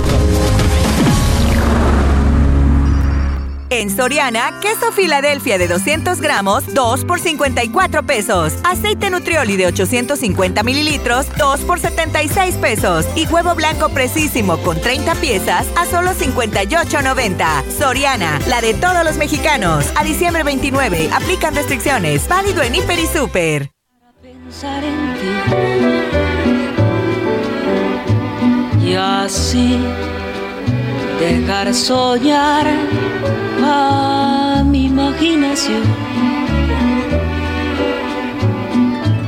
En 3.71 3.89
Soriana, 3.89 4.59
queso 4.59 4.91
Filadelfia 4.91 5.57
de 5.57 5.69
200 5.69 6.19
gramos, 6.19 6.65
2 6.73 7.05
por 7.05 7.21
54 7.21 8.03
pesos. 8.03 8.51
Aceite 8.65 9.09
Nutrioli 9.09 9.55
de 9.55 9.67
850 9.67 10.61
mililitros, 10.63 11.27
2 11.37 11.61
por 11.61 11.79
76 11.79 12.55
pesos. 12.55 13.05
Y 13.15 13.27
huevo 13.27 13.55
blanco 13.55 13.87
precisísimo 13.87 14.57
con 14.57 14.79
30 14.81 15.15
piezas 15.15 15.65
a 15.77 15.85
solo 15.85 16.11
58.90. 16.11 17.71
Soriana, 17.71 18.41
la 18.49 18.59
de 18.59 18.73
todos 18.73 19.05
los 19.05 19.15
mexicanos. 19.15 19.85
A 19.95 20.03
diciembre 20.03 20.43
29, 20.43 21.09
aplican 21.13 21.55
restricciones. 21.55 22.27
Válido 22.27 22.63
en 22.63 22.75
Hiper 22.75 22.99
y 22.99 23.07
Super. 23.07 23.71
Y 28.83 28.95
así 28.95 29.79
dejar 31.21 31.71
soñar 31.71 32.65
a 33.63 34.63
mi 34.65 34.85
imaginación. 34.85 35.83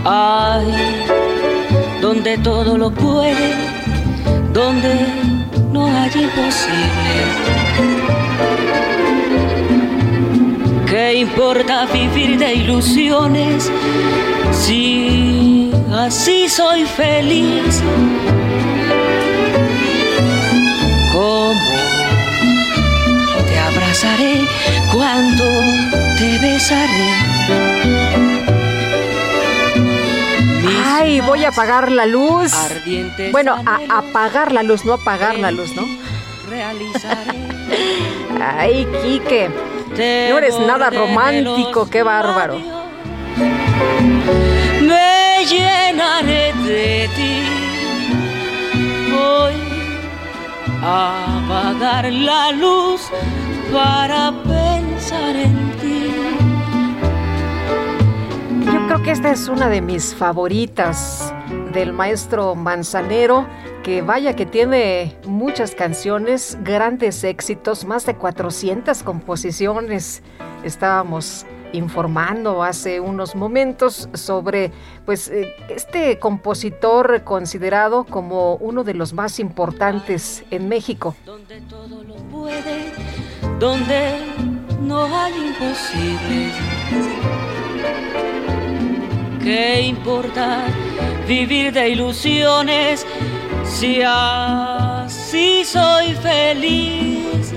Ay, 0.03 0.65
donde 2.01 2.39
todo 2.39 2.77
lo 2.79 2.89
puede, 2.89 3.49
donde 4.51 4.93
no 5.71 5.85
hay 5.85 6.11
imposible. 6.25 7.15
¿Qué 10.87 11.13
importa 11.27 11.85
vivir 11.93 12.39
de 12.39 12.55
ilusiones 12.55 13.71
si 14.51 15.71
así 15.91 16.49
soy 16.49 16.85
feliz? 16.85 17.83
¿Cómo 21.13 21.72
te 24.03 24.09
abrazaré 24.09 24.47
cuando 24.91 25.43
te 26.17 26.39
besaré? 26.39 27.13
Ay, 30.85 31.21
voy 31.21 31.43
a 31.45 31.49
apagar 31.49 31.91
la 31.91 32.05
luz. 32.05 32.53
Bueno, 33.31 33.55
a 33.65 33.97
apagar 33.97 34.51
la 34.51 34.63
luz, 34.63 34.85
no 34.85 34.93
apagar 34.93 35.37
la 35.37 35.51
luz, 35.51 35.73
¿no? 35.75 35.83
Ay, 38.41 38.87
Quique. 39.01 39.49
No 40.29 40.37
eres 40.37 40.59
nada 40.59 40.89
romántico, 40.89 41.89
qué 41.89 42.03
bárbaro. 42.03 42.59
Me 44.81 45.45
llenaré 45.45 46.53
de 46.65 47.09
ti. 47.15 47.43
Voy 49.11 49.53
a 50.81 51.39
apagar 51.43 52.11
la 52.11 52.51
luz 52.51 53.09
para 53.73 54.31
pensar 54.43 55.35
en 55.35 55.71
ti. 55.81 56.11
Yo 58.65 58.87
creo 58.87 59.01
que 59.01 59.11
esta 59.11 59.31
es 59.31 59.47
una 59.47 59.67
de 59.67 59.81
mis 59.81 60.13
favoritas 60.13 61.33
del 61.73 61.91
maestro 61.91 62.53
Manzanero, 62.53 63.47
que 63.83 64.03
vaya 64.03 64.35
que 64.35 64.45
tiene 64.45 65.17
muchas 65.25 65.73
canciones, 65.73 66.57
grandes 66.61 67.23
éxitos, 67.23 67.83
más 67.83 68.05
de 68.05 68.15
400 68.15 69.01
composiciones. 69.01 70.21
Estábamos 70.63 71.45
informando 71.73 72.63
hace 72.63 72.99
unos 72.99 73.35
momentos 73.35 74.07
sobre 74.13 74.71
pues 75.05 75.27
eh, 75.29 75.53
este 75.69 76.19
compositor 76.19 77.23
considerado 77.23 78.05
como 78.05 78.55
uno 78.57 78.83
de 78.83 78.93
los 78.93 79.13
más 79.13 79.39
importantes 79.39 80.45
en 80.51 80.69
México. 80.69 81.15
Donde 81.25 81.61
todo 81.61 82.03
lo 82.03 82.15
puede, 82.15 82.91
donde 83.63 84.17
no 84.81 85.05
hay 85.05 85.33
imposibles. 85.47 86.53
¿Qué 89.41 89.83
importa 89.83 90.65
vivir 91.25 91.71
de 91.71 91.87
ilusiones 91.87 93.05
si 93.63 94.01
así 94.05 95.63
soy 95.63 96.13
feliz? 96.15 97.53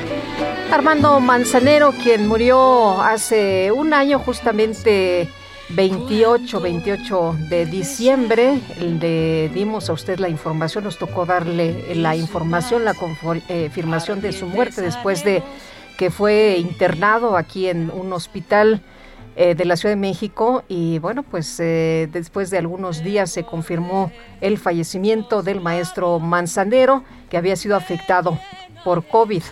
Armando 0.70 1.18
Manzanero, 1.18 1.90
quien 1.90 2.28
murió 2.28 3.00
hace 3.00 3.72
un 3.72 3.92
año 3.92 4.20
justamente 4.20 5.28
28, 5.70 6.60
28 6.60 7.36
de 7.48 7.66
diciembre, 7.66 8.60
le 8.78 9.48
dimos 9.48 9.90
a 9.90 9.94
usted 9.94 10.20
la 10.20 10.28
información, 10.28 10.84
nos 10.84 10.98
tocó 10.98 11.26
darle 11.26 11.96
la 11.96 12.14
información, 12.14 12.84
la 12.84 12.94
confirmación 12.94 14.20
de 14.20 14.32
su 14.32 14.46
muerte 14.46 14.82
después 14.82 15.24
de 15.24 15.42
que 15.96 16.10
fue 16.10 16.58
internado 16.58 17.36
aquí 17.36 17.68
en 17.68 17.90
un 17.90 18.12
hospital 18.12 18.82
eh, 19.38 19.54
de 19.54 19.64
la 19.64 19.76
Ciudad 19.76 19.94
de 19.94 20.00
México 20.00 20.64
y 20.68 20.98
bueno, 20.98 21.22
pues 21.22 21.60
eh, 21.60 22.08
después 22.10 22.50
de 22.50 22.58
algunos 22.58 23.02
días 23.02 23.30
se 23.30 23.44
confirmó 23.44 24.10
el 24.40 24.56
fallecimiento 24.56 25.42
del 25.42 25.60
maestro 25.60 26.18
Manzanero 26.18 27.04
que 27.28 27.36
había 27.36 27.56
sido 27.56 27.76
afectado 27.76 28.38
por 28.82 29.06
COVID. 29.06 29.42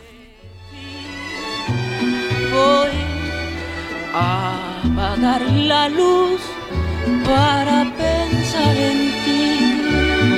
Voy 2.50 2.90
a 4.14 4.80
apagar 4.84 5.42
la 5.42 5.88
luz 5.88 6.40
para 7.26 7.84
pensar 7.96 8.76
en. 8.76 9.23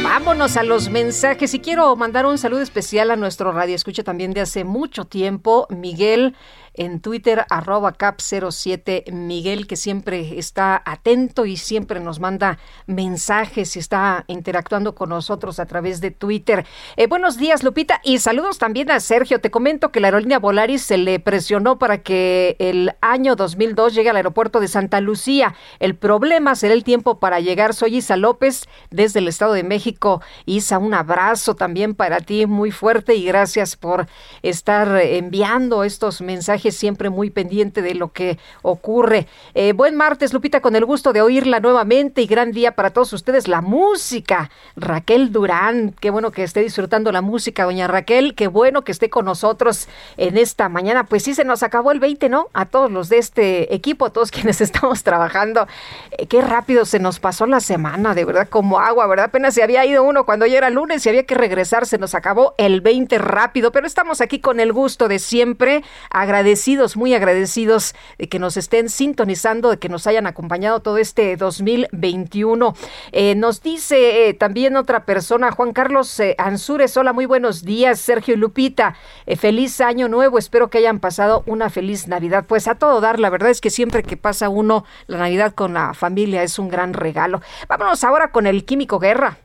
Vámonos 0.09 0.57
a 0.57 0.63
los 0.63 0.89
mensajes. 0.89 1.53
Y 1.53 1.59
quiero 1.59 1.95
mandar 1.97 2.27
un 2.27 2.39
saludo 2.39 2.63
especial 2.63 3.11
a 3.11 3.17
nuestro 3.17 3.51
radio 3.51 3.75
escucha 3.75 4.05
también 4.05 4.33
de 4.33 4.41
hace 4.41 4.63
mucho 4.63 5.05
tiempo, 5.05 5.67
Miguel 5.69 6.37
en 6.77 7.01
Twitter, 7.01 7.45
arroba 7.51 7.95
cap07 7.95 9.13
Miguel, 9.13 9.67
que 9.67 9.77
siempre 9.77 10.39
está 10.39 10.83
atento 10.85 11.47
y 11.47 11.57
siempre 11.57 12.01
nos 12.01 12.21
manda 12.21 12.59
mensajes 12.87 13.77
y 13.77 13.79
está 13.79 14.25
interactuando 14.27 14.95
con 14.95 15.11
nosotros 15.11 15.59
a 15.59 15.67
través 15.67 16.01
de 16.01 16.11
Twitter. 16.11 16.67
Eh, 16.97 17.07
buenos 17.07 17.37
días, 17.37 17.63
Lupita, 17.63 18.01
y 18.05 18.19
saludos 18.19 18.59
también 18.59 18.91
a 18.91 19.01
Sergio. 19.01 19.41
Te 19.41 19.51
comento 19.51 19.91
que 19.91 20.01
la 20.01 20.09
aerolínea 20.09 20.39
Volaris 20.39 20.83
se 20.83 20.99
le 20.99 21.21
presionó 21.21 21.79
para 21.79 21.99
que 21.99 22.57
el 22.59 22.93
año 23.01 23.37
2002 23.37 23.95
llegue 23.95 24.11
al 24.11 24.17
aeropuerto 24.17 24.61
de 24.61 24.69
Santa 24.69 25.01
Lucía. 25.01 25.55
El 25.79 25.97
problema 25.97 26.55
será 26.55 26.75
el 26.75 26.85
tiempo 26.85 27.19
para 27.19 27.41
llegar. 27.41 27.75
Soy 27.75 27.97
Isa 27.97 28.17
López 28.17 28.69
desde 28.91 29.21
el 29.21 29.29
Estado 29.29 29.53
de 29.53 29.63
México. 29.63 30.23
Isa, 30.45 30.79
un 30.79 30.95
abrazo 30.95 31.55
también 31.55 31.95
para 31.95 32.21
ti 32.21 32.47
muy 32.47 32.71
fuerte 32.71 33.15
y 33.15 33.25
gracias 33.25 33.77
por 33.77 34.07
estar 34.43 35.01
enviando 35.01 35.85
estos 35.85 36.21
mensajes 36.21 36.66
siempre 36.73 37.11
muy 37.11 37.31
pendiente 37.31 37.83
de 37.83 37.95
lo 37.95 38.13
que 38.13 38.39
ocurre. 38.63 39.27
Eh, 39.55 39.73
buen 39.73 39.97
martes, 39.97 40.33
Lupita, 40.33 40.61
con 40.61 40.77
el 40.77 40.85
gusto 40.85 41.13
de 41.13 41.23
oírla 41.23 41.61
nuevamente 41.61 42.23
y 42.23 42.27
gran 42.27 42.53
día 42.53 42.73
para 42.73 42.91
todos 42.91 43.13
ustedes. 43.13 43.49
La 43.49 43.61
música, 43.61 44.51
Raquel 44.77 45.33
Durán, 45.33 45.95
qué 46.01 46.11
bueno 46.11 46.31
que 46.31 46.43
esté 46.43 46.61
disfrutando 46.61 47.13
la 47.13 47.23
música, 47.23 47.65
doña 47.65 47.87
Raquel, 47.87 48.35
qué 48.35 48.49
bueno 48.49 48.83
que 48.83 48.93
esté 48.93 49.11
con 49.11 49.25
nosotros 49.25 49.89
en 50.17 50.37
esta 50.37 50.69
mañana. 50.69 51.05
Pues 51.05 51.23
sí, 51.23 51.35
se 51.35 51.45
nos 51.45 51.63
acabó 51.63 51.93
el 51.93 52.01
20, 52.01 52.29
¿no? 52.29 52.49
A 52.53 52.67
todos 52.67 52.91
los 52.91 53.09
de 53.09 53.19
este 53.19 53.75
equipo, 53.75 54.07
a 54.07 54.11
todos 54.11 54.31
quienes 54.37 54.61
estamos 54.61 55.03
trabajando. 55.03 55.67
Eh, 56.13 56.27
qué 56.27 56.41
rápido 56.41 56.85
se 56.85 56.99
nos 56.99 57.21
pasó 57.21 57.47
la 57.47 57.61
semana, 57.61 58.15
de 58.15 58.25
verdad, 58.25 58.49
como 58.49 58.79
agua, 58.79 59.07
¿verdad? 59.07 59.27
Apenas 59.27 59.55
se 59.55 59.63
había 59.63 59.85
ido 59.85 60.03
uno 60.03 60.25
cuando 60.25 60.47
ya 60.47 60.59
era 60.59 60.71
lunes 60.71 61.05
y 61.05 61.09
había 61.09 61.25
que 61.25 61.35
regresar, 61.35 61.87
se 61.87 61.99
nos 61.99 62.15
acabó 62.15 62.55
el 62.59 62.81
20 62.81 63.19
rápido, 63.19 63.73
pero 63.73 63.87
estamos 63.87 64.21
aquí 64.21 64.41
con 64.41 64.61
el 64.61 64.73
gusto 64.73 65.09
de 65.09 65.19
siempre, 65.19 65.83
agradecidos, 66.11 66.56
muy 66.97 67.15
agradecidos 67.15 67.95
de 68.19 68.29
que 68.29 68.39
nos 68.39 68.57
estén 68.57 68.89
sintonizando, 68.89 69.71
de 69.71 69.79
que 69.79 69.89
nos 69.89 70.07
hayan 70.07 70.27
acompañado 70.27 70.81
todo 70.81 70.99
este 70.99 71.37
2021. 71.37 72.75
Eh, 73.13 73.35
nos 73.35 73.63
dice 73.63 74.29
eh, 74.29 74.35
también 74.35 74.77
otra 74.77 75.05
persona, 75.05 75.53
Juan 75.53 75.73
Carlos 75.73 76.19
eh, 76.21 76.35
Ansures, 76.39 76.97
hola, 76.97 77.13
muy 77.13 77.27
buenos 77.27 77.63
días, 77.63 78.01
Sergio 78.01 78.35
y 78.35 78.37
Lupita, 78.39 78.97
eh, 79.27 79.37
feliz 79.37 79.81
año 79.81 80.09
nuevo, 80.09 80.39
espero 80.39 80.71
que 80.71 80.79
hayan 80.79 80.99
pasado 80.99 81.43
una 81.47 81.71
feliz 81.71 82.09
Navidad. 82.09 82.45
Pues 82.49 82.69
a 82.69 82.75
todo 82.75 83.01
dar, 83.01 83.21
la 83.21 83.31
verdad 83.31 83.51
es 83.51 83.61
que 83.61 83.71
siempre 83.71 84.03
que 84.03 84.17
pasa 84.17 84.49
uno 84.49 84.85
la 85.07 85.19
Navidad 85.19 85.55
con 85.55 85.75
la 85.75 85.95
familia 85.95 86.43
es 86.43 86.59
un 86.59 86.69
gran 86.69 86.95
regalo. 86.95 87.43
Vámonos 87.69 88.03
ahora 88.05 88.31
con 88.31 88.47
el 88.47 88.65
Químico 88.65 88.99
Guerra. 88.99 89.39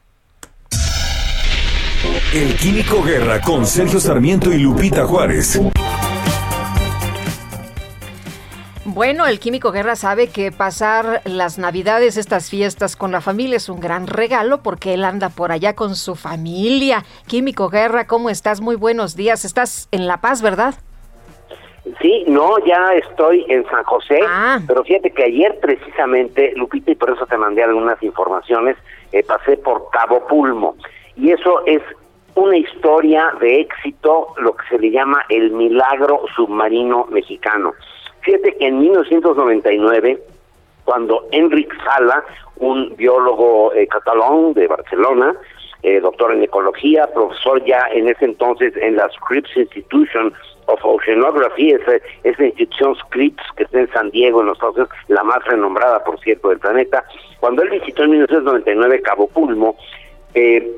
El 2.33 2.55
Químico 2.55 3.03
Guerra 3.03 3.41
con 3.41 3.65
Sergio 3.65 3.99
Sarmiento 3.99 4.51
y 4.51 4.57
Lupita 4.57 5.05
Juárez. 5.05 5.59
Bueno, 8.93 9.25
el 9.25 9.39
Químico 9.39 9.71
Guerra 9.71 9.95
sabe 9.95 10.27
que 10.27 10.51
pasar 10.51 11.21
las 11.23 11.57
Navidades, 11.57 12.17
estas 12.17 12.49
fiestas 12.49 12.97
con 12.97 13.13
la 13.13 13.21
familia 13.21 13.55
es 13.55 13.69
un 13.69 13.79
gran 13.79 14.05
regalo 14.05 14.61
porque 14.63 14.93
él 14.93 15.05
anda 15.05 15.29
por 15.29 15.53
allá 15.53 15.77
con 15.77 15.95
su 15.95 16.15
familia. 16.15 17.05
Químico 17.25 17.69
Guerra, 17.69 18.05
¿cómo 18.05 18.29
estás? 18.29 18.59
Muy 18.59 18.75
buenos 18.75 19.15
días. 19.15 19.45
Estás 19.45 19.87
en 19.93 20.07
La 20.07 20.17
Paz, 20.17 20.41
¿verdad? 20.41 20.73
Sí, 22.01 22.25
no, 22.27 22.59
ya 22.65 22.93
estoy 22.95 23.45
en 23.47 23.63
San 23.69 23.85
José, 23.85 24.19
pero 24.67 24.83
fíjate 24.83 25.11
que 25.11 25.23
ayer 25.23 25.57
precisamente, 25.61 26.51
Lupita, 26.57 26.91
y 26.91 26.95
por 26.95 27.11
eso 27.11 27.25
te 27.25 27.37
mandé 27.37 27.63
algunas 27.63 28.01
informaciones, 28.03 28.75
eh, 29.13 29.23
pasé 29.23 29.55
por 29.55 29.89
Cabo 29.91 30.27
Pulmo. 30.27 30.75
Y 31.15 31.31
eso 31.31 31.65
es 31.65 31.81
una 32.35 32.57
historia 32.57 33.31
de 33.39 33.61
éxito, 33.61 34.33
lo 34.37 34.53
que 34.53 34.67
se 34.67 34.79
le 34.79 34.91
llama 34.91 35.23
el 35.29 35.51
milagro 35.51 36.25
submarino 36.35 37.05
mexicano. 37.09 37.73
Fíjate 38.21 38.55
que 38.57 38.67
en 38.67 38.79
1999, 38.79 40.19
cuando 40.85 41.27
Enric 41.31 41.73
Sala, 41.83 42.23
un 42.57 42.95
biólogo 42.95 43.73
eh, 43.73 43.87
catalán 43.87 44.53
de 44.53 44.67
Barcelona, 44.67 45.35
eh, 45.83 45.99
doctor 45.99 46.31
en 46.31 46.43
ecología, 46.43 47.07
profesor 47.07 47.63
ya 47.65 47.87
en 47.91 48.07
ese 48.07 48.25
entonces 48.25 48.73
en 48.77 48.97
la 48.97 49.09
Scripps 49.09 49.57
Institution 49.57 50.31
of 50.67 50.79
Oceanography, 50.83 51.71
esa, 51.71 51.93
esa 52.23 52.45
institución 52.45 52.95
Scripps 52.95 53.43
que 53.55 53.63
está 53.63 53.79
en 53.79 53.91
San 53.91 54.11
Diego, 54.11 54.41
en 54.41 54.47
los 54.47 54.57
Estados 54.57 54.75
Unidos, 54.75 54.95
la 55.07 55.23
más 55.23 55.43
renombrada, 55.45 56.03
por 56.03 56.19
cierto, 56.19 56.49
del 56.49 56.59
planeta. 56.59 57.03
Cuando 57.39 57.63
él 57.63 57.69
visitó 57.69 58.03
en 58.03 58.11
1999 58.11 59.01
Cabo 59.01 59.27
Pulmo, 59.27 59.75
eh, 60.35 60.71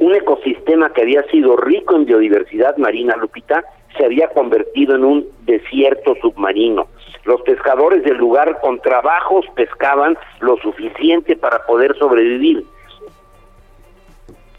un 0.00 0.14
ecosistema 0.14 0.92
que 0.92 1.02
había 1.02 1.22
sido 1.30 1.56
rico 1.56 1.94
en 1.94 2.04
biodiversidad 2.04 2.76
marina, 2.78 3.16
Lupita, 3.16 3.64
se 3.96 4.04
había 4.04 4.28
convertido 4.28 4.94
en 4.94 5.04
un 5.04 5.28
desierto 5.42 6.14
submarino. 6.20 6.88
Los 7.24 7.42
pescadores 7.42 8.02
del 8.04 8.16
lugar 8.16 8.60
con 8.60 8.80
trabajos 8.80 9.44
pescaban 9.54 10.16
lo 10.40 10.56
suficiente 10.58 11.36
para 11.36 11.64
poder 11.66 11.96
sobrevivir 11.98 12.64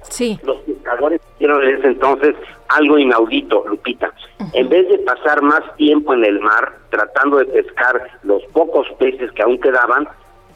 Sí. 0.10 0.40
Los 0.44 0.58
pescadores 0.62 1.22
hicieron 1.36 1.64
en 1.64 1.78
ese 1.78 1.88
entonces 1.88 2.36
algo 2.70 2.98
inaudito, 2.98 3.64
Lupita. 3.68 4.12
En 4.54 4.70
vez 4.70 4.88
de 4.90 5.00
pasar 5.00 5.42
más 5.42 5.62
tiempo 5.76 6.14
en 6.14 6.26
el 6.26 6.40
mar 6.40 6.74
tratando 6.90 7.38
de 7.38 7.46
pescar 7.46 8.10
los 8.24 8.44
pocos 8.48 8.88
peces 8.98 9.32
que 9.34 9.44
aún 9.44 9.60
quedaban, 9.60 10.08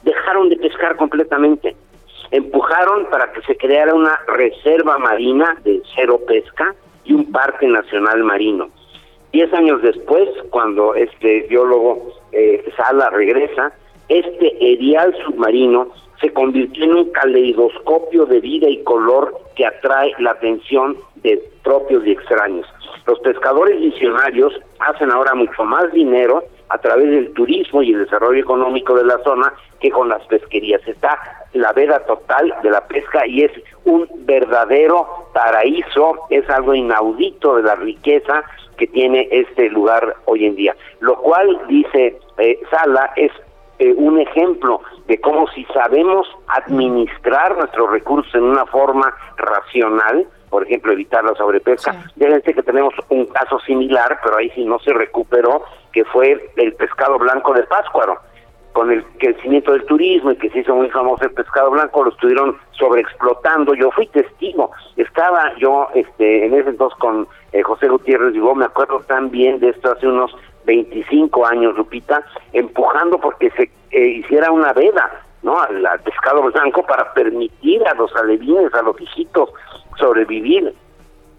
dejaron 0.03 0.49
de 0.49 0.57
pescar 0.57 0.95
completamente. 0.95 1.75
Empujaron 2.31 3.05
para 3.09 3.31
que 3.31 3.41
se 3.43 3.55
creara 3.55 3.93
una 3.93 4.19
reserva 4.27 4.97
marina 4.97 5.55
de 5.63 5.81
cero 5.95 6.19
pesca 6.27 6.73
y 7.05 7.13
un 7.13 7.31
parque 7.31 7.67
nacional 7.67 8.23
marino. 8.23 8.69
Diez 9.31 9.51
años 9.53 9.81
después, 9.81 10.29
cuando 10.51 10.93
este 10.95 11.47
biólogo 11.49 12.13
eh, 12.31 12.63
Sala 12.77 13.09
regresa, 13.09 13.73
este 14.09 14.55
erial 14.59 15.15
submarino 15.25 15.87
se 16.21 16.31
convirtió 16.31 16.83
en 16.85 16.95
un 16.95 17.11
caleidoscopio 17.11 18.25
de 18.25 18.39
vida 18.39 18.69
y 18.69 18.83
color 18.83 19.35
que 19.55 19.65
atrae 19.65 20.13
la 20.19 20.31
atención 20.31 20.97
de 21.15 21.43
propios 21.63 22.05
y 22.05 22.11
extraños. 22.11 22.67
Los 23.05 23.19
pescadores 23.19 23.79
visionarios 23.81 24.53
hacen 24.79 25.11
ahora 25.11 25.33
mucho 25.33 25.63
más 25.63 25.91
dinero 25.91 26.43
a 26.69 26.77
través 26.77 27.09
del 27.09 27.33
turismo 27.33 27.81
y 27.81 27.93
el 27.93 28.05
desarrollo 28.05 28.39
económico 28.39 28.95
de 28.95 29.05
la 29.05 29.17
zona 29.23 29.53
que 29.79 29.91
con 29.91 30.09
las 30.09 30.25
pesquerías. 30.27 30.81
Está 30.87 31.19
la 31.53 31.71
veda 31.73 31.99
total 32.05 32.53
de 32.63 32.71
la 32.71 32.87
pesca 32.87 33.27
y 33.27 33.43
es 33.43 33.51
un 33.85 34.07
verdadero 34.25 35.29
paraíso, 35.33 36.19
es 36.29 36.49
algo 36.49 36.73
inaudito 36.73 37.57
de 37.57 37.63
la 37.63 37.75
riqueza 37.75 38.43
que 38.77 38.87
tiene 38.87 39.27
este 39.31 39.69
lugar 39.69 40.15
hoy 40.25 40.45
en 40.45 40.55
día. 40.55 40.75
Lo 40.99 41.15
cual, 41.17 41.59
dice 41.67 42.17
eh, 42.37 42.59
Sala, 42.71 43.11
es 43.15 43.31
eh, 43.79 43.93
un 43.97 44.19
ejemplo 44.19 44.81
de 45.07 45.19
cómo 45.19 45.47
si 45.49 45.65
sabemos 45.65 46.27
administrar 46.47 47.57
nuestros 47.57 47.91
recursos 47.91 48.33
en 48.35 48.43
una 48.43 48.65
forma 48.65 49.13
racional, 49.37 50.25
por 50.53 50.67
ejemplo, 50.67 50.91
evitar 50.91 51.23
la 51.23 51.33
sobrepesca. 51.33 51.93
Fíjense 52.15 52.53
que 52.53 52.61
tenemos 52.61 52.93
un 53.09 53.25
caso 53.25 53.59
similar, 53.61 54.19
pero 54.23 54.37
ahí 54.37 54.51
sí 54.51 54.63
no 54.63 54.77
se 54.77 54.93
recuperó, 54.93 55.63
que 55.91 56.05
fue 56.05 56.51
el 56.57 56.73
pescado 56.73 57.17
blanco 57.17 57.55
de 57.55 57.63
Páscuaro. 57.63 58.19
Con 58.71 58.91
el 58.91 59.03
crecimiento 59.17 59.71
del 59.71 59.83
turismo 59.85 60.31
y 60.31 60.35
que 60.35 60.51
se 60.51 60.59
hizo 60.59 60.75
muy 60.75 60.91
famoso 60.91 61.23
el 61.23 61.31
pescado 61.31 61.71
blanco, 61.71 62.03
lo 62.03 62.11
estuvieron 62.11 62.55
sobreexplotando. 62.73 63.73
Yo 63.73 63.89
fui 63.89 64.05
testigo. 64.05 64.69
Estaba 64.95 65.55
yo 65.57 65.87
este, 65.95 66.45
en 66.45 66.53
ese 66.53 66.69
entonces 66.69 66.99
con 66.99 67.27
eh, 67.51 67.63
José 67.63 67.87
Gutiérrez 67.87 68.33
Vigo, 68.33 68.53
me 68.53 68.65
acuerdo 68.65 68.99
tan 69.07 69.31
bien 69.31 69.59
de 69.59 69.69
esto 69.69 69.91
hace 69.91 70.05
unos 70.05 70.35
25 70.65 71.47
años, 71.47 71.75
Lupita, 71.75 72.23
empujando 72.51 73.17
porque 73.17 73.49
se 73.51 73.71
eh, 73.89 74.07
hiciera 74.07 74.51
una 74.51 74.71
veda, 74.73 75.19
¿no? 75.41 75.59
Al, 75.59 75.99
pescado 76.03 76.43
blanco 76.43 76.83
para 76.83 77.11
permitir 77.13 77.87
a 77.87 77.95
los 77.95 78.15
alevines, 78.15 78.71
a 78.75 78.83
los 78.83 78.99
hijitos, 79.01 79.49
sobrevivir. 79.97 80.73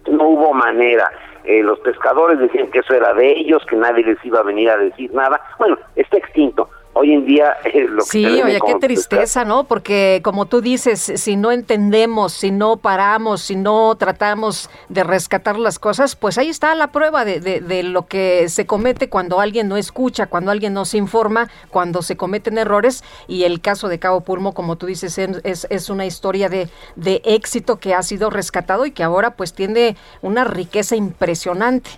No 0.09 0.27
hubo 0.27 0.53
manera. 0.53 1.09
Eh, 1.43 1.61
los 1.61 1.79
pescadores 1.79 2.39
decían 2.39 2.71
que 2.71 2.79
eso 2.79 2.93
era 2.93 3.13
de 3.13 3.31
ellos, 3.31 3.63
que 3.69 3.75
nadie 3.75 4.03
les 4.03 4.23
iba 4.25 4.39
a 4.39 4.43
venir 4.43 4.69
a 4.69 4.77
decir 4.77 5.13
nada. 5.13 5.39
Bueno, 5.59 5.77
está 5.95 6.17
extinto 6.17 6.69
hoy 6.95 7.13
en 7.13 7.25
día 7.25 7.57
es 7.63 7.89
lo 7.89 7.97
que 7.97 8.09
Sí, 8.09 8.25
oye, 8.25 8.59
qué 8.65 8.75
tristeza, 8.75 9.45
¿no? 9.45 9.65
Porque 9.65 10.21
como 10.23 10.47
tú 10.47 10.61
dices, 10.61 10.99
si 10.99 11.35
no 11.35 11.51
entendemos, 11.51 12.33
si 12.33 12.51
no 12.51 12.77
paramos, 12.77 13.41
si 13.41 13.55
no 13.55 13.95
tratamos 13.95 14.69
de 14.89 15.03
rescatar 15.03 15.59
las 15.59 15.77
cosas, 15.77 16.15
pues 16.15 16.37
ahí 16.37 16.49
está 16.49 16.73
la 16.73 16.87
prueba 16.87 17.25
de, 17.25 17.39
de, 17.39 17.83
lo 17.83 18.07
que 18.07 18.49
se 18.49 18.65
comete 18.65 19.09
cuando 19.09 19.39
alguien 19.39 19.67
no 19.67 19.77
escucha, 19.77 20.27
cuando 20.27 20.51
alguien 20.51 20.73
no 20.73 20.85
se 20.85 20.97
informa, 20.97 21.49
cuando 21.69 22.01
se 22.01 22.17
cometen 22.17 22.57
errores. 22.57 23.03
Y 23.27 23.43
el 23.43 23.61
caso 23.61 23.87
de 23.89 23.99
Cabo 23.99 24.21
Pulmo, 24.21 24.53
como 24.53 24.77
tú 24.77 24.85
dices, 24.85 25.17
es, 25.17 25.67
es 25.69 25.89
una 25.89 26.05
historia 26.05 26.49
de, 26.49 26.69
de 26.95 27.21
éxito 27.25 27.79
que 27.79 27.93
ha 27.93 28.01
sido 28.01 28.29
rescatado 28.29 28.85
y 28.85 28.91
que 28.91 29.03
ahora 29.03 29.31
pues 29.31 29.53
tiene 29.53 29.97
una 30.21 30.45
riqueza 30.45 30.95
impresionante. 30.95 31.89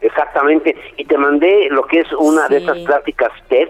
Exactamente, 0.00 0.76
y 0.98 1.04
te 1.06 1.16
mandé 1.16 1.68
lo 1.70 1.84
que 1.86 2.00
es 2.00 2.12
una 2.12 2.48
de 2.48 2.58
esas 2.58 2.78
pláticas 2.78 3.32
TED, 3.48 3.68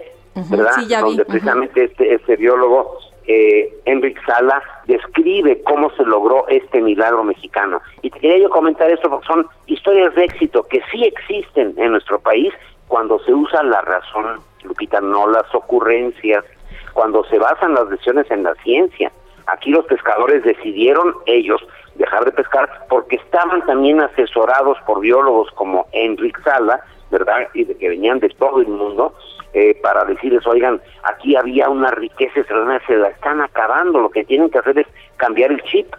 ¿verdad? 0.49 1.01
Donde 1.01 1.25
precisamente 1.25 1.85
este, 1.85 2.13
este 2.13 2.35
biólogo 2.35 2.97
eh, 3.27 3.73
Enric 3.85 4.23
Sala 4.25 4.61
describe 4.85 5.61
cómo 5.63 5.91
se 5.91 6.03
logró 6.03 6.47
este 6.47 6.81
milagro 6.81 7.23
mexicano. 7.23 7.81
Y 8.01 8.09
te 8.09 8.19
quería 8.19 8.43
yo 8.43 8.49
comentar 8.49 8.89
esto 8.89 9.09
porque 9.09 9.27
son 9.27 9.47
historias 9.65 10.15
de 10.15 10.25
éxito 10.25 10.63
que 10.63 10.81
sí 10.91 11.03
existen 11.03 11.73
en 11.77 11.91
nuestro 11.91 12.19
país 12.19 12.53
cuando 12.87 13.19
se 13.19 13.33
usa 13.33 13.63
la 13.63 13.81
razón, 13.81 14.39
Lupita, 14.63 15.01
no 15.01 15.27
las 15.27 15.53
ocurrencias, 15.53 16.45
cuando 16.93 17.25
se 17.25 17.37
basan 17.37 17.73
las 17.73 17.89
decisiones 17.89 18.31
en 18.31 18.43
la 18.43 18.55
ciencia. 18.63 19.11
Aquí 19.47 19.71
los 19.71 19.85
pescadores 19.85 20.43
decidieron 20.43 21.13
ellos 21.25 21.61
dejar 21.95 22.25
de 22.25 22.31
pescar 22.31 22.85
porque 22.89 23.17
estaban 23.17 23.65
también 23.65 23.99
asesorados 23.99 24.77
por 24.85 25.01
biólogos 25.01 25.51
como 25.51 25.85
Enric 25.91 26.41
Sala, 26.43 26.81
¿verdad? 27.11 27.49
Y 27.53 27.65
de 27.65 27.77
que 27.77 27.89
venían 27.89 28.19
de 28.19 28.29
todo 28.29 28.61
el 28.61 28.67
mundo 28.67 29.13
eh, 29.57 29.73
para 29.81 30.05
decirles, 30.05 30.45
oigan, 30.45 30.79
aquí 31.01 31.35
había 31.35 31.67
una 31.67 31.89
riqueza 31.89 32.41
extraordinaria, 32.41 32.85
se 32.85 32.95
la 32.95 33.07
están 33.07 33.41
acabando, 33.41 33.99
lo 33.99 34.11
que 34.11 34.23
tienen 34.23 34.51
que 34.51 34.59
hacer 34.59 34.77
es 34.77 34.85
cambiar 35.15 35.51
el 35.51 35.63
chip, 35.63 35.91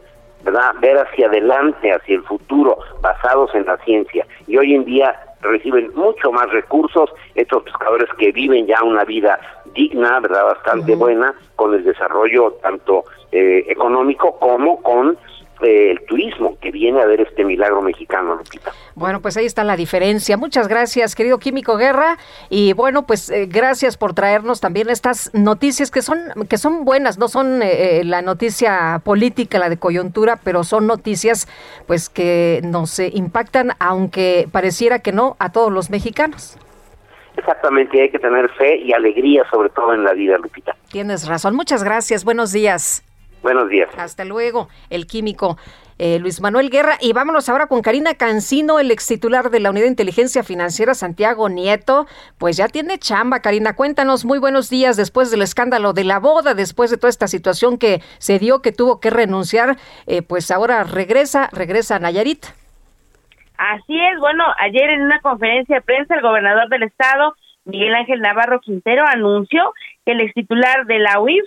¿verdad? 0.45 0.75
Ver 0.81 0.97
hacia 0.99 1.27
adelante, 1.27 1.93
hacia 1.93 2.15
el 2.15 2.23
futuro, 2.23 2.79
basados 3.01 3.53
en 3.57 3.67
la 3.67 3.77
ciencia. 3.79 4.25
Y 4.47 4.57
hoy 4.59 4.77
en 4.77 4.85
día 4.85 5.13
reciben 5.41 5.91
mucho 5.97 6.31
más 6.31 6.49
recursos 6.51 7.11
estos 7.35 7.65
pescadores 7.65 8.09
que 8.17 8.31
viven 8.31 8.69
ya 8.69 8.81
una 8.85 9.03
vida 9.03 9.41
digna, 9.75 10.21
¿verdad? 10.21 10.45
Bastante 10.45 10.95
buena, 10.95 11.35
con 11.57 11.75
el 11.75 11.83
desarrollo 11.83 12.53
tanto 12.63 13.07
eh, 13.33 13.65
económico 13.67 14.39
como 14.39 14.81
con 14.83 15.19
el 15.61 16.05
turismo 16.07 16.57
que 16.61 16.71
viene 16.71 17.01
a 17.01 17.07
ver 17.07 17.21
este 17.21 17.45
milagro 17.45 17.83
mexicano, 17.83 18.37
Lupita. 18.37 18.73
Bueno, 18.95 19.21
pues 19.21 19.37
ahí 19.37 19.47
está 19.47 19.65
la 19.65 19.77
diferencia. 19.77 20.37
Muchas 20.37 20.69
gracias, 20.69 21.15
querido 21.15 21.39
Químico 21.39 21.77
Guerra. 21.77 22.19
Y 22.51 22.73
bueno, 22.73 23.07
pues 23.07 23.31
eh, 23.31 23.47
gracias 23.47 23.97
por 23.97 24.15
traernos 24.15 24.61
también 24.61 24.91
estas 24.91 25.33
noticias 25.35 25.91
que 25.91 26.03
son, 26.03 26.19
que 26.49 26.59
son 26.59 26.85
buenas, 26.85 27.19
no 27.19 27.29
son 27.29 27.63
eh, 27.63 28.01
eh, 28.01 28.05
la 28.05 28.23
noticia 28.23 29.01
política, 29.05 29.59
la 29.59 29.69
de 29.69 29.79
coyuntura, 29.79 30.39
pero 30.43 30.65
son 30.65 30.87
noticias 30.87 31.49
pues 31.87 32.09
que 32.09 32.61
nos 32.65 32.99
impactan, 32.99 33.73
aunque 33.79 34.49
pareciera 34.51 35.01
que 35.01 35.13
no, 35.13 35.37
a 35.39 35.53
todos 35.53 35.73
los 35.73 35.91
mexicanos. 35.91 36.59
Exactamente, 37.37 38.03
hay 38.03 38.11
que 38.11 38.19
tener 38.19 38.51
fe 38.51 38.79
y 38.79 38.93
alegría 38.93 39.45
sobre 39.49 39.69
todo 39.69 39.95
en 39.95 40.03
la 40.03 40.13
vida, 40.13 40.37
Lupita. 40.39 40.75
Tienes 40.91 41.29
razón. 41.29 41.55
Muchas 41.55 41.85
gracias. 41.85 42.25
Buenos 42.25 42.53
días. 42.53 43.08
Buenos 43.49 43.71
días. 43.71 43.89
Hasta 43.97 44.27
luego, 44.27 44.69
el 44.91 45.07
químico 45.07 45.57
eh, 45.99 46.19
Luis 46.19 46.43
Manuel 46.43 46.69
Guerra. 46.69 46.99
Y 47.01 47.15
vámonos 47.15 47.49
ahora 47.49 47.67
con 47.67 47.81
Karina 47.81 48.13
Cancino, 48.13 48.79
el 48.79 48.91
ex 48.91 49.07
titular 49.07 49.49
de 49.49 49.59
la 49.59 49.71
Unidad 49.71 49.85
de 49.85 49.89
Inteligencia 49.89 50.43
Financiera, 50.43 50.93
Santiago 50.93 51.49
Nieto. 51.49 52.05
Pues 52.37 52.59
ya 52.59 52.69
tiene 52.69 52.99
chamba, 52.99 53.41
Karina. 53.41 53.75
Cuéntanos, 53.75 54.27
muy 54.27 54.39
buenos 54.39 54.69
días 54.69 54.99
después 54.99 55.31
del 55.31 55.41
escándalo 55.41 55.95
de 55.95 56.05
la 56.05 56.19
boda, 56.19 56.53
después 56.53 56.91
de 56.91 56.99
toda 56.99 57.09
esta 57.09 57.27
situación 57.27 57.79
que 57.79 58.03
se 58.19 58.39
dio, 58.39 58.61
que 58.61 58.71
tuvo 58.71 59.01
que 59.01 59.09
renunciar. 59.09 59.79
Eh, 60.07 60.21
pues 60.21 60.51
ahora 60.51 60.85
regresa, 60.85 61.49
regresa 61.51 61.97
a 61.97 62.01
Nayarit. 62.01 62.45
Así 63.57 63.99
es, 63.99 64.21
bueno, 64.21 64.45
ayer 64.61 64.91
en 64.91 65.05
una 65.05 65.23
conferencia 65.23 65.77
de 65.77 65.81
prensa 65.81 66.17
el 66.17 66.21
gobernador 66.21 66.69
del 66.69 66.83
estado, 66.83 67.35
Miguel 67.65 67.95
Ángel 67.95 68.21
Navarro 68.21 68.61
Quintero, 68.61 69.05
anunció 69.07 69.73
que 70.05 70.13
el 70.13 70.21
ex 70.21 70.35
titular 70.35 70.85
de 70.85 70.99
la 70.99 71.19
UIF, 71.19 71.45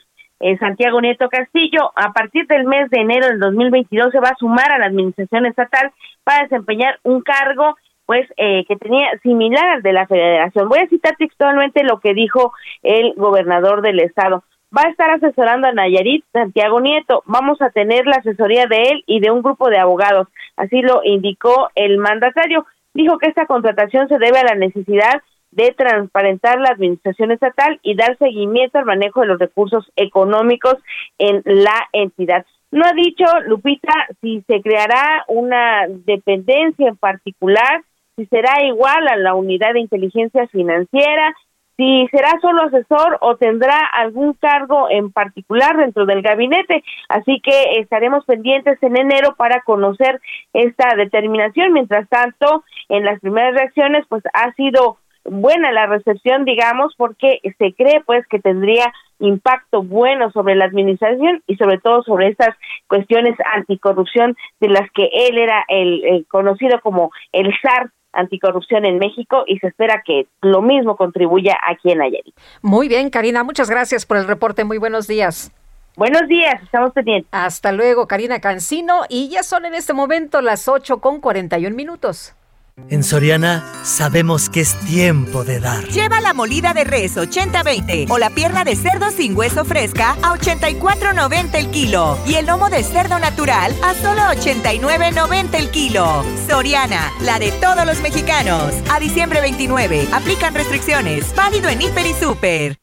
Santiago 0.59 1.01
Nieto 1.01 1.30
Castillo, 1.30 1.91
a 1.95 2.11
partir 2.13 2.47
del 2.47 2.65
mes 2.65 2.89
de 2.89 3.01
enero 3.01 3.27
del 3.27 3.39
2022 3.39 4.11
se 4.11 4.19
va 4.19 4.30
a 4.30 4.38
sumar 4.38 4.72
a 4.72 4.80
la 4.80 4.88
administración 4.88 5.45
estatal 5.45 5.91
para 6.23 6.43
desempeñar 6.43 6.99
un 7.03 7.22
cargo 7.22 7.76
pues 8.05 8.27
eh, 8.35 8.65
que 8.68 8.76
tenía 8.76 9.07
similar 9.23 9.69
al 9.69 9.81
de 9.84 9.93
la 9.93 10.05
federación. 10.05 10.68
Voy 10.68 10.80
a 10.80 10.88
citar 10.88 11.15
textualmente 11.18 11.84
lo 11.84 11.99
que 11.99 12.13
dijo 12.13 12.51
el 12.84 13.13
gobernador 13.15 13.81
del 13.81 13.99
estado. 13.99 14.43
va 14.76 14.84
a 14.84 14.89
estar 14.89 15.09
asesorando 15.11 15.68
a 15.68 15.72
Nayarit 15.72 16.26
Santiago 16.34 16.81
Nieto. 16.81 17.23
Vamos 17.26 17.61
a 17.61 17.69
tener 17.69 18.05
la 18.07 18.18
asesoría 18.18 18.65
de 18.65 18.84
él 18.84 19.03
y 19.05 19.22
de 19.22 19.31
un 19.31 19.41
grupo 19.41 19.69
de 19.69 19.80
abogados. 19.80 20.27
Así 20.57 20.81
lo 20.81 21.01
indicó 21.03 21.69
el 21.76 21.99
mandatario. 21.99 22.65
Dijo 22.93 23.18
que 23.18 23.30
esta 23.30 23.45
contratación 23.45 24.09
se 24.09 24.18
debe 24.18 24.39
a 24.39 24.43
la 24.43 24.55
necesidad 24.55 25.22
de 25.52 25.73
transparentar 25.78 26.60
la 26.60 26.69
administración 26.69 27.32
estatal 27.32 27.80
y 27.84 27.95
dar 27.95 28.18
seguimiento 28.18 28.80
al 28.80 28.86
manejo 28.86 29.22
de 29.22 29.28
los 29.28 29.40
recursos 29.40 29.91
económicos 29.95 30.76
en 31.18 31.41
la 31.45 31.88
entidad. 31.94 32.45
No 32.72 32.86
ha 32.86 32.94
dicho, 32.94 33.26
Lupita, 33.48 33.94
si 34.22 34.41
se 34.48 34.61
creará 34.61 35.26
una 35.28 35.88
dependencia 35.90 36.88
en 36.88 36.95
particular, 36.95 37.84
si 38.15 38.26
será 38.28 38.64
igual 38.64 39.07
a 39.10 39.18
la 39.18 39.34
unidad 39.34 39.73
de 39.73 39.82
inteligencia 39.82 40.48
financiera, 40.48 41.36
si 41.76 42.07
será 42.11 42.40
solo 42.41 42.64
asesor 42.64 43.18
o 43.22 43.38
tendrá 43.38 43.78
algún 43.94 44.34
cargo 44.34 44.88
en 44.90 45.11
particular 45.11 45.76
dentro 45.78 46.06
del 46.06 46.22
gabinete. 46.22 46.84
Así 47.10 47.41
que 47.41 47.80
estaremos 47.80 48.23
pendientes 48.26 48.82
en 48.84 48.98
enero 48.98 49.36
para 49.36 49.61
conocer 49.64 50.22
esta 50.53 50.95
determinación. 50.95 51.73
Mientras 51.73 52.07
tanto, 52.07 52.64
en 52.88 53.03
las 53.03 53.19
primeras 53.19 53.56
reacciones, 53.56 54.06
pues 54.07 54.23
ha 54.34 54.53
sido 54.53 54.98
buena 55.26 55.72
la 55.72 55.88
recepción, 55.88 56.45
digamos, 56.45 56.93
porque 56.98 57.39
se 57.57 57.73
cree 57.73 58.02
pues 58.06 58.26
que 58.27 58.39
tendría 58.39 58.91
impacto 59.19 59.84
bueno 59.84 60.31
sobre 60.31 60.56
la 60.56 60.65
administración 60.65 61.43
y 61.48 61.56
sobre 61.56 61.77
todo 61.80 62.03
sobre 62.03 62.30
estas 62.30 62.56
cuestiones 62.88 63.35
anticorrupción 63.53 64.35
de 64.60 64.69
las 64.69 64.89
que 64.91 65.10
él 65.14 65.38
era 65.38 65.64
el, 65.68 66.26
conocido 66.30 66.80
como 66.81 67.11
el 67.31 67.53
zar 67.61 67.91
anticorrupción 68.14 68.84
en 68.85 68.98
México 68.98 69.43
y 69.48 69.60
se 69.60 69.68
espera 69.68 70.03
que 70.06 70.27
lo 70.41 70.61
mismo 70.61 70.98
contribuya 70.98 71.57
aquí 71.65 71.91
en 71.91 71.99
Nayarit. 71.99 72.35
Muy 72.61 72.89
bien, 72.89 73.10
Karina, 73.10 73.43
muchas 73.43 73.69
gracias 73.69 74.06
por 74.06 74.18
el 74.18 74.27
reporte. 74.27 74.65
Muy 74.65 74.80
buenos 74.80 75.07
días. 75.07 75.53
Buenos 75.95 76.27
días, 76.27 76.61
estamos 76.64 76.93
pendientes. 76.93 77.30
Hasta 77.31 77.72
luego, 77.72 78.07
Karina 78.07 78.39
Cancino. 78.39 79.03
Y 79.07 79.30
ya 79.30 79.43
son 79.43 79.65
en 79.65 79.76
este 79.76 79.93
momento 79.93 80.41
las 80.41 80.68
8 80.68 80.99
con 80.99 81.22
41 81.22 81.76
minutos. 81.76 82.35
En 82.90 83.03
Soriana 83.03 83.64
sabemos 83.84 84.49
que 84.49 84.62
es 84.62 84.76
tiempo 84.82 85.44
de 85.44 85.60
dar. 85.60 85.86
Lleva 85.88 86.22
la 86.22 86.34
molida 86.34 86.74
de 86.74 86.84
res 86.84 87.16
80-20 87.16 88.10
o 88.10 88.18
la 88.18 88.30
pierna 88.30 88.64
de 88.64 88.76
cerdo 88.76 89.12
sin 89.12 89.36
hueso 89.36 89.64
fresca 89.66 90.18
a 90.22 90.34
84.90 90.36 91.56
el 91.56 91.70
kilo 91.70 92.18
y 92.26 92.36
el 92.36 92.45
lomo 92.45 92.70
de 92.70 92.84
cerdo 92.84 93.20
natural 93.20 93.76
a 93.84 93.94
solo 93.94 94.22
89.90 94.22 95.53
el 95.53 95.72
kilo. 95.72 96.24
Soriana, 96.48 97.12
la 97.22 97.40
de 97.40 97.52
todos 97.53 97.86
los 97.86 98.02
mexicanos. 98.02 98.74
A 98.90 98.99
diciembre 98.99 99.41
29, 99.41 100.08
aplican 100.12 100.53
restricciones. 100.53 101.34
Válido 101.36 101.70
en 101.70 101.82
Hiper 101.82 102.06
y 102.06 102.14
Super. 102.14 102.81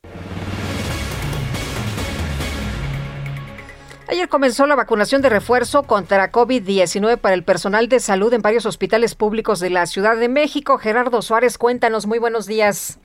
Ayer 4.11 4.27
comenzó 4.31 4.67
la 4.67 4.75
vacunación 4.75 5.21
de 5.21 5.29
refuerzo 5.29 5.83
contra 5.83 6.33
COVID-19 6.33 7.21
para 7.21 7.35
el 7.35 7.45
personal 7.45 7.91
de 7.91 8.01
salud 8.01 8.33
en 8.33 8.41
varios 8.41 8.65
hospitales 8.65 9.15
públicos 9.15 9.61
de 9.61 9.69
la 9.69 9.85
Ciudad 9.85 10.17
de 10.17 10.31
México. 10.31 10.79
Gerardo 10.79 11.21
Suárez, 11.21 11.59
cuéntanos, 11.59 12.07
muy 12.07 12.19
buenos 12.19 12.47
días. 12.47 12.99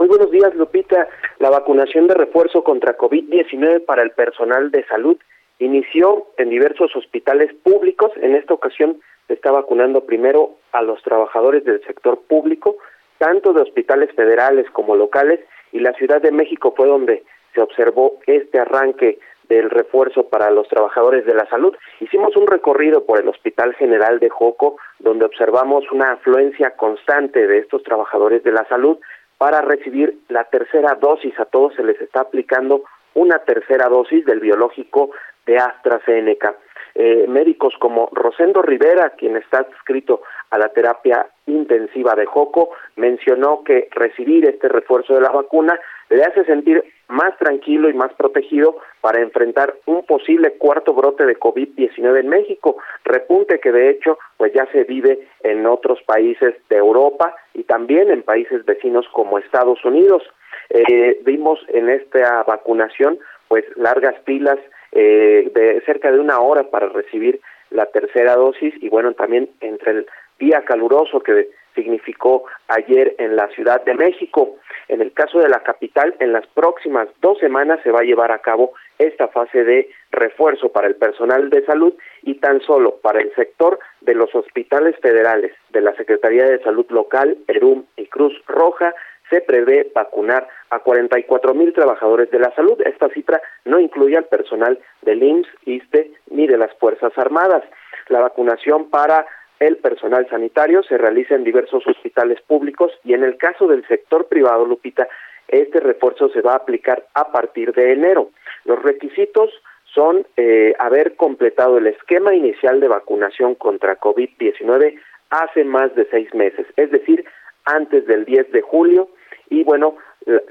Muy 0.00 0.08
buenos 0.08 0.32
días, 0.32 0.56
Lupita. 0.56 1.06
La 1.38 1.50
vacunación 1.50 2.08
de 2.08 2.14
refuerzo 2.14 2.64
contra 2.64 2.98
COVID-19 2.98 3.84
para 3.84 4.02
el 4.02 4.10
personal 4.10 4.72
de 4.72 4.84
salud 4.86 5.16
inició 5.60 6.26
en 6.36 6.50
diversos 6.50 6.90
hospitales 6.96 7.54
públicos. 7.62 8.10
En 8.16 8.34
esta 8.34 8.54
ocasión 8.54 9.00
se 9.28 9.34
está 9.34 9.52
vacunando 9.52 10.04
primero 10.04 10.56
a 10.72 10.82
los 10.82 11.00
trabajadores 11.04 11.64
del 11.64 11.80
sector 11.86 12.20
público, 12.22 12.74
tanto 13.18 13.52
de 13.52 13.62
hospitales 13.62 14.10
federales 14.16 14.66
como 14.72 14.96
locales, 14.96 15.38
y 15.70 15.78
la 15.78 15.92
Ciudad 15.92 16.20
de 16.20 16.32
México 16.32 16.74
fue 16.76 16.88
donde 16.88 17.22
se 17.54 17.60
observó 17.60 18.18
este 18.26 18.58
arranque 18.58 19.20
del 19.54 19.70
refuerzo 19.70 20.28
para 20.28 20.50
los 20.50 20.66
trabajadores 20.68 21.26
de 21.26 21.34
la 21.34 21.46
salud. 21.46 21.74
Hicimos 22.00 22.36
un 22.36 22.46
recorrido 22.46 23.04
por 23.04 23.20
el 23.20 23.28
Hospital 23.28 23.74
General 23.74 24.18
de 24.18 24.30
Joco, 24.30 24.76
donde 24.98 25.26
observamos 25.26 25.84
una 25.92 26.12
afluencia 26.12 26.70
constante 26.76 27.46
de 27.46 27.58
estos 27.58 27.82
trabajadores 27.82 28.42
de 28.42 28.52
la 28.52 28.64
salud 28.68 28.98
para 29.36 29.60
recibir 29.60 30.18
la 30.28 30.44
tercera 30.44 30.94
dosis. 30.94 31.38
A 31.38 31.44
todos 31.44 31.74
se 31.74 31.84
les 31.84 32.00
está 32.00 32.20
aplicando 32.20 32.84
una 33.14 33.40
tercera 33.40 33.88
dosis 33.88 34.24
del 34.24 34.40
biológico 34.40 35.10
de 35.44 35.58
AstraZeneca. 35.58 36.54
Eh, 36.94 37.26
médicos 37.26 37.74
como 37.78 38.08
Rosendo 38.12 38.60
Rivera, 38.60 39.10
quien 39.10 39.36
está 39.36 39.60
adscrito 39.60 40.22
a 40.50 40.58
la 40.58 40.68
terapia 40.68 41.26
intensiva 41.46 42.14
de 42.14 42.26
Joco, 42.26 42.70
mencionó 42.96 43.64
que 43.64 43.88
recibir 43.92 44.44
este 44.46 44.68
refuerzo 44.68 45.14
de 45.14 45.22
la 45.22 45.30
vacuna 45.30 45.78
le 46.12 46.24
hace 46.24 46.44
sentir 46.44 46.84
más 47.08 47.36
tranquilo 47.38 47.88
y 47.88 47.94
más 47.94 48.12
protegido 48.14 48.76
para 49.00 49.20
enfrentar 49.20 49.74
un 49.86 50.04
posible 50.04 50.52
cuarto 50.52 50.94
brote 50.94 51.24
de 51.24 51.38
COVID-19 51.38 52.20
en 52.20 52.28
México, 52.28 52.76
repunte 53.04 53.60
que 53.60 53.72
de 53.72 53.90
hecho 53.90 54.18
pues 54.36 54.52
ya 54.52 54.66
se 54.72 54.84
vive 54.84 55.26
en 55.42 55.66
otros 55.66 56.02
países 56.02 56.54
de 56.68 56.76
Europa 56.76 57.34
y 57.54 57.64
también 57.64 58.10
en 58.10 58.22
países 58.22 58.64
vecinos 58.64 59.06
como 59.12 59.38
Estados 59.38 59.84
Unidos. 59.84 60.22
Eh, 60.70 61.20
vimos 61.24 61.58
en 61.68 61.88
esta 61.88 62.42
vacunación 62.44 63.18
pues 63.48 63.64
largas 63.76 64.14
pilas 64.24 64.58
eh, 64.92 65.50
de 65.54 65.82
cerca 65.86 66.10
de 66.10 66.18
una 66.18 66.40
hora 66.40 66.64
para 66.64 66.88
recibir 66.88 67.40
la 67.70 67.86
tercera 67.86 68.36
dosis 68.36 68.74
y 68.80 68.88
bueno 68.88 69.12
también 69.14 69.48
entre 69.60 69.92
el 69.92 70.06
día 70.38 70.62
caluroso 70.64 71.20
que 71.20 71.48
significó 71.74 72.44
ayer 72.68 73.14
en 73.18 73.36
la 73.36 73.48
Ciudad 73.48 73.84
de 73.84 73.94
México. 73.94 74.56
En 74.88 75.00
el 75.00 75.12
caso 75.12 75.38
de 75.38 75.48
la 75.48 75.60
capital, 75.60 76.14
en 76.18 76.32
las 76.32 76.46
próximas 76.48 77.08
dos 77.20 77.38
semanas 77.38 77.80
se 77.82 77.90
va 77.90 78.00
a 78.00 78.04
llevar 78.04 78.32
a 78.32 78.38
cabo 78.38 78.72
esta 78.98 79.28
fase 79.28 79.64
de 79.64 79.90
refuerzo 80.10 80.70
para 80.70 80.86
el 80.86 80.96
personal 80.96 81.50
de 81.50 81.64
salud 81.64 81.94
y 82.22 82.34
tan 82.34 82.60
solo 82.60 82.96
para 83.02 83.20
el 83.20 83.34
sector 83.34 83.78
de 84.00 84.14
los 84.14 84.34
hospitales 84.34 84.96
federales 85.00 85.52
de 85.70 85.80
la 85.80 85.94
Secretaría 85.94 86.44
de 86.44 86.62
Salud 86.62 86.86
Local, 86.90 87.38
ERUM 87.48 87.84
y 87.96 88.06
Cruz 88.06 88.34
Roja 88.46 88.94
se 89.30 89.40
prevé 89.40 89.90
vacunar 89.94 90.46
a 90.70 90.80
44 90.80 91.54
mil 91.54 91.72
trabajadores 91.72 92.30
de 92.30 92.38
la 92.38 92.54
salud. 92.54 92.78
Esta 92.84 93.08
cifra 93.08 93.40
no 93.64 93.80
incluye 93.80 94.16
al 94.16 94.26
personal 94.26 94.78
del 95.00 95.22
IMSS, 95.22 95.48
ISTE 95.64 96.10
ni 96.30 96.46
de 96.46 96.58
las 96.58 96.72
Fuerzas 96.74 97.16
Armadas. 97.16 97.64
La 98.08 98.20
vacunación 98.20 98.90
para 98.90 99.26
el 99.60 99.76
personal 99.76 100.28
sanitario 100.28 100.82
se 100.82 100.98
realiza 100.98 101.34
en 101.34 101.44
diversos 101.44 101.86
hospitales 101.86 102.40
públicos 102.42 102.92
y 103.04 103.14
en 103.14 103.22
el 103.22 103.36
caso 103.36 103.66
del 103.66 103.86
sector 103.86 104.26
privado, 104.26 104.64
Lupita, 104.64 105.08
este 105.48 105.80
refuerzo 105.80 106.28
se 106.30 106.40
va 106.40 106.52
a 106.52 106.56
aplicar 106.56 107.06
a 107.14 107.30
partir 107.30 107.72
de 107.72 107.92
enero. 107.92 108.30
Los 108.64 108.82
requisitos 108.82 109.50
son 109.84 110.26
eh, 110.36 110.74
haber 110.78 111.16
completado 111.16 111.78
el 111.78 111.86
esquema 111.86 112.34
inicial 112.34 112.80
de 112.80 112.88
vacunación 112.88 113.54
contra 113.54 114.00
COVID-19 114.00 114.98
hace 115.30 115.64
más 115.64 115.94
de 115.94 116.06
seis 116.10 116.34
meses, 116.34 116.66
es 116.76 116.90
decir, 116.90 117.24
antes 117.64 118.06
del 118.06 118.24
10 118.24 118.52
de 118.52 118.62
julio 118.62 119.08
y 119.48 119.64
bueno, 119.64 119.96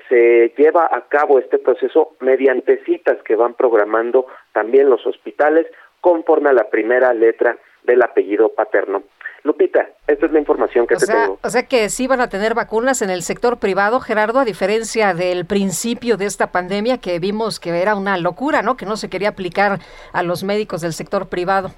se 0.10 0.54
lleva 0.58 0.88
a 0.92 1.02
cabo 1.08 1.40
este 1.40 1.58
proceso 1.58 2.16
mediante 2.20 2.84
citas 2.84 3.18
que 3.24 3.36
van 3.36 3.54
programando 3.54 4.28
también 4.52 4.90
los 4.90 5.06
hospitales 5.06 5.68
conforme 6.02 6.50
a 6.50 6.54
la 6.54 6.70
primera 6.70 7.14
letra 7.14 7.58
del 7.84 8.02
apellido 8.02 8.50
paterno. 8.50 9.04
Lupita, 9.44 9.90
esta 10.06 10.28
es 10.28 10.32
la 10.32 10.40
información 10.40 10.86
que 10.86 10.96
te 10.96 11.08
tengo. 11.08 11.40
O 11.42 11.50
sea 11.50 11.64
que 11.64 11.90
sí 11.90 12.06
van 12.06 12.22
a 12.22 12.30
tener 12.30 12.54
vacunas 12.54 13.02
en 13.02 13.10
el 13.10 13.24
sector 13.24 13.58
privado, 13.58 14.00
Gerardo, 14.00 14.40
a 14.40 14.46
diferencia 14.46 15.16
del 15.16 15.46
principio 15.46 16.16
de 16.16 16.26
esta 16.26 16.52
pandemia 16.52 17.00
que 17.00 17.18
vimos 17.18 17.60
que 17.60 17.70
era 17.82 17.96
una 17.96 18.18
locura, 18.18 18.62
¿no? 18.62 18.78
Que 18.78 18.86
no 18.86 18.98
se 18.98 19.10
quería 19.10 19.30
aplicar 19.30 19.80
a 20.14 20.22
los 20.22 20.44
médicos 20.44 20.82
del 20.82 20.94
sector 20.94 21.28
privado. 21.28 21.72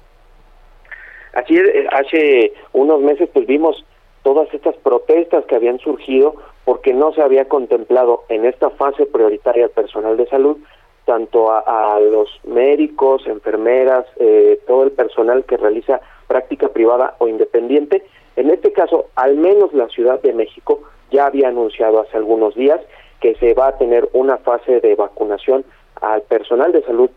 Así 1.32 1.56
eh, 1.56 1.86
hace 1.90 2.52
unos 2.72 3.00
meses 3.00 3.30
pues 3.32 3.46
vimos 3.46 3.82
todas 4.22 4.52
estas 4.52 4.76
protestas 4.76 5.44
que 5.46 5.56
habían 5.56 5.78
surgido 5.78 6.34
porque 6.64 6.92
no 6.92 7.12
se 7.12 7.22
había 7.22 7.46
contemplado 7.46 8.24
en 8.28 8.44
esta 8.44 8.70
fase 8.70 9.06
prioritaria 9.06 9.64
al 9.64 9.70
personal 9.70 10.16
de 10.16 10.26
salud 10.26 10.58
tanto 11.04 11.50
a, 11.50 11.98
los 12.00 12.28
médicos, 12.44 13.26
enfermeras, 13.26 14.06
eh, 14.16 14.60
todo 14.66 14.84
el 14.84 14.92
personal 14.92 15.44
que 15.44 15.56
realiza 15.56 16.00
práctica 16.26 16.68
privada 16.68 17.14
o 17.18 17.28
independiente. 17.28 18.04
En 18.36 18.50
este 18.50 18.72
caso, 18.72 19.06
al 19.14 19.36
menos 19.36 19.72
la 19.72 19.88
Ciudad 19.88 20.20
de 20.22 20.32
México 20.32 20.82
ya 21.10 21.26
había 21.26 21.48
anunciado 21.48 22.00
hace 22.00 22.16
algunos 22.16 22.54
días 22.54 22.80
que 23.20 23.34
se 23.36 23.54
va 23.54 23.68
a 23.68 23.78
tener 23.78 24.08
una 24.12 24.38
fase 24.38 24.80
de 24.80 24.94
vacunación 24.94 25.64
al 26.00 26.22
personal 26.22 26.72
de 26.72 26.82
salud 26.82 27.10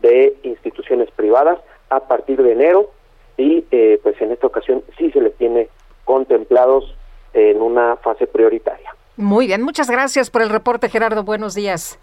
de 0.00 0.36
instituciones 0.42 1.10
privadas 1.10 1.58
a 1.90 2.00
partir 2.00 2.42
de 2.42 2.52
enero 2.52 2.90
y 3.36 3.64
eh, 3.70 3.98
pues 4.02 4.20
en 4.20 4.32
esta 4.32 4.46
ocasión 4.46 4.82
sí 4.96 5.10
se 5.10 5.20
les 5.20 5.34
tiene 5.36 5.68
contemplados 6.04 6.94
en 7.32 7.60
una 7.60 7.96
fase 7.96 8.26
prioritaria. 8.26 8.94
Muy 9.16 9.46
bien, 9.46 9.62
muchas 9.62 9.90
gracias 9.90 10.30
por 10.30 10.42
el 10.42 10.50
reporte 10.50 10.88
Gerardo, 10.88 11.24
buenos 11.24 11.54
días. 11.54 11.98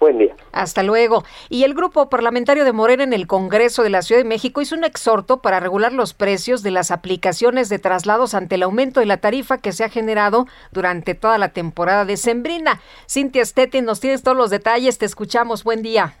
Buen 0.00 0.18
día. 0.18 0.34
Hasta 0.52 0.84
luego. 0.84 1.24
Y 1.48 1.64
el 1.64 1.74
grupo 1.74 2.08
parlamentario 2.08 2.64
de 2.64 2.72
Morena 2.72 3.02
en 3.02 3.12
el 3.12 3.26
Congreso 3.26 3.82
de 3.82 3.90
la 3.90 4.02
Ciudad 4.02 4.22
de 4.22 4.28
México 4.28 4.60
hizo 4.60 4.76
un 4.76 4.84
exhorto 4.84 5.42
para 5.42 5.58
regular 5.58 5.92
los 5.92 6.14
precios 6.14 6.62
de 6.62 6.70
las 6.70 6.92
aplicaciones 6.92 7.68
de 7.68 7.80
traslados 7.80 8.34
ante 8.34 8.54
el 8.54 8.62
aumento 8.62 9.00
de 9.00 9.06
la 9.06 9.16
tarifa 9.16 9.58
que 9.58 9.72
se 9.72 9.82
ha 9.82 9.88
generado 9.88 10.46
durante 10.70 11.14
toda 11.14 11.36
la 11.38 11.48
temporada 11.48 12.04
de 12.04 12.16
Sembrina. 12.16 12.80
Cintia 13.08 13.44
Stettin, 13.44 13.84
nos 13.84 14.00
tienes 14.00 14.22
todos 14.22 14.36
los 14.36 14.50
detalles. 14.50 14.98
Te 14.98 15.06
escuchamos. 15.06 15.64
Buen 15.64 15.82
día. 15.82 16.14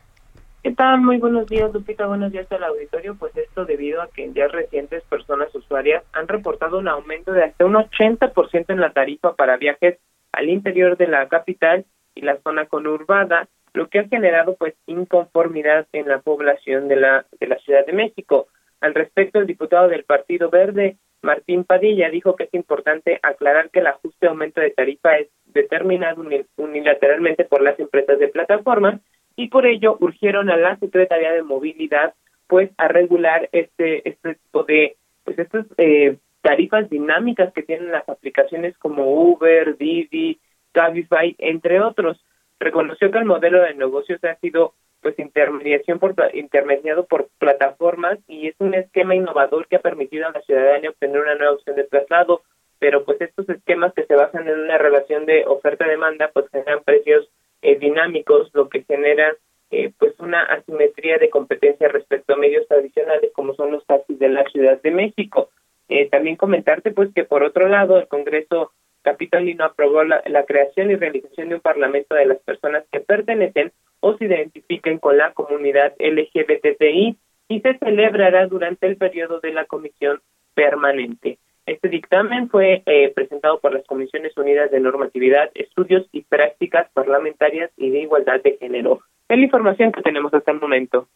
¿Qué 0.64 0.72
tal? 0.72 1.00
Muy 1.00 1.18
buenos 1.18 1.46
días, 1.46 1.72
Lupita. 1.72 2.06
Buenos 2.06 2.32
días 2.32 2.50
al 2.50 2.64
auditorio. 2.64 3.14
Pues 3.14 3.36
esto 3.36 3.64
debido 3.64 4.02
a 4.02 4.08
que 4.08 4.24
en 4.24 4.34
días 4.34 4.50
recientes 4.50 5.04
personas 5.04 5.54
usuarias 5.54 6.02
han 6.12 6.26
reportado 6.26 6.78
un 6.78 6.88
aumento 6.88 7.30
de 7.30 7.44
hasta 7.44 7.64
un 7.64 7.74
80% 7.74 8.64
en 8.68 8.80
la 8.80 8.92
tarifa 8.92 9.34
para 9.34 9.56
viajes 9.56 9.98
al 10.32 10.48
interior 10.48 10.96
de 10.96 11.06
la 11.06 11.28
capital 11.28 11.84
y 12.16 12.22
la 12.22 12.38
zona 12.42 12.66
conurbada 12.66 13.48
lo 13.78 13.88
que 13.88 14.00
ha 14.00 14.08
generado 14.08 14.56
pues 14.56 14.74
inconformidad 14.86 15.86
en 15.92 16.08
la 16.08 16.18
población 16.18 16.88
de 16.88 16.96
la 16.96 17.26
de 17.38 17.46
la 17.46 17.58
Ciudad 17.58 17.86
de 17.86 17.92
México. 17.92 18.48
Al 18.80 18.92
respecto, 18.92 19.38
el 19.38 19.46
diputado 19.46 19.86
del 19.86 20.02
Partido 20.02 20.50
Verde, 20.50 20.96
Martín 21.22 21.62
Padilla, 21.62 22.10
dijo 22.10 22.34
que 22.34 22.44
es 22.44 22.54
importante 22.54 23.20
aclarar 23.22 23.70
que 23.70 23.78
el 23.78 23.86
ajuste 23.86 24.26
aumento 24.26 24.60
de 24.60 24.70
tarifa 24.70 25.18
es 25.18 25.28
determinado 25.46 26.24
unilateralmente 26.56 27.44
por 27.44 27.62
las 27.62 27.78
empresas 27.78 28.18
de 28.18 28.26
plataforma 28.26 29.00
y 29.36 29.46
por 29.48 29.64
ello 29.64 29.96
urgieron 30.00 30.50
a 30.50 30.56
la 30.56 30.76
Secretaría 30.78 31.32
de 31.32 31.44
Movilidad 31.44 32.14
pues 32.48 32.70
a 32.78 32.88
regular 32.88 33.48
este 33.52 34.08
este 34.08 34.34
tipo 34.34 34.64
de 34.64 34.96
pues 35.22 35.38
estas 35.38 35.66
eh, 35.76 36.16
tarifas 36.40 36.90
dinámicas 36.90 37.52
que 37.52 37.62
tienen 37.62 37.92
las 37.92 38.08
aplicaciones 38.08 38.76
como 38.78 39.04
Uber, 39.06 39.76
Didi, 39.76 40.40
Cabify, 40.72 41.36
entre 41.38 41.80
otros 41.80 42.20
reconoció 42.60 43.10
que 43.10 43.18
el 43.18 43.24
modelo 43.24 43.62
de 43.62 43.74
negocios 43.74 44.22
ha 44.24 44.34
sido 44.36 44.74
pues 45.00 45.18
intermediación 45.18 45.98
por 45.98 46.14
intermediado 46.34 47.06
por 47.06 47.28
plataformas 47.38 48.18
y 48.26 48.48
es 48.48 48.56
un 48.58 48.74
esquema 48.74 49.14
innovador 49.14 49.68
que 49.68 49.76
ha 49.76 49.80
permitido 49.80 50.26
a 50.26 50.32
la 50.32 50.40
ciudadanía 50.42 50.90
obtener 50.90 51.20
una 51.20 51.36
nueva 51.36 51.54
opción 51.54 51.76
de 51.76 51.84
traslado, 51.84 52.42
pero 52.78 53.04
pues 53.04 53.20
estos 53.20 53.48
esquemas 53.48 53.92
que 53.94 54.04
se 54.06 54.14
basan 54.14 54.48
en 54.48 54.58
una 54.58 54.78
relación 54.78 55.24
de 55.26 55.44
oferta-demanda 55.46 56.30
pues 56.32 56.48
generan 56.50 56.82
precios 56.84 57.28
eh, 57.62 57.78
dinámicos, 57.78 58.50
lo 58.54 58.68
que 58.68 58.84
genera 58.84 59.34
eh, 59.70 59.92
pues 59.98 60.18
una 60.18 60.42
asimetría 60.42 61.18
de 61.18 61.30
competencia 61.30 61.88
respecto 61.88 62.32
a 62.32 62.38
medios 62.38 62.66
tradicionales 62.66 63.30
como 63.34 63.54
son 63.54 63.70
los 63.70 63.84
taxis 63.86 64.18
de 64.18 64.28
la 64.28 64.44
Ciudad 64.44 64.80
de 64.80 64.90
México. 64.90 65.50
Eh, 65.88 66.08
también 66.08 66.36
comentarte 66.36 66.90
pues 66.90 67.10
que 67.14 67.24
por 67.24 67.42
otro 67.42 67.68
lado 67.68 67.98
el 67.98 68.08
Congreso 68.08 68.72
capitalino 69.08 69.64
aprobó 69.64 70.04
la, 70.04 70.44
creación 70.46 70.90
y 70.90 70.96
realización 70.96 71.48
de 71.48 71.54
un 71.54 71.60
parlamento 71.62 72.14
de 72.14 72.26
las 72.26 72.38
personas 72.40 72.84
que 72.92 73.00
pertenecen 73.00 73.72
o 74.00 74.16
se 74.16 74.26
identifiquen 74.26 74.98
con 74.98 75.16
la 75.16 75.32
comunidad 75.32 75.94
LGBTI 75.98 77.16
y 77.48 77.60
se 77.60 77.78
celebrará 77.78 78.46
durante 78.46 78.86
el 78.86 78.96
periodo 78.96 79.40
de 79.40 79.52
la 79.52 79.64
comisión 79.64 80.20
permanente. 80.54 81.38
Este 81.64 81.88
dictamen 81.88 82.50
fue 82.50 82.82
eh, 82.84 83.12
presentado 83.14 83.60
por 83.60 83.72
las 83.72 83.86
Comisiones 83.86 84.36
Unidas 84.36 84.70
de 84.70 84.80
Normatividad, 84.80 85.50
Estudios 85.54 86.06
y 86.12 86.22
Prácticas 86.22 86.90
Parlamentarias 86.92 87.70
y 87.76 87.90
de 87.90 88.00
Igualdad 88.00 88.42
de 88.42 88.58
Género. 88.58 89.00
Es 89.28 89.38
la 89.38 89.44
información 89.44 89.92
que 89.92 90.02
tenemos 90.02 90.32
hasta 90.34 90.52
el 90.52 90.60
momento. 90.60 91.08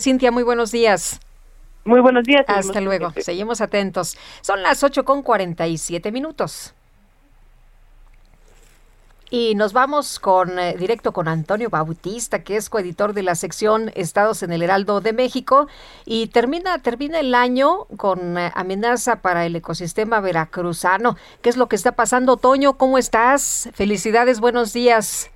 Cintia, 0.00 0.32
muy 0.32 0.42
buenos 0.42 0.72
días. 0.72 1.20
Muy 1.84 2.00
buenos 2.00 2.24
días. 2.24 2.44
Hasta 2.48 2.80
luego. 2.80 3.10
Seguimos 3.18 3.60
atentos. 3.60 4.18
Son 4.40 4.62
las 4.62 4.82
8 4.82 5.04
con 5.04 5.22
47 5.22 6.10
minutos. 6.10 6.74
Y 9.28 9.56
nos 9.56 9.72
vamos 9.72 10.20
con 10.20 10.58
eh, 10.58 10.76
directo 10.78 11.12
con 11.12 11.26
Antonio 11.26 11.68
Bautista, 11.68 12.44
que 12.44 12.56
es 12.56 12.70
coeditor 12.70 13.12
de 13.12 13.24
la 13.24 13.34
sección 13.34 13.90
Estados 13.94 14.42
en 14.42 14.52
el 14.52 14.62
Heraldo 14.62 15.00
de 15.00 15.12
México. 15.12 15.66
Y 16.04 16.28
termina, 16.28 16.78
termina 16.78 17.18
el 17.18 17.34
año 17.34 17.86
con 17.96 18.38
eh, 18.38 18.52
amenaza 18.54 19.16
para 19.22 19.44
el 19.44 19.56
ecosistema 19.56 20.20
veracruzano. 20.20 21.16
¿Qué 21.42 21.48
es 21.48 21.56
lo 21.56 21.68
que 21.68 21.76
está 21.76 21.92
pasando, 21.92 22.36
Toño? 22.36 22.78
¿Cómo 22.78 22.98
estás? 22.98 23.68
Felicidades, 23.74 24.38
buenos 24.38 24.72
días. 24.72 25.30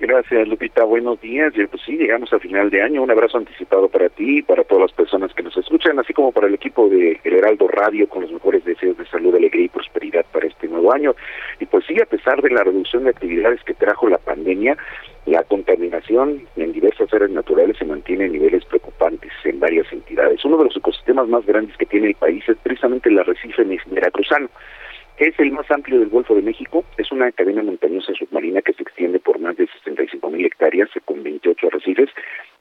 Gracias, 0.00 0.48
Lupita. 0.48 0.82
Buenos 0.84 1.20
días. 1.20 1.52
Pues 1.54 1.82
sí, 1.86 1.96
llegamos 1.96 2.32
a 2.32 2.40
final 2.40 2.68
de 2.68 2.82
año. 2.82 3.02
Un 3.02 3.12
abrazo 3.12 3.38
anticipado 3.38 3.88
para 3.88 4.08
ti 4.08 4.38
y 4.38 4.42
para 4.42 4.64
todas 4.64 4.82
las 4.82 4.92
personas 4.92 5.32
que 5.34 5.42
nos 5.42 5.56
escuchan, 5.56 5.98
así 5.98 6.12
como 6.12 6.32
para 6.32 6.48
el 6.48 6.54
equipo 6.54 6.88
de 6.88 7.20
El 7.22 7.34
Heraldo 7.34 7.68
Radio, 7.68 8.08
con 8.08 8.22
los 8.22 8.32
mejores 8.32 8.64
deseos 8.64 8.98
de 8.98 9.06
salud, 9.06 9.34
alegría 9.34 9.66
y 9.66 9.68
prosperidad 9.68 10.24
para 10.32 10.48
este 10.48 10.66
nuevo 10.66 10.92
año. 10.92 11.14
Y 11.60 11.66
pues 11.66 11.84
sí, 11.86 11.94
a 12.02 12.06
pesar 12.06 12.42
de 12.42 12.50
la 12.50 12.64
reducción 12.64 13.04
de 13.04 13.10
actividades 13.10 13.62
que 13.62 13.74
trajo 13.74 14.08
la 14.08 14.18
pandemia, 14.18 14.76
la 15.26 15.44
contaminación 15.44 16.42
en 16.56 16.72
diversas 16.72 17.12
áreas 17.14 17.30
naturales 17.30 17.78
se 17.78 17.84
mantiene 17.84 18.26
en 18.26 18.32
niveles 18.32 18.64
preocupantes 18.64 19.32
en 19.44 19.60
varias 19.60 19.90
entidades. 19.92 20.44
Uno 20.44 20.58
de 20.58 20.64
los 20.64 20.76
ecosistemas 20.76 21.28
más 21.28 21.46
grandes 21.46 21.76
que 21.76 21.86
tiene 21.86 22.08
el 22.08 22.14
país 22.14 22.42
es 22.48 22.56
precisamente 22.62 23.08
el 23.08 23.20
arrecife 23.20 23.64
veracruzano 23.86 24.48
es 25.18 25.38
el 25.38 25.52
más 25.52 25.70
amplio 25.70 26.00
del 26.00 26.08
Golfo 26.08 26.34
de 26.34 26.42
México, 26.42 26.84
es 26.98 27.12
una 27.12 27.30
cadena 27.30 27.62
montañosa 27.62 28.12
submarina 28.14 28.62
que 28.62 28.72
se 28.72 28.82
extiende 28.82 29.20
por 29.20 29.38
más 29.38 29.56
de 29.56 29.68
65 29.68 30.28
mil 30.30 30.44
hectáreas 30.44 30.90
con 31.04 31.22
28 31.22 31.68
arrecifes, 31.68 32.10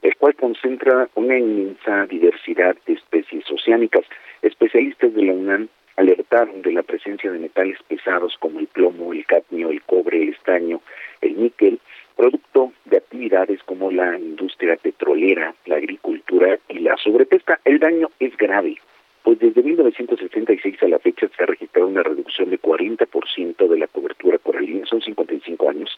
el 0.04 0.16
cual 0.18 0.36
concentra 0.36 1.10
una 1.16 1.38
inmensa 1.38 2.06
diversidad 2.06 2.76
de 2.86 2.94
especies 2.94 3.50
oceánicas. 3.50 4.06
Especialistas 4.44 5.14
de 5.14 5.24
la 5.24 5.34
UNAM 5.34 5.68
alertaron 5.96 6.62
de 6.62 6.74
la 6.74 6.84
presencia 6.84 7.32
de 7.32 7.40
metales 7.40 7.78
pesados 7.88 8.36
como 8.40 8.60
el 8.60 8.68
plomo, 8.68 9.14
el 9.14 9.26
cadmio, 9.26 9.70
el 9.70 9.82
cobre, 9.82 10.22
el 10.22 10.30
estaño, 10.30 10.82
el 11.22 11.40
níquel, 11.42 11.80
producto 12.16 12.72
de 12.86 12.98
actividades 12.98 13.64
como 13.64 13.92
la 13.92 14.18
industria 14.18 14.76
petrolera, 14.76 15.56
la 15.66 15.78
agricultura 15.78 16.60
y 16.70 16.80
la 16.80 16.96
sobrepesca. 16.98 17.60
El 17.66 17.80
daño 17.80 18.10
es 18.20 18.36
grave, 18.38 18.78
pues 19.24 19.40
desde 19.40 19.64
1966 19.64 20.84
a 20.84 20.88
la 20.88 21.00
fecha 21.00 21.28
se 21.36 21.44
ha 21.44 21.45
registrado 21.45 21.88
una 21.88 22.04
reducción 22.04 22.50
de 22.50 22.60
40% 22.60 23.68
de 23.68 23.78
la 23.78 23.88
cobertura 23.88 24.38
coralina, 24.38 24.86
son 24.86 25.02
55 25.02 25.70
años, 25.70 25.98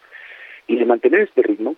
y 0.68 0.78
de 0.78 0.86
mantener 0.86 1.22
este 1.22 1.42
ritmo, 1.42 1.76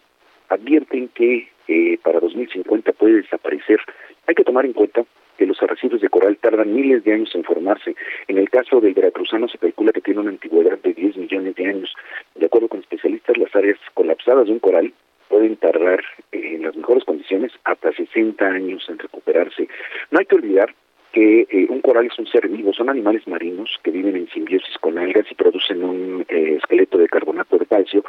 advierten 0.49 1.09
que 1.09 1.49
eh, 1.67 1.97
para 2.03 2.19
2050 2.19 2.91
puede 2.93 3.21
desaparecer. 3.21 3.79
Hay 4.27 4.35
que 4.35 4.43
tomar 4.43 4.65
en 4.65 4.73
cuenta 4.73 5.05
que 5.37 5.45
los 5.45 5.61
arrecifes 5.61 6.01
de 6.01 6.09
coral 6.09 6.37
tardan 6.37 6.73
miles 6.73 7.03
de 7.03 7.13
años 7.13 7.33
en 7.35 7.43
formarse. 7.43 7.95
En 8.27 8.37
el 8.37 8.49
caso 8.49 8.81
del 8.81 8.93
veracruzano 8.93 9.47
se 9.47 9.57
calcula 9.57 9.91
que 9.91 10.01
tiene 10.01 10.21
una 10.21 10.31
antigüedad 10.31 10.79
de 10.79 10.93
10 10.93 11.17
millones 11.17 11.55
de 11.55 11.67
años. 11.67 11.93
De 12.35 12.45
acuerdo 12.47 12.67
con 12.67 12.79
especialistas, 12.79 13.37
las 13.37 13.55
áreas 13.55 13.77
colapsadas 13.93 14.47
de 14.47 14.53
un 14.53 14.59
coral 14.59 14.93
pueden 15.29 15.55
tardar 15.57 15.99
eh, 16.31 16.55
en 16.55 16.63
las 16.63 16.75
mejores 16.75 17.03
condiciones 17.03 17.51
hasta 17.63 17.91
60 17.91 18.45
años 18.45 18.85
en 18.89 18.97
recuperarse. 18.97 19.67
No 20.11 20.19
hay 20.19 20.25
que 20.25 20.35
olvidar 20.35 20.73
que 21.11 21.47
eh, 21.49 21.67
un 21.69 21.81
coral 21.81 22.05
es 22.05 22.19
un 22.19 22.27
ser 22.27 22.47
vivo, 22.47 22.73
son 22.73 22.89
animales 22.89 23.27
marinos 23.27 23.77
que 23.83 23.91
viven 23.91 24.15
en 24.15 24.29
simbiosis 24.29 24.77
con 24.79 24.97
algas 24.97 25.25
y 25.29 25.35
producen 25.35 25.83
un 25.83 26.25
eh, 26.27 26.55
esqueleto 26.57 26.97
de 26.97 27.07
carbonato 27.07 27.57
de 27.57 27.65
calcio 27.65 28.03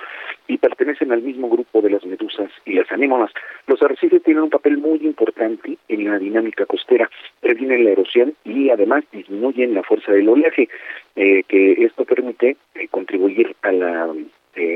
y 0.46 0.58
pertenecen 0.58 1.12
al 1.12 1.22
mismo 1.22 1.48
grupo 1.48 1.80
de 1.80 1.90
las 1.90 2.04
medusas 2.04 2.50
y 2.64 2.74
las 2.74 2.90
anémonas. 2.90 3.30
Los 3.66 3.82
arrecifes 3.82 4.22
tienen 4.22 4.44
un 4.44 4.50
papel 4.50 4.78
muy 4.78 4.98
importante 5.02 5.78
en 5.88 6.04
la 6.04 6.18
dinámica 6.18 6.66
costera, 6.66 7.08
previenen 7.40 7.84
la 7.84 7.90
erosión 7.90 8.34
y 8.44 8.70
además 8.70 9.04
disminuyen 9.12 9.74
la 9.74 9.82
fuerza 9.82 10.12
del 10.12 10.28
oleaje, 10.28 10.68
eh, 11.16 11.42
que 11.44 11.72
esto 11.84 12.04
permite 12.04 12.56
contribuir 12.90 13.54
a 13.62 13.72
la 13.72 14.14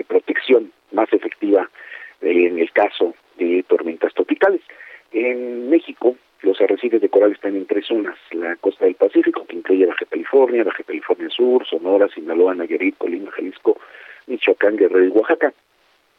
protección 0.07 0.71
más 0.93 1.13
efectiva 1.13 1.69
en 2.21 2.59
el 2.59 2.71
caso 2.71 3.15
de 3.37 3.65
tormentas 3.65 4.15
tropicales. 4.15 4.61
En 5.13 5.69
México, 5.69 6.17
los 6.43 6.61
arrecifes 6.61 7.01
de 7.01 7.09
coral 7.09 7.33
están 7.33 7.57
en 7.57 7.67
tres 7.67 7.87
zonas, 7.87 8.19
la 8.33 8.57
costa 8.57 8.85
del 8.85 8.95
Pacífico, 8.95 9.47
que 9.47 9.57
incluye 9.57 9.87
Baja 9.87 10.05
California, 10.09 10.65
Baja 10.65 10.83
California 10.83 11.29
Sur, 11.31 11.67
Sonora, 11.67 12.09
Sinaloa, 12.09 12.55
Nayarit, 12.55 12.97
Colima, 12.99 13.31
Jalisco, 13.31 13.79
Michoacán, 14.27 14.77
Guerrero 14.77 15.05
y 15.05 15.09
Oaxaca. 15.09 15.53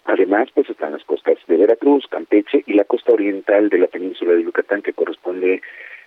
Además, 0.06 0.50
pues 0.54 0.70
están 0.70 0.94
las 0.94 1.04
costas 1.06 1.38
de 1.48 1.58
Veracruz, 1.58 2.08
Campeche 2.08 2.64
y 2.66 2.74
la 2.74 2.84
costa 2.84 3.14
oriental 3.14 3.70
de 3.70 3.78
la 3.78 3.88
península 3.88 4.34
de 4.34 4.44
Yucatán, 4.44 4.82
que 4.82 4.94
corresponde 4.94 5.62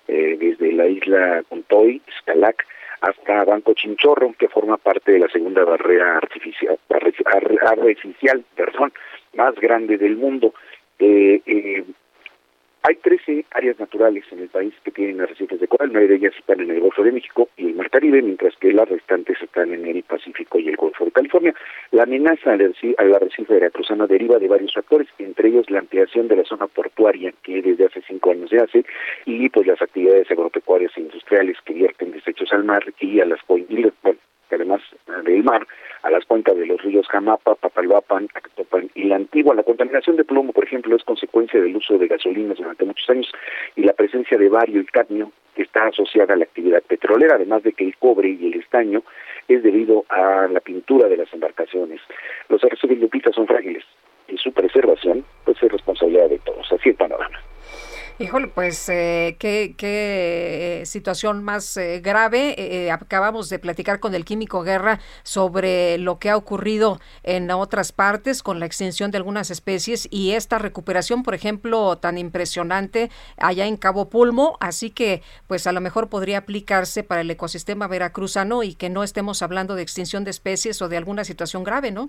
eh, 0.08 0.36
desde 0.38 0.72
la 0.72 0.86
isla 0.86 1.42
Contoy, 1.48 2.02
Scalac, 2.20 2.66
hasta 3.00 3.44
Banco 3.44 3.74
Chinchorro, 3.74 4.34
que 4.38 4.48
forma 4.48 4.76
parte 4.76 5.12
de 5.12 5.18
la 5.18 5.28
segunda 5.28 5.64
barrera 5.64 6.16
artificial, 6.16 6.78
artificial, 6.88 8.44
perdón, 8.54 8.92
más 9.34 9.54
grande 9.56 9.98
del 9.98 10.16
mundo. 10.16 10.54
Eh, 10.98 11.40
eh, 11.46 11.84
hay 12.86 12.94
13 12.94 13.46
áreas 13.50 13.80
naturales 13.80 14.22
en 14.30 14.38
el 14.38 14.48
país 14.48 14.72
que 14.84 14.92
tienen 14.92 15.20
arrecifes 15.20 15.58
de 15.58 15.66
coral, 15.66 15.90
nueve 15.92 16.06
de 16.06 16.14
ellas 16.16 16.34
están 16.38 16.60
en 16.60 16.70
el 16.70 16.78
Golfo 16.78 17.02
de 17.02 17.10
México 17.10 17.48
y 17.56 17.66
el 17.66 17.74
Mar 17.74 17.90
Caribe, 17.90 18.22
mientras 18.22 18.54
que 18.58 18.72
las 18.72 18.88
restantes 18.88 19.42
están 19.42 19.74
en 19.74 19.84
el 19.86 20.04
Pacífico 20.04 20.60
y 20.60 20.68
el 20.68 20.76
Golfo 20.76 21.04
de 21.04 21.10
California. 21.10 21.52
La 21.90 22.04
amenaza 22.04 22.52
al 22.52 23.14
arrecife 23.14 23.54
veracruzano 23.54 24.06
deriva 24.06 24.38
de 24.38 24.46
varios 24.46 24.72
factores, 24.72 25.08
entre 25.18 25.48
ellos 25.48 25.68
la 25.68 25.80
ampliación 25.80 26.28
de 26.28 26.36
la 26.36 26.44
zona 26.44 26.68
portuaria 26.68 27.32
que 27.42 27.60
desde 27.60 27.86
hace 27.86 28.02
cinco 28.06 28.30
años 28.30 28.50
se 28.50 28.58
hace 28.58 28.84
y 29.24 29.48
pues 29.48 29.66
las 29.66 29.82
actividades 29.82 30.30
agropecuarias 30.30 30.92
e 30.96 31.00
industriales 31.00 31.56
que 31.64 31.74
vierten 31.74 32.12
desechos 32.12 32.52
al 32.52 32.62
mar 32.62 32.84
y 33.00 33.18
a 33.18 33.24
las 33.24 33.40
bueno, 33.48 34.20
además 34.54 34.80
del 35.24 35.42
mar, 35.42 35.66
a 36.02 36.10
las 36.10 36.24
cuencas 36.24 36.56
de 36.56 36.66
los 36.66 36.80
ríos 36.82 37.06
Jamapa, 37.08 37.56
Papalhuapan, 37.56 38.28
Actopan 38.34 38.90
y 38.94 39.04
la 39.04 39.16
Antigua. 39.16 39.54
La 39.54 39.62
contaminación 39.62 40.16
de 40.16 40.24
plomo, 40.24 40.52
por 40.52 40.64
ejemplo, 40.64 40.94
es 40.94 41.04
consecuencia 41.04 41.60
del 41.60 41.76
uso 41.76 41.98
de 41.98 42.06
gasolinas 42.06 42.58
durante 42.58 42.84
muchos 42.84 43.08
años 43.10 43.30
y 43.74 43.82
la 43.82 43.92
presencia 43.92 44.38
de 44.38 44.48
bario 44.48 44.80
y 44.80 44.86
cadmio 44.86 45.32
que 45.54 45.62
está 45.62 45.86
asociada 45.86 46.34
a 46.34 46.36
la 46.36 46.44
actividad 46.44 46.82
petrolera, 46.82 47.34
además 47.36 47.62
de 47.62 47.72
que 47.72 47.84
el 47.84 47.96
cobre 47.96 48.28
y 48.28 48.46
el 48.46 48.60
estaño 48.60 49.02
es 49.48 49.62
debido 49.62 50.04
a 50.08 50.46
la 50.48 50.60
pintura 50.60 51.08
de 51.08 51.16
las 51.16 51.32
embarcaciones. 51.32 52.00
Los 52.48 52.62
arrecifes 52.62 52.98
Lupita 52.98 53.32
son 53.32 53.46
frágiles 53.46 53.84
y 54.28 54.36
su 54.36 54.52
preservación 54.52 55.24
pues 55.44 55.60
es 55.62 55.72
responsabilidad 55.72 56.28
de 56.28 56.38
todos. 56.40 56.70
Así 56.70 56.90
el 56.90 56.96
panorama. 56.96 57.40
Híjole, 58.18 58.46
pues 58.46 58.88
eh, 58.88 59.36
qué, 59.38 59.74
qué 59.76 60.80
situación 60.86 61.44
más 61.44 61.76
eh, 61.76 62.00
grave. 62.02 62.54
Eh, 62.56 62.90
acabamos 62.90 63.50
de 63.50 63.58
platicar 63.58 64.00
con 64.00 64.14
el 64.14 64.24
químico 64.24 64.62
Guerra 64.62 65.00
sobre 65.22 65.98
lo 65.98 66.18
que 66.18 66.30
ha 66.30 66.36
ocurrido 66.38 66.98
en 67.24 67.50
otras 67.50 67.92
partes 67.92 68.42
con 68.42 68.58
la 68.58 68.64
extinción 68.64 69.10
de 69.10 69.18
algunas 69.18 69.50
especies 69.50 70.08
y 70.10 70.32
esta 70.32 70.58
recuperación, 70.58 71.24
por 71.24 71.34
ejemplo, 71.34 71.98
tan 71.98 72.16
impresionante 72.16 73.10
allá 73.36 73.66
en 73.66 73.76
Cabo 73.76 74.08
Pulmo. 74.08 74.56
Así 74.60 74.88
que, 74.88 75.20
pues 75.46 75.66
a 75.66 75.72
lo 75.72 75.82
mejor 75.82 76.08
podría 76.08 76.38
aplicarse 76.38 77.04
para 77.04 77.20
el 77.20 77.30
ecosistema 77.30 77.86
veracruzano 77.86 78.62
y 78.62 78.76
que 78.76 78.88
no 78.88 79.04
estemos 79.04 79.42
hablando 79.42 79.74
de 79.74 79.82
extinción 79.82 80.24
de 80.24 80.30
especies 80.30 80.80
o 80.80 80.88
de 80.88 80.96
alguna 80.96 81.24
situación 81.24 81.64
grave, 81.64 81.90
¿no? 81.90 82.08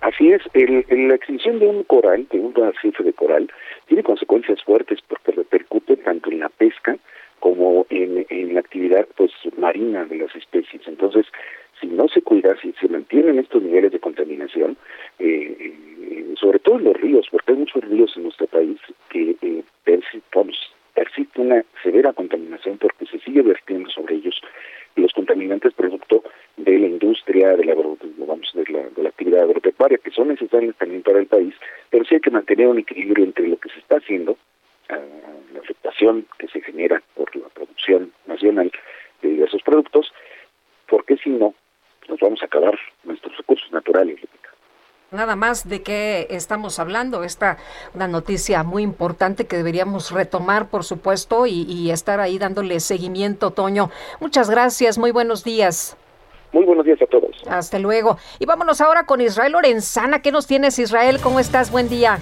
Así 0.00 0.30
es, 0.32 0.42
el, 0.52 0.84
la 1.08 1.14
extinción 1.14 1.58
de 1.58 1.66
un 1.66 1.82
coral, 1.84 2.26
de 2.30 2.38
un 2.38 2.54
arrecife 2.62 3.02
de 3.02 3.12
coral, 3.12 3.50
tiene 3.86 4.02
consecuencias 4.02 4.62
fuertes 4.62 5.00
porque 5.06 5.32
repercute 5.32 5.96
tanto 5.96 6.30
en 6.30 6.40
la 6.40 6.48
pesca 6.48 6.96
como 7.40 7.86
en, 7.90 8.26
en 8.30 8.54
la 8.54 8.60
actividad 8.60 9.06
pues 9.16 9.30
marina 9.58 10.04
de 10.04 10.16
las 10.18 10.34
especies. 10.34 10.82
Entonces, 10.86 11.26
si 11.80 11.86
no 11.88 12.08
se 12.08 12.22
cuida, 12.22 12.56
si 12.60 12.72
se 12.80 12.88
mantienen 12.88 13.38
estos 13.38 13.62
niveles 13.62 13.92
de 13.92 14.00
contaminación, 14.00 14.76
eh, 15.18 15.56
eh, 15.60 16.34
sobre 16.40 16.58
todo 16.58 16.78
en 16.78 16.84
los 16.84 16.96
ríos, 16.96 17.26
porque 17.30 17.52
hay 17.52 17.58
muchos 17.58 17.84
ríos 17.84 18.16
en 18.16 18.24
nuestro 18.24 18.46
país 18.46 18.78
que 19.10 19.36
eh, 19.42 19.62
persiste 19.84 21.40
una 21.40 21.64
severa 21.82 22.12
contaminación 22.12 22.78
porque 22.78 23.06
se 23.06 23.18
sigue 23.20 23.42
vertiendo 23.42 23.90
sobre 23.90 24.16
ellos 24.16 24.40
los 24.96 25.12
contaminantes 25.12 25.74
producto 25.74 26.22
de 26.56 26.78
la 26.78 26.86
industria, 26.86 27.56
de 27.56 27.64
la, 27.64 27.74
vamos, 27.74 28.52
de 28.54 28.64
la, 28.72 28.88
de 28.88 29.02
la 29.02 29.08
actividad 29.08 29.42
agropecuaria, 29.42 29.98
que 29.98 30.10
son 30.10 30.28
necesarias 30.28 30.76
también 30.76 31.02
para 31.02 31.18
el 31.18 31.26
país, 31.26 31.54
pero 31.90 32.04
sí 32.04 32.14
hay 32.14 32.20
que 32.20 32.30
mantener 32.30 32.68
un 32.68 32.78
equilibrio 32.78 33.24
entre 33.24 33.48
lo 33.48 33.56
que 33.56 33.70
se 33.70 33.78
está 33.78 33.96
haciendo, 33.96 34.36
ah, 34.88 34.98
la 35.52 35.60
afectación 35.60 36.26
que 36.38 36.48
se 36.48 36.60
genera 36.60 37.02
por 37.14 37.34
la 37.36 37.48
producción 37.48 38.12
nacional 38.26 38.70
de 39.22 39.28
diversos 39.28 39.62
productos, 39.62 40.12
porque 40.88 41.16
si 41.16 41.30
no, 41.30 41.54
nos 42.08 42.20
vamos 42.20 42.42
a 42.42 42.46
acabar 42.46 42.78
nuestros 43.04 43.36
recursos 43.36 43.70
naturales 43.72 44.20
nada 45.14 45.36
más 45.36 45.68
de 45.68 45.82
qué 45.82 46.26
estamos 46.30 46.78
hablando. 46.78 47.24
Esta 47.24 47.58
una 47.94 48.08
noticia 48.08 48.62
muy 48.62 48.82
importante 48.82 49.46
que 49.46 49.56
deberíamos 49.56 50.10
retomar, 50.10 50.68
por 50.68 50.84
supuesto, 50.84 51.46
y, 51.46 51.90
estar 51.90 52.20
ahí 52.20 52.38
dándole 52.38 52.80
seguimiento, 52.80 53.50
Toño. 53.50 53.90
Muchas 54.20 54.50
gracias, 54.50 54.98
muy 54.98 55.12
buenos 55.12 55.44
días. 55.44 55.96
Muy 56.52 56.64
buenos 56.64 56.84
días 56.84 57.00
a 57.02 57.06
todos. 57.06 57.30
Hasta 57.48 57.78
luego. 57.78 58.18
Y 58.38 58.46
vámonos 58.46 58.80
ahora 58.80 59.06
con 59.06 59.20
Israel 59.20 59.52
Lorenzana. 59.52 60.20
¿Qué 60.20 60.32
nos 60.32 60.46
tienes, 60.46 60.78
Israel? 60.78 61.18
¿Cómo 61.22 61.40
estás? 61.40 61.70
Buen 61.70 61.88
día. 61.88 62.18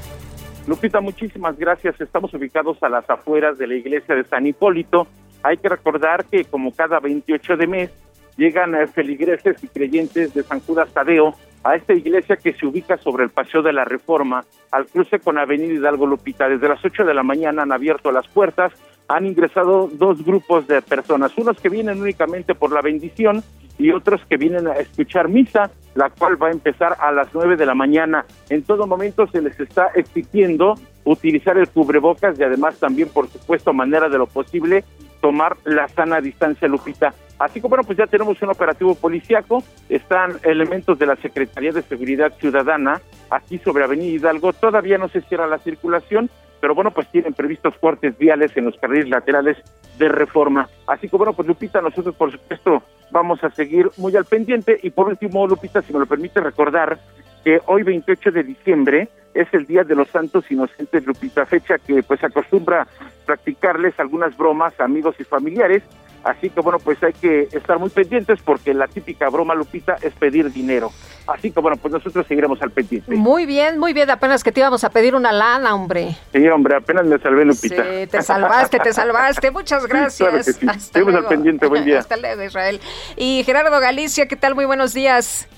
Lupita, 0.66 1.00
muchísimas 1.00 1.56
gracias. 1.58 2.00
Estamos 2.00 2.32
ubicados 2.34 2.82
a 2.82 2.88
las 2.88 3.08
afueras 3.10 3.58
de 3.58 3.66
la 3.66 3.74
iglesia 3.74 4.14
de 4.14 4.24
San 4.24 4.46
Hipólito. 4.46 5.06
Hay 5.42 5.56
que 5.56 5.68
recordar 5.68 6.24
que 6.24 6.44
como 6.44 6.72
cada 6.72 7.00
28 7.00 7.56
de 7.56 7.66
mes 7.66 7.90
llegan 8.36 8.74
eh, 8.74 8.86
feligreses 8.86 9.62
y 9.62 9.68
creyentes 9.68 10.32
de 10.34 10.42
San 10.42 10.60
Judas 10.60 10.88
Tadeo 10.92 11.34
a 11.64 11.76
esta 11.76 11.94
iglesia 11.94 12.36
que 12.36 12.54
se 12.54 12.66
ubica 12.66 12.96
sobre 12.96 13.24
el 13.24 13.30
Paseo 13.30 13.62
de 13.62 13.72
la 13.72 13.84
Reforma, 13.84 14.44
al 14.70 14.86
cruce 14.86 15.20
con 15.20 15.38
Avenida 15.38 15.72
Hidalgo 15.72 16.06
Lupita. 16.06 16.48
Desde 16.48 16.68
las 16.68 16.84
8 16.84 17.04
de 17.04 17.14
la 17.14 17.22
mañana 17.22 17.62
han 17.62 17.72
abierto 17.72 18.10
las 18.10 18.26
puertas, 18.28 18.72
han 19.08 19.26
ingresado 19.26 19.88
dos 19.92 20.24
grupos 20.24 20.66
de 20.66 20.82
personas, 20.82 21.36
unos 21.36 21.60
que 21.60 21.68
vienen 21.68 22.00
únicamente 22.00 22.54
por 22.54 22.72
la 22.72 22.80
bendición 22.80 23.42
y 23.78 23.90
otros 23.90 24.20
que 24.28 24.36
vienen 24.36 24.66
a 24.66 24.74
escuchar 24.74 25.28
misa, 25.28 25.70
la 25.94 26.10
cual 26.10 26.40
va 26.40 26.48
a 26.48 26.52
empezar 26.52 26.96
a 26.98 27.10
las 27.12 27.28
9 27.32 27.56
de 27.56 27.66
la 27.66 27.74
mañana. 27.74 28.24
En 28.48 28.62
todo 28.62 28.86
momento 28.86 29.26
se 29.26 29.40
les 29.40 29.58
está 29.58 29.88
exigiendo 29.94 30.74
utilizar 31.04 31.58
el 31.58 31.68
cubrebocas 31.68 32.38
y 32.38 32.42
además 32.42 32.78
también, 32.78 33.08
por 33.08 33.28
supuesto, 33.28 33.72
manera 33.72 34.08
de 34.08 34.18
lo 34.18 34.26
posible, 34.26 34.84
tomar 35.22 35.56
la 35.64 35.88
sana 35.88 36.20
distancia, 36.20 36.68
Lupita. 36.68 37.14
Así 37.38 37.60
que 37.60 37.68
bueno, 37.68 37.84
pues 37.84 37.96
ya 37.96 38.06
tenemos 38.06 38.40
un 38.42 38.50
operativo 38.50 38.94
policiaco, 38.94 39.64
están 39.88 40.32
elementos 40.42 40.98
de 40.98 41.06
la 41.06 41.16
Secretaría 41.16 41.72
de 41.72 41.82
Seguridad 41.82 42.32
Ciudadana 42.38 43.00
aquí 43.30 43.58
sobre 43.58 43.84
Avenida 43.84 44.12
Hidalgo, 44.12 44.52
todavía 44.52 44.98
no 44.98 45.08
se 45.08 45.22
cierra 45.22 45.46
la 45.46 45.58
circulación, 45.58 46.28
pero 46.60 46.74
bueno, 46.74 46.90
pues 46.92 47.08
tienen 47.10 47.32
previstos 47.32 47.74
cortes 47.80 48.16
viales 48.18 48.56
en 48.56 48.66
los 48.66 48.76
carriles 48.76 49.08
laterales 49.08 49.56
de 49.98 50.08
reforma. 50.08 50.68
Así 50.86 51.08
que 51.08 51.16
bueno, 51.16 51.32
pues 51.32 51.48
Lupita, 51.48 51.80
nosotros 51.80 52.14
por 52.14 52.30
supuesto 52.30 52.82
vamos 53.10 53.42
a 53.42 53.50
seguir 53.50 53.90
muy 53.96 54.14
al 54.16 54.24
pendiente 54.24 54.78
y 54.82 54.90
por 54.90 55.08
último, 55.08 55.46
Lupita, 55.46 55.82
si 55.82 55.92
me 55.92 55.98
lo 55.98 56.06
permite 56.06 56.40
recordar 56.40 56.98
que 57.44 57.60
hoy 57.66 57.82
28 57.82 58.30
de 58.30 58.42
diciembre 58.42 59.08
es 59.34 59.48
el 59.52 59.66
Día 59.66 59.84
de 59.84 59.94
los 59.94 60.08
Santos 60.08 60.44
Inocentes 60.50 61.06
Lupita, 61.06 61.46
fecha 61.46 61.78
que 61.78 62.02
pues 62.02 62.22
acostumbra 62.22 62.86
practicarles 63.24 63.98
algunas 63.98 64.36
bromas 64.36 64.78
a 64.78 64.84
amigos 64.84 65.16
y 65.18 65.24
familiares, 65.24 65.82
así 66.22 66.50
que 66.50 66.60
bueno, 66.60 66.78
pues 66.78 67.02
hay 67.02 67.14
que 67.14 67.48
estar 67.52 67.78
muy 67.78 67.88
pendientes 67.88 68.40
porque 68.44 68.74
la 68.74 68.86
típica 68.88 69.28
broma 69.30 69.54
Lupita 69.54 69.96
es 70.02 70.12
pedir 70.14 70.52
dinero. 70.52 70.90
Así 71.26 71.50
que 71.50 71.60
bueno, 71.60 71.76
pues 71.76 71.92
nosotros 71.92 72.26
seguiremos 72.26 72.60
al 72.62 72.72
pendiente. 72.72 73.14
Muy 73.14 73.46
bien, 73.46 73.78
muy 73.78 73.92
bien, 73.92 74.10
apenas 74.10 74.42
que 74.42 74.52
te 74.52 74.60
íbamos 74.60 74.84
a 74.84 74.90
pedir 74.90 75.14
una 75.14 75.32
lana, 75.32 75.74
hombre. 75.74 76.16
Sí, 76.32 76.46
hombre, 76.48 76.76
apenas 76.76 77.06
me 77.06 77.18
salvé 77.18 77.44
Lupita. 77.44 77.84
Sí, 77.84 78.06
te 78.08 78.22
salvaste, 78.22 78.80
te 78.80 78.92
salvaste, 78.92 79.50
muchas 79.50 79.86
gracias. 79.88 80.58
Seguimos 80.92 81.14
al 81.14 81.26
pendiente, 81.26 81.66
buen 81.66 81.84
día. 81.84 81.98
Hasta 82.00 82.16
luego, 82.16 82.42
Israel. 82.42 82.80
Y 83.16 83.44
Gerardo 83.44 83.80
Galicia, 83.80 84.26
¿qué 84.26 84.36
tal? 84.36 84.54
Muy 84.54 84.64
buenos 84.64 84.92
días 84.92 85.48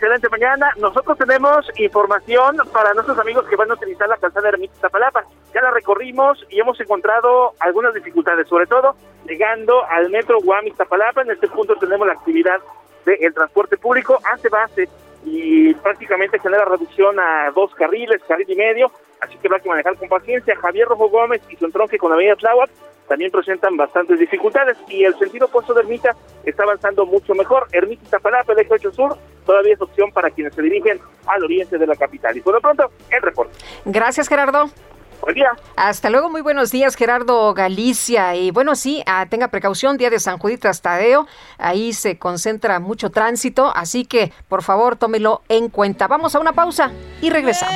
excelente 0.00 0.30
mañana. 0.30 0.72
Nosotros 0.78 1.18
tenemos 1.18 1.70
información 1.76 2.56
para 2.72 2.94
nuestros 2.94 3.18
amigos 3.18 3.46
que 3.46 3.56
van 3.56 3.70
a 3.70 3.74
utilizar 3.74 4.08
la 4.08 4.16
calzada 4.16 4.48
Ermita 4.48 4.72
Iztapalapa. 4.72 5.24
Ya 5.52 5.60
la 5.60 5.70
recorrimos 5.72 6.42
y 6.48 6.58
hemos 6.58 6.80
encontrado 6.80 7.52
algunas 7.60 7.92
dificultades, 7.92 8.48
sobre 8.48 8.66
todo 8.66 8.96
llegando 9.26 9.84
al 9.90 10.08
metro 10.08 10.38
Guam 10.42 10.68
Iztapalapa. 10.68 11.20
En 11.20 11.32
este 11.32 11.48
punto 11.48 11.76
tenemos 11.76 12.06
la 12.06 12.14
actividad 12.14 12.60
del 13.04 13.34
transporte 13.34 13.76
público 13.76 14.18
hace 14.24 14.48
base 14.48 14.88
y 15.22 15.74
prácticamente 15.74 16.38
genera 16.38 16.64
reducción 16.64 17.20
a 17.20 17.50
dos 17.54 17.74
carriles, 17.74 18.22
carril 18.26 18.48
y 18.48 18.56
medio, 18.56 18.90
así 19.20 19.36
que 19.36 19.54
a 19.54 19.58
que 19.58 19.68
manejar 19.68 19.96
con 19.96 20.08
paciencia. 20.08 20.56
Javier 20.56 20.88
Rojo 20.88 21.10
Gómez 21.10 21.42
y 21.50 21.56
su 21.56 21.66
entronque 21.66 21.98
con 21.98 22.10
Avenida 22.10 22.36
Tláhuac 22.36 22.70
también 23.10 23.32
presentan 23.32 23.76
bastantes 23.76 24.20
dificultades 24.20 24.78
y 24.86 25.02
el 25.02 25.18
sentido 25.18 25.46
opuesto 25.46 25.74
de 25.74 25.80
Ermita 25.80 26.14
está 26.44 26.62
avanzando 26.62 27.04
mucho 27.04 27.34
mejor. 27.34 27.66
Ermita 27.72 28.04
Iztapalapa, 28.04 28.52
el 28.52 28.60
eje 28.60 28.74
8 28.74 28.92
sur, 28.92 29.18
todavía 29.44 29.74
es 29.74 29.80
opción 29.80 30.12
para 30.12 30.30
quienes 30.30 30.54
se 30.54 30.62
dirigen 30.62 31.00
al 31.26 31.42
oriente 31.42 31.76
de 31.76 31.88
la 31.88 31.96
capital. 31.96 32.36
Y 32.36 32.40
por 32.40 32.54
lo 32.54 32.60
pronto, 32.60 32.88
el 33.10 33.20
reporte. 33.20 33.52
Gracias, 33.84 34.28
Gerardo. 34.28 34.70
Buen 35.22 35.34
día. 35.34 35.50
Hasta 35.74 36.08
luego, 36.08 36.30
muy 36.30 36.40
buenos 36.40 36.70
días, 36.70 36.94
Gerardo 36.94 37.52
Galicia. 37.52 38.36
Y 38.36 38.52
bueno, 38.52 38.76
sí, 38.76 39.02
ah, 39.06 39.26
tenga 39.28 39.48
precaución, 39.48 39.96
día 39.96 40.08
de 40.08 40.20
San 40.20 40.38
Judito 40.38 40.70
Tadeo, 40.80 41.26
ahí 41.58 41.92
se 41.92 42.16
concentra 42.16 42.78
mucho 42.78 43.10
tránsito, 43.10 43.72
así 43.74 44.04
que 44.04 44.32
por 44.48 44.62
favor 44.62 44.94
tómelo 44.94 45.42
en 45.48 45.68
cuenta. 45.68 46.06
Vamos 46.06 46.36
a 46.36 46.38
una 46.38 46.52
pausa 46.52 46.92
y 47.20 47.28
regresamos. 47.28 47.74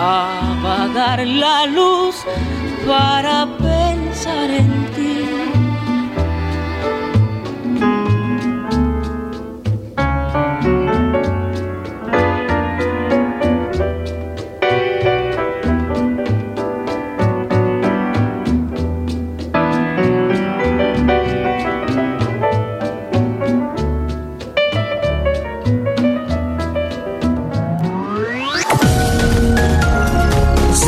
Apagar 0.00 1.26
la 1.26 1.66
luz 1.66 2.24
para 2.86 3.46
pensar 3.58 4.50
en 4.50 4.70
ti. 4.94 5.59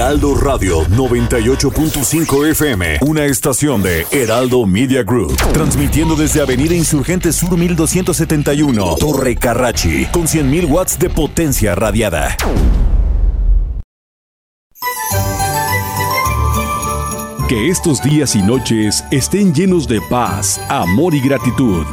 Heraldo 0.00 0.34
Radio 0.34 0.80
98.5 0.86 2.46
FM, 2.52 3.00
una 3.02 3.26
estación 3.26 3.82
de 3.82 4.06
Heraldo 4.10 4.64
Media 4.64 5.02
Group, 5.02 5.36
transmitiendo 5.52 6.16
desde 6.16 6.40
Avenida 6.40 6.74
Insurgente 6.74 7.34
Sur 7.34 7.58
1271, 7.58 8.96
Torre 8.98 9.36
Carrachi, 9.36 10.06
con 10.06 10.22
100.000 10.22 10.70
watts 10.70 10.98
de 10.98 11.10
potencia 11.10 11.74
radiada. 11.74 12.34
Que 17.46 17.68
estos 17.68 18.02
días 18.02 18.34
y 18.34 18.40
noches 18.40 19.04
estén 19.10 19.52
llenos 19.52 19.86
de 19.86 20.00
paz, 20.08 20.58
amor 20.70 21.14
y 21.14 21.20
gratitud. 21.20 21.84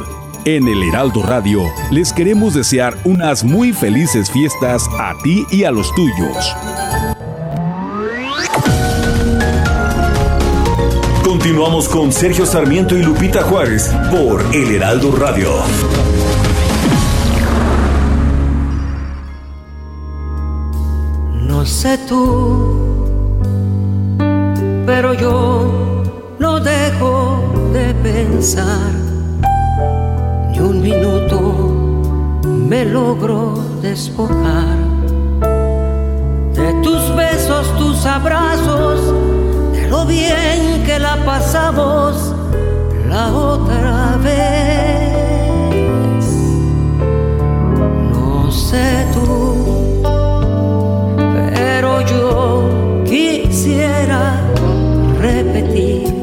En 0.46 0.66
el 0.66 0.82
Heraldo 0.82 1.22
Radio 1.24 1.64
les 1.90 2.14
queremos 2.14 2.54
desear 2.54 2.96
unas 3.04 3.44
muy 3.44 3.74
felices 3.74 4.30
fiestas 4.30 4.88
a 4.98 5.14
ti 5.22 5.44
y 5.50 5.64
a 5.64 5.70
los 5.70 5.94
tuyos. 5.94 6.56
Continuamos 11.48 11.88
con 11.88 12.12
Sergio 12.12 12.44
Sarmiento 12.44 12.94
y 12.94 13.02
Lupita 13.02 13.42
Juárez 13.42 13.90
por 14.10 14.44
El 14.54 14.74
Heraldo 14.74 15.12
Radio. 15.12 15.48
No 21.46 21.64
sé 21.64 21.96
tú, 22.06 22.98
pero 24.84 25.14
yo 25.14 26.02
no 26.38 26.60
dejo 26.60 27.40
de 27.72 27.94
pensar. 27.94 28.92
Ni 30.50 30.60
un 30.60 30.82
minuto 30.82 31.40
me 32.44 32.84
logro 32.84 33.54
despojar 33.80 34.76
de 36.52 36.74
tus 36.82 37.16
besos, 37.16 37.74
tus 37.78 38.04
abrazos, 38.04 39.27
lo 39.98 40.06
bien 40.06 40.84
que 40.84 40.98
la 40.98 41.16
pasamos 41.24 42.34
la 43.08 43.34
otra 43.34 44.16
vez. 44.22 45.44
No 48.12 48.50
sé 48.50 49.06
tú, 49.12 50.00
pero 51.54 52.00
yo 52.02 52.68
quisiera 53.04 54.40
repetir 55.20 56.14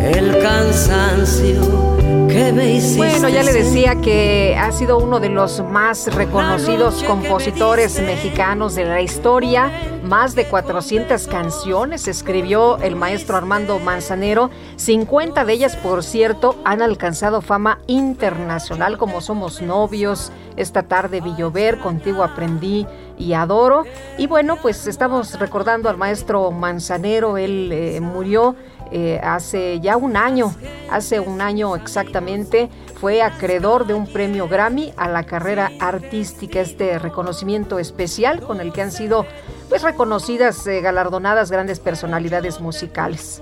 el 0.00 0.38
cansancio 0.42 1.82
que 2.28 2.52
me 2.52 2.72
hiciste 2.72 2.98
Bueno, 2.98 3.28
ya 3.28 3.42
le 3.42 3.52
decía 3.52 3.94
que 3.96 4.56
ha 4.58 4.72
sido 4.72 4.98
uno 4.98 5.20
de 5.20 5.28
los 5.28 5.62
más 5.62 6.12
reconocidos 6.14 7.02
compositores 7.04 8.00
mexicanos 8.00 8.74
de 8.74 8.84
la 8.84 9.00
historia. 9.00 9.70
Más 10.12 10.34
de 10.34 10.44
400 10.44 11.26
canciones 11.26 12.06
escribió 12.06 12.76
el 12.82 12.96
maestro 12.96 13.34
Armando 13.34 13.78
Manzanero. 13.78 14.50
50 14.76 15.42
de 15.46 15.52
ellas, 15.54 15.74
por 15.76 16.04
cierto, 16.04 16.54
han 16.66 16.82
alcanzado 16.82 17.40
fama 17.40 17.78
internacional 17.86 18.98
como 18.98 19.22
Somos 19.22 19.62
Novios, 19.62 20.30
Esta 20.58 20.82
tarde 20.82 21.22
vi 21.22 21.34
llover, 21.34 21.78
Contigo 21.78 22.22
aprendí 22.22 22.86
y 23.16 23.32
adoro. 23.32 23.84
Y 24.18 24.26
bueno, 24.26 24.58
pues 24.60 24.86
estamos 24.86 25.40
recordando 25.40 25.88
al 25.88 25.96
maestro 25.96 26.50
Manzanero. 26.50 27.38
Él 27.38 27.70
eh, 27.72 27.98
murió 28.02 28.54
eh, 28.94 29.18
hace 29.22 29.80
ya 29.80 29.96
un 29.96 30.18
año, 30.18 30.54
hace 30.90 31.20
un 31.20 31.40
año 31.40 31.74
exactamente, 31.74 32.68
fue 33.00 33.22
acreedor 33.22 33.86
de 33.86 33.94
un 33.94 34.06
premio 34.06 34.48
Grammy 34.48 34.92
a 34.98 35.08
la 35.08 35.24
carrera 35.24 35.72
artística, 35.80 36.60
este 36.60 36.98
reconocimiento 36.98 37.78
especial 37.78 38.42
con 38.42 38.60
el 38.60 38.70
que 38.74 38.82
han 38.82 38.92
sido 38.92 39.24
pues 39.72 39.84
reconocidas, 39.84 40.66
eh, 40.66 40.82
galardonadas 40.82 41.50
grandes 41.50 41.80
personalidades 41.80 42.60
musicales. 42.60 43.40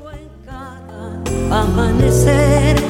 amanecer. 1.51 2.81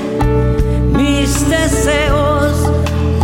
Mis 0.93 1.49
deseos 1.49 2.71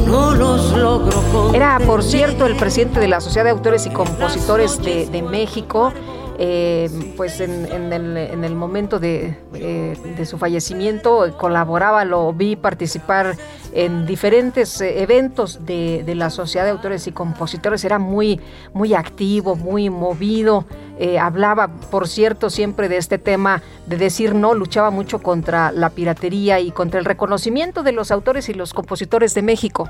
no 0.06 0.34
los 0.34 0.72
logro 0.72 1.52
Era, 1.52 1.78
por 1.80 2.02
cierto, 2.02 2.46
el 2.46 2.56
presidente 2.56 2.98
de 2.98 3.08
la 3.08 3.20
Sociedad 3.20 3.44
de 3.44 3.50
Autores 3.50 3.84
y 3.84 3.90
Compositores 3.90 4.80
de, 4.82 5.04
de 5.04 5.20
México. 5.20 5.92
Eh, 6.38 6.90
pues 7.16 7.40
en, 7.40 7.66
en 7.66 7.92
el, 7.92 8.16
en 8.16 8.44
el 8.44 8.54
momento 8.54 8.98
de, 8.98 9.36
eh, 9.54 10.24
su 10.24 10.38
fallecimiento 10.38 11.36
colaboraba, 11.38 12.04
lo 12.04 12.32
vi 12.32 12.56
participar 12.56 13.36
en 13.72 14.06
diferentes 14.06 14.80
eh, 14.80 15.02
eventos 15.02 15.64
de, 15.66 16.02
de 16.04 16.14
la 16.14 16.30
Sociedad 16.30 16.64
de 16.64 16.72
Autores 16.72 17.06
y 17.06 17.12
Compositores, 17.12 17.84
era 17.84 17.98
muy, 17.98 18.40
muy 18.72 18.94
activo, 18.94 19.56
muy 19.56 19.90
movido, 19.90 20.64
eh, 20.98 21.18
hablaba, 21.18 21.68
por 21.68 22.08
cierto, 22.08 22.48
siempre 22.48 22.88
de 22.88 22.96
este 22.96 23.18
tema 23.18 23.62
de 23.86 23.96
decir 23.98 24.34
no, 24.34 24.54
luchaba 24.54 24.90
mucho 24.90 25.20
contra 25.20 25.70
la 25.72 25.90
piratería 25.90 26.58
y 26.60 26.70
contra 26.70 26.98
el 26.98 27.04
reconocimiento 27.04 27.82
de 27.82 27.92
los 27.92 28.10
autores 28.10 28.48
y 28.48 28.54
los 28.54 28.72
compositores 28.72 29.34
de 29.34 29.42
México. 29.42 29.88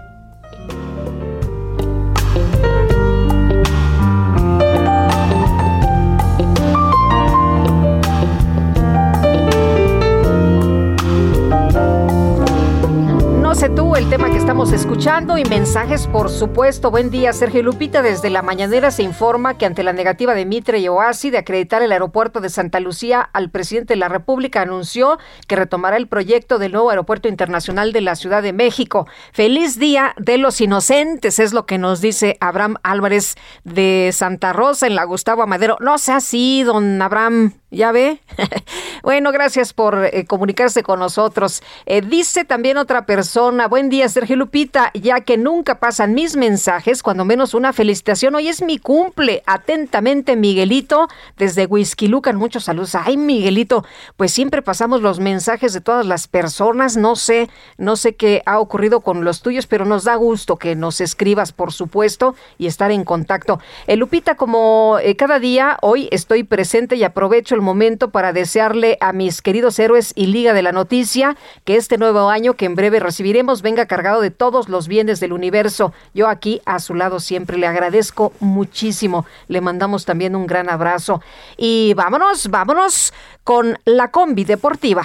No 13.68 13.74
sé 13.74 13.85
el 13.96 14.10
tema 14.10 14.28
que 14.28 14.36
estamos 14.36 14.72
escuchando 14.72 15.38
y 15.38 15.44
mensajes, 15.44 16.06
por 16.06 16.28
supuesto. 16.28 16.90
Buen 16.90 17.08
día, 17.10 17.32
Sergio 17.32 17.62
Lupita. 17.62 18.02
Desde 18.02 18.28
la 18.28 18.42
mañanera 18.42 18.90
se 18.90 19.02
informa 19.02 19.56
que 19.56 19.64
ante 19.64 19.82
la 19.82 19.94
negativa 19.94 20.34
de 20.34 20.44
Mitre 20.44 20.80
y 20.80 20.88
Oasi 20.88 21.30
de 21.30 21.38
acreditar 21.38 21.80
el 21.80 21.92
aeropuerto 21.92 22.42
de 22.42 22.50
Santa 22.50 22.78
Lucía 22.78 23.22
al 23.32 23.48
presidente 23.48 23.94
de 23.94 23.98
la 23.98 24.10
República, 24.10 24.60
anunció 24.60 25.18
que 25.48 25.56
retomará 25.56 25.96
el 25.96 26.08
proyecto 26.08 26.58
del 26.58 26.72
nuevo 26.72 26.90
aeropuerto 26.90 27.28
internacional 27.28 27.94
de 27.94 28.02
la 28.02 28.16
Ciudad 28.16 28.42
de 28.42 28.52
México. 28.52 29.06
Feliz 29.32 29.78
día 29.78 30.14
de 30.18 30.36
los 30.36 30.60
inocentes, 30.60 31.38
es 31.38 31.54
lo 31.54 31.64
que 31.64 31.78
nos 31.78 32.02
dice 32.02 32.36
Abraham 32.40 32.76
Álvarez 32.82 33.36
de 33.64 34.10
Santa 34.12 34.52
Rosa 34.52 34.86
en 34.86 34.94
la 34.94 35.04
Gustavo 35.04 35.42
Amadero. 35.42 35.78
No 35.80 35.96
sea 35.96 36.16
así, 36.16 36.64
don 36.64 37.00
Abraham. 37.00 37.54
¿Ya 37.70 37.90
ve? 37.90 38.20
bueno, 39.02 39.32
gracias 39.32 39.72
por 39.72 40.04
eh, 40.04 40.24
comunicarse 40.26 40.82
con 40.82 41.00
nosotros. 41.00 41.62
Eh, 41.84 42.00
dice 42.00 42.44
también 42.44 42.78
otra 42.78 43.06
persona, 43.06 43.66
buen 43.66 43.85
día 43.88 44.08
Sergio 44.08 44.36
Lupita, 44.36 44.90
ya 44.94 45.20
que 45.20 45.36
nunca 45.36 45.78
pasan 45.78 46.14
mis 46.14 46.36
mensajes, 46.36 47.02
cuando 47.02 47.24
menos 47.24 47.54
una 47.54 47.72
felicitación. 47.72 48.34
Hoy 48.34 48.48
es 48.48 48.62
mi 48.62 48.78
cumple. 48.78 49.42
Atentamente, 49.46 50.36
Miguelito, 50.36 51.08
desde 51.36 51.66
Whisky 51.66 52.08
Lucan. 52.08 52.36
Muchos 52.36 52.64
saludos. 52.64 52.94
Ay, 52.94 53.16
Miguelito, 53.16 53.84
pues 54.16 54.32
siempre 54.32 54.62
pasamos 54.62 55.02
los 55.02 55.20
mensajes 55.20 55.72
de 55.72 55.80
todas 55.80 56.06
las 56.06 56.28
personas. 56.28 56.96
No 56.96 57.16
sé, 57.16 57.48
no 57.78 57.96
sé 57.96 58.14
qué 58.14 58.42
ha 58.46 58.58
ocurrido 58.58 59.00
con 59.00 59.24
los 59.24 59.42
tuyos, 59.42 59.66
pero 59.66 59.84
nos 59.84 60.04
da 60.04 60.16
gusto 60.16 60.56
que 60.56 60.74
nos 60.74 61.00
escribas, 61.00 61.52
por 61.52 61.72
supuesto, 61.72 62.34
y 62.58 62.66
estar 62.66 62.90
en 62.90 63.04
contacto. 63.04 63.60
Eh, 63.86 63.96
Lupita, 63.96 64.36
como 64.36 64.98
eh, 65.02 65.16
cada 65.16 65.38
día, 65.38 65.78
hoy 65.82 66.08
estoy 66.10 66.44
presente 66.44 66.96
y 66.96 67.04
aprovecho 67.04 67.54
el 67.54 67.60
momento 67.60 68.10
para 68.10 68.32
desearle 68.32 68.98
a 69.00 69.12
mis 69.12 69.42
queridos 69.42 69.78
héroes 69.78 70.12
y 70.14 70.26
Liga 70.26 70.52
de 70.52 70.62
la 70.62 70.72
Noticia 70.72 71.36
que 71.64 71.76
este 71.76 71.98
nuevo 71.98 72.30
año 72.30 72.54
que 72.54 72.64
en 72.64 72.74
breve 72.74 73.00
recibiremos 73.00 73.62
venga 73.62 73.75
cargado 73.84 74.22
de 74.22 74.30
todos 74.30 74.70
los 74.70 74.88
bienes 74.88 75.20
del 75.20 75.34
universo. 75.34 75.92
Yo 76.14 76.28
aquí 76.28 76.62
a 76.64 76.78
su 76.78 76.94
lado 76.94 77.20
siempre 77.20 77.58
le 77.58 77.66
agradezco 77.66 78.32
muchísimo. 78.40 79.26
Le 79.48 79.60
mandamos 79.60 80.06
también 80.06 80.34
un 80.34 80.46
gran 80.46 80.70
abrazo. 80.70 81.20
Y 81.58 81.92
vámonos, 81.92 82.48
vámonos 82.48 83.12
con 83.44 83.78
la 83.84 84.10
combi 84.10 84.44
deportiva. 84.44 85.04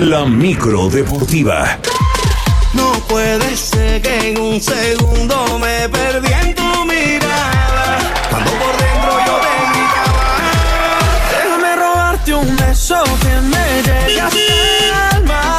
La 0.00 0.24
micro 0.24 0.88
deportiva. 0.88 1.78
No 2.74 2.92
puede 3.08 3.56
ser 3.56 4.02
que 4.02 4.30
en 4.30 4.40
un 4.40 4.60
segundo 4.60 5.58
me 5.58 5.88
perdí 5.88 6.32
en 6.32 6.54
tu 6.54 6.84
mirada. 6.84 7.53
Robarte 12.26 12.34
un 12.34 12.56
beso 12.56 13.02
que 13.20 13.40
me 13.40 14.20
hasta 14.20 14.38
el 14.38 15.16
alma. 15.16 15.56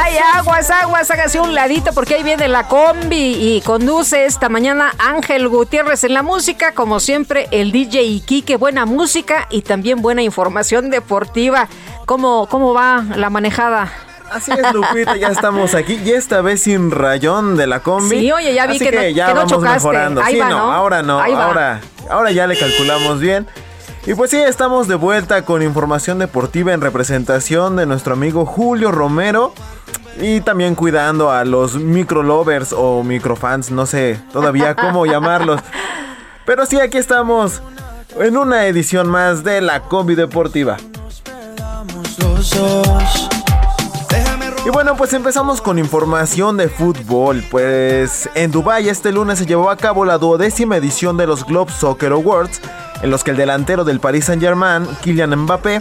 Ay, 0.00 0.16
aguas, 0.34 0.70
aguas, 0.70 1.10
hágase 1.10 1.40
un 1.40 1.54
ladito 1.54 1.92
porque 1.92 2.14
ahí 2.16 2.22
viene 2.22 2.48
la 2.48 2.68
combi 2.68 3.16
y 3.56 3.60
conduce 3.62 4.24
esta 4.26 4.48
mañana 4.48 4.94
Ángel 4.98 5.48
Gutiérrez 5.48 6.04
en 6.04 6.14
la 6.14 6.22
música, 6.22 6.72
como 6.72 7.00
siempre 7.00 7.48
el 7.50 7.72
DJ 7.72 8.02
Iquique, 8.04 8.56
buena 8.56 8.86
música 8.86 9.46
y 9.50 9.62
también 9.62 10.02
buena 10.02 10.22
información 10.22 10.90
deportiva. 10.90 11.68
¿Cómo, 12.06 12.46
cómo 12.48 12.72
va 12.74 13.04
la 13.16 13.30
manejada? 13.30 13.92
Así 14.30 14.50
es, 14.52 14.72
Lupita, 14.72 15.16
ya 15.16 15.28
estamos 15.28 15.74
aquí 15.74 16.00
y 16.04 16.10
esta 16.10 16.40
vez 16.40 16.62
sin 16.62 16.90
rayón 16.90 17.56
de 17.56 17.66
la 17.68 17.80
combi. 17.80 18.18
Sí, 18.20 18.32
oye, 18.32 18.54
ya 18.54 18.66
vi 18.66 18.76
Así 18.76 18.84
que 18.84 18.92
no- 18.92 19.02
ya 19.08 19.26
que 19.26 19.32
no 19.34 19.36
vamos 19.40 19.52
chocaste. 19.52 19.74
mejorando. 19.76 20.22
Ahí 20.22 20.34
sí, 20.34 20.40
va, 20.40 20.48
no, 20.48 20.58
¿no? 20.58 20.72
ahora 20.72 21.02
no, 21.02 21.20
Ahí 21.20 21.32
va. 21.32 21.44
ahora, 21.44 21.80
ahora 22.10 22.30
ya 22.32 22.46
le 22.48 22.58
calculamos 22.58 23.20
bien. 23.20 23.46
Y 24.06 24.14
pues 24.14 24.30
sí, 24.30 24.36
estamos 24.36 24.86
de 24.86 24.94
vuelta 24.94 25.42
con 25.42 25.62
información 25.62 26.20
deportiva 26.20 26.72
en 26.72 26.80
representación 26.80 27.74
de 27.74 27.86
nuestro 27.86 28.12
amigo 28.12 28.46
Julio 28.46 28.92
Romero. 28.92 29.52
Y 30.20 30.40
también 30.42 30.76
cuidando 30.76 31.32
a 31.32 31.44
los 31.44 31.74
micro 31.74 32.22
lovers 32.22 32.72
o 32.72 33.02
microfans, 33.02 33.72
no 33.72 33.84
sé 33.84 34.20
todavía 34.32 34.76
cómo 34.76 35.06
llamarlos. 35.06 35.60
Pero 36.44 36.66
sí, 36.66 36.78
aquí 36.78 36.98
estamos 36.98 37.60
en 38.20 38.36
una 38.36 38.66
edición 38.66 39.08
más 39.08 39.42
de 39.42 39.60
la 39.60 39.80
Combi 39.80 40.14
Deportiva. 40.14 40.76
Y 44.64 44.68
bueno, 44.68 44.96
pues 44.96 45.12
empezamos 45.12 45.60
con 45.60 45.78
información 45.78 46.56
de 46.56 46.68
fútbol. 46.68 47.44
Pues 47.50 48.28
en 48.34 48.50
Dubai 48.50 48.88
este 48.88 49.12
lunes 49.12 49.38
se 49.38 49.46
llevó 49.46 49.70
a 49.70 49.76
cabo 49.76 50.04
la 50.04 50.18
duodécima 50.18 50.76
edición 50.76 51.16
de 51.16 51.26
los 51.26 51.44
Globe 51.44 51.72
Soccer 51.72 52.12
Awards, 52.12 52.60
en 53.02 53.10
los 53.10 53.24
que 53.24 53.32
el 53.32 53.36
delantero 53.36 53.84
del 53.84 54.00
Paris 54.00 54.26
Saint-Germain, 54.26 54.86
Kylian 55.02 55.34
Mbappé, 55.36 55.80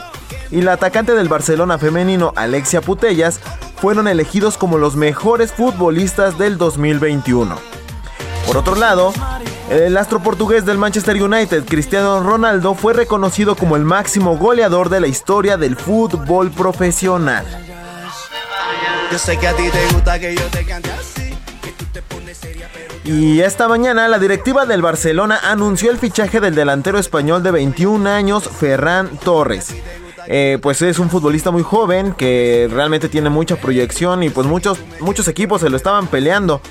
y 0.52 0.62
la 0.62 0.74
atacante 0.74 1.14
del 1.14 1.30
Barcelona 1.30 1.78
femenino, 1.78 2.34
Alexia 2.36 2.82
Putellas, 2.82 3.40
fueron 3.78 4.08
elegidos 4.08 4.58
como 4.58 4.78
los 4.78 4.96
mejores 4.96 5.52
futbolistas 5.52 6.38
del 6.38 6.58
2021. 6.58 7.58
Por 8.46 8.58
otro 8.58 8.76
lado, 8.76 9.14
el 9.70 9.98
astro 9.98 10.22
portugués 10.22 10.66
del 10.66 10.78
Manchester 10.78 11.22
United, 11.22 11.66
Cristiano 11.66 12.22
Ronaldo, 12.22 12.76
fue 12.76 12.94
reconocido 12.94 13.56
como 13.56 13.76
el 13.76 13.84
máximo 13.84 14.38
goleador 14.38 14.90
de 14.90 15.00
la 15.00 15.08
historia 15.08 15.58
del 15.58 15.76
fútbol 15.76 16.52
profesional. 16.52 17.46
Y 23.04 23.42
esta 23.42 23.68
mañana 23.68 24.08
la 24.08 24.20
directiva 24.20 24.66
del 24.66 24.82
Barcelona 24.82 25.40
anunció 25.44 25.92
el 25.92 25.98
fichaje 25.98 26.40
del 26.40 26.56
delantero 26.56 26.98
español 26.98 27.44
de 27.44 27.52
21 27.52 28.10
años, 28.10 28.50
Ferran 28.50 29.18
Torres. 29.18 29.76
Eh, 30.28 30.58
pues 30.62 30.82
es 30.82 31.00
un 31.00 31.10
futbolista 31.10 31.52
muy 31.52 31.64
joven 31.64 32.14
que 32.14 32.68
realmente 32.72 33.10
tiene 33.10 33.30
mucha 33.30 33.56
proyección 33.56 34.24
y 34.24 34.30
pues 34.30 34.48
muchos, 34.48 34.80
muchos 35.00 35.28
equipos 35.28 35.62
se 35.62 35.70
lo 35.70 35.78
estaban 35.78 36.08
peleando. 36.08 36.62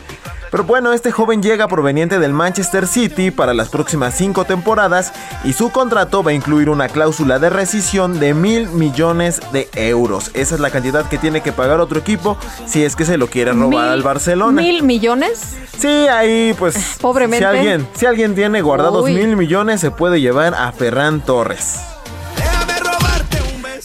Pero 0.55 0.63
bueno, 0.63 0.93
este 0.93 1.11
joven 1.11 1.43
llega 1.43 1.67
proveniente 1.67 2.21
del 2.21 2.33
Manchester 2.33 2.87
City 2.87 3.33
para 3.33 3.55
las 3.55 3.71
próximas 3.71 4.15
cinco 4.15 4.45
temporadas 4.45 5.13
y 5.43 5.53
su 5.53 5.71
contrato 5.71 6.23
va 6.23 6.31
a 6.31 6.35
incluir 6.35 6.71
una 6.71 6.89
cláusula 6.89 7.41
de 7.41 7.51
rescisión 7.51 8.21
de 8.21 8.35
mil 8.35 8.69
millones 8.69 9.41
de 9.53 9.69
euros. 9.75 10.31
Esa 10.33 10.55
es 10.55 10.61
la 10.61 10.71
cantidad 10.71 11.09
que 11.09 11.19
tiene 11.19 11.41
que 11.41 11.51
pagar 11.51 11.81
otro 11.81 11.99
equipo 11.99 12.37
si 12.67 12.85
es 12.85 12.95
que 12.95 13.05
se 13.05 13.17
lo 13.17 13.27
quiere 13.27 13.53
robar 13.53 13.89
al 13.89 14.03
Barcelona. 14.05 14.63
¿Mil 14.63 14.85
millones? 14.85 15.57
Sí, 15.77 15.89
ahí 15.89 16.55
pues... 16.57 16.99
Pobremente. 17.01 17.45
Si 17.45 17.45
alguien, 17.45 17.89
si 17.95 18.07
alguien 18.07 18.37
tiene 18.37 18.63
guardados 18.63 19.07
mil 19.07 19.37
millones 19.37 19.81
se 19.81 19.91
puede 19.91 20.21
llevar 20.21 20.55
a 20.55 20.71
Ferran 20.71 21.21
Torres. 21.21 21.81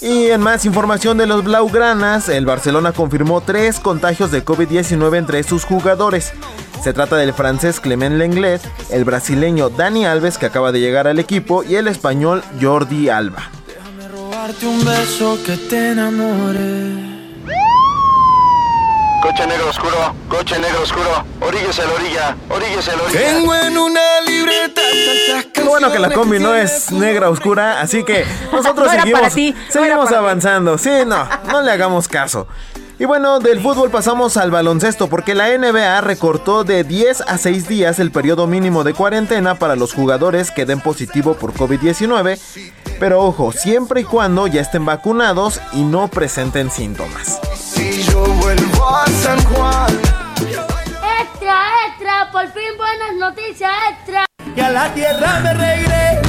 Y 0.02 0.28
en 0.28 0.40
más 0.40 0.66
información 0.66 1.18
de 1.18 1.28
los 1.28 1.44
Blaugranas, 1.44 2.30
el 2.30 2.46
Barcelona 2.46 2.94
confirmó 2.94 3.42
tres 3.42 3.82
contagios 3.82 4.32
de 4.32 4.46
COVID-19 4.46 5.18
entre 5.18 5.44
sus 5.44 5.66
jugadores. 5.66 6.32
Se 6.82 6.94
trata 6.94 7.18
del 7.18 7.34
francés 7.34 7.82
Clement 7.82 8.16
Lenglet, 8.16 8.62
el 8.92 9.04
brasileño 9.04 9.70
Dani 9.70 10.06
Alves 10.06 10.38
que 10.38 10.46
acaba 10.46 10.72
de 10.72 10.80
llegar 10.80 11.08
al 11.08 11.20
equipo 11.20 11.64
y 11.64 11.76
el 11.76 11.90
español 11.90 12.42
Jordi 12.62 13.10
Alba. 13.10 13.50
Déjame 13.68 14.08
robarte 14.08 14.66
un 14.66 14.86
beso 14.86 15.38
que 15.46 15.58
te 15.58 15.92
enamore. 15.92 17.19
Coche 19.22 19.46
negro 19.46 19.70
oscuro, 19.70 20.16
coche 20.30 20.58
negro 20.60 20.82
oscuro, 20.82 21.26
oríguese 21.42 21.82
a 21.82 21.86
la 21.86 21.94
orilla, 21.94 22.38
oríguese 22.50 22.92
a 22.92 22.96
la 22.96 23.04
orilla. 23.04 23.20
Tengo 23.20 23.54
en 23.56 23.78
una 23.78 24.22
libreta 24.26 24.82
Qué 25.54 25.62
bueno 25.64 25.92
que 25.92 26.00
la 26.00 26.10
combi 26.12 26.40
no 26.40 26.56
es 26.56 26.90
negra 26.92 27.30
oscura, 27.30 27.82
así 27.82 28.06
que 28.06 28.26
nosotros 28.52 28.88
No 28.88 28.94
seguimos, 28.94 29.20
para 29.20 29.34
ti, 29.34 29.52
no 29.52 29.84
era 29.84 29.96
seguimos 29.96 30.12
avanzando. 30.14 30.78
Sí, 30.78 30.90
no, 31.06 31.28
no 31.52 31.62
le 31.62 31.72
hagamos 31.72 32.08
caso. 32.08 32.48
Y 33.00 33.06
bueno, 33.06 33.40
del 33.40 33.62
fútbol 33.62 33.90
pasamos 33.90 34.36
al 34.36 34.52
baloncesto 34.52 35.08
porque 35.08 35.34
la 35.34 35.58
NBA 35.58 36.02
recortó 36.02 36.66
de 36.66 36.84
10 36.84 37.22
a 37.22 37.38
6 37.38 37.70
días 37.70 37.98
el 38.00 38.12
periodo 38.12 38.46
mínimo 38.46 38.84
de 38.84 38.94
cuarentena 38.94 39.56
para 39.56 39.78
los 39.78 39.94
jugadores 39.94 40.52
que 40.52 40.66
den 40.66 40.82
positivo 40.82 41.36
por 41.36 41.54
COVID-19. 41.54 42.38
Pero 43.00 43.22
ojo, 43.22 43.54
siempre 43.54 44.02
y 44.02 44.04
cuando 44.04 44.48
ya 44.48 44.60
estén 44.60 44.86
vacunados 44.86 45.62
y 45.72 45.84
no 45.84 46.10
presenten 46.10 46.70
síntomas. 46.70 47.40
Si 47.56 48.04
yo 48.04 48.22
vuelvo 48.22 48.90
a 48.90 49.08
San 49.08 49.42
Juan. 49.46 49.98
Extra, 51.22 51.58
extra, 51.88 52.32
por 52.34 52.48
fin 52.52 52.78
buenas 52.78 53.16
noticias, 53.18 53.72
extra. 53.92 54.26
Y 54.54 54.60
a 54.60 54.72
la 54.72 54.94
tierra 54.94 55.40
me 55.40 55.54
regresa 55.54 56.29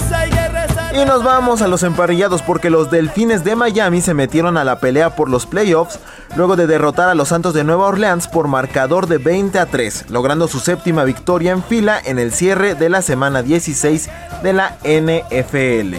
y 0.92 1.04
nos 1.04 1.22
vamos 1.22 1.62
a 1.62 1.68
los 1.68 1.82
emparrillados 1.82 2.42
porque 2.42 2.70
los 2.70 2.90
Delfines 2.90 3.44
de 3.44 3.56
Miami 3.56 4.00
se 4.00 4.14
metieron 4.14 4.56
a 4.56 4.64
la 4.64 4.80
pelea 4.80 5.14
por 5.14 5.28
los 5.28 5.46
playoffs 5.46 5.98
luego 6.36 6.56
de 6.56 6.66
derrotar 6.66 7.08
a 7.08 7.14
los 7.14 7.28
Santos 7.28 7.54
de 7.54 7.64
Nueva 7.64 7.86
Orleans 7.86 8.28
por 8.28 8.48
marcador 8.48 9.06
de 9.06 9.18
20 9.18 9.58
a 9.58 9.66
3, 9.66 10.06
logrando 10.08 10.48
su 10.48 10.58
séptima 10.58 11.04
victoria 11.04 11.52
en 11.52 11.62
fila 11.62 12.00
en 12.04 12.18
el 12.18 12.32
cierre 12.32 12.74
de 12.74 12.88
la 12.88 13.02
semana 13.02 13.42
16 13.42 14.10
de 14.42 14.52
la 14.52 14.76
NFL. 14.82 15.96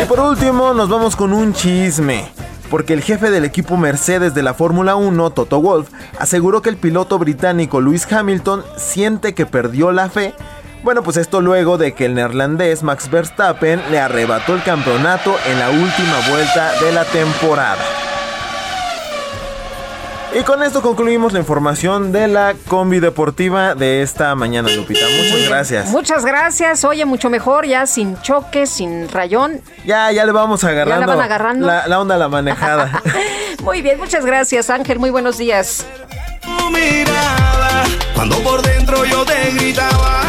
Y 0.00 0.04
por 0.04 0.20
último 0.20 0.74
nos 0.74 0.88
vamos 0.88 1.16
con 1.16 1.32
un 1.32 1.52
chisme. 1.52 2.30
Porque 2.70 2.94
el 2.94 3.02
jefe 3.02 3.30
del 3.30 3.44
equipo 3.44 3.76
Mercedes 3.76 4.34
de 4.34 4.42
la 4.42 4.52
Fórmula 4.52 4.96
1, 4.96 5.30
Toto 5.30 5.60
Wolff, 5.60 5.88
aseguró 6.18 6.62
que 6.62 6.70
el 6.70 6.76
piloto 6.76 7.16
británico 7.18 7.80
Lewis 7.80 8.10
Hamilton 8.10 8.64
siente 8.76 9.34
que 9.34 9.46
perdió 9.46 9.92
la 9.92 10.10
fe. 10.10 10.34
Bueno, 10.82 11.02
pues 11.02 11.16
esto 11.16 11.40
luego 11.40 11.78
de 11.78 11.92
que 11.94 12.04
el 12.04 12.14
neerlandés 12.14 12.82
Max 12.82 13.10
Verstappen 13.10 13.82
le 13.90 13.98
arrebató 13.98 14.54
el 14.54 14.62
campeonato 14.62 15.36
en 15.46 15.58
la 15.58 15.70
última 15.70 16.28
vuelta 16.30 16.72
de 16.80 16.92
la 16.92 17.04
temporada. 17.04 17.82
Y 20.38 20.42
con 20.42 20.62
esto 20.62 20.82
concluimos 20.82 21.32
la 21.32 21.38
información 21.38 22.12
de 22.12 22.28
la 22.28 22.54
combi 22.68 23.00
deportiva 23.00 23.74
de 23.74 24.02
esta 24.02 24.34
mañana, 24.34 24.68
Lupita. 24.68 25.00
Muchas 25.16 25.48
gracias. 25.48 25.86
Muchas 25.88 26.24
gracias. 26.26 26.84
Oye, 26.84 27.06
mucho 27.06 27.30
mejor, 27.30 27.64
ya 27.66 27.86
sin 27.86 28.20
choque, 28.20 28.66
sin 28.66 29.08
rayón. 29.08 29.62
Ya, 29.86 30.12
ya 30.12 30.26
le 30.26 30.32
vamos 30.32 30.62
agarrando, 30.62 31.06
van 31.06 31.20
agarrando? 31.22 31.66
La, 31.66 31.86
la 31.86 32.00
onda 32.00 32.16
a 32.16 32.18
la 32.18 32.28
manejada. 32.28 33.02
Muy 33.62 33.80
bien, 33.80 33.98
muchas 33.98 34.26
gracias, 34.26 34.68
Ángel. 34.68 34.98
Muy 34.98 35.08
buenos 35.10 35.38
días. 35.38 35.86
tu 36.42 36.70
mirada. 36.70 37.84
Cuando 38.14 38.36
por 38.40 38.60
dentro 38.60 39.06
yo 39.06 39.24
te 39.24 39.52
gritaba. 39.52 40.20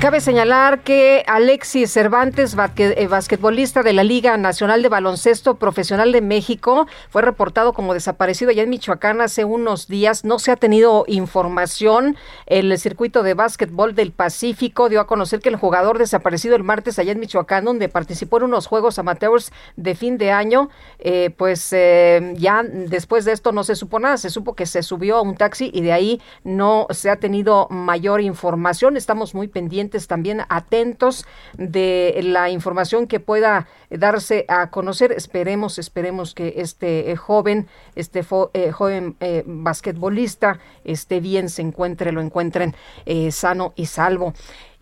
Cabe 0.00 0.22
señalar 0.22 0.80
que 0.80 1.24
Alexis 1.26 1.90
Cervantes, 1.90 2.56
eh, 2.76 3.06
basquetbolista 3.06 3.82
de 3.82 3.92
la 3.92 4.02
Liga 4.02 4.34
Nacional 4.38 4.80
de 4.80 4.88
Baloncesto 4.88 5.56
Profesional 5.56 6.10
de 6.10 6.22
México, 6.22 6.86
fue 7.10 7.20
reportado 7.20 7.74
como 7.74 7.92
desaparecido 7.92 8.50
allá 8.50 8.62
en 8.62 8.70
Michoacán 8.70 9.20
hace 9.20 9.44
unos 9.44 9.86
días. 9.86 10.24
No 10.24 10.38
se 10.38 10.52
ha 10.52 10.56
tenido 10.56 11.04
información. 11.06 12.16
El 12.46 12.78
circuito 12.78 13.22
de 13.22 13.34
básquetbol 13.34 13.94
del 13.94 14.10
Pacífico 14.10 14.88
dio 14.88 15.02
a 15.02 15.06
conocer 15.06 15.40
que 15.40 15.50
el 15.50 15.56
jugador 15.56 15.98
desaparecido 15.98 16.56
el 16.56 16.64
martes 16.64 16.98
allá 16.98 17.12
en 17.12 17.20
Michoacán, 17.20 17.66
donde 17.66 17.90
participó 17.90 18.38
en 18.38 18.44
unos 18.44 18.66
juegos 18.66 18.98
amateurs 18.98 19.52
de 19.76 19.94
fin 19.94 20.16
de 20.16 20.32
año, 20.32 20.70
eh, 20.98 21.28
pues 21.36 21.74
eh, 21.74 22.32
ya 22.38 22.62
después 22.62 23.26
de 23.26 23.32
esto 23.32 23.52
no 23.52 23.64
se 23.64 23.74
supo 23.74 24.00
nada. 24.00 24.16
Se 24.16 24.30
supo 24.30 24.54
que 24.54 24.64
se 24.64 24.82
subió 24.82 25.16
a 25.16 25.20
un 25.20 25.36
taxi 25.36 25.70
y 25.74 25.82
de 25.82 25.92
ahí 25.92 26.22
no 26.42 26.86
se 26.88 27.10
ha 27.10 27.16
tenido 27.16 27.68
mayor 27.68 28.22
información. 28.22 28.96
Estamos 28.96 29.34
muy 29.34 29.46
pendientes 29.46 29.73
también, 30.06 30.42
atentos 30.48 31.26
de 31.58 32.20
la 32.22 32.48
información 32.50 33.06
que 33.06 33.18
pueda 33.20 33.66
darse 33.90 34.44
a 34.48 34.70
conocer. 34.70 35.12
Esperemos, 35.12 35.78
esperemos 35.78 36.34
que 36.34 36.54
este 36.58 37.10
eh, 37.10 37.16
joven, 37.16 37.66
este 37.96 38.22
fo- 38.24 38.50
eh, 38.54 38.70
joven 38.70 39.16
eh, 39.20 39.42
basquetbolista 39.46 40.58
esté 40.84 41.20
bien, 41.20 41.48
se 41.48 41.62
encuentre, 41.62 42.12
lo 42.12 42.20
encuentren 42.20 42.74
sano 43.30 43.72
y 43.76 43.86
salvo. 43.86 44.32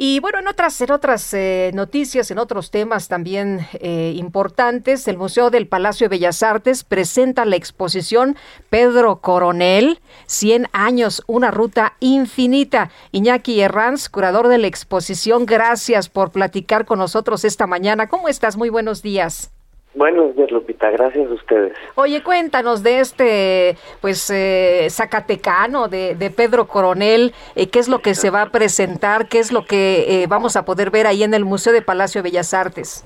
Y 0.04 0.18
bueno, 0.18 0.40
en 0.40 0.48
otras, 0.48 0.80
en 0.80 0.90
otras 0.90 1.32
eh, 1.32 1.70
noticias, 1.74 2.32
en 2.32 2.40
otros 2.40 2.72
temas 2.72 3.06
también 3.06 3.68
eh, 3.74 4.12
importantes, 4.16 5.06
el 5.06 5.16
Museo 5.16 5.48
del 5.48 5.68
Palacio 5.68 6.06
de 6.06 6.16
Bellas 6.16 6.42
Artes 6.42 6.82
presenta 6.82 7.44
la 7.44 7.54
exposición 7.54 8.36
Pedro 8.68 9.20
Coronel, 9.20 10.00
100 10.26 10.66
años, 10.72 11.22
una 11.28 11.52
ruta 11.52 11.94
infinita. 12.00 12.90
Iñaki 13.12 13.60
Herranz, 13.60 14.08
curador 14.08 14.48
de 14.48 14.58
la 14.58 14.66
exposición, 14.66 15.46
gracias 15.46 16.08
por 16.08 16.32
platicar 16.32 16.84
con 16.84 16.98
nosotros 16.98 17.44
esta 17.44 17.68
mañana. 17.68 18.08
¿Cómo 18.08 18.28
estás? 18.28 18.56
Muy 18.56 18.70
buenos 18.70 19.02
días. 19.02 19.52
Buenos 19.94 20.34
días, 20.34 20.50
Lupita. 20.50 20.90
Gracias 20.90 21.30
a 21.30 21.34
ustedes. 21.34 21.76
Oye, 21.96 22.22
cuéntanos 22.22 22.82
de 22.82 23.00
este, 23.00 23.76
pues, 24.00 24.30
eh, 24.30 24.86
Zacatecano, 24.88 25.88
de, 25.88 26.14
de 26.14 26.30
Pedro 26.30 26.66
Coronel, 26.66 27.34
eh, 27.56 27.68
qué 27.68 27.78
es 27.78 27.88
lo 27.88 27.98
que 27.98 28.14
se 28.14 28.30
va 28.30 28.42
a 28.42 28.50
presentar, 28.50 29.28
qué 29.28 29.38
es 29.38 29.52
lo 29.52 29.66
que 29.66 30.22
eh, 30.22 30.26
vamos 30.28 30.56
a 30.56 30.64
poder 30.64 30.90
ver 30.90 31.06
ahí 31.06 31.22
en 31.22 31.34
el 31.34 31.44
Museo 31.44 31.74
de 31.74 31.82
Palacio 31.82 32.22
de 32.22 32.30
Bellas 32.30 32.54
Artes. 32.54 33.04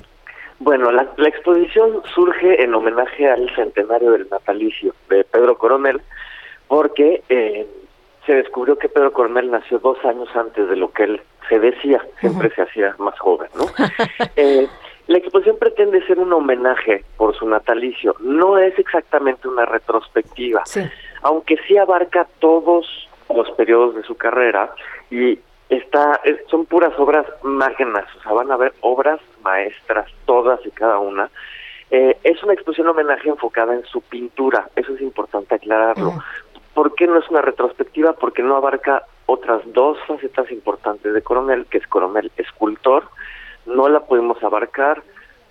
Bueno, 0.61 0.93
la, 0.93 1.09
la 1.17 1.29
exposición 1.29 2.03
surge 2.15 2.63
en 2.63 2.73
homenaje 2.73 3.29
al 3.29 3.53
centenario 3.57 4.13
del 4.13 4.29
natalicio 4.31 4.95
de 5.11 5.25
Pedro 5.25 5.59
Coronel, 5.59 6.01
porque 6.69 7.23
eh, 7.29 7.67
se 8.27 8.35
descubrió 8.35 8.79
que 8.79 8.89
Pedro 8.89 9.13
Coronel 9.13 9.51
nació 9.51 9.81
dos 9.81 10.03
años 10.05 10.29
antes 10.35 10.69
de 10.69 10.77
lo 10.77 10.93
que 10.93 11.03
él 11.05 11.21
se 11.49 11.59
decía, 11.59 12.01
siempre 12.21 12.51
se 12.55 12.63
hacía 12.63 12.95
más 12.99 13.19
joven, 13.19 13.49
¿no? 13.57 13.67
La 15.07 15.16
la 15.16 15.19
exposición 15.19 15.57
pretende 15.59 16.05
ser 16.07 16.19
un 16.19 16.33
homenaje 16.33 17.05
por 17.16 17.35
su 17.37 17.49
natalicio, 17.49 18.16
no 18.20 18.59
es 18.59 18.78
exactamente 18.78 19.47
una 19.49 19.65
retrospectiva, 19.65 20.65
aunque 21.23 21.57
sí 21.66 21.77
abarca 21.77 22.27
todos 22.41 23.09
los 23.35 23.51
periodos 23.53 23.95
de 23.95 24.03
su 24.03 24.16
carrera 24.16 24.73
y 25.11 25.39
está 25.69 26.20
son 26.51 26.66
puras 26.66 26.93
obras 26.99 27.27
magnas, 27.43 28.05
o 28.16 28.23
sea, 28.23 28.33
van 28.33 28.51
a 28.51 28.57
ver 28.57 28.73
obras 28.81 29.20
maestras, 29.43 30.11
todas 30.24 30.65
y 30.65 30.70
cada 30.70 30.99
una. 30.99 31.31
Eh, 31.91 32.16
es 32.24 32.43
una 32.43 32.55
exposición 32.55 32.89
homenaje 32.89 33.28
enfocada 33.28 33.74
en 33.74 33.85
su 33.85 34.01
pintura, 34.01 34.69
eso 34.74 34.93
es 34.95 35.01
importante 35.01 35.55
aclararlo. 35.55 36.15
¿Por 36.74 36.95
qué 36.95 37.07
no 37.07 37.19
es 37.19 37.28
una 37.31 37.43
retrospectiva? 37.43 38.12
Porque 38.15 38.43
no 38.43 38.57
abarca 38.57 39.05
otras 39.27 39.62
dos 39.73 39.99
facetas 40.07 40.51
importantes 40.51 41.15
de 41.15 41.23
Coronel, 41.23 41.66
que 41.66 41.78
es 41.78 41.87
Coronel 41.87 42.31
escultor, 42.37 43.05
no 43.66 43.88
la 43.88 44.01
pudimos 44.01 44.43
abarcar 44.43 45.02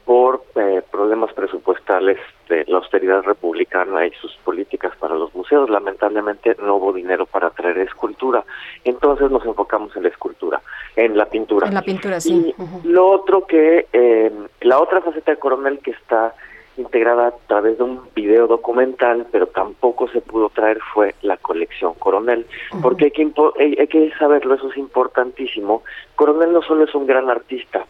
por 0.06 0.44
eh, 0.56 0.84
problemas 0.92 1.34
presupuestales 1.34 2.20
de 2.48 2.64
la 2.68 2.78
austeridad 2.78 3.24
republicana 3.24 4.06
y 4.06 4.12
sus 4.12 4.36
políticas 4.44 4.96
para 4.98 5.16
los 5.16 5.34
museos. 5.34 5.68
Lamentablemente 5.70 6.56
no 6.62 6.76
hubo 6.76 6.94
dinero 6.94 7.26
para 7.26 7.50
traer 7.50 7.80
escultura. 7.80 8.44
Entonces 8.84 9.32
nos 9.32 9.44
enfocamos 9.46 9.96
en 9.96 10.04
la 10.04 10.10
escultura, 10.10 10.62
en 10.96 11.18
la 11.18 11.26
pintura. 11.26 11.68
En 11.68 11.74
la 11.74 11.82
pintura, 11.82 12.20
sí. 12.20 12.54
Y 12.84 12.88
lo 12.88 13.08
otro 13.10 13.48
que, 13.48 13.88
eh, 13.92 14.32
la 14.62 14.80
otra 14.80 15.02
faceta 15.02 15.32
de 15.32 15.40
Coronel 15.40 15.80
que 15.80 15.92
está 15.92 16.36
integrada 16.78 17.28
a 17.28 17.32
través 17.48 17.78
de 17.78 17.84
un 17.84 18.02
video 18.14 18.48
documental, 18.48 19.28
pero 19.32 19.48
tampoco 19.48 20.08
se 20.10 20.22
pudo 20.22 20.50
traer 20.50 20.80
fue 20.94 21.16
la 21.22 21.38
colección 21.38 21.94
Coronel, 21.96 22.46
porque 22.82 23.06
hay 23.06 23.12
que, 23.12 23.32
hay 23.80 23.88
que 23.88 24.12
saberlo, 24.18 24.56
eso 24.56 24.70
es 24.70 24.78
importantísimo. 24.78 25.84
Coronel 26.16 26.54
no 26.54 26.62
solo 26.62 26.84
es 26.84 26.94
un 26.96 27.06
gran 27.06 27.30
artista, 27.30 27.86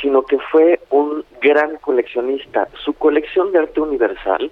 sino 0.00 0.22
que 0.22 0.38
fue 0.38 0.80
un 0.90 1.24
gran 1.40 1.76
coleccionista. 1.76 2.68
Su 2.84 2.94
colección 2.94 3.52
de 3.52 3.58
arte 3.58 3.80
universal 3.80 4.50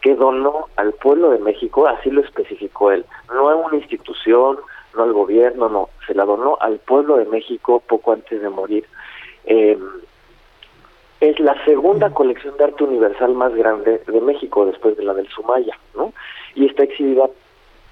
que 0.00 0.14
donó 0.14 0.66
al 0.76 0.92
pueblo 0.94 1.30
de 1.30 1.38
México, 1.38 1.86
así 1.86 2.10
lo 2.10 2.22
especificó 2.22 2.90
él, 2.90 3.04
no 3.28 3.48
a 3.48 3.54
una 3.54 3.76
institución, 3.76 4.58
no 4.96 5.02
al 5.02 5.12
gobierno, 5.12 5.68
no, 5.68 5.88
se 6.06 6.14
la 6.14 6.24
donó 6.24 6.56
al 6.60 6.78
pueblo 6.78 7.16
de 7.16 7.26
México 7.26 7.82
poco 7.86 8.12
antes 8.12 8.40
de 8.40 8.48
morir. 8.48 8.84
Eh, 9.44 9.78
es 11.20 11.38
la 11.38 11.62
segunda 11.64 12.10
colección 12.10 12.56
de 12.56 12.64
arte 12.64 12.84
universal 12.84 13.34
más 13.34 13.54
grande 13.54 14.02
de 14.06 14.20
México 14.20 14.66
después 14.66 14.96
de 14.96 15.04
la 15.04 15.14
del 15.14 15.28
Sumaya, 15.28 15.78
¿no? 15.94 16.12
Y 16.54 16.66
está 16.66 16.84
exhibida 16.84 17.28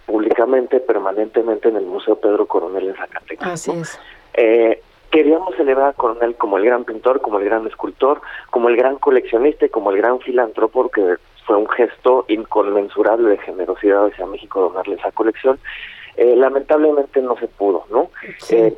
públicamente, 0.07 0.81
permanentemente 0.81 1.69
en 1.69 1.77
el 1.77 1.85
Museo 1.85 2.17
Pedro 2.17 2.47
Coronel 2.47 2.89
en 2.89 2.97
Zacatecas. 2.97 3.49
Así 3.49 3.71
es. 3.73 4.01
Eh, 4.35 4.81
queríamos 5.11 5.55
celebrar 5.57 5.91
a 5.91 5.93
Coronel 5.93 6.35
como 6.37 6.57
el 6.57 6.65
gran 6.65 6.85
pintor, 6.85 7.21
como 7.21 7.39
el 7.39 7.45
gran 7.45 7.67
escultor, 7.67 8.23
como 8.51 8.71
el 8.71 8.77
gran 8.77 8.97
coleccionista 8.97 9.67
y 9.67 9.69
como 9.69 9.91
el 9.91 9.99
gran 9.99 10.21
filántropo, 10.21 10.83
porque 10.83 11.17
fue 11.45 11.57
un 11.57 11.69
gesto 11.69 12.25
inconmensurable 12.29 13.31
de 13.31 13.39
generosidad 13.39 14.07
hacia 14.07 14.27
México 14.27 14.61
donarle 14.61 14.97
esa 14.97 15.13
colección. 15.13 15.59
Eh, 16.21 16.35
lamentablemente 16.35 17.23
no 17.23 17.37
se 17.39 17.47
pudo, 17.47 17.87
¿no? 17.93 18.11
Eh, 18.51 18.77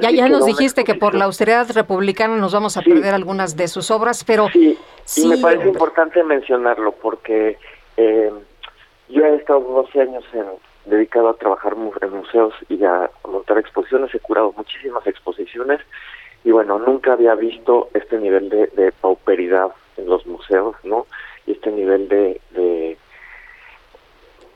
ya 0.00 0.10
ya 0.10 0.26
nos 0.30 0.46
dijiste 0.46 0.84
que 0.84 0.94
por 0.94 1.14
la 1.14 1.26
austeridad 1.26 1.70
republicana 1.74 2.38
nos 2.38 2.54
vamos 2.54 2.78
a 2.78 2.80
perder 2.80 3.12
algunas 3.12 3.58
de 3.58 3.68
sus 3.68 3.90
obras, 3.90 4.24
pero... 4.24 4.48
Sí, 4.48 4.78
y 5.18 5.28
me 5.28 5.36
parece 5.36 5.68
importante 5.68 6.24
mencionarlo 6.24 6.92
porque 6.92 7.58
eh, 7.98 8.32
yo 9.10 9.22
he 9.22 9.36
estado 9.36 9.60
12 9.60 10.00
años 10.00 10.24
en, 10.32 10.46
dedicado 10.86 11.28
a 11.28 11.36
trabajar 11.36 11.74
en 12.00 12.10
museos 12.10 12.54
y 12.70 12.82
a 12.82 13.10
montar 13.30 13.58
exposiciones, 13.58 14.14
he 14.14 14.20
curado 14.20 14.54
muchísimas 14.56 15.06
exposiciones 15.06 15.80
y 16.42 16.52
bueno, 16.52 16.78
nunca 16.78 17.12
había 17.12 17.34
visto 17.34 17.90
este 17.92 18.16
nivel 18.16 18.48
de, 18.48 18.68
de 18.68 18.92
pauperidad 18.92 19.72
en 19.98 20.06
los 20.06 20.26
museos, 20.26 20.74
¿no? 20.84 21.06
Y 21.46 21.52
este 21.52 21.70
nivel 21.70 22.08
de, 22.08 22.40
de 22.52 22.96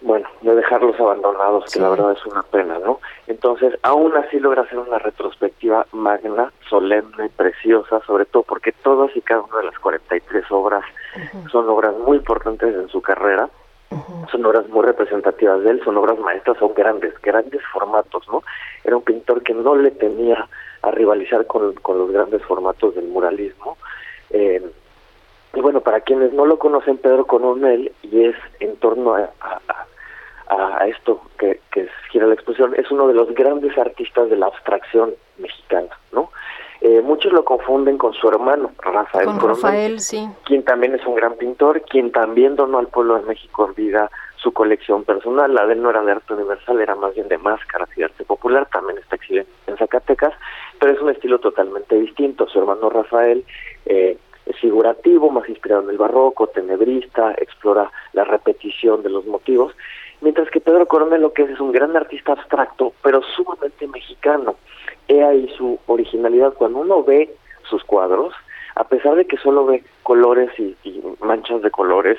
bueno, 0.03 0.29
de 0.41 0.55
dejarlos 0.55 0.99
abandonados, 0.99 1.73
que 1.73 1.81
la 1.81 1.91
verdad 1.91 2.13
es 2.13 2.27
una 2.27 2.43
pena, 2.43 2.79
¿no? 2.79 3.01
Entonces, 3.27 3.79
aún 3.83 4.17
así 4.17 4.39
logra 4.39 4.63
hacer 4.63 4.79
una 4.79 4.99
retrospectiva 4.99 5.87
magna, 5.93 6.53
solemne, 6.69 7.29
preciosa, 7.37 8.01
sobre 8.07 8.25
todo 8.27 8.43
porque 8.43 8.73
todas 8.73 9.15
y 9.17 9.21
cada 9.21 9.43
una 9.43 9.59
de 9.59 9.65
las 9.65 9.79
43 9.79 10.45
obras 10.51 10.85
son 11.51 11.69
obras 11.69 11.95
muy 11.99 12.19
importantes 12.19 12.75
en 12.75 12.89
su 12.89 13.01
carrera, 13.01 13.49
son 14.31 14.45
obras 14.47 14.67
muy 14.69 14.85
representativas 14.85 15.63
de 15.63 15.71
él, 15.71 15.81
son 15.85 15.97
obras 15.99 16.19
maestras, 16.19 16.57
son 16.59 16.73
grandes, 16.75 17.15
grandes 17.21 17.61
formatos, 17.73 18.27
¿no? 18.29 18.43
Era 18.85 18.97
un 18.97 19.03
pintor 19.03 19.43
que 19.43 19.55
no 19.55 19.77
le 19.77 19.91
tenía 19.91 20.49
a 20.83 20.91
rivalizar 20.91 21.47
con, 21.47 21.75
con 21.75 21.99
los 21.99 22.11
grandes 22.11 22.43
formatos 22.43 22.95
del 22.95 23.09
muralismo. 23.09 23.77
Eh, 24.31 24.63
y 25.55 25.61
bueno, 25.61 25.83
para 25.83 26.01
quienes 26.01 26.33
no 26.33 26.47
lo 26.47 26.59
conocen, 26.59 26.97
Pedro 26.97 27.27
Coronel, 27.27 27.93
y 28.03 28.25
es 28.25 28.37
en 28.61 28.77
torno 28.77 29.15
a, 29.15 29.31
a, 29.41 29.87
esto 30.87 31.21
que, 31.39 31.61
que 31.71 31.89
gira 32.11 32.27
la 32.27 32.35
exposición, 32.35 32.75
es 32.77 32.91
uno 32.91 33.09
de 33.09 33.15
los 33.15 33.35
grandes 33.35 33.77
artistas 33.79 34.31
de 34.31 34.37
la 34.37 34.47
abstracción 34.47 35.15
mexicana, 35.39 35.89
¿no? 36.13 36.31
Eh, 36.85 37.01
muchos 37.01 37.33
lo 37.33 37.45
confunden 37.45 37.97
con 37.97 38.13
su 38.13 38.29
hermano, 38.29 38.73
Rafael 38.81 39.27
con 39.27 39.41
Rafael, 39.41 40.01
sí. 40.01 40.29
quien 40.45 40.65
también 40.65 40.97
es 40.97 41.07
un 41.07 41.15
gran 41.15 41.35
pintor, 41.35 41.83
quien 41.83 42.11
también 42.11 42.57
donó 42.57 42.79
al 42.79 42.89
pueblo 42.89 43.15
de 43.15 43.23
México 43.23 43.69
en 43.69 43.75
vida 43.75 44.11
su 44.35 44.53
colección 44.53 45.05
personal. 45.05 45.55
La 45.55 45.65
de 45.65 45.75
él 45.75 45.83
no 45.83 45.91
era 45.91 46.03
de 46.03 46.11
arte 46.11 46.35
universal, 46.35 46.81
era 46.81 46.97
más 46.97 47.15
bien 47.15 47.29
de 47.29 47.39
máscaras 47.39 47.89
y 47.95 48.01
de 48.01 48.07
arte 48.07 48.25
popular, 48.25 48.67
también 48.73 48.99
está 48.99 49.15
exhibida 49.15 49.45
en 49.69 49.77
Zacatecas, 49.77 50.35
pero 50.81 50.93
es 50.93 51.01
un 51.01 51.11
estilo 51.11 51.39
totalmente 51.39 51.95
distinto. 51.95 52.49
Su 52.49 52.59
hermano 52.59 52.91
Rafael 52.91 53.45
eh, 53.87 54.19
es 54.47 54.57
figurativo, 54.59 55.31
más 55.31 55.49
inspirado 55.49 55.85
en 55.85 55.91
el 55.91 55.99
barroco, 55.99 56.49
tenebrista, 56.49 57.33
explora 57.39 57.93
la 58.13 58.25
repetición 58.25 59.05
de 59.05 59.11
los 59.11 59.25
motivos, 59.27 59.73
mientras 60.23 60.49
que 60.51 60.61
Pedro 60.61 60.87
Coronel 60.87 61.21
lo 61.21 61.33
que 61.33 61.43
es 61.43 61.51
es 61.51 61.61
un 61.61 61.73
gran 61.73 61.95
artista 61.97 62.33
abstracto, 62.33 62.95
pero 63.03 63.21
sumamente 63.37 63.87
mexicano. 63.87 64.57
He 65.09 65.23
ahí 65.23 65.53
su 65.59 65.79
originalidad. 65.87 66.55
Cuando 66.55 66.79
uno 66.79 67.03
ve 67.03 67.35
sus 67.69 67.85
cuadros, 67.85 68.33
a 68.77 68.85
pesar 68.85 69.17
de 69.17 69.27
que 69.27 69.37
solo 69.37 69.67
ve 69.67 69.85
colores 70.03 70.51
y, 70.59 70.75
manchas 71.21 71.61
de 71.63 71.71
colores, 71.71 72.19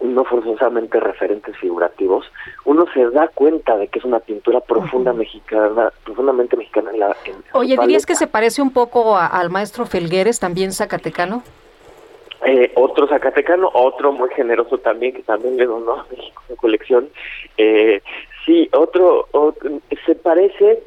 no 0.00 0.24
forzosamente 0.24 1.00
referentes 1.00 1.56
figurativos, 1.56 2.30
uno 2.64 2.86
se 2.92 3.10
da 3.10 3.28
cuenta 3.28 3.76
de 3.78 3.88
que 3.88 3.98
es 3.98 4.04
una 4.04 4.20
pintura 4.20 4.60
profunda 4.60 5.14
mexicana, 5.14 5.90
profundamente 6.04 6.56
mexicana. 6.56 6.90
En 6.92 7.00
la, 7.00 7.16
Oye, 7.52 7.76
¿dirías 7.80 8.04
que 8.04 8.14
se 8.14 8.26
parece 8.26 8.60
un 8.60 8.70
poco 8.70 9.16
al 9.16 9.48
maestro 9.48 9.86
Felgueres, 9.86 10.38
también 10.38 10.72
zacatecano? 10.72 11.42
Eh, 12.44 12.70
otro 12.74 13.08
zacatecano, 13.08 13.70
otro 13.72 14.12
muy 14.12 14.28
generoso 14.30 14.78
también, 14.78 15.14
que 15.14 15.22
también 15.22 15.56
le 15.56 15.66
donó 15.66 16.00
a 16.00 16.06
México 16.10 16.42
su 16.46 16.56
colección. 16.56 17.08
Eh, 17.56 18.02
sí, 18.44 18.68
otro, 18.72 19.28
se 20.04 20.14
parece, 20.14 20.82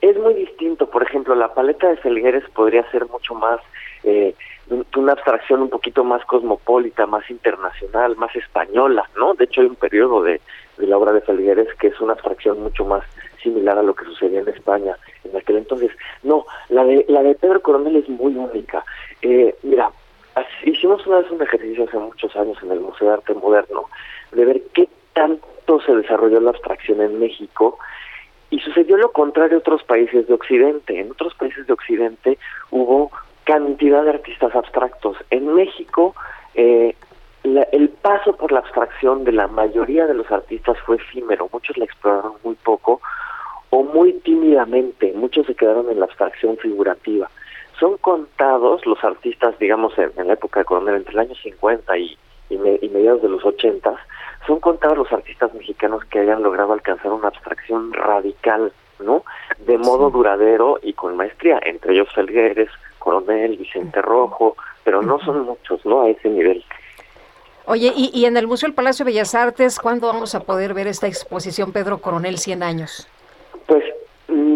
es 0.00 0.16
muy 0.18 0.34
distinto. 0.34 0.88
Por 0.88 1.02
ejemplo, 1.02 1.34
la 1.34 1.52
paleta 1.52 1.88
de 1.88 1.96
Felgueres 1.98 2.44
podría 2.54 2.90
ser 2.90 3.06
mucho 3.06 3.34
más, 3.34 3.60
eh, 4.04 4.34
una 4.96 5.12
abstracción 5.12 5.60
un 5.60 5.68
poquito 5.68 6.04
más 6.04 6.24
cosmopolita, 6.24 7.06
más 7.06 7.28
internacional, 7.30 8.16
más 8.16 8.34
española, 8.34 9.08
¿no? 9.16 9.34
De 9.34 9.44
hecho, 9.44 9.60
hay 9.60 9.66
un 9.66 9.76
periodo 9.76 10.22
de, 10.22 10.40
de 10.78 10.86
la 10.86 10.96
obra 10.96 11.12
de 11.12 11.20
Felgueres 11.20 11.68
que 11.74 11.88
es 11.88 12.00
una 12.00 12.14
abstracción 12.14 12.62
mucho 12.62 12.84
más 12.86 13.04
similar 13.42 13.76
a 13.76 13.82
lo 13.82 13.94
que 13.94 14.06
sucedía 14.06 14.40
en 14.40 14.48
España 14.48 14.96
en 15.22 15.36
aquel 15.36 15.58
entonces. 15.58 15.90
No, 16.22 16.46
la 16.70 16.84
de, 16.84 17.04
la 17.08 17.22
de 17.22 17.34
Pedro 17.34 17.60
Coronel 17.60 17.96
es 17.96 18.08
muy 18.08 18.34
única. 18.34 18.84
Eh, 19.20 19.54
mira, 19.62 19.90
hicimos 20.64 21.06
una 21.06 21.18
vez 21.18 21.30
un 21.30 21.42
ejercicio 21.42 21.84
hace 21.84 21.98
muchos 21.98 22.34
años 22.36 22.58
en 22.62 22.72
el 22.72 22.80
Museo 22.80 23.08
de 23.08 23.14
Arte 23.14 23.34
Moderno 23.34 23.88
de 24.32 24.44
ver 24.44 24.62
qué 24.72 24.88
tanto 25.12 25.80
se 25.80 25.94
desarrolló 25.94 26.40
la 26.40 26.50
abstracción 26.50 27.00
en 27.00 27.18
México 27.18 27.78
y 28.50 28.58
sucedió 28.60 28.96
lo 28.96 29.12
contrario 29.12 29.56
en 29.56 29.60
otros 29.60 29.82
países 29.84 30.26
de 30.26 30.34
Occidente. 30.34 30.98
En 31.00 31.10
otros 31.10 31.34
países 31.34 31.66
de 31.66 31.72
Occidente 31.72 32.38
hubo 32.70 33.10
cantidad 33.44 34.02
de 34.04 34.10
artistas 34.10 34.54
abstractos. 34.54 35.16
En 35.30 35.54
México 35.54 36.14
eh, 36.54 36.94
el 37.44 37.88
paso 37.90 38.36
por 38.36 38.52
la 38.52 38.60
abstracción 38.60 39.24
de 39.24 39.32
la 39.32 39.46
mayoría 39.48 40.06
de 40.06 40.14
los 40.14 40.30
artistas 40.30 40.78
fue 40.86 40.96
efímero. 40.96 41.48
Muchos 41.52 41.76
la 41.76 41.84
exploraron 41.84 42.34
muy 42.42 42.54
poco 42.54 43.00
o 43.70 43.82
muy 43.82 44.14
tímidamente. 44.14 45.12
Muchos 45.14 45.46
se 45.46 45.54
quedaron 45.54 45.90
en 45.90 46.00
la 46.00 46.06
abstracción 46.06 46.56
figurativa 46.56 47.30
son 47.78 47.96
contados 47.98 48.84
los 48.86 49.02
artistas, 49.02 49.58
digamos, 49.58 49.92
en, 49.98 50.12
la 50.26 50.34
época 50.34 50.60
de 50.60 50.66
Coronel, 50.66 50.96
entre 50.96 51.12
el 51.12 51.20
año 51.20 51.34
50 51.34 51.98
y, 51.98 52.16
y, 52.50 52.56
mediados 52.56 53.22
de 53.22 53.28
los 53.28 53.44
80, 53.44 53.94
son 54.46 54.60
contados 54.60 54.98
los 54.98 55.12
artistas 55.12 55.52
mexicanos 55.54 56.04
que 56.04 56.20
hayan 56.20 56.42
logrado 56.42 56.72
alcanzar 56.72 57.12
una 57.12 57.28
abstracción 57.28 57.92
radical, 57.92 58.72
¿no? 59.00 59.24
De 59.58 59.78
modo 59.78 60.10
duradero 60.10 60.78
y 60.82 60.92
con 60.92 61.16
maestría, 61.16 61.58
entre 61.64 61.94
ellos 61.94 62.08
Felgueres, 62.14 62.70
Coronel, 62.98 63.56
Vicente 63.56 64.00
Rojo, 64.02 64.56
pero 64.84 65.02
no 65.02 65.18
son 65.20 65.44
muchos, 65.44 65.84
¿no? 65.84 66.02
A 66.02 66.10
ese 66.10 66.28
nivel. 66.28 66.64
Oye, 67.66 67.92
y, 67.96 68.10
y 68.12 68.26
en 68.26 68.36
el 68.36 68.46
Museo 68.46 68.68
del 68.68 68.74
Palacio 68.74 69.04
de 69.04 69.10
Bellas 69.10 69.34
Artes, 69.34 69.78
¿cuándo 69.80 70.06
vamos 70.06 70.34
a 70.34 70.40
poder 70.40 70.74
ver 70.74 70.86
esta 70.86 71.06
exposición 71.06 71.72
Pedro 71.72 71.98
Coronel 71.98 72.38
100 72.38 72.62
años? 72.62 73.08
Pues 73.66 73.82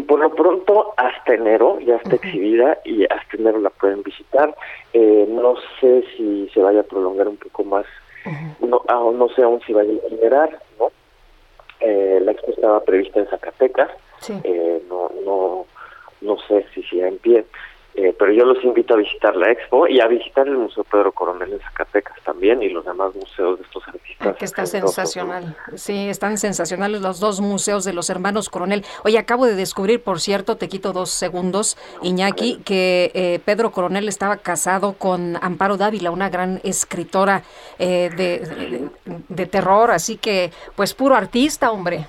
por 0.09 0.21
lo 0.21 0.35
pronto 0.35 0.95
hasta 0.97 1.35
enero 1.35 1.79
ya 1.81 1.97
está 1.97 2.17
exhibida 2.17 2.79
y 2.83 3.05
hasta 3.05 3.37
enero 3.37 3.61
la 3.61 3.69
pueden 3.69 4.03
visitar. 4.03 4.57
Eh, 4.95 5.27
no 5.29 5.55
sé 5.79 6.03
si 6.17 6.49
se 6.55 6.61
vaya 6.61 6.81
a 6.81 6.85
prolongar 6.85 7.29
un 7.29 7.37
poco 7.37 7.63
más, 7.63 7.85
no, 8.61 8.83
no 9.13 9.29
sé 9.29 9.43
aún 9.43 9.61
si 9.67 9.73
vaya 9.75 9.93
a 9.93 10.09
generar, 10.09 10.59
¿no? 10.79 10.91
Eh, 11.81 12.21
la 12.23 12.33
expo 12.33 12.51
estaba 12.51 12.83
prevista 12.83 13.21
en 13.21 13.29
Zacatecas, 13.29 13.91
eh, 14.45 14.83
no, 14.89 15.11
no, 15.25 15.67
no 16.23 16.37
sé 16.49 16.65
si 16.75 16.83
siga 16.85 17.07
en 17.07 17.19
pie. 17.19 17.45
Eh, 17.99 18.15
pero 18.17 18.31
yo 18.31 18.45
los 18.45 18.63
invito 18.63 18.95
a 18.95 18.99
visitar 18.99 19.35
la 19.35 19.51
expo 19.51 19.89
y 19.89 19.99
a 20.01 20.07
visitar 20.07 20.47
el 20.47 20.57
Museo 20.57 20.85
Pedro 20.85 21.11
Coronel 21.11 21.55
en 21.55 21.59
Zacatecas 21.59 22.17
también 22.23 22.63
y 22.63 22.69
los 22.69 22.85
demás 22.85 23.13
museos 23.17 23.59
de 23.59 23.65
estos 23.65 23.89
artistas. 23.89 24.37
Que 24.37 24.45
está 24.45 24.67
sensacional. 24.67 25.57
Sí, 25.75 26.09
están 26.09 26.39
sensacionales 26.39 27.01
los 27.01 27.19
dos 27.19 27.41
museos 27.41 27.85
de 27.85 27.93
los 27.93 28.09
hermanos 28.09 28.51
Coronel. 28.51 28.85
Oye, 29.03 29.19
acabo 29.19 29.47
de 29.47 29.57
descubrir, 29.57 30.01
por 30.01 30.21
cierto, 30.21 30.57
te 30.57 30.69
quito 30.69 30.93
dos 30.93 31.11
segundos, 31.11 31.77
Iñaki, 32.03 32.61
que 32.65 33.11
eh, 33.15 33.41
Pedro 33.45 33.73
Coronel 33.73 34.07
estaba 34.07 34.37
casado 34.37 34.93
con 34.93 35.37
Amparo 35.43 35.77
Dávila, 35.77 36.13
una 36.13 36.31
gran 36.31 36.61
escritora 36.63 37.43
eh, 37.81 38.11
de, 38.17 38.91
de, 39.29 39.47
terror, 39.47 39.91
así 39.91 40.19
que, 40.19 40.53
pues, 40.77 40.95
puro 40.95 41.17
artista, 41.17 41.73
hombre. 41.73 42.07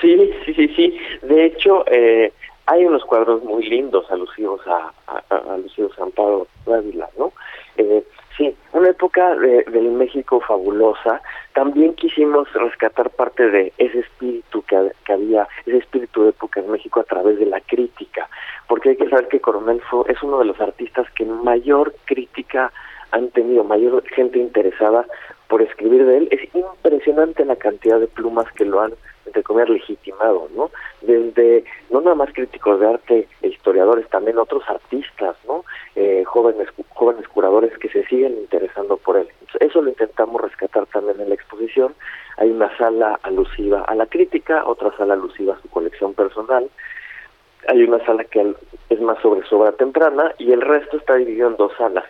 Sí, 0.00 0.16
sí, 0.44 0.54
sí, 0.54 0.68
sí. 0.74 0.98
De 1.22 1.46
hecho, 1.46 1.84
eh, 1.86 2.32
hay 2.68 2.84
unos 2.84 3.02
cuadros 3.04 3.42
muy 3.44 3.66
lindos 3.66 4.10
alusivos 4.10 4.60
a, 4.66 4.92
a, 5.06 5.36
alusivos 5.54 5.98
a 5.98 6.02
Amparo 6.02 6.46
Dávila, 6.66 7.08
¿no? 7.18 7.32
Eh, 7.78 8.04
sí, 8.36 8.54
una 8.74 8.90
época 8.90 9.34
de, 9.36 9.64
del 9.64 9.90
México 9.92 10.40
fabulosa. 10.46 11.22
También 11.54 11.94
quisimos 11.94 12.52
rescatar 12.52 13.08
parte 13.08 13.48
de 13.48 13.72
ese 13.78 14.00
espíritu 14.00 14.62
que, 14.62 14.92
que, 15.06 15.12
había, 15.14 15.48
ese 15.64 15.78
espíritu 15.78 16.24
de 16.24 16.30
época 16.30 16.60
en 16.60 16.70
México 16.70 17.00
a 17.00 17.04
través 17.04 17.38
de 17.38 17.46
la 17.46 17.60
crítica, 17.62 18.28
porque 18.68 18.90
hay 18.90 18.96
que 18.96 19.08
saber 19.08 19.28
que 19.28 19.40
Coronel 19.40 19.80
fue, 19.88 20.04
es 20.12 20.22
uno 20.22 20.38
de 20.38 20.44
los 20.44 20.60
artistas 20.60 21.06
que 21.12 21.24
mayor 21.24 21.94
crítica 22.04 22.70
han 23.12 23.30
tenido, 23.30 23.64
mayor 23.64 24.06
gente 24.08 24.38
interesada 24.38 25.06
por 25.48 25.62
escribir 25.62 26.04
de 26.04 26.18
él. 26.18 26.28
Es 26.30 26.54
impresionante 26.54 27.46
la 27.46 27.56
cantidad 27.56 27.98
de 27.98 28.08
plumas 28.08 28.52
que 28.52 28.66
lo 28.66 28.82
han 28.82 28.92
entre 29.28 29.42
comer 29.42 29.70
legitimado, 29.70 30.48
¿no? 30.54 30.70
Desde, 31.02 31.64
no 31.90 32.00
nada 32.00 32.16
más 32.16 32.32
críticos 32.32 32.80
de 32.80 32.88
arte 32.88 33.28
e 33.42 33.48
historiadores, 33.48 34.08
también 34.08 34.38
otros 34.38 34.64
artistas, 34.68 35.36
¿no? 35.46 35.64
Eh, 35.94 36.24
jóvenes, 36.24 36.68
jóvenes 36.90 37.28
curadores 37.28 37.76
que 37.78 37.88
se 37.88 38.04
siguen 38.06 38.36
interesando 38.38 38.96
por 38.96 39.16
él. 39.16 39.28
Eso 39.60 39.80
lo 39.80 39.88
intentamos 39.88 40.40
rescatar 40.40 40.86
también 40.86 41.20
en 41.20 41.28
la 41.28 41.34
exposición. 41.34 41.94
Hay 42.38 42.50
una 42.50 42.76
sala 42.76 43.18
alusiva 43.22 43.82
a 43.82 43.94
la 43.94 44.06
crítica, 44.06 44.66
otra 44.66 44.96
sala 44.96 45.14
alusiva 45.14 45.54
a 45.54 45.62
su 45.62 45.68
colección 45.68 46.14
personal. 46.14 46.68
Hay 47.68 47.82
una 47.82 48.04
sala 48.04 48.24
que 48.24 48.54
es 48.88 49.00
más 49.00 49.18
sobre 49.20 49.46
su 49.46 49.58
obra 49.58 49.72
temprana 49.72 50.32
y 50.38 50.52
el 50.52 50.60
resto 50.60 50.96
está 50.96 51.16
dividido 51.16 51.48
en 51.48 51.56
dos 51.56 51.72
salas 51.76 52.04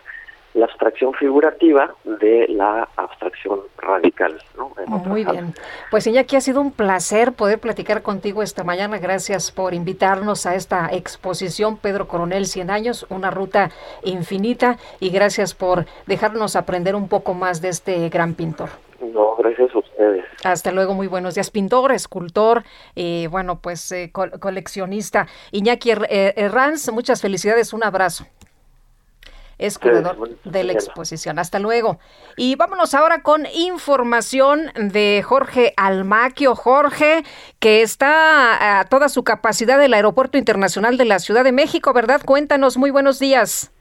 la 0.53 0.65
abstracción 0.65 1.13
figurativa 1.13 1.93
de 2.03 2.47
la 2.49 2.87
abstracción 2.95 3.61
radical. 3.77 4.41
¿no? 4.57 4.71
Muy 4.87 5.23
bien. 5.23 5.53
Pues 5.91 6.07
Iñaki, 6.07 6.35
ha 6.35 6.41
sido 6.41 6.61
un 6.61 6.71
placer 6.71 7.33
poder 7.33 7.59
platicar 7.59 8.01
contigo 8.01 8.41
esta 8.41 8.63
mañana. 8.63 8.97
Gracias 8.97 9.51
por 9.51 9.73
invitarnos 9.73 10.45
a 10.45 10.55
esta 10.55 10.89
exposición 10.91 11.77
Pedro 11.77 12.07
Coronel 12.07 12.45
100 12.45 12.69
años, 12.69 13.05
una 13.09 13.31
ruta 13.31 13.71
infinita 14.03 14.77
y 14.99 15.09
gracias 15.09 15.53
por 15.53 15.85
dejarnos 16.07 16.55
aprender 16.55 16.95
un 16.95 17.07
poco 17.07 17.33
más 17.33 17.61
de 17.61 17.69
este 17.69 18.09
gran 18.09 18.33
pintor. 18.33 18.69
No, 19.01 19.35
gracias 19.37 19.73
a 19.73 19.79
ustedes. 19.79 20.25
Hasta 20.43 20.71
luego, 20.71 20.93
muy 20.93 21.07
buenos 21.07 21.35
días. 21.35 21.51
Pintor, 21.51 21.91
escultor, 21.91 22.63
y 22.95 23.27
bueno, 23.27 23.59
pues 23.61 23.91
eh, 23.91 24.11
coleccionista. 24.11 25.27
Iñaki 25.51 25.91
Herranz, 25.91 26.91
muchas 26.91 27.21
felicidades, 27.21 27.71
un 27.73 27.83
abrazo 27.83 28.25
es 29.59 29.77
curador 29.77 30.37
de 30.43 30.63
la 30.63 30.73
exposición. 30.73 31.37
Hasta 31.37 31.59
luego. 31.59 31.99
Y 32.35 32.55
vámonos 32.55 32.93
ahora 32.95 33.21
con 33.21 33.45
información 33.53 34.71
de 34.75 35.21
Jorge 35.23 35.73
Almaquio. 35.77 36.55
Jorge, 36.55 37.23
que 37.59 37.81
está 37.81 38.79
a 38.79 38.85
toda 38.85 39.09
su 39.09 39.23
capacidad 39.23 39.77
del 39.77 39.93
Aeropuerto 39.93 40.37
Internacional 40.37 40.97
de 40.97 41.05
la 41.05 41.19
Ciudad 41.19 41.43
de 41.43 41.51
México, 41.51 41.93
¿verdad? 41.93 42.21
Cuéntanos, 42.25 42.77
muy 42.77 42.89
buenos 42.89 43.19
días. 43.19 43.71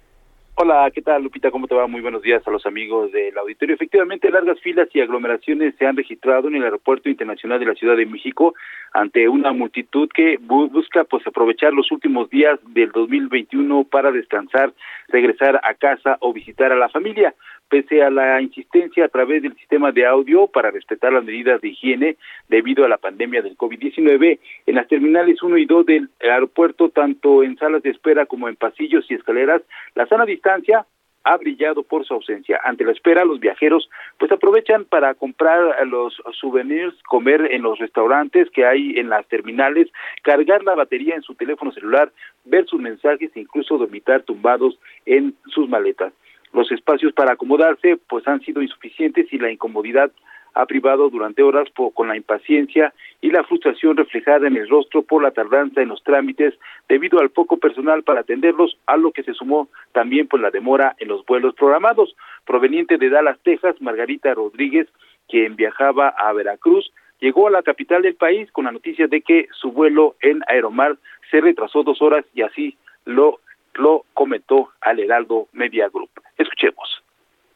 Hola, 0.60 0.90
¿qué 0.92 1.02
tal 1.02 1.22
Lupita? 1.22 1.52
¿Cómo 1.52 1.68
te 1.68 1.74
va? 1.76 1.86
Muy 1.86 2.00
buenos 2.00 2.20
días 2.20 2.42
a 2.44 2.50
los 2.50 2.66
amigos 2.66 3.12
del 3.12 3.38
auditorio. 3.38 3.76
Efectivamente, 3.76 4.28
largas 4.28 4.58
filas 4.58 4.88
y 4.92 5.00
aglomeraciones 5.00 5.76
se 5.78 5.86
han 5.86 5.96
registrado 5.96 6.48
en 6.48 6.56
el 6.56 6.64
Aeropuerto 6.64 7.08
Internacional 7.08 7.60
de 7.60 7.66
la 7.66 7.76
Ciudad 7.76 7.96
de 7.96 8.06
México 8.06 8.54
ante 8.92 9.28
una 9.28 9.52
multitud 9.52 10.08
que 10.12 10.36
busca 10.40 11.04
pues 11.04 11.24
aprovechar 11.28 11.72
los 11.72 11.92
últimos 11.92 12.28
días 12.30 12.58
del 12.70 12.90
2021 12.90 13.84
para 13.84 14.10
descansar, 14.10 14.72
regresar 15.06 15.60
a 15.62 15.74
casa 15.74 16.16
o 16.18 16.32
visitar 16.32 16.72
a 16.72 16.76
la 16.76 16.88
familia 16.88 17.36
pese 17.68 18.02
a 18.02 18.10
la 18.10 18.40
insistencia 18.40 19.04
a 19.04 19.08
través 19.08 19.42
del 19.42 19.56
sistema 19.56 19.92
de 19.92 20.06
audio 20.06 20.46
para 20.46 20.70
respetar 20.70 21.12
las 21.12 21.24
medidas 21.24 21.60
de 21.60 21.68
higiene 21.68 22.16
debido 22.48 22.84
a 22.84 22.88
la 22.88 22.98
pandemia 22.98 23.42
del 23.42 23.56
COVID-19, 23.56 24.38
en 24.66 24.74
las 24.74 24.88
terminales 24.88 25.42
1 25.42 25.56
y 25.58 25.66
2 25.66 25.86
del 25.86 26.08
aeropuerto, 26.20 26.90
tanto 26.90 27.42
en 27.42 27.56
salas 27.56 27.82
de 27.82 27.90
espera 27.90 28.26
como 28.26 28.48
en 28.48 28.56
pasillos 28.56 29.04
y 29.10 29.14
escaleras, 29.14 29.62
la 29.94 30.06
sana 30.06 30.24
distancia 30.24 30.86
ha 31.24 31.36
brillado 31.36 31.82
por 31.82 32.06
su 32.06 32.14
ausencia. 32.14 32.60
Ante 32.64 32.84
la 32.84 32.92
espera, 32.92 33.24
los 33.24 33.40
viajeros 33.40 33.90
pues 34.18 34.32
aprovechan 34.32 34.84
para 34.84 35.14
comprar 35.14 35.86
los 35.86 36.16
souvenirs, 36.40 36.94
comer 37.02 37.52
en 37.52 37.62
los 37.62 37.78
restaurantes 37.78 38.48
que 38.50 38.64
hay 38.64 38.98
en 38.98 39.10
las 39.10 39.26
terminales, 39.26 39.88
cargar 40.22 40.64
la 40.64 40.74
batería 40.74 41.14
en 41.14 41.22
su 41.22 41.34
teléfono 41.34 41.70
celular, 41.72 42.10
ver 42.44 42.66
sus 42.66 42.80
mensajes 42.80 43.30
e 43.34 43.40
incluso 43.40 43.76
dormitar 43.76 44.22
tumbados 44.22 44.78
en 45.04 45.34
sus 45.48 45.68
maletas. 45.68 46.12
Los 46.52 46.70
espacios 46.72 47.12
para 47.12 47.32
acomodarse 47.32 47.98
pues 48.08 48.26
han 48.26 48.40
sido 48.40 48.62
insuficientes 48.62 49.32
y 49.32 49.38
la 49.38 49.50
incomodidad 49.50 50.10
ha 50.54 50.66
privado 50.66 51.08
durante 51.08 51.42
horas 51.42 51.68
con 51.94 52.08
la 52.08 52.16
impaciencia 52.16 52.92
y 53.20 53.30
la 53.30 53.44
frustración 53.44 53.96
reflejada 53.96 54.48
en 54.48 54.56
el 54.56 54.68
rostro 54.68 55.02
por 55.02 55.22
la 55.22 55.30
tardanza 55.30 55.82
en 55.82 55.88
los 55.88 56.02
trámites 56.02 56.54
debido 56.88 57.20
al 57.20 57.30
poco 57.30 57.58
personal 57.58 58.02
para 58.02 58.20
atenderlos, 58.20 58.76
a 58.86 58.96
lo 58.96 59.12
que 59.12 59.22
se 59.22 59.34
sumó 59.34 59.68
también 59.92 60.26
por 60.26 60.40
la 60.40 60.50
demora 60.50 60.96
en 60.98 61.08
los 61.08 61.24
vuelos 61.26 61.54
programados. 61.54 62.16
Proveniente 62.44 62.98
de 62.98 63.08
Dallas, 63.08 63.38
Texas, 63.44 63.80
Margarita 63.80 64.34
Rodríguez, 64.34 64.88
quien 65.28 65.54
viajaba 65.54 66.08
a 66.08 66.32
Veracruz, 66.32 66.92
llegó 67.20 67.46
a 67.46 67.50
la 67.52 67.62
capital 67.62 68.02
del 68.02 68.14
país 68.14 68.50
con 68.50 68.64
la 68.64 68.72
noticia 68.72 69.06
de 69.06 69.20
que 69.20 69.46
su 69.52 69.70
vuelo 69.70 70.16
en 70.22 70.42
Aeromar 70.48 70.96
se 71.30 71.40
retrasó 71.40 71.82
dos 71.82 72.02
horas 72.02 72.24
y 72.34 72.42
así 72.42 72.76
lo 73.04 73.38
lo 73.74 74.04
comentó 74.12 74.70
al 74.80 74.98
Heraldo 74.98 75.46
Media 75.52 75.88
Group. 75.88 76.10
Escuchemos. 76.38 77.02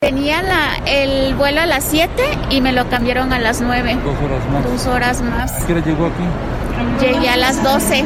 Tenía 0.01 0.43
la, 0.43 0.81
el 0.87 1.35
vuelo 1.37 1.61
a 1.61 1.67
las 1.67 1.85
7 1.85 2.11
y 2.51 2.61
me 2.61 2.73
lo 2.73 2.89
cambiaron 2.89 3.33
a 3.33 3.39
las 3.39 3.61
9. 3.61 3.99
Dos 4.05 4.17
horas 4.21 4.49
más. 4.51 4.65
Dos 4.65 4.87
horas 4.87 5.23
más. 5.23 5.63
¿A 5.63 5.67
qué 5.67 5.73
hora 5.73 5.85
llegó 5.85 6.07
aquí? 6.07 6.25
Llegué 7.01 7.29
a 7.29 7.37
las 7.37 7.63
12. 7.63 8.05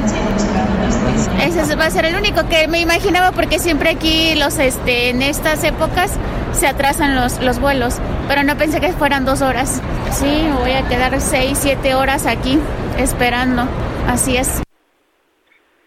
Ese 1.42 1.74
va 1.76 1.86
a 1.86 1.90
ser 1.90 2.04
el 2.04 2.16
único 2.16 2.46
que 2.48 2.68
me 2.68 2.80
imaginaba 2.80 3.32
porque 3.32 3.58
siempre 3.58 3.90
aquí 3.90 4.34
los 4.34 4.58
este 4.58 5.08
en 5.08 5.22
estas 5.22 5.64
épocas 5.64 6.12
se 6.52 6.66
atrasan 6.66 7.14
los, 7.14 7.42
los 7.42 7.58
vuelos, 7.60 7.94
pero 8.28 8.42
no 8.42 8.56
pensé 8.56 8.80
que 8.80 8.92
fueran 8.92 9.24
dos 9.24 9.40
horas. 9.40 9.80
Sí, 10.10 10.48
voy 10.58 10.72
a 10.72 10.86
quedar 10.88 11.18
seis, 11.20 11.58
siete 11.60 11.94
horas 11.94 12.26
aquí 12.26 12.58
esperando. 12.98 13.66
Así 14.06 14.36
es. 14.36 14.65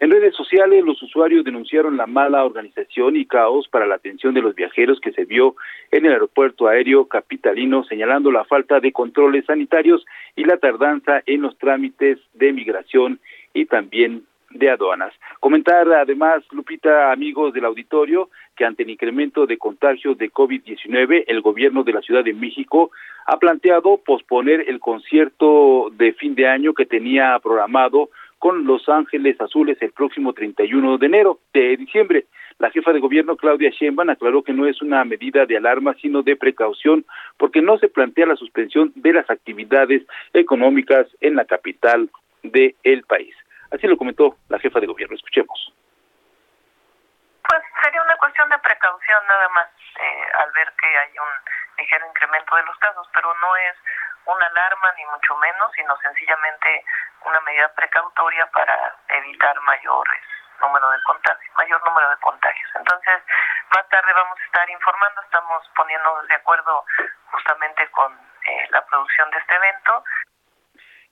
En 0.00 0.10
redes 0.10 0.34
sociales, 0.34 0.82
los 0.82 1.02
usuarios 1.02 1.44
denunciaron 1.44 1.98
la 1.98 2.06
mala 2.06 2.42
organización 2.42 3.16
y 3.16 3.26
caos 3.26 3.68
para 3.68 3.86
la 3.86 3.96
atención 3.96 4.32
de 4.32 4.40
los 4.40 4.54
viajeros 4.54 4.98
que 4.98 5.12
se 5.12 5.26
vio 5.26 5.56
en 5.90 6.06
el 6.06 6.12
aeropuerto 6.12 6.68
aéreo 6.68 7.06
capitalino, 7.06 7.84
señalando 7.84 8.32
la 8.32 8.46
falta 8.46 8.80
de 8.80 8.92
controles 8.92 9.44
sanitarios 9.44 10.06
y 10.36 10.44
la 10.44 10.56
tardanza 10.56 11.22
en 11.26 11.42
los 11.42 11.58
trámites 11.58 12.18
de 12.32 12.50
migración 12.50 13.20
y 13.52 13.66
también 13.66 14.24
de 14.48 14.70
aduanas. 14.70 15.12
Comentar 15.38 15.86
además, 15.92 16.44
Lupita, 16.50 17.12
amigos 17.12 17.52
del 17.52 17.66
auditorio, 17.66 18.30
que 18.56 18.64
ante 18.64 18.84
el 18.84 18.90
incremento 18.90 19.46
de 19.46 19.58
contagios 19.58 20.16
de 20.16 20.30
COVID-19, 20.30 21.24
el 21.26 21.42
gobierno 21.42 21.84
de 21.84 21.92
la 21.92 22.00
Ciudad 22.00 22.24
de 22.24 22.32
México 22.32 22.90
ha 23.26 23.36
planteado 23.38 23.98
posponer 23.98 24.64
el 24.66 24.80
concierto 24.80 25.90
de 25.92 26.14
fin 26.14 26.34
de 26.34 26.48
año 26.48 26.72
que 26.72 26.86
tenía 26.86 27.38
programado 27.40 28.08
con 28.40 28.64
Los 28.64 28.88
Ángeles 28.88 29.38
Azules 29.38 29.76
el 29.82 29.92
próximo 29.92 30.32
31 30.32 30.98
de 30.98 31.06
enero, 31.06 31.38
de 31.52 31.76
diciembre. 31.76 32.24
La 32.58 32.70
jefa 32.70 32.92
de 32.92 32.98
gobierno 32.98 33.36
Claudia 33.36 33.70
Sheinbaum 33.70 34.08
aclaró 34.08 34.42
que 34.42 34.54
no 34.54 34.66
es 34.66 34.80
una 34.82 35.04
medida 35.04 35.44
de 35.44 35.58
alarma, 35.58 35.94
sino 36.00 36.22
de 36.22 36.36
precaución, 36.36 37.04
porque 37.36 37.60
no 37.60 37.78
se 37.78 37.88
plantea 37.88 38.26
la 38.26 38.36
suspensión 38.36 38.92
de 38.96 39.12
las 39.12 39.28
actividades 39.30 40.02
económicas 40.32 41.06
en 41.20 41.36
la 41.36 41.44
capital 41.44 42.10
del 42.42 42.74
el 42.82 43.02
país. 43.02 43.34
Así 43.70 43.86
lo 43.86 43.98
comentó 43.98 44.36
la 44.48 44.58
jefa 44.58 44.80
de 44.80 44.86
gobierno. 44.86 45.16
Escuchemos. 45.16 45.72
Pues 47.50 47.64
sería 47.82 48.00
una 48.00 48.16
cuestión 48.16 48.48
de 48.48 48.58
precaución 48.58 49.26
nada 49.26 49.48
más, 49.48 49.66
eh, 49.98 50.24
al 50.38 50.52
ver 50.52 50.72
que 50.78 50.86
hay 50.86 51.10
un 51.18 51.28
ligero 51.78 52.06
incremento 52.06 52.54
de 52.54 52.62
los 52.62 52.78
casos, 52.78 53.08
pero 53.12 53.34
no 53.34 53.56
es 53.56 53.74
una 54.24 54.46
alarma 54.46 54.92
ni 54.96 55.04
mucho 55.06 55.36
menos, 55.36 55.72
sino 55.74 55.98
sencillamente 55.98 56.84
una 57.24 57.40
medida 57.40 57.66
precautoria 57.74 58.46
para 58.52 58.94
evitar 59.08 59.60
mayores 59.62 60.22
número 60.60 60.90
de 60.92 60.98
contagios, 61.02 61.56
mayor 61.56 61.82
número 61.84 62.10
de 62.10 62.16
contagios. 62.18 62.70
Entonces, 62.76 63.18
más 63.74 63.88
tarde 63.88 64.12
vamos 64.14 64.38
a 64.38 64.44
estar 64.44 64.70
informando, 64.70 65.20
estamos 65.22 65.68
poniéndonos 65.74 66.28
de 66.28 66.34
acuerdo 66.34 66.84
justamente 67.32 67.88
con 67.90 68.12
eh, 68.12 68.68
la 68.70 68.86
producción 68.86 69.28
de 69.32 69.38
este 69.38 69.54
evento. 69.56 70.04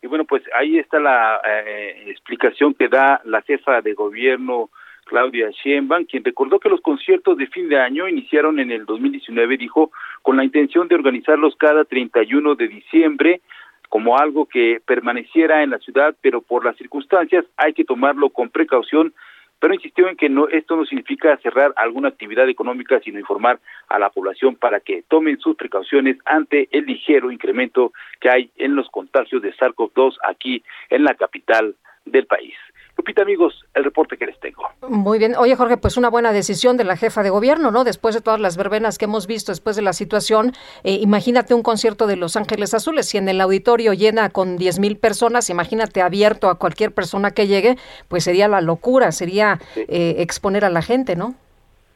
Y 0.02 0.06
bueno, 0.06 0.24
pues 0.24 0.44
ahí 0.54 0.78
está 0.78 1.00
la 1.00 1.40
eh, 1.42 2.04
explicación 2.06 2.74
que 2.74 2.86
da 2.86 3.20
la 3.24 3.42
jefa 3.42 3.80
de 3.80 3.94
gobierno 3.94 4.70
Claudia 5.08 5.50
Sheinbaum, 5.50 6.04
quien 6.04 6.22
recordó 6.22 6.60
que 6.60 6.68
los 6.68 6.80
conciertos 6.80 7.36
de 7.36 7.46
fin 7.48 7.68
de 7.68 7.80
año 7.80 8.06
iniciaron 8.06 8.60
en 8.60 8.70
el 8.70 8.86
2019, 8.86 9.56
dijo, 9.56 9.90
con 10.22 10.36
la 10.36 10.44
intención 10.44 10.86
de 10.86 10.94
organizarlos 10.94 11.56
cada 11.56 11.84
31 11.84 12.54
de 12.54 12.68
diciembre 12.68 13.40
como 13.88 14.18
algo 14.18 14.46
que 14.46 14.80
permaneciera 14.84 15.62
en 15.62 15.70
la 15.70 15.78
ciudad, 15.78 16.14
pero 16.20 16.42
por 16.42 16.64
las 16.64 16.76
circunstancias 16.76 17.46
hay 17.56 17.72
que 17.72 17.84
tomarlo 17.84 18.28
con 18.28 18.50
precaución 18.50 19.14
pero 19.60 19.74
insistió 19.74 20.08
en 20.08 20.16
que 20.16 20.28
no 20.28 20.48
esto 20.48 20.76
no 20.76 20.84
significa 20.84 21.36
cerrar 21.38 21.72
alguna 21.76 22.08
actividad 22.08 22.48
económica, 22.48 23.00
sino 23.00 23.18
informar 23.18 23.58
a 23.88 23.98
la 23.98 24.10
población 24.10 24.56
para 24.56 24.80
que 24.80 25.02
tomen 25.08 25.38
sus 25.40 25.56
precauciones 25.56 26.16
ante 26.24 26.68
el 26.70 26.86
ligero 26.86 27.32
incremento 27.32 27.92
que 28.20 28.30
hay 28.30 28.50
en 28.56 28.76
los 28.76 28.88
contagios 28.90 29.42
de 29.42 29.52
SARS-CoV-2 29.54 30.16
aquí 30.28 30.62
en 30.90 31.04
la 31.04 31.14
capital 31.14 31.74
del 32.04 32.26
país. 32.26 32.54
Lupita, 32.98 33.22
amigos, 33.22 33.64
el 33.74 33.84
reporte 33.84 34.16
que 34.16 34.26
les 34.26 34.38
tengo. 34.40 34.64
Muy 34.88 35.20
bien. 35.20 35.36
Oye, 35.36 35.54
Jorge, 35.54 35.76
pues 35.76 35.96
una 35.96 36.10
buena 36.10 36.32
decisión 36.32 36.76
de 36.76 36.82
la 36.82 36.96
jefa 36.96 37.22
de 37.22 37.30
gobierno, 37.30 37.70
¿no? 37.70 37.84
Después 37.84 38.12
de 38.16 38.20
todas 38.20 38.40
las 38.40 38.56
verbenas 38.56 38.98
que 38.98 39.04
hemos 39.04 39.28
visto, 39.28 39.52
después 39.52 39.76
de 39.76 39.82
la 39.82 39.92
situación, 39.92 40.52
eh, 40.82 40.98
imagínate 41.00 41.54
un 41.54 41.62
concierto 41.62 42.08
de 42.08 42.16
Los 42.16 42.36
Ángeles 42.36 42.74
Azules. 42.74 43.06
Si 43.06 43.16
en 43.16 43.28
el 43.28 43.40
auditorio 43.40 43.92
llena 43.92 44.30
con 44.30 44.56
10 44.56 44.80
mil 44.80 44.96
personas, 44.96 45.48
imagínate 45.48 46.02
abierto 46.02 46.50
a 46.50 46.58
cualquier 46.58 46.92
persona 46.92 47.30
que 47.30 47.46
llegue, 47.46 47.76
pues 48.08 48.24
sería 48.24 48.48
la 48.48 48.60
locura, 48.60 49.12
sería 49.12 49.60
eh, 49.76 50.16
exponer 50.18 50.64
a 50.64 50.70
la 50.70 50.82
gente, 50.82 51.14
¿no? 51.14 51.36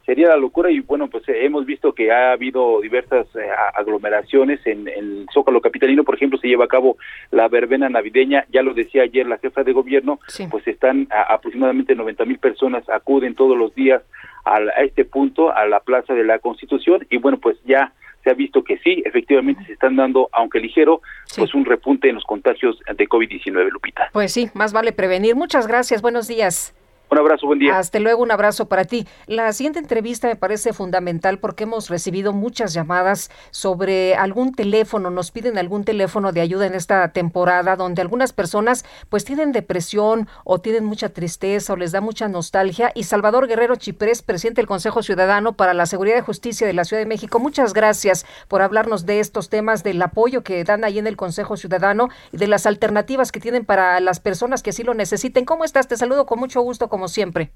Sería 0.05 0.27
la 0.29 0.37
locura 0.37 0.69
y 0.71 0.79
bueno, 0.79 1.09
pues 1.09 1.27
eh, 1.29 1.45
hemos 1.45 1.65
visto 1.65 1.93
que 1.93 2.11
ha 2.11 2.33
habido 2.33 2.81
diversas 2.81 3.25
eh, 3.35 3.47
aglomeraciones 3.75 4.59
en, 4.65 4.87
el 4.87 5.25
Zócalo 5.33 5.61
Capitalino, 5.61 6.03
por 6.03 6.15
ejemplo, 6.15 6.37
se 6.39 6.47
lleva 6.47 6.65
a 6.65 6.69
cabo 6.69 6.97
la 7.31 7.47
verbena 7.47 7.89
navideña, 7.89 8.45
ya 8.51 8.61
lo 8.61 8.73
decía 8.73 9.03
ayer 9.03 9.25
la 9.25 9.37
jefa 9.37 9.63
de 9.63 9.73
gobierno, 9.73 10.19
pues 10.49 10.67
están 10.67 11.07
aproximadamente 11.29 11.95
90 11.95 12.25
mil 12.25 12.37
personas 12.37 12.87
acuden 12.89 13.35
todos 13.35 13.57
los 13.57 13.73
días 13.75 14.01
a, 14.45 14.59
este 14.83 15.05
punto, 15.05 15.53
a 15.53 15.65
la 15.65 15.79
Plaza 15.79 16.13
de 16.13 16.23
la 16.23 16.39
Constitución 16.39 17.05
y 17.09 17.17
bueno, 17.17 17.37
pues 17.37 17.57
ya 17.65 17.93
se 18.23 18.29
ha 18.29 18.33
visto 18.33 18.63
que 18.63 18.77
sí, 18.77 19.03
efectivamente 19.05 19.65
se 19.65 19.73
están 19.73 19.97
dando, 19.97 20.29
aunque 20.31 20.59
ligero, 20.59 21.01
pues 21.35 21.53
un 21.53 21.65
repunte 21.65 22.07
en 22.07 22.15
los 22.15 22.23
contagios 22.23 22.79
de 22.87 23.07
COVID-19, 23.07 23.69
Lupita. 23.69 24.09
Pues 24.13 24.31
sí, 24.31 24.49
más 24.53 24.71
vale 24.71 24.93
prevenir. 24.93 25.35
Muchas 25.35 25.67
gracias, 25.67 26.01
buenos 26.01 26.27
días. 26.27 26.73
Un 27.13 27.19
abrazo, 27.19 27.45
buen 27.45 27.59
día. 27.59 27.77
Hasta 27.77 27.99
luego, 27.99 28.23
un 28.23 28.31
abrazo 28.31 28.67
para 28.67 28.85
ti. 28.85 29.05
La 29.27 29.53
siguiente 29.53 29.77
entrevista 29.77 30.27
me 30.27 30.35
parece 30.35 30.73
fundamental 30.73 31.37
porque 31.37 31.65
hemos 31.65 31.91
recibido 31.91 32.33
muchas 32.33 32.73
llamadas 32.73 33.29
sobre 33.51 34.15
algún 34.15 34.55
teléfono, 34.55 35.11
nos 35.11 35.29
piden 35.29 35.59
algún 35.59 35.83
teléfono 35.83 36.31
de 36.31 36.41
ayuda 36.41 36.65
en 36.65 36.73
esta 36.73 37.07
temporada 37.09 37.75
donde 37.75 38.01
algunas 38.01 38.33
personas 38.33 38.83
pues 39.09 39.25
tienen 39.25 39.51
depresión 39.51 40.27
o 40.43 40.59
tienen 40.59 40.85
mucha 40.85 41.09
tristeza 41.09 41.73
o 41.73 41.75
les 41.75 41.91
da 41.91 42.01
mucha 42.01 42.27
nostalgia 42.29 42.91
y 42.95 43.03
Salvador 43.03 43.47
Guerrero 43.47 43.75
Chiprés, 43.75 44.23
presidente 44.23 44.61
del 44.61 44.67
Consejo 44.67 45.03
Ciudadano 45.03 45.53
para 45.53 45.75
la 45.75 45.85
Seguridad 45.85 46.17
y 46.17 46.21
Justicia 46.21 46.65
de 46.65 46.73
la 46.73 46.83
Ciudad 46.83 47.03
de 47.03 47.07
México, 47.07 47.37
muchas 47.37 47.73
gracias 47.73 48.25
por 48.47 48.63
hablarnos 48.63 49.05
de 49.05 49.19
estos 49.19 49.49
temas, 49.49 49.83
del 49.83 50.01
apoyo 50.01 50.43
que 50.43 50.63
dan 50.63 50.83
ahí 50.83 50.97
en 50.97 51.05
el 51.05 51.15
Consejo 51.15 51.57
Ciudadano 51.57 52.09
y 52.31 52.37
de 52.37 52.47
las 52.47 52.65
alternativas 52.65 53.31
que 53.31 53.39
tienen 53.39 53.65
para 53.65 53.99
las 53.99 54.19
personas 54.19 54.63
que 54.63 54.71
así 54.71 54.81
lo 54.81 54.95
necesiten. 54.95 55.45
¿Cómo 55.45 55.63
estás? 55.63 55.87
Te 55.87 55.95
saludo 55.95 56.25
con 56.25 56.39
mucho 56.39 56.59
gusto 56.61 56.89
como 56.89 57.02
siempre. 57.07 57.51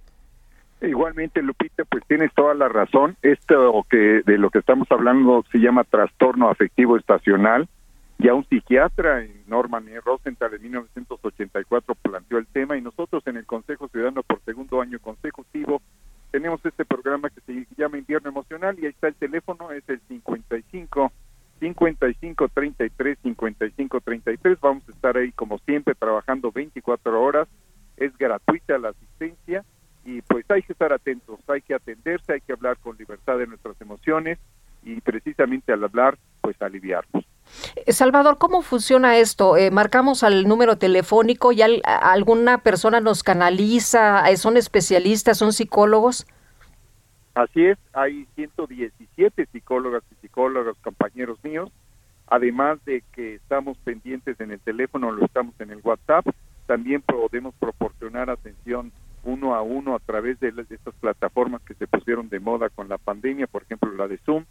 Igualmente, 0.81 1.41
Lupita, 1.41 1.85
pues 1.85 2.03
tienes 2.07 2.31
toda 2.33 2.53
la 2.53 2.69
razón. 2.69 3.17
Esto 3.21 3.85
que 3.89 4.21
de 4.25 4.37
lo 4.37 4.49
que 4.49 4.59
estamos 4.59 4.87
hablando 4.91 5.43
se 5.51 5.57
llama 5.57 5.83
trastorno 5.83 6.49
afectivo 6.49 6.97
estacional. 6.97 7.67
Ya 8.19 8.33
un 8.33 8.45
psiquiatra, 8.45 9.25
Norman 9.47 9.85
Rosenthal, 10.03 10.53
en 10.53 10.61
1984 10.63 11.95
planteó 11.95 12.37
el 12.39 12.47
tema 12.47 12.77
y 12.77 12.81
nosotros 12.81 13.21
en 13.27 13.37
el 13.37 13.45
Consejo 13.45 13.87
Ciudadano 13.89 14.23
por 14.23 14.41
segundo 14.43 14.81
año 14.81 14.99
consecutivo 14.99 15.81
tenemos 16.31 16.63
este 16.65 16.85
programa 16.85 17.29
que 17.29 17.41
se 17.41 17.67
llama 17.77 17.97
Invierno 17.97 18.29
Emocional 18.29 18.77
y 18.79 18.85
ahí 18.85 18.91
está 18.91 19.07
el 19.07 19.15
teléfono, 19.15 19.71
es 19.71 19.83
el 19.87 19.99
55 20.07 21.11
55 21.59 22.49
33 22.49 23.17
55 23.23 24.01
33. 24.01 24.59
Vamos 24.59 24.83
a 24.87 24.91
estar 24.91 25.17
ahí 25.17 25.31
como 25.31 25.57
siempre 25.59 25.95
trabajando 25.95 26.51
24 26.51 27.21
horas 27.21 27.47
es 27.97 28.17
gratuita 28.17 28.77
la 28.77 28.89
asistencia 28.89 29.65
y 30.05 30.21
pues 30.21 30.45
hay 30.49 30.63
que 30.63 30.71
estar 30.71 30.93
atentos, 30.93 31.39
hay 31.47 31.61
que 31.61 31.73
atenderse, 31.73 32.33
hay 32.33 32.41
que 32.41 32.53
hablar 32.53 32.77
con 32.77 32.97
libertad 32.97 33.37
de 33.37 33.47
nuestras 33.47 33.79
emociones 33.81 34.39
y 34.83 35.01
precisamente 35.01 35.73
al 35.73 35.83
hablar 35.83 36.17
pues 36.41 36.61
aliviarnos. 36.61 37.25
Eh, 37.75 37.91
Salvador, 37.91 38.37
¿cómo 38.37 38.61
funciona 38.61 39.17
esto? 39.17 39.57
Eh, 39.57 39.71
¿Marcamos 39.71 40.23
al 40.23 40.47
número 40.47 40.77
telefónico 40.77 41.51
y 41.51 41.61
alguna 41.61 42.59
persona 42.59 43.01
nos 43.01 43.23
canaliza? 43.23 44.29
Eh, 44.29 44.37
¿Son 44.37 44.57
especialistas? 44.57 45.37
¿Son 45.37 45.51
psicólogos? 45.51 46.25
Así 47.35 47.65
es, 47.65 47.77
hay 47.93 48.27
117 48.35 49.45
psicólogas 49.51 50.03
y 50.11 50.15
psicólogos, 50.21 50.75
compañeros 50.81 51.37
míos, 51.43 51.69
además 52.25 52.83
de 52.85 53.03
que 53.13 53.35
estamos 53.35 53.77
pendientes 53.83 54.39
en 54.41 54.51
el 54.51 54.59
teléfono, 54.59 55.11
lo 55.11 55.23
estamos 55.23 55.53
en 55.59 55.69
el 55.69 55.79
WhatsApp, 55.83 56.25
también 56.67 57.01
podemos 57.01 57.55
proporcionar 57.55 58.29
atención 58.29 58.91
uno 59.23 59.55
a 59.55 59.61
uno 59.61 59.95
a 59.95 59.99
través 59.99 60.39
de, 60.39 60.53
estas 60.69 60.93
plataformas 60.95 61.61
que 61.63 61.73
se 61.73 61.87
pusieron 61.87 62.29
de 62.29 62.39
moda 62.39 62.69
con 62.69 62.87
la 62.87 62.97
pandemia, 62.97 63.47
por 63.47 63.63
ejemplo 63.63 63.91
la 63.93 64.07
de 64.07 64.17
Zoom, 64.19 64.45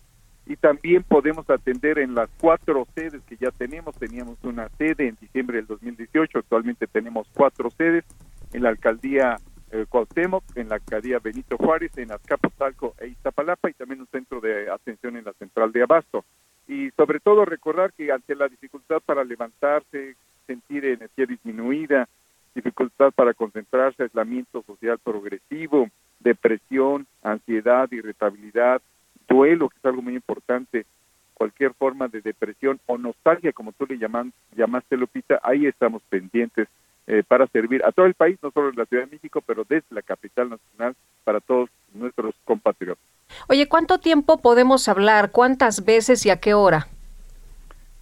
y 0.47 0.57
también 0.57 1.03
podemos 1.03 1.49
atender 1.51 1.99
en 1.99 2.15
las 2.15 2.31
cuatro 2.41 2.87
sedes 2.95 3.23
que 3.25 3.37
ya 3.37 3.51
tenemos. 3.51 3.97
Teníamos 3.97 4.37
una 4.45 4.69
sede 4.79 5.09
en 5.09 5.17
diciembre 5.21 5.57
del 5.57 5.67
2018, 5.67 6.39
actualmente 6.39 6.87
tenemos 6.87 7.29
cuatro 7.35 7.71
sedes 7.71 8.05
en 8.53 8.63
la 8.63 8.69
alcaldía 8.69 9.37
eh, 9.73 9.87
Cuauhtémoc, 9.89 10.45
en 10.55 10.69
la 10.69 10.77
alcaldía 10.77 11.19
Benito 11.19 11.57
Juárez, 11.57 11.97
en 11.99 12.13
Azcapotzalco 12.13 12.95
e 13.01 13.09
Iztapalapa 13.09 13.71
y 13.71 13.75
también 13.75 14.01
un 14.01 14.07
centro 14.07 14.41
de 14.41 14.71
atención 14.71 15.17
en 15.17 15.25
la 15.25 15.33
central 15.33 15.73
de 15.73 15.83
Abasto. 15.83 16.25
Y 16.69 16.91
sobre 16.93 17.21
todo 17.21 17.45
recordar 17.45 17.93
que 17.93 18.13
ante 18.13 18.35
la 18.37 18.49
dificultad 18.49 19.01
para 19.05 19.25
levantarse, 19.25 20.17
sentir 20.47 20.85
energía 20.85 21.27
disminuida, 21.27 22.09
dificultad 22.55 23.13
para 23.13 23.35
concentrarse, 23.35 24.05
aislamiento 24.05 24.63
social 24.63 24.99
progresivo, 24.99 25.89
depresión, 26.21 27.07
ansiedad, 27.23 27.91
irritabilidad, 27.91 28.81
duelo, 29.29 29.69
que 29.69 29.77
es 29.79 29.85
algo 29.85 30.03
muy 30.03 30.15
importante, 30.15 30.87
cualquier 31.35 31.75
forma 31.75 32.09
de 32.09 32.23
depresión 32.23 32.81
o 32.87 32.97
nostalgia, 32.97 33.53
como 33.53 33.73
tú 33.73 33.87
le 33.87 33.99
llaman, 33.99 34.33
llamaste, 34.57 34.97
Lupita, 34.97 35.39
ahí 35.43 35.67
estamos 35.67 36.03
pendientes 36.09 36.69
eh, 37.07 37.23
para 37.27 37.47
servir 37.49 37.85
a 37.85 37.93
todo 37.93 38.07
el 38.07 38.15
país, 38.15 38.39
no 38.43 38.51
solo 38.51 38.71
en 38.71 38.77
la 38.77 38.87
Ciudad 38.87 39.05
de 39.05 39.13
México, 39.13 39.43
pero 39.47 39.65
desde 39.69 39.87
la 39.91 40.03
capital 40.03 40.51
nacional 40.51 40.97
para 41.25 41.41
todos 41.41 41.69
nuestros 41.93 42.35
compatriotas. 42.45 43.05
Oye, 43.49 43.69
¿cuánto 43.69 43.99
tiempo 43.99 44.39
podemos 44.39 44.89
hablar? 44.89 45.31
¿Cuántas 45.31 45.85
veces 45.85 46.25
y 46.25 46.31
a 46.31 46.41
qué 46.41 46.55
hora? 46.55 46.89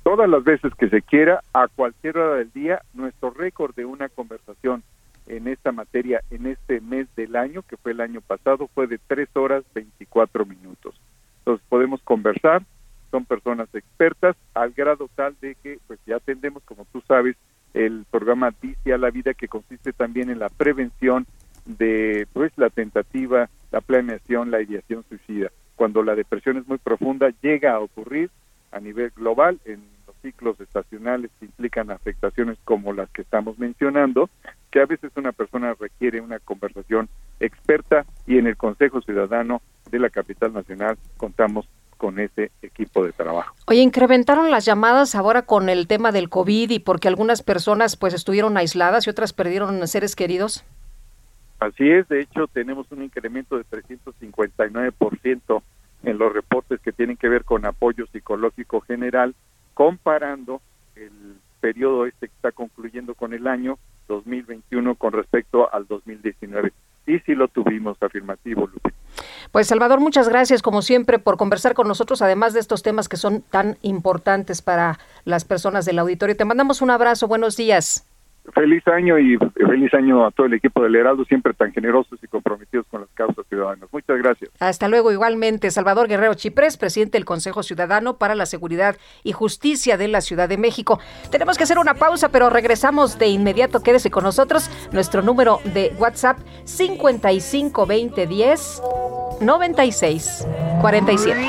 Todas 0.05 0.29
las 0.29 0.45
veces 0.45 0.73
que 0.75 0.89
se 0.89 1.03
quiera, 1.03 1.41
a 1.53 1.67
cualquier 1.67 2.19
hora 2.19 2.37
del 2.37 2.53
día, 2.53 2.83
nuestro 2.93 3.31
récord 3.31 3.75
de 3.75 3.87
una 3.87 4.09
conversación 4.09 4.85
en 5.27 5.49
esta 5.49 5.73
materia 5.73 6.21
en 6.31 6.47
este 6.47 6.81
mes 6.83 7.09
del 7.17 7.35
año, 7.35 7.63
que 7.63 7.79
fue 7.79 7.93
el 7.93 8.03
año 8.03 8.21
pasado, 8.21 8.69
fue 8.75 8.87
de 8.87 8.99
3 8.99 9.29
horas 9.35 9.65
24 9.75 10.45
minutos. 10.45 10.95
Entonces 11.39 11.67
podemos 11.71 12.03
conversar, 12.03 12.63
son 13.11 13.25
personas 13.25 13.75
expertas, 13.75 14.37
al 14.53 14.73
grado 14.73 15.09
tal 15.15 15.35
de 15.41 15.57
que 15.57 15.79
pues 15.87 15.99
ya 16.07 16.17
atendemos, 16.17 16.63
como 16.65 16.87
tú 16.93 17.03
sabes, 17.09 17.37
el 17.73 18.05
programa 18.11 18.53
Dice 18.61 18.93
a 18.93 18.99
la 18.99 19.11
Vida, 19.11 19.33
que 19.33 19.49
consiste 19.49 19.95
también 19.95 20.29
en 20.29 20.39
la 20.39 20.51
prevención 20.51 21.27
de 21.65 22.29
pues 22.35 22.53
la 22.57 22.69
tentativa, 22.69 23.49
la 23.73 23.81
planeación, 23.81 24.51
la 24.51 24.61
ideación 24.61 25.03
suicida. 25.09 25.51
Cuando 25.77 26.03
la 26.03 26.15
depresión 26.15 26.59
es 26.59 26.69
muy 26.69 26.79
profunda, 26.79 27.33
llega 27.41 27.73
a 27.73 27.81
ocurrir 27.81 28.31
a 28.71 28.81
nivel 28.81 29.11
global 29.17 29.59
en 29.65 29.94
ciclos 30.45 30.61
estacionales 30.61 31.31
que 31.39 31.47
implican 31.47 31.91
afectaciones 31.91 32.59
como 32.65 32.93
las 32.93 33.09
que 33.11 33.23
estamos 33.23 33.59
mencionando, 33.59 34.29
que 34.71 34.81
a 34.81 34.87
veces 34.87 35.11
una 35.17 35.33
persona 35.33 35.75
requiere 35.79 36.21
una 36.21 36.39
conversación 36.39 37.09
experta 37.41 38.05
y 38.27 38.39
en 38.39 38.47
el 38.47 38.57
Consejo 38.57 39.01
Ciudadano 39.01 39.63
de 39.91 39.99
la 39.99 40.11
capital 40.11 40.53
nacional 40.53 40.99
contamos 41.17 41.67
con 41.97 42.19
ese 42.19 42.51
equipo 42.61 43.05
de 43.05 43.13
trabajo. 43.13 43.55
Oye, 43.67 43.81
incrementaron 43.81 44.51
las 44.51 44.67
llamadas 44.67 45.15
ahora 45.15 45.43
con 45.43 45.69
el 45.69 45.87
tema 45.87 46.13
del 46.13 46.29
COVID 46.29 46.71
y 46.71 46.81
porque 46.81 47.09
algunas 47.09 47.43
personas 47.43 47.97
pues 47.97 48.13
estuvieron 48.13 48.57
aisladas 48.57 49.07
y 49.07 49.11
otras 49.11 49.33
perdieron 49.33 49.87
seres 49.89 50.15
queridos. 50.17 50.65
Así 51.61 51.89
es, 51.89 52.07
de 52.09 52.21
hecho 52.21 52.47
tenemos 52.49 52.91
un 52.91 53.03
incremento 53.03 53.57
de 53.57 53.65
359% 53.65 55.63
en 56.03 56.19
los 56.19 56.33
reportes 56.33 56.81
que 56.81 56.93
tienen 56.93 57.17
que 57.17 57.29
ver 57.29 57.45
con 57.45 57.65
apoyo 57.65 58.07
psicológico 58.09 58.83
general 58.83 59.35
comparando 59.75 60.61
periodo 61.61 62.05
este 62.07 62.29
que 62.29 62.35
está 62.35 62.53
concluyendo 62.53 63.15
con 63.15 63.33
el 63.33 63.47
año 63.47 63.79
2021 64.09 64.97
con 64.97 65.13
respecto 65.13 65.73
al 65.73 65.87
2019. 65.87 66.73
Y 67.07 67.19
sí 67.21 67.35
lo 67.35 67.49
tuvimos 67.49 67.97
afirmativo, 68.03 68.67
Lupita. 68.67 68.95
Pues 69.51 69.69
Salvador, 69.69 70.01
muchas 70.01 70.29
gracias 70.29 70.61
como 70.61 70.83
siempre 70.83 71.19
por 71.19 71.37
conversar 71.37 71.75
con 71.75 71.89
nosotros, 71.89 72.21
además 72.21 72.53
de 72.53 72.61
estos 72.61 72.83
temas 72.83 73.09
que 73.09 73.17
son 73.17 73.43
tan 73.43 73.79
importantes 73.83 74.61
para 74.61 74.99
las 75.25 75.45
personas 75.45 75.85
del 75.85 75.99
auditorio. 75.99 76.37
Te 76.37 76.45
mandamos 76.45 76.83
un 76.83 76.91
abrazo, 76.91 77.29
buenos 77.29 77.57
días. 77.57 78.07
Feliz 78.55 78.87
año 78.87 79.19
y 79.19 79.37
feliz 79.55 79.93
año 79.95 80.25
a 80.25 80.31
todo 80.31 80.47
el 80.47 80.55
equipo 80.55 80.83
del 80.83 80.95
Heraldo, 80.95 81.25
siempre 81.25 81.53
tan 81.55 81.73
generosos 81.73 82.19
y 82.23 82.29
comprometidos 82.29 82.87
con 82.89 83.01
las 83.01 83.11
causas 83.11 83.45
ciudadanas. 83.49 83.89
Muchas 83.93 84.17
gracias. 84.19 84.51
Hasta 84.61 84.89
luego, 84.89 85.11
igualmente. 85.11 85.71
Salvador 85.71 86.07
Guerrero 86.07 86.35
Chiprés, 86.35 86.77
presidente 86.77 87.19
del 87.19 87.25
Consejo 87.25 87.65
Ciudadano 87.65 88.17
para 88.17 88.35
la 88.35 88.47
Seguridad 88.47 88.97
y 89.25 89.33
Justicia 89.33 89.97
de 89.97 90.09
la 90.09 90.21
Ciudad 90.21 90.49
de 90.49 90.57
México. 90.57 91.01
Tenemos 91.31 91.59
que 91.59 91.65
hacer 91.65 91.79
una 91.79 91.95
pausa, 91.95 92.31
pero 92.31 92.49
regresamos 92.49 93.19
de 93.19 93.27
inmediato. 93.27 93.83
Quédese 93.83 94.11
con 94.11 94.23
nosotros. 94.25 94.71
Nuestro 94.93 95.23
número 95.23 95.59
de 95.75 95.93
WhatsApp 95.99 96.39
552010 96.65 98.83
96 99.41 100.47
47. 100.81 101.49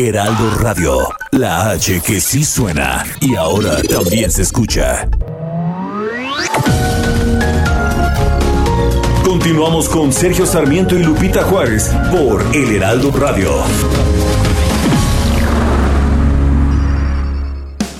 Heraldo 0.00 0.50
Radio, 0.60 1.08
la 1.32 1.70
H 1.70 2.00
que 2.06 2.20
sí 2.20 2.44
suena 2.44 3.04
y 3.20 3.34
ahora 3.34 3.82
también 3.82 4.30
se 4.30 4.42
escucha. 4.42 5.08
Continuamos 9.24 9.88
con 9.88 10.12
Sergio 10.12 10.46
Sarmiento 10.46 10.94
y 10.94 11.02
Lupita 11.02 11.42
Juárez 11.42 11.90
por 12.12 12.44
El 12.54 12.76
Heraldo 12.76 13.10
Radio. 13.10 13.50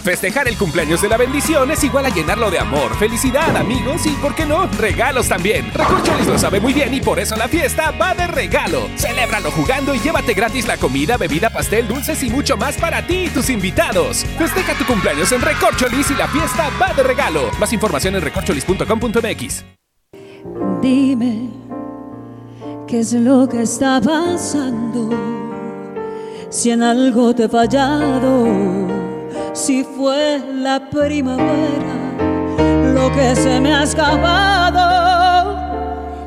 Festejar 0.08 0.48
el 0.48 0.56
cumpleaños 0.56 1.02
de 1.02 1.08
la 1.10 1.18
bendición 1.18 1.70
es 1.70 1.84
igual 1.84 2.06
a 2.06 2.08
llenarlo 2.08 2.50
de 2.50 2.58
amor, 2.58 2.96
felicidad, 2.96 3.54
amigos 3.54 4.06
y, 4.06 4.12
¿por 4.12 4.34
qué 4.34 4.46
no?, 4.46 4.66
regalos 4.66 5.28
también. 5.28 5.70
Recorcholis 5.74 6.26
lo 6.26 6.38
sabe 6.38 6.60
muy 6.60 6.72
bien 6.72 6.94
y 6.94 7.02
por 7.02 7.18
eso 7.18 7.36
la 7.36 7.46
fiesta 7.46 7.90
va 7.90 8.14
de 8.14 8.26
regalo. 8.26 8.88
Celébralo 8.96 9.50
jugando 9.50 9.94
y 9.94 9.98
llévate 9.98 10.32
gratis 10.32 10.66
la 10.66 10.78
comida, 10.78 11.18
bebida, 11.18 11.50
pastel, 11.50 11.86
dulces 11.86 12.22
y 12.22 12.30
mucho 12.30 12.56
más 12.56 12.78
para 12.78 13.06
ti 13.06 13.24
y 13.24 13.28
tus 13.28 13.50
invitados. 13.50 14.24
Festeja 14.38 14.72
tu 14.78 14.86
cumpleaños 14.86 15.30
en 15.30 15.42
Recorcholis 15.42 16.10
y 16.10 16.14
la 16.14 16.26
fiesta 16.26 16.70
va 16.80 16.94
de 16.94 17.02
regalo. 17.02 17.50
Más 17.60 17.74
información 17.74 18.16
en 18.16 18.22
recorcholis.com.mx. 18.22 19.64
Dime 20.80 21.50
qué 22.86 23.00
es 23.00 23.12
lo 23.12 23.46
que 23.46 23.60
está 23.60 24.00
pasando. 24.00 25.10
Si 26.48 26.70
en 26.70 26.82
algo 26.82 27.34
te 27.34 27.44
he 27.44 27.48
fallado 27.50 28.97
si 29.52 29.84
fue 29.84 30.40
la 30.54 30.88
primavera 30.90 31.98
lo 32.94 33.12
que 33.12 33.36
se 33.36 33.60
me 33.60 33.72
ha 33.72 33.82
escapado. 33.82 35.56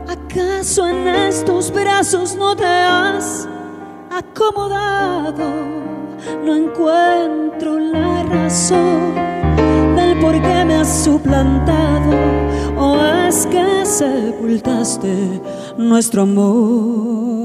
¿Acaso 0.07 0.88
en 0.88 1.07
estos 1.07 1.72
brazos 1.72 2.36
no 2.36 2.56
te 2.56 2.65
has 2.65 3.48
acomodado? 4.10 5.49
No 6.45 6.56
encuentro 6.56 7.80
la 7.80 8.23
razón 8.23 9.15
del 9.95 10.19
por 10.19 10.34
qué 10.41 10.65
me 10.65 10.76
has 10.76 11.03
suplantado. 11.03 12.11
¿O 12.78 12.98
es 13.28 13.45
que 13.48 13.86
sepultaste 13.86 15.41
nuestro 15.78 16.23
amor? 16.23 17.41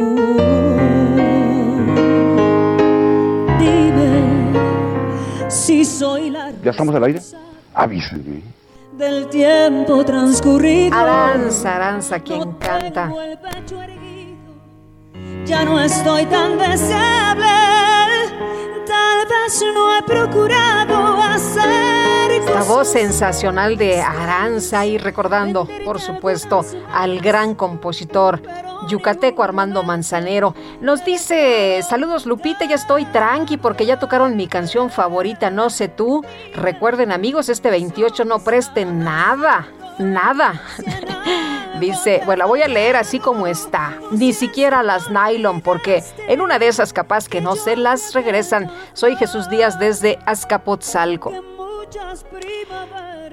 Si 5.57 5.85
soy 5.87 6.31
la 6.31 6.53
¿Ya 6.63 6.71
estamos 6.71 6.95
al 6.95 7.05
aire? 7.05 7.21
Avísenme. 7.75 8.43
Del 8.93 9.27
tiempo 9.29 10.05
transcurrido. 10.05 10.95
Aranza, 10.95 11.77
Aranza, 11.77 12.21
quien 12.21 12.53
canta. 12.53 13.11
Ya 15.47 15.65
no 15.65 15.81
estoy 15.81 16.27
tan 16.27 16.59
deseable. 16.59 17.47
Tal 18.87 19.27
vez 19.27 19.65
no 19.75 19.97
he 19.97 20.03
procurado 20.03 21.23
hacer. 21.23 21.86
Esta 22.57 22.73
voz 22.73 22.89
sensacional 22.89 23.77
de 23.77 24.01
Aranza 24.01 24.87
y 24.87 24.97
recordando, 24.97 25.69
por 25.85 26.01
supuesto, 26.01 26.65
al 26.91 27.21
gran 27.21 27.55
compositor 27.55 28.41
yucateco 28.89 29.43
Armando 29.43 29.83
Manzanero. 29.83 30.55
Nos 30.81 31.05
dice, 31.05 31.83
saludos 31.87 32.25
Lupita, 32.25 32.65
ya 32.65 32.77
estoy 32.77 33.05
tranqui 33.05 33.59
porque 33.59 33.85
ya 33.85 33.99
tocaron 33.99 34.37
mi 34.37 34.47
canción 34.47 34.89
favorita, 34.89 35.51
no 35.51 35.69
sé 35.69 35.89
tú. 35.89 36.25
Recuerden 36.55 37.13
amigos, 37.13 37.51
este 37.51 37.71
28 37.71 38.25
no 38.25 38.39
presten 38.39 39.05
nada, 39.05 39.69
nada. 39.99 40.59
Dice, 41.79 42.23
bueno, 42.25 42.39
la 42.39 42.47
voy 42.47 42.63
a 42.63 42.69
leer 42.69 42.97
así 42.97 43.19
como 43.19 43.47
está. 43.47 43.99
Ni 44.13 44.33
siquiera 44.33 44.83
las 44.83 45.11
nylon, 45.11 45.61
porque 45.61 46.03
en 46.27 46.41
una 46.41 46.59
de 46.59 46.69
esas 46.69 46.95
capaz 46.95 47.29
que 47.29 47.43
no 47.43 47.55
se 47.55 47.77
las 47.77 48.15
regresan. 48.15 48.71
Soy 48.95 49.15
Jesús 49.17 49.51
Díaz 49.51 49.79
desde 49.79 50.19
Azcapotzalco. 50.25 51.56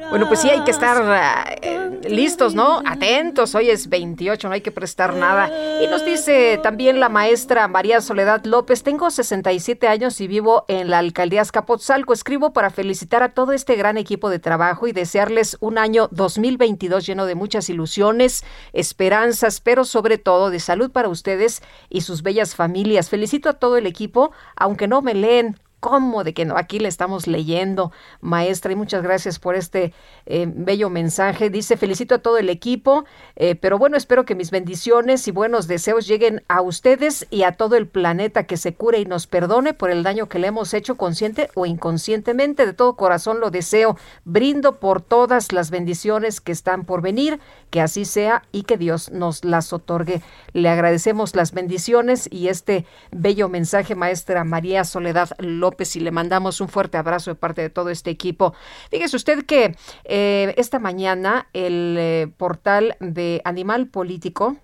Bueno, 0.10 0.28
pues 0.28 0.42
sí, 0.42 0.50
hay 0.50 0.64
que 0.64 0.72
estar 0.72 1.58
eh, 1.62 2.02
listos, 2.08 2.54
¿no? 2.54 2.82
Atentos, 2.86 3.56
hoy 3.56 3.70
es 3.70 3.90
28, 3.90 4.48
no 4.48 4.54
hay 4.54 4.62
que 4.62 4.72
prestar 4.72 5.16
nada. 5.16 5.50
Y 5.82 5.88
nos 5.88 6.06
dice 6.06 6.60
también 6.62 7.00
la 7.00 7.10
maestra 7.10 7.68
María 7.68 8.02
Soledad 8.02 8.44
López, 8.46 8.84
tengo 8.84 9.10
67 9.10 9.88
años 9.88 10.20
y 10.22 10.28
vivo 10.28 10.66
en 10.68 10.90
la 10.90 11.00
alcaldía 11.00 11.42
Azcapotzalco. 11.42 12.14
Escribo 12.14 12.54
para 12.54 12.70
felicitar 12.70 13.24
a 13.24 13.34
todo 13.34 13.54
este 13.54 13.76
gran 13.76 13.98
equipo 13.98 14.30
de 14.30 14.40
trabajo 14.40 14.88
y 14.88 14.92
desearles 14.92 15.58
un 15.60 15.78
año 15.78 16.08
2022 16.12 17.06
lleno 17.06 17.26
de 17.26 17.36
muchas 17.36 17.70
ilusiones, 17.70 18.44
esperanzas, 18.74 19.62
pero 19.62 19.86
sobre 19.86 20.18
todo 20.18 20.52
de 20.52 20.60
salud 20.60 20.92
para 20.92 21.10
ustedes 21.10 21.64
y 21.90 22.02
sus 22.02 22.22
bellas 22.22 22.56
familias. 22.56 23.10
Felicito 23.10 23.50
a 23.50 23.54
todo 23.54 23.78
el 23.78 23.88
equipo, 23.88 24.32
aunque 24.56 24.88
no 24.88 25.02
me 25.02 25.14
leen 25.16 25.58
¿Cómo 25.84 26.24
de 26.24 26.34
que 26.34 26.46
no? 26.46 26.56
Aquí 26.56 26.80
le 26.80 26.88
estamos 26.88 27.28
leyendo, 27.28 27.92
maestra, 28.22 28.72
y 28.72 28.76
muchas 28.78 29.04
gracias 29.04 29.38
por 29.38 29.54
este 29.54 29.94
eh, 30.26 30.48
bello 30.50 30.90
mensaje. 30.90 31.50
Dice, 31.50 31.76
felicito 31.76 32.16
a 32.16 32.20
todo 32.20 32.38
el 32.38 32.50
equipo, 32.50 33.04
eh, 33.36 33.56
pero 33.56 33.78
bueno, 33.78 33.98
espero 33.98 34.24
que 34.24 34.34
mis 34.34 34.50
bendiciones 34.50 35.28
y 35.28 35.32
buenos 35.32 35.68
deseos 35.68 36.08
lleguen 36.08 36.42
a 36.48 36.62
ustedes 36.62 37.28
y 37.32 37.44
a 37.44 37.52
todo 37.52 37.76
el 37.76 37.88
planeta, 37.88 38.46
que 38.46 38.56
se 38.56 38.74
cure 38.74 39.00
y 39.00 39.06
nos 39.06 39.28
perdone 39.28 39.74
por 39.74 39.92
el 39.92 40.04
daño 40.04 40.30
que 40.30 40.40
le 40.40 40.48
hemos 40.48 40.74
hecho 40.74 40.96
consciente 40.96 41.50
o 41.54 41.66
inconscientemente. 41.66 42.66
De 42.66 42.72
todo 42.72 42.96
corazón 42.96 43.42
lo 43.42 43.52
deseo. 43.52 43.98
Brindo 44.24 44.80
por 44.80 45.02
todas 45.02 45.52
las 45.52 45.70
bendiciones 45.70 46.40
que 46.40 46.54
están 46.54 46.86
por 46.86 47.02
venir, 47.02 47.42
que 47.72 47.82
así 47.82 48.06
sea 48.06 48.44
y 48.54 48.64
que 48.64 48.78
Dios 48.78 49.12
nos 49.12 49.44
las 49.44 49.74
otorgue. 49.74 50.22
Le 50.54 50.70
agradecemos 50.70 51.36
las 51.36 51.52
bendiciones 51.52 52.30
y 52.32 52.48
este 52.48 52.86
bello 53.12 53.50
mensaje, 53.50 53.96
maestra 53.96 54.46
María 54.46 54.86
Soledad 54.86 55.32
López 55.40 55.73
y 55.96 56.00
le 56.00 56.12
mandamos 56.12 56.62
un 56.62 56.70
fuerte 56.70 56.98
abrazo 56.98 57.32
de 57.32 57.36
parte 57.36 57.62
de 57.62 57.70
todo 57.70 57.90
este 57.90 58.10
equipo. 58.10 58.54
Fíjese 58.90 59.16
usted 59.16 59.46
que 59.46 59.76
eh, 60.06 60.54
esta 60.58 60.80
mañana 60.80 61.48
el 61.54 61.96
eh, 62.00 62.28
portal 62.38 62.96
de 63.00 63.42
Animal 63.46 63.88
Político 63.88 64.58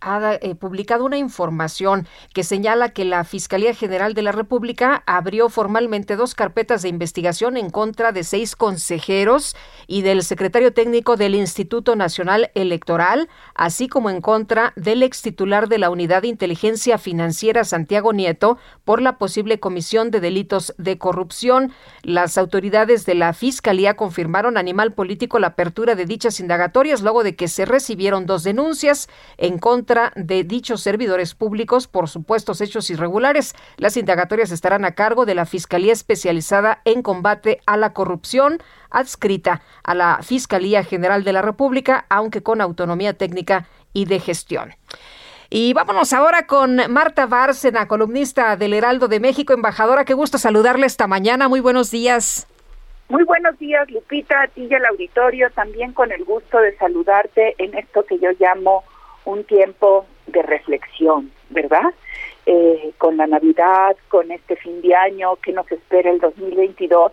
ha 0.00 0.34
eh, 0.34 0.54
publicado 0.54 1.04
una 1.04 1.18
información 1.18 2.06
que 2.32 2.44
señala 2.44 2.90
que 2.90 3.04
la 3.04 3.24
Fiscalía 3.24 3.74
General 3.74 4.14
de 4.14 4.22
la 4.22 4.32
República 4.32 5.02
abrió 5.06 5.48
formalmente 5.48 6.16
dos 6.16 6.34
carpetas 6.34 6.82
de 6.82 6.88
investigación 6.88 7.56
en 7.56 7.70
contra 7.70 8.12
de 8.12 8.24
seis 8.24 8.54
consejeros 8.54 9.56
y 9.86 10.02
del 10.02 10.22
secretario 10.22 10.72
técnico 10.72 11.16
del 11.16 11.34
Instituto 11.34 11.96
Nacional 11.96 12.50
Electoral, 12.54 13.28
así 13.54 13.88
como 13.88 14.10
en 14.10 14.20
contra 14.20 14.72
del 14.76 15.02
ex 15.02 15.22
titular 15.22 15.68
de 15.68 15.78
la 15.78 15.90
Unidad 15.90 16.22
de 16.22 16.28
Inteligencia 16.28 16.98
Financiera 16.98 17.64
Santiago 17.64 18.12
Nieto 18.12 18.58
por 18.84 19.02
la 19.02 19.18
posible 19.18 19.58
comisión 19.58 20.10
de 20.10 20.20
delitos 20.20 20.74
de 20.78 20.98
corrupción. 20.98 21.72
Las 22.02 22.38
autoridades 22.38 23.04
de 23.04 23.14
la 23.14 23.32
Fiscalía 23.32 23.94
confirmaron 23.94 24.56
Animal 24.56 24.92
Político 24.92 25.38
la 25.38 25.48
apertura 25.48 25.94
de 25.94 26.06
dichas 26.06 26.40
indagatorias 26.40 27.02
luego 27.02 27.24
de 27.24 27.34
que 27.34 27.48
se 27.48 27.64
recibieron 27.64 28.26
dos 28.26 28.44
denuncias 28.44 29.08
en 29.36 29.58
contra 29.58 29.87
de 30.14 30.44
dichos 30.44 30.82
servidores 30.82 31.34
públicos 31.34 31.88
por 31.88 32.08
supuestos 32.08 32.60
hechos 32.60 32.90
irregulares. 32.90 33.54
Las 33.78 33.96
indagatorias 33.96 34.50
estarán 34.50 34.84
a 34.84 34.94
cargo 34.94 35.24
de 35.24 35.34
la 35.34 35.46
Fiscalía 35.46 35.92
Especializada 35.92 36.82
en 36.84 37.02
Combate 37.02 37.60
a 37.66 37.76
la 37.76 37.94
Corrupción, 37.94 38.58
adscrita 38.90 39.62
a 39.82 39.94
la 39.94 40.20
Fiscalía 40.22 40.84
General 40.84 41.24
de 41.24 41.32
la 41.32 41.42
República, 41.42 42.04
aunque 42.10 42.42
con 42.42 42.60
autonomía 42.60 43.14
técnica 43.14 43.66
y 43.94 44.04
de 44.04 44.20
gestión. 44.20 44.74
Y 45.48 45.72
vámonos 45.72 46.12
ahora 46.12 46.46
con 46.46 46.76
Marta 46.92 47.24
Bárcena, 47.26 47.88
columnista 47.88 48.56
del 48.56 48.74
Heraldo 48.74 49.08
de 49.08 49.20
México, 49.20 49.54
embajadora. 49.54 50.04
Qué 50.04 50.12
gusto 50.12 50.36
saludarle 50.36 50.84
esta 50.84 51.06
mañana. 51.06 51.48
Muy 51.48 51.60
buenos 51.60 51.90
días. 51.90 52.46
Muy 53.08 53.24
buenos 53.24 53.58
días, 53.58 53.90
Lupita, 53.90 54.42
a 54.42 54.48
ti 54.48 54.68
y 54.70 54.74
al 54.74 54.84
auditorio. 54.84 55.50
También 55.52 55.94
con 55.94 56.12
el 56.12 56.24
gusto 56.24 56.58
de 56.58 56.76
saludarte 56.76 57.54
en 57.56 57.74
esto 57.74 58.04
que 58.04 58.18
yo 58.18 58.28
llamo 58.38 58.84
un 59.28 59.44
tiempo 59.44 60.06
de 60.26 60.42
reflexión, 60.42 61.30
¿verdad? 61.50 61.92
Eh, 62.46 62.92
con 62.96 63.18
la 63.18 63.26
Navidad, 63.26 63.94
con 64.08 64.30
este 64.30 64.56
fin 64.56 64.80
de 64.80 64.94
año 64.94 65.36
que 65.36 65.52
nos 65.52 65.70
espera 65.70 66.10
el 66.10 66.18
2022. 66.18 67.12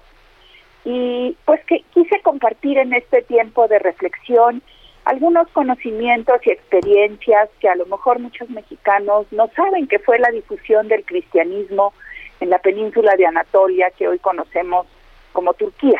Y 0.85 1.35
pues 1.43 1.63
que 1.65 1.83
quise 1.93 2.21
compartir 2.21 2.77
en 2.77 2.93
este 2.93 3.21
tiempo 3.23 3.67
de 3.67 3.79
reflexión 3.79 4.61
algunos 5.03 5.49
conocimientos 5.49 6.39
y 6.45 6.51
experiencias 6.51 7.49
que 7.59 7.67
a 7.67 7.75
lo 7.75 7.85
mejor 7.85 8.19
muchos 8.19 8.49
mexicanos 8.49 9.27
no 9.31 9.49
saben 9.53 9.87
que 9.87 9.99
fue 9.99 10.17
la 10.17 10.29
difusión 10.29 10.87
del 10.87 11.03
cristianismo 11.03 11.93
en 12.39 12.49
la 12.49 12.59
península 12.59 13.15
de 13.17 13.25
Anatolia 13.25 13.91
que 13.91 14.07
hoy 14.07 14.19
conocemos 14.19 14.87
como 15.33 15.53
Turquía. 15.53 15.99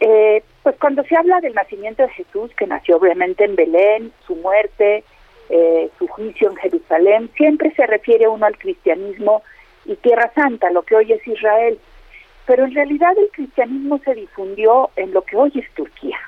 Eh, 0.00 0.42
pues 0.62 0.76
cuando 0.80 1.04
se 1.04 1.16
habla 1.16 1.40
del 1.40 1.54
nacimiento 1.54 2.02
de 2.02 2.08
Jesús, 2.10 2.50
que 2.56 2.66
nació 2.66 2.96
obviamente 2.96 3.44
en 3.44 3.56
Belén, 3.56 4.12
su 4.26 4.34
muerte, 4.36 5.04
eh, 5.50 5.90
su 5.98 6.08
juicio 6.08 6.50
en 6.50 6.56
Jerusalén, 6.56 7.30
siempre 7.36 7.72
se 7.74 7.86
refiere 7.86 8.28
uno 8.28 8.46
al 8.46 8.58
cristianismo 8.58 9.42
y 9.84 9.96
Tierra 9.96 10.32
Santa, 10.34 10.70
lo 10.70 10.82
que 10.82 10.96
hoy 10.96 11.12
es 11.12 11.26
Israel. 11.26 11.78
Pero 12.46 12.64
en 12.64 12.74
realidad 12.74 13.12
el 13.16 13.30
cristianismo 13.30 13.98
se 14.04 14.14
difundió 14.14 14.90
en 14.96 15.12
lo 15.12 15.22
que 15.22 15.36
hoy 15.36 15.52
es 15.54 15.70
Turquía. 15.74 16.18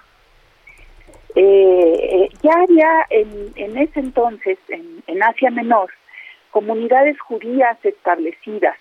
Eh, 1.34 2.30
ya 2.42 2.54
había 2.54 3.06
en, 3.10 3.52
en 3.56 3.76
ese 3.76 4.00
entonces, 4.00 4.58
en, 4.68 5.02
en 5.06 5.22
Asia 5.22 5.50
Menor, 5.50 5.90
comunidades 6.50 7.20
judías 7.20 7.76
establecidas 7.84 8.76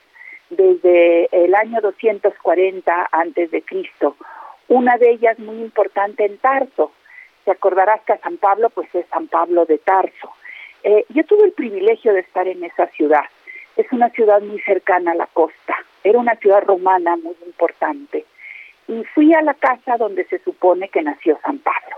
desde 0.49 1.28
el 1.32 1.53
año 1.56 1.82
240 1.82 3.10
antes 3.12 3.52
de 3.52 3.62
Cristo. 3.62 4.16
Una 4.68 4.98
de 4.98 5.12
ellas 5.12 5.38
muy 5.40 5.62
importante 5.62 6.26
en 6.26 6.38
Tarso. 6.38 6.92
Te 7.44 7.52
acordarás 7.52 8.02
que 8.02 8.14
a 8.14 8.20
San 8.20 8.38
Pablo 8.38 8.70
pues 8.70 8.94
es 8.96 9.06
San 9.08 9.28
Pablo 9.28 9.66
de 9.66 9.78
Tarso. 9.78 10.32
Eh, 10.84 11.06
yo 11.10 11.24
tuve 11.26 11.46
el 11.46 11.52
privilegio 11.52 12.14
de 12.14 12.22
estar 12.22 12.48
en 12.48 12.64
esa 12.64 12.88
ciudad. 12.88 13.26
Es 13.76 13.92
una 13.92 14.10
ciudad 14.10 14.42
muy 14.42 14.60
cercana 14.62 15.12
a 15.12 15.16
la 15.16 15.28
costa. 15.28 15.76
Era 16.04 16.20
una 16.20 16.36
ciudad 16.36 16.64
romana 16.64 17.16
muy 17.18 17.36
importante. 17.46 18.26
Y 18.88 19.04
fui 19.14 19.34
a 19.34 19.42
la 19.42 19.56
casa 19.56 19.98
donde 19.98 20.26
se 20.26 20.40
supone 20.40 20.90
que 20.90 21.02
nació 21.02 21.40
San 21.44 21.60
Pablo. 21.60 21.98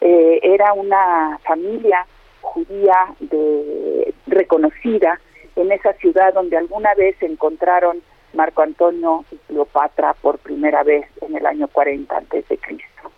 Eh, 0.00 0.40
era 0.42 0.72
una 0.72 1.38
familia 1.44 2.06
judía 2.40 3.14
de, 3.20 4.14
reconocida 4.26 5.20
en 5.56 5.72
esa 5.72 5.92
ciudad 5.94 6.32
donde 6.32 6.56
alguna 6.56 6.94
vez 6.94 7.16
encontraron 7.22 8.02
Marco 8.34 8.62
Antonio 8.62 9.24
y 9.30 9.36
Cleopatra 9.36 10.14
por 10.14 10.38
primera 10.38 10.82
vez 10.82 11.06
en 11.20 11.36
el 11.36 11.46
año 11.46 11.68
40 11.68 12.16
antes 12.16 12.48
de 12.48 12.58
Cristo. 12.58 13.10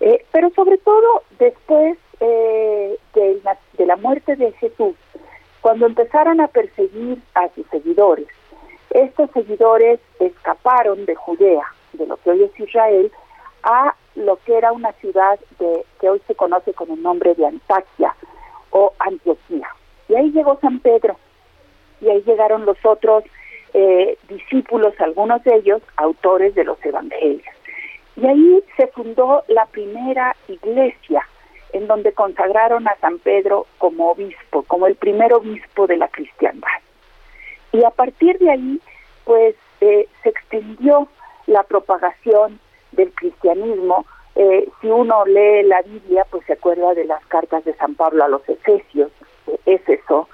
Eh, 0.00 0.24
pero 0.32 0.50
sobre 0.50 0.78
todo 0.78 1.22
después 1.38 1.98
eh, 2.20 2.98
de, 3.14 3.86
la, 3.86 3.96
muerte 3.96 4.36
de 4.36 4.52
Jesús, 4.52 4.94
cuando 5.60 5.86
empezaron 5.86 6.40
a 6.40 6.48
perseguir 6.48 7.18
a 7.34 7.48
sus 7.54 7.66
seguidores, 7.68 8.28
estos 8.90 9.30
seguidores 9.32 10.00
escaparon 10.18 11.04
de 11.04 11.14
Judea, 11.14 11.64
de 11.92 12.06
lo 12.06 12.16
que 12.16 12.30
hoy 12.30 12.42
es 12.44 12.60
Israel, 12.60 13.12
a 13.62 13.94
lo 14.14 14.36
que 14.44 14.56
era 14.56 14.72
una 14.72 14.92
ciudad 14.92 15.38
de, 15.58 15.84
que 16.00 16.08
hoy 16.08 16.20
se 16.26 16.34
conoce 16.34 16.72
con 16.72 16.90
el 16.90 17.02
nombre 17.02 17.34
de 17.34 17.46
Antaquia 17.46 18.14
o 18.70 18.92
Antioquía. 18.98 19.68
Y 20.08 20.14
ahí 20.14 20.30
llegó 20.32 20.58
San 20.60 20.80
Pedro, 20.80 21.16
y 22.00 22.08
ahí 22.08 22.22
llegaron 22.22 22.64
los 22.64 22.78
otros 22.84 23.24
eh, 23.74 24.18
discípulos, 24.28 24.94
algunos 25.00 25.42
de 25.44 25.56
ellos 25.56 25.82
autores 25.96 26.54
de 26.54 26.64
los 26.64 26.84
evangelios. 26.84 27.54
Y 28.16 28.26
ahí 28.26 28.64
se 28.76 28.86
fundó 28.88 29.44
la 29.48 29.66
primera 29.66 30.36
iglesia 30.48 31.26
en 31.72 31.86
donde 31.86 32.12
consagraron 32.12 32.88
a 32.88 32.96
San 32.96 33.18
Pedro 33.18 33.66
como 33.78 34.10
obispo, 34.10 34.64
como 34.64 34.86
el 34.86 34.96
primer 34.96 35.32
obispo 35.32 35.86
de 35.86 35.96
la 35.96 36.08
cristiandad. 36.08 36.68
Y 37.72 37.84
a 37.84 37.90
partir 37.90 38.38
de 38.38 38.50
ahí, 38.50 38.80
pues 39.24 39.54
eh, 39.80 40.08
se 40.22 40.28
extendió 40.28 41.08
la 41.46 41.62
propagación 41.62 42.58
del 42.92 43.12
cristianismo. 43.12 44.04
Eh, 44.34 44.68
si 44.80 44.88
uno 44.88 45.24
lee 45.24 45.62
la 45.64 45.82
Biblia, 45.82 46.26
pues 46.30 46.44
se 46.46 46.54
acuerda 46.54 46.94
de 46.94 47.04
las 47.04 47.24
cartas 47.26 47.64
de 47.64 47.74
San 47.74 47.94
Pablo 47.94 48.24
a 48.24 48.28
los 48.28 48.46
Efesios, 48.48 49.10
es 49.66 49.80
eso, 49.88 50.28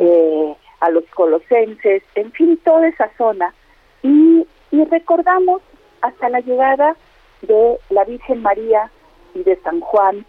eh, 0.00 0.54
a 0.80 0.90
los 0.90 1.04
colosenses, 1.14 2.02
en 2.14 2.32
fin, 2.32 2.58
toda 2.64 2.88
esa 2.88 3.10
zona. 3.16 3.54
Y, 4.02 4.46
y 4.70 4.84
recordamos 4.84 5.62
hasta 6.02 6.28
la 6.28 6.40
llegada 6.40 6.96
de 7.42 7.78
la 7.90 8.04
Virgen 8.04 8.42
María 8.42 8.90
y 9.34 9.42
de 9.42 9.56
San 9.62 9.80
Juan 9.80 10.24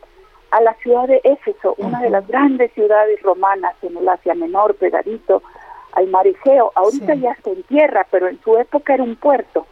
a 0.52 0.62
la 0.62 0.74
ciudad 0.76 1.08
de 1.08 1.22
Éfeso, 1.24 1.76
una 1.78 2.02
de 2.02 2.10
las 2.10 2.28
grandes 2.28 2.72
ciudades 2.74 3.22
romanas 3.22 3.76
en 3.82 3.98
el 3.98 4.08
Asia 4.08 4.34
Menor, 4.34 4.76
pegadito 4.76 5.44
al 5.94 6.08
mar 6.08 6.26
Egeo. 6.26 6.72
Ahorita 6.76 7.16
ya 7.16 7.32
está 7.32 7.50
en 7.50 7.64
tierra, 7.64 8.08
pero 8.10 8.28
en 8.28 8.40
su 8.42 8.58
época 8.58 8.94
era 8.94 9.04
un 9.04 9.16
puerto. 9.16 9.66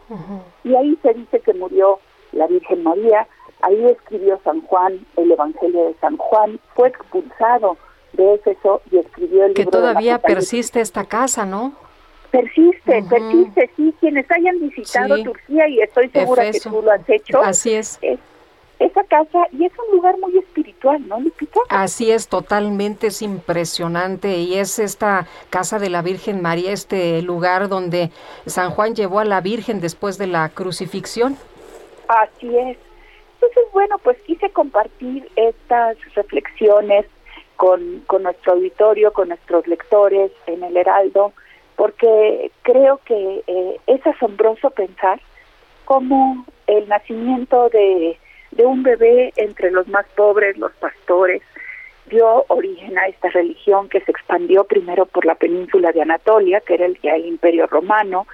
Y 0.63 0.75
ahí 0.75 0.97
se 1.01 1.13
dice 1.13 1.39
que 1.39 1.53
murió 1.53 1.99
la 2.33 2.47
Virgen 2.47 2.83
María, 2.83 3.27
ahí 3.61 3.85
escribió 3.85 4.39
San 4.43 4.61
Juan 4.61 5.05
el 5.15 5.31
Evangelio 5.31 5.85
de 5.85 5.93
San 5.95 6.17
Juan, 6.17 6.59
fue 6.73 6.89
expulsado 6.89 7.77
de 8.15 8.33
Éfeso 8.35 8.81
y 8.91 8.97
escribió 8.97 9.45
el 9.45 9.53
que 9.53 9.63
libro 9.63 9.79
todavía 9.79 10.13
de 10.13 10.19
persiste 10.19 10.81
esta 10.81 11.05
casa, 11.05 11.45
¿no? 11.45 11.73
Persiste, 12.31 13.03
persiste, 13.09 13.69
sí. 13.77 13.93
Quienes 13.99 14.29
hayan 14.29 14.59
visitado 14.59 15.15
Sí. 15.15 15.23
Turquía, 15.23 15.67
y 15.69 15.79
estoy 15.81 16.09
segura 16.09 16.43
Efeso. 16.45 16.69
que 16.69 16.75
tú 16.75 16.81
lo 16.83 16.91
has 16.91 17.09
hecho. 17.09 17.41
Así 17.41 17.73
es. 17.73 17.99
esa 18.77 19.03
casa, 19.05 19.39
y 19.53 19.63
es 19.65 19.71
un 19.87 19.95
lugar 19.95 20.17
muy 20.19 20.37
espiritual, 20.37 21.07
¿no, 21.07 21.17
Lupita? 21.21 21.61
Así 21.69 22.11
es, 22.11 22.27
totalmente 22.27 23.07
es 23.07 23.21
impresionante 23.21 24.37
y 24.39 24.55
es 24.55 24.79
esta 24.79 25.27
casa 25.49 25.79
de 25.79 25.89
la 25.89 26.01
Virgen 26.01 26.41
María, 26.41 26.73
este 26.73 27.21
lugar 27.21 27.69
donde 27.69 28.11
San 28.45 28.71
Juan 28.71 28.93
llevó 28.93 29.19
a 29.19 29.25
la 29.25 29.39
Virgen 29.39 29.79
después 29.79 30.17
de 30.17 30.27
la 30.27 30.49
crucifixión. 30.49 31.37
Así 32.09 32.47
es. 32.57 32.77
Entonces, 33.35 33.63
bueno, 33.71 33.97
pues 34.03 34.17
quise 34.27 34.49
compartir 34.49 35.25
estas 35.37 35.95
reflexiones 36.13 37.05
con, 37.55 38.03
nuestro 38.21 38.53
auditorio, 38.53 39.13
con 39.13 39.29
nuestros 39.29 39.67
lectores 39.67 40.31
en 40.47 40.63
el 40.63 40.77
Heraldo, 40.77 41.33
porque 41.75 42.51
creo 42.61 42.99
que 43.05 43.43
eh, 43.47 43.79
es 43.87 44.05
asombroso 44.07 44.69
pensar 44.71 45.19
cómo 45.85 46.45
el 46.67 46.87
nacimiento 46.87 47.69
de, 47.69 48.17
un 48.57 48.83
bebé 48.83 49.33
entre 49.35 49.71
los 49.71 49.87
más 49.87 50.05
pobres, 50.15 50.57
los 50.57 50.71
pastores, 50.73 51.41
dio 52.07 52.45
origen 52.47 52.97
a 52.97 53.07
esta 53.07 53.29
religión 53.29 53.89
que 53.89 53.99
se 54.01 54.11
expandió 54.11 54.63
primero 54.63 55.05
por 55.05 55.25
la 55.25 55.35
península 55.35 55.91
de 55.91 56.01
Anatolia, 56.01 56.61
que 56.61 56.75
era 56.75 56.85
el, 56.85 56.97
el 57.01 57.25
imperio 57.25 57.67
romano, 57.67 58.27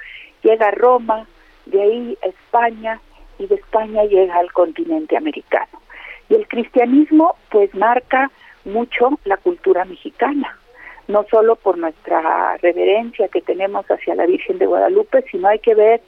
llega 0.44 0.68
a 0.68 0.72
Roma, 0.72 1.26
de 1.66 1.82
ahí 1.82 2.18
a 2.24 2.28
España 2.28 3.00
y 3.40 3.48
de 3.48 3.56
España 3.56 4.04
llega 4.04 4.36
al 4.36 4.52
continente 4.52 5.18
americano. 5.18 5.82
Y 6.30 6.36
el 6.36 6.48
cristianismo 6.48 7.36
pues 7.50 7.74
marca 7.74 8.32
mucho 8.66 9.20
la 9.26 9.38
cultura 9.38 9.86
mexicana, 9.86 10.58
no 11.08 11.26
solo 11.30 11.56
por 11.56 11.78
nuestra 11.78 12.58
reverencia 12.58 13.28
que 13.28 13.42
tenemos 13.42 13.86
hacia 13.86 14.16
la 14.16 14.26
Virgen 14.26 14.58
de 14.58 14.66
Guadalupe, 14.66 15.24
sino 15.32 15.48
hay 15.48 15.60
que 15.60 15.76
ver 15.76 16.02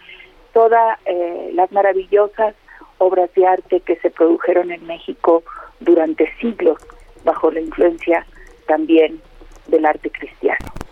todas 0.53 0.99
eh, 1.05 1.51
las 1.53 1.71
maravillosas 1.71 2.55
obras 2.99 3.33
de 3.33 3.45
arte 3.45 3.79
que 3.81 3.95
se 3.97 4.11
produjeron 4.11 4.71
en 4.71 4.85
México 4.85 5.43
durante 5.79 6.31
siglos 6.39 6.77
bajo 7.23 7.51
la 7.51 7.59
influencia 7.59 8.25
también 8.67 9.19
del 9.67 9.85
arte 9.85 10.09
cristiano. 10.09 10.82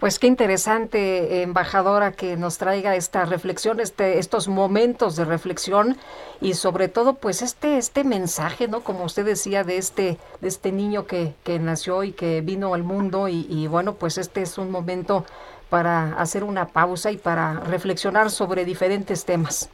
Pues 0.00 0.18
qué 0.18 0.26
interesante, 0.26 1.40
embajadora, 1.42 2.12
que 2.12 2.36
nos 2.36 2.58
traiga 2.58 2.96
esta 2.96 3.24
reflexión, 3.24 3.80
este, 3.80 4.18
estos 4.18 4.46
momentos 4.46 5.16
de 5.16 5.24
reflexión 5.24 5.96
y 6.42 6.52
sobre 6.52 6.88
todo, 6.88 7.14
pues 7.14 7.40
este, 7.40 7.78
este 7.78 8.04
mensaje, 8.04 8.68
¿no? 8.68 8.82
Como 8.82 9.04
usted 9.04 9.24
decía, 9.24 9.64
de 9.64 9.78
este, 9.78 10.18
de 10.42 10.48
este 10.48 10.70
niño 10.70 11.06
que, 11.06 11.32
que 11.44 11.58
nació 11.58 12.02
y 12.02 12.12
que 12.12 12.42
vino 12.42 12.74
al 12.74 12.82
mundo 12.82 13.28
y, 13.28 13.46
y 13.48 13.68
bueno, 13.68 13.94
pues 13.94 14.18
este 14.18 14.42
es 14.42 14.58
un 14.58 14.70
momento 14.70 15.24
para 15.70 16.12
hacer 16.18 16.44
una 16.44 16.66
pausa 16.66 17.10
y 17.10 17.16
para 17.16 17.60
reflexionar 17.60 18.28
sobre 18.28 18.66
diferentes 18.66 19.24
temas. 19.24 19.70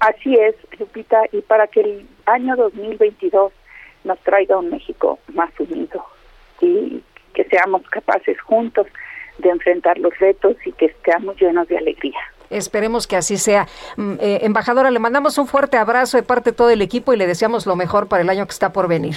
Así 0.00 0.34
es, 0.34 0.56
Lupita, 0.80 1.22
y 1.30 1.42
para 1.42 1.68
que 1.68 1.80
el 1.80 2.08
año 2.26 2.56
2022 2.56 3.52
nos 4.02 4.18
traiga 4.20 4.58
un 4.58 4.70
México 4.70 5.20
más 5.32 5.50
unido 5.60 6.04
y 6.60 7.02
que 7.34 7.44
seamos 7.44 7.82
capaces 7.88 8.40
juntos 8.40 8.86
de 9.38 9.50
enfrentar 9.50 9.98
los 9.98 10.16
retos 10.18 10.56
y 10.64 10.72
que 10.72 10.86
estemos 10.86 11.36
llenos 11.40 11.68
de 11.68 11.78
alegría. 11.78 12.18
Esperemos 12.50 13.06
que 13.06 13.16
así 13.16 13.36
sea. 13.36 13.66
Mm, 13.96 14.14
eh, 14.20 14.38
embajadora, 14.42 14.90
le 14.90 14.98
mandamos 14.98 15.38
un 15.38 15.46
fuerte 15.46 15.76
abrazo 15.76 16.16
de 16.16 16.22
parte 16.22 16.50
de 16.50 16.56
todo 16.56 16.70
el 16.70 16.82
equipo 16.82 17.12
y 17.12 17.16
le 17.16 17.26
deseamos 17.26 17.66
lo 17.66 17.76
mejor 17.76 18.08
para 18.08 18.22
el 18.22 18.30
año 18.30 18.46
que 18.46 18.52
está 18.52 18.72
por 18.72 18.88
venir. 18.88 19.16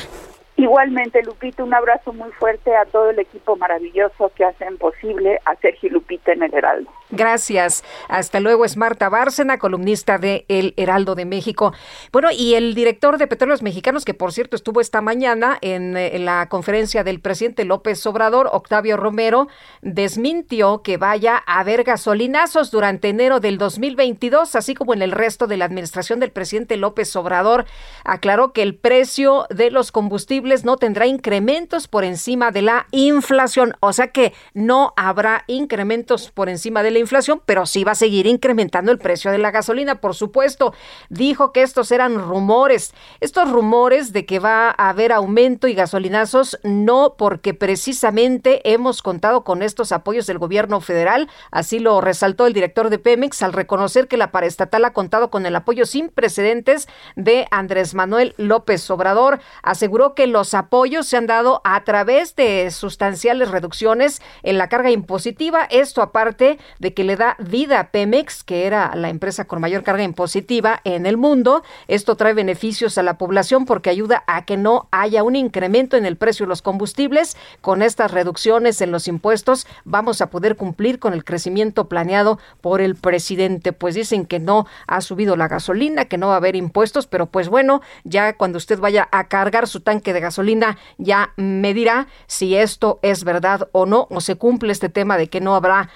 Igualmente, 0.56 1.22
Lupita, 1.22 1.64
un 1.64 1.74
abrazo 1.74 2.14
muy 2.14 2.32
fuerte 2.32 2.76
a 2.76 2.86
todo 2.86 3.12
el 3.12 3.20
equipo 3.20 3.56
maravilloso 3.58 4.32
que 4.36 4.44
hacen 4.44 4.78
posible 4.80 5.40
a 5.46 5.56
Sergio 5.58 5.92
Lupita 5.92 6.32
en 6.32 6.42
el 6.42 6.54
Heraldo. 6.54 6.90
Gracias. 7.10 7.86
Hasta 8.10 8.42
luego. 8.42 8.66
Es 8.66 8.76
Marta 8.76 9.08
Bárcena, 9.08 9.60
columnista 9.60 10.18
de 10.18 10.46
El 10.50 10.74
Heraldo 10.76 11.16
de 11.16 11.24
México. 11.26 11.74
Bueno, 12.12 12.30
y 12.32 12.56
el 12.56 12.76
director 12.76 13.18
de 13.18 13.28
Petróleos 13.28 13.62
Mexicanos, 13.62 14.04
que 14.04 14.14
por 14.14 14.34
cierto 14.34 14.58
estuvo 14.58 14.82
esta 14.82 15.00
mañana 15.00 15.58
en, 15.62 15.96
en, 15.96 16.26
la 16.26 16.50
conferencia 16.50 17.06
del 17.06 17.22
presidente 17.22 17.64
López 17.64 18.06
Obrador, 18.06 18.50
Octavio 18.52 18.98
Romero, 18.98 19.48
desmintió 19.82 20.82
que 20.82 20.98
vaya 20.98 21.42
a 21.46 21.60
haber 21.60 21.84
gasolinazos 21.84 22.72
durante 22.72 23.08
enero 23.08 23.40
del 23.40 23.58
2022, 23.58 24.56
así 24.56 24.74
como 24.74 24.94
en 24.94 25.02
el 25.02 25.14
resto 25.14 25.48
de 25.48 25.56
la 25.56 25.66
administración 25.66 26.20
del 26.20 26.32
presidente 26.32 26.76
López 26.76 27.16
Obrador. 27.16 27.66
Aclaró 28.04 28.52
que 28.52 28.64
el 28.64 28.76
precio 28.76 29.46
de 29.50 29.72
los 29.72 29.94
combustibles 29.94 30.66
no 30.66 30.76
tendrá 30.76 31.08
incrementos 31.08 31.88
por 31.88 32.04
encima 32.04 32.52
de 32.52 32.64
la 32.64 32.88
inflación, 32.92 33.76
o 33.80 33.94
sea 33.94 34.08
que 34.08 34.34
no 34.54 34.94
habrá 34.98 35.46
incrementos 35.48 36.32
por 36.32 36.50
encima 36.50 36.84
de 36.84 36.97
la 36.98 37.02
inflación, 37.02 37.42
pero 37.46 37.66
sí 37.66 37.84
va 37.84 37.92
a 37.92 37.96
seguir 37.96 38.28
incrementando 38.28 38.92
el 38.92 38.98
precio 38.98 39.32
de 39.32 39.38
la 39.38 39.52
gasolina, 39.52 40.02
por 40.02 40.16
supuesto. 40.16 40.74
Dijo 41.10 41.54
que 41.54 41.62
estos 41.62 41.92
eran 41.92 42.20
rumores. 42.20 42.94
Estos 43.20 43.52
rumores 43.52 44.14
de 44.14 44.26
que 44.26 44.40
va 44.40 44.74
a 44.76 44.90
haber 44.90 45.12
aumento 45.12 45.68
y 45.68 45.74
gasolinazos, 45.74 46.60
no 46.64 47.16
porque 47.18 47.54
precisamente 47.54 48.74
hemos 48.74 49.02
contado 49.02 49.44
con 49.44 49.62
estos 49.62 49.92
apoyos 49.92 50.26
del 50.26 50.40
gobierno 50.40 50.82
federal, 50.82 51.30
así 51.52 51.80
lo 51.80 52.02
resaltó 52.02 52.48
el 52.48 52.54
director 52.54 52.90
de 52.90 53.00
Pemex 53.00 53.44
al 53.44 53.54
reconocer 53.54 54.08
que 54.08 54.18
la 54.18 54.32
paraestatal 54.32 54.84
ha 54.86 54.94
contado 54.94 55.30
con 55.30 55.46
el 55.46 55.56
apoyo 55.56 55.86
sin 55.86 56.10
precedentes 56.10 56.88
de 57.16 57.48
Andrés 57.52 57.94
Manuel 57.94 58.34
López 58.38 58.90
Obrador. 58.90 59.40
Aseguró 59.62 60.16
que 60.16 60.28
los 60.28 60.54
apoyos 60.54 61.08
se 61.08 61.18
han 61.18 61.28
dado 61.28 61.62
a 61.64 61.84
través 61.84 62.36
de 62.36 62.72
sustanciales 62.72 63.52
reducciones 63.52 64.22
en 64.42 64.58
la 64.58 64.70
carga 64.70 64.90
impositiva, 64.90 65.68
esto 65.70 66.02
aparte 66.02 66.58
de 66.80 66.87
que 66.94 67.04
le 67.04 67.16
da 67.16 67.36
vida 67.40 67.80
a 67.80 67.92
Pemex, 67.92 68.44
que 68.44 68.66
era 68.66 68.96
la 68.96 69.10
empresa 69.10 69.46
con 69.46 69.62
mayor 69.62 69.84
carga 69.84 70.04
impositiva 70.04 70.82
en 70.84 71.06
el 71.06 71.18
mundo. 71.18 71.64
Esto 71.88 72.16
trae 72.16 72.34
beneficios 72.34 72.98
a 72.98 73.04
la 73.04 73.18
población 73.18 73.66
porque 73.66 73.90
ayuda 73.90 74.24
a 74.28 74.46
que 74.46 74.58
no 74.58 74.88
haya 74.92 75.24
un 75.24 75.36
incremento 75.36 75.98
en 75.98 76.06
el 76.06 76.18
precio 76.18 76.46
de 76.46 76.50
los 76.50 76.62
combustibles. 76.62 77.38
Con 77.62 77.82
estas 77.82 78.12
reducciones 78.12 78.82
en 78.82 78.92
los 78.92 79.08
impuestos 79.08 79.68
vamos 79.86 80.22
a 80.22 80.30
poder 80.30 80.56
cumplir 80.56 81.00
con 81.00 81.14
el 81.14 81.24
crecimiento 81.24 81.88
planeado 81.90 82.40
por 82.62 82.82
el 82.82 82.96
presidente. 82.96 83.74
Pues 83.74 83.96
dicen 83.96 84.26
que 84.26 84.40
no 84.40 84.68
ha 84.88 85.02
subido 85.02 85.36
la 85.36 85.48
gasolina, 85.48 86.06
que 86.06 86.18
no 86.18 86.28
va 86.28 86.34
a 86.34 86.38
haber 86.38 86.56
impuestos, 86.56 87.08
pero 87.08 87.28
pues 87.28 87.50
bueno, 87.50 87.82
ya 88.04 88.38
cuando 88.38 88.58
usted 88.58 88.80
vaya 88.80 89.08
a 89.12 89.28
cargar 89.28 89.68
su 89.68 89.82
tanque 89.82 90.14
de 90.14 90.20
gasolina, 90.20 90.78
ya 90.98 91.34
me 91.36 91.74
dirá 91.74 92.08
si 92.28 92.56
esto 92.56 93.00
es 93.02 93.24
verdad 93.24 93.70
o 93.72 93.86
no, 93.86 94.08
o 94.10 94.22
se 94.22 94.36
cumple 94.36 94.72
este 94.72 94.90
tema 94.90 95.18
de 95.18 95.28
que 95.30 95.42
no 95.42 95.56
habrá 95.56 95.90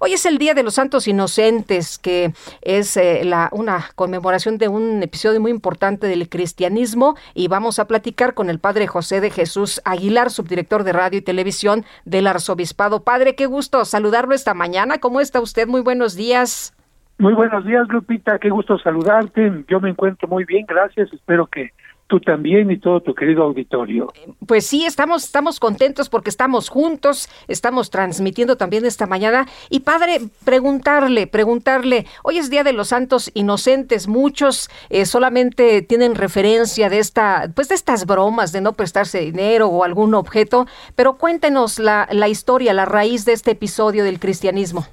Hoy 0.00 0.12
es 0.12 0.26
el 0.26 0.38
Día 0.38 0.54
de 0.54 0.62
los 0.62 0.74
Santos 0.74 1.08
Inocentes, 1.08 1.98
que 1.98 2.32
es 2.62 2.96
eh, 2.96 3.22
la, 3.24 3.48
una 3.52 3.86
conmemoración 3.94 4.58
de 4.58 4.68
un 4.68 5.02
episodio 5.02 5.40
muy 5.40 5.50
importante 5.50 6.06
del 6.06 6.28
cristianismo, 6.28 7.16
y 7.34 7.48
vamos 7.48 7.78
a 7.78 7.86
platicar 7.86 8.34
con 8.34 8.50
el 8.50 8.58
padre 8.58 8.86
José 8.86 9.20
de 9.20 9.30
Jesús 9.30 9.80
Aguilar, 9.84 10.30
subdirector 10.30 10.84
de 10.84 10.92
radio 10.92 11.18
y 11.18 11.22
televisión 11.22 11.84
del 12.04 12.26
arzobispado. 12.26 13.02
Padre, 13.02 13.34
qué 13.34 13.46
gusto 13.46 13.84
saludarlo 13.84 14.34
esta 14.34 14.54
mañana. 14.54 14.98
¿Cómo 14.98 15.20
está 15.20 15.40
usted? 15.40 15.66
Muy 15.66 15.80
buenos 15.80 16.14
días. 16.16 16.74
Muy 17.18 17.32
buenos 17.32 17.64
días, 17.64 17.88
Lupita. 17.88 18.38
Qué 18.38 18.50
gusto 18.50 18.78
saludarte. 18.78 19.64
Yo 19.68 19.80
me 19.80 19.88
encuentro 19.88 20.28
muy 20.28 20.44
bien, 20.44 20.66
gracias. 20.68 21.10
Espero 21.12 21.46
que 21.46 21.72
tú 22.06 22.20
también 22.20 22.70
y 22.70 22.78
todo 22.78 23.00
tu 23.00 23.14
querido 23.14 23.42
auditorio. 23.42 24.12
Pues 24.46 24.66
sí, 24.66 24.86
estamos, 24.86 25.24
estamos 25.24 25.58
contentos 25.58 26.08
porque 26.08 26.30
estamos 26.30 26.68
juntos, 26.68 27.28
estamos 27.48 27.90
transmitiendo 27.90 28.56
también 28.56 28.84
esta 28.84 29.06
mañana. 29.06 29.46
Y 29.70 29.80
padre, 29.80 30.18
preguntarle, 30.44 31.26
preguntarle, 31.26 32.06
hoy 32.22 32.38
es 32.38 32.50
Día 32.50 32.64
de 32.64 32.72
los 32.72 32.88
Santos 32.88 33.30
Inocentes, 33.34 34.08
muchos 34.08 34.68
eh, 34.88 35.04
solamente 35.04 35.82
tienen 35.82 36.14
referencia 36.14 36.88
de 36.88 36.98
esta, 36.98 37.50
pues 37.54 37.68
de 37.68 37.74
estas 37.74 38.06
bromas 38.06 38.52
de 38.52 38.60
no 38.60 38.72
prestarse 38.72 39.20
dinero 39.20 39.68
o 39.68 39.84
algún 39.84 40.14
objeto, 40.14 40.66
pero 40.94 41.14
cuéntenos 41.14 41.78
la, 41.78 42.08
la 42.12 42.28
historia, 42.28 42.72
la 42.72 42.84
raíz 42.84 43.24
de 43.24 43.32
este 43.32 43.52
episodio 43.52 44.04
del 44.04 44.20
cristianismo. 44.20 44.86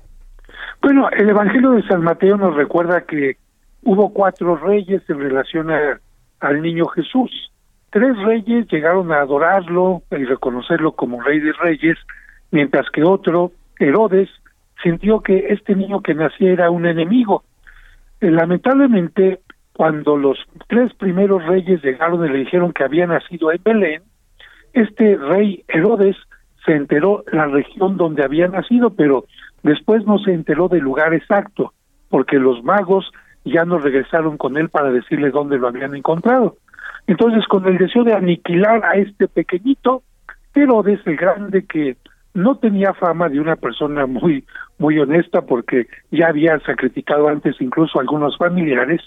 Bueno, 0.81 1.09
el 1.11 1.29
Evangelio 1.29 1.71
de 1.71 1.87
San 1.87 2.01
Mateo 2.01 2.37
nos 2.37 2.55
recuerda 2.55 3.01
que 3.01 3.37
hubo 3.83 4.11
cuatro 4.11 4.57
reyes 4.57 5.01
en 5.07 5.19
relación 5.19 5.71
a 5.71 6.01
al 6.43 6.61
niño 6.61 6.85
Jesús. 6.87 7.51
Tres 7.89 8.17
reyes 8.17 8.67
llegaron 8.71 9.11
a 9.11 9.21
adorarlo 9.21 10.03
y 10.11 10.25
reconocerlo 10.25 10.91
como 10.91 11.21
rey 11.21 11.39
de 11.39 11.53
reyes, 11.53 11.97
mientras 12.51 12.89
que 12.89 13.03
otro, 13.03 13.51
Herodes, 13.79 14.29
sintió 14.81 15.21
que 15.21 15.47
este 15.49 15.75
niño 15.75 16.01
que 16.01 16.13
nacía 16.13 16.51
era 16.51 16.69
un 16.69 16.85
enemigo. 16.85 17.43
Eh, 18.19 18.29
lamentablemente, 18.29 19.39
cuando 19.73 20.17
los 20.17 20.37
tres 20.67 20.93
primeros 20.95 21.45
reyes 21.45 21.81
llegaron 21.81 22.25
y 22.25 22.29
le 22.29 22.39
dijeron 22.39 22.73
que 22.73 22.83
había 22.83 23.07
nacido 23.07 23.51
en 23.51 23.63
Belén, 23.63 24.01
este 24.73 25.15
rey 25.15 25.63
Herodes 25.67 26.17
se 26.65 26.73
enteró 26.73 27.23
la 27.31 27.45
región 27.45 27.97
donde 27.97 28.23
había 28.23 28.47
nacido, 28.47 28.89
pero 28.91 29.25
después 29.61 30.05
no 30.05 30.19
se 30.19 30.33
enteró 30.33 30.67
del 30.67 30.81
lugar 30.81 31.13
exacto, 31.13 31.73
porque 32.09 32.37
los 32.37 32.63
magos 32.63 33.11
ya 33.45 33.65
no 33.65 33.77
regresaron 33.77 34.37
con 34.37 34.57
él 34.57 34.69
para 34.69 34.91
decirle 34.91 35.31
dónde 35.31 35.57
lo 35.57 35.67
habían 35.67 35.95
encontrado. 35.95 36.57
Entonces, 37.07 37.45
con 37.47 37.67
el 37.67 37.77
deseo 37.77 38.03
de 38.03 38.13
aniquilar 38.13 38.83
a 38.85 38.93
este 38.93 39.27
pequeñito, 39.27 40.03
Herodes 40.55 40.99
el 41.05 41.17
Grande, 41.17 41.65
que 41.65 41.97
no 42.33 42.57
tenía 42.57 42.93
fama 42.93 43.29
de 43.29 43.39
una 43.39 43.55
persona 43.55 44.05
muy 44.05 44.45
muy 44.79 44.97
honesta 44.99 45.41
porque 45.41 45.87
ya 46.11 46.27
había 46.27 46.59
sacrificado 46.59 47.27
antes 47.27 47.55
incluso 47.59 47.99
a 47.99 48.01
algunos 48.01 48.37
familiares, 48.37 49.01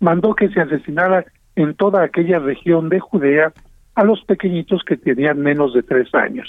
mandó 0.00 0.34
que 0.34 0.48
se 0.48 0.60
asesinara 0.60 1.24
en 1.56 1.74
toda 1.74 2.02
aquella 2.02 2.38
región 2.38 2.88
de 2.88 3.00
Judea 3.00 3.52
a 3.94 4.04
los 4.04 4.22
pequeñitos 4.24 4.82
que 4.84 4.96
tenían 4.96 5.40
menos 5.40 5.74
de 5.74 5.82
tres 5.82 6.12
años. 6.14 6.48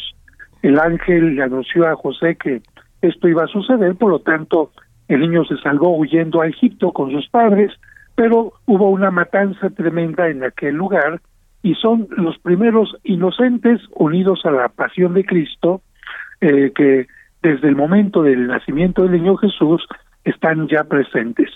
El 0.61 0.79
ángel 0.79 1.35
le 1.35 1.43
anunció 1.43 1.87
a 1.87 1.95
José 1.95 2.37
que 2.37 2.61
esto 3.01 3.27
iba 3.27 3.43
a 3.43 3.47
suceder, 3.47 3.95
por 3.95 4.11
lo 4.11 4.19
tanto 4.19 4.71
el 5.13 5.21
niño 5.21 5.43
se 5.45 5.57
salvó 5.57 5.97
huyendo 5.97 6.41
a 6.41 6.47
Egipto 6.47 6.91
con 6.91 7.11
sus 7.11 7.27
padres, 7.29 7.71
pero 8.15 8.53
hubo 8.65 8.89
una 8.89 9.11
matanza 9.11 9.69
tremenda 9.69 10.29
en 10.29 10.43
aquel 10.43 10.75
lugar 10.75 11.21
y 11.63 11.75
son 11.75 12.07
los 12.11 12.37
primeros 12.39 12.95
inocentes 13.03 13.81
unidos 13.95 14.41
a 14.45 14.51
la 14.51 14.69
pasión 14.69 15.13
de 15.13 15.25
Cristo 15.25 15.81
eh, 16.39 16.71
que 16.73 17.07
desde 17.41 17.67
el 17.67 17.75
momento 17.75 18.23
del 18.23 18.47
nacimiento 18.47 19.03
del 19.03 19.13
niño 19.13 19.37
Jesús 19.37 19.85
están 20.23 20.67
ya 20.67 20.83
presentes. 20.83 21.49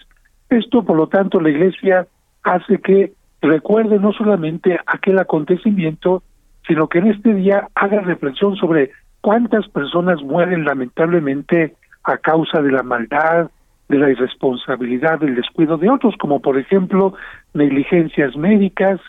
Esto, 0.50 0.84
por 0.84 0.98
lo 0.98 1.08
tanto, 1.08 1.40
la 1.40 1.50
Iglesia 1.50 2.08
hace 2.44 2.80
que 2.80 3.14
recuerde 3.42 4.00
no 4.00 4.12
solamente 4.14 4.80
aquel 4.86 5.20
acontecimiento, 5.20 6.24
sino 6.68 6.88
que 6.88 7.00
en 7.00 7.08
este 7.08 7.34
día 7.34 7.68
haga 7.76 8.02
reflexión 8.02 8.56
sobre 8.56 8.92
cuántas 9.22 9.68
personas 9.70 10.22
mueren 10.22 10.66
lamentablemente 10.66 11.76
a 12.06 12.18
causa 12.18 12.62
de 12.62 12.72
la 12.72 12.84
maldad, 12.84 13.50
de 13.90 13.98
la 13.98 14.10
irresponsabilidad, 14.10 15.20
del 15.20 15.36
descuido 15.36 15.78
de 15.78 15.90
otros, 15.90 16.16
como 16.18 16.40
por 16.40 16.58
ejemplo 16.58 17.14
negligencias 17.54 18.36
médicas, 18.36 19.00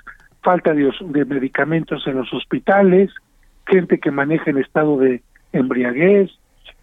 falta 0.43 0.73
de, 0.73 1.25
medicamentos 1.25 2.07
en 2.07 2.17
los 2.17 2.33
hospitales, 2.33 3.11
gente 3.67 3.99
que 3.99 4.11
maneja 4.11 4.51
en 4.51 4.59
estado 4.59 4.99
de 4.99 5.23
embriaguez, 5.53 6.31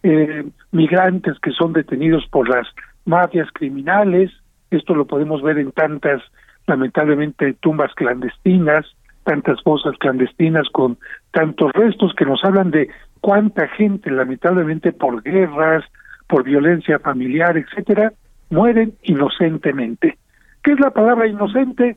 eh, 0.02 0.44
migrantes 0.70 1.38
que 1.40 1.50
son 1.52 1.72
detenidos 1.72 2.26
por 2.30 2.48
las 2.48 2.66
mafias 3.04 3.48
criminales, 3.52 4.30
esto 4.70 4.94
lo 4.94 5.06
podemos 5.06 5.42
ver 5.42 5.58
en 5.58 5.72
tantas, 5.72 6.22
lamentablemente, 6.66 7.54
tumbas 7.54 7.94
clandestinas, 7.94 8.86
tantas 9.24 9.62
fosas 9.62 9.96
clandestinas 9.98 10.68
con 10.70 10.98
tantos 11.30 11.72
restos 11.72 12.12
que 12.14 12.26
nos 12.26 12.44
hablan 12.44 12.70
de 12.70 12.90
cuánta 13.20 13.68
gente, 13.68 14.10
lamentablemente 14.10 14.92
por 14.92 15.22
guerras, 15.22 15.84
por 16.26 16.44
violencia 16.44 16.98
familiar, 16.98 17.56
etcétera, 17.56 18.12
mueren 18.50 18.94
inocentemente. 19.02 20.18
¿Qué 20.62 20.72
es 20.72 20.80
la 20.80 20.90
palabra 20.90 21.26
inocente? 21.26 21.96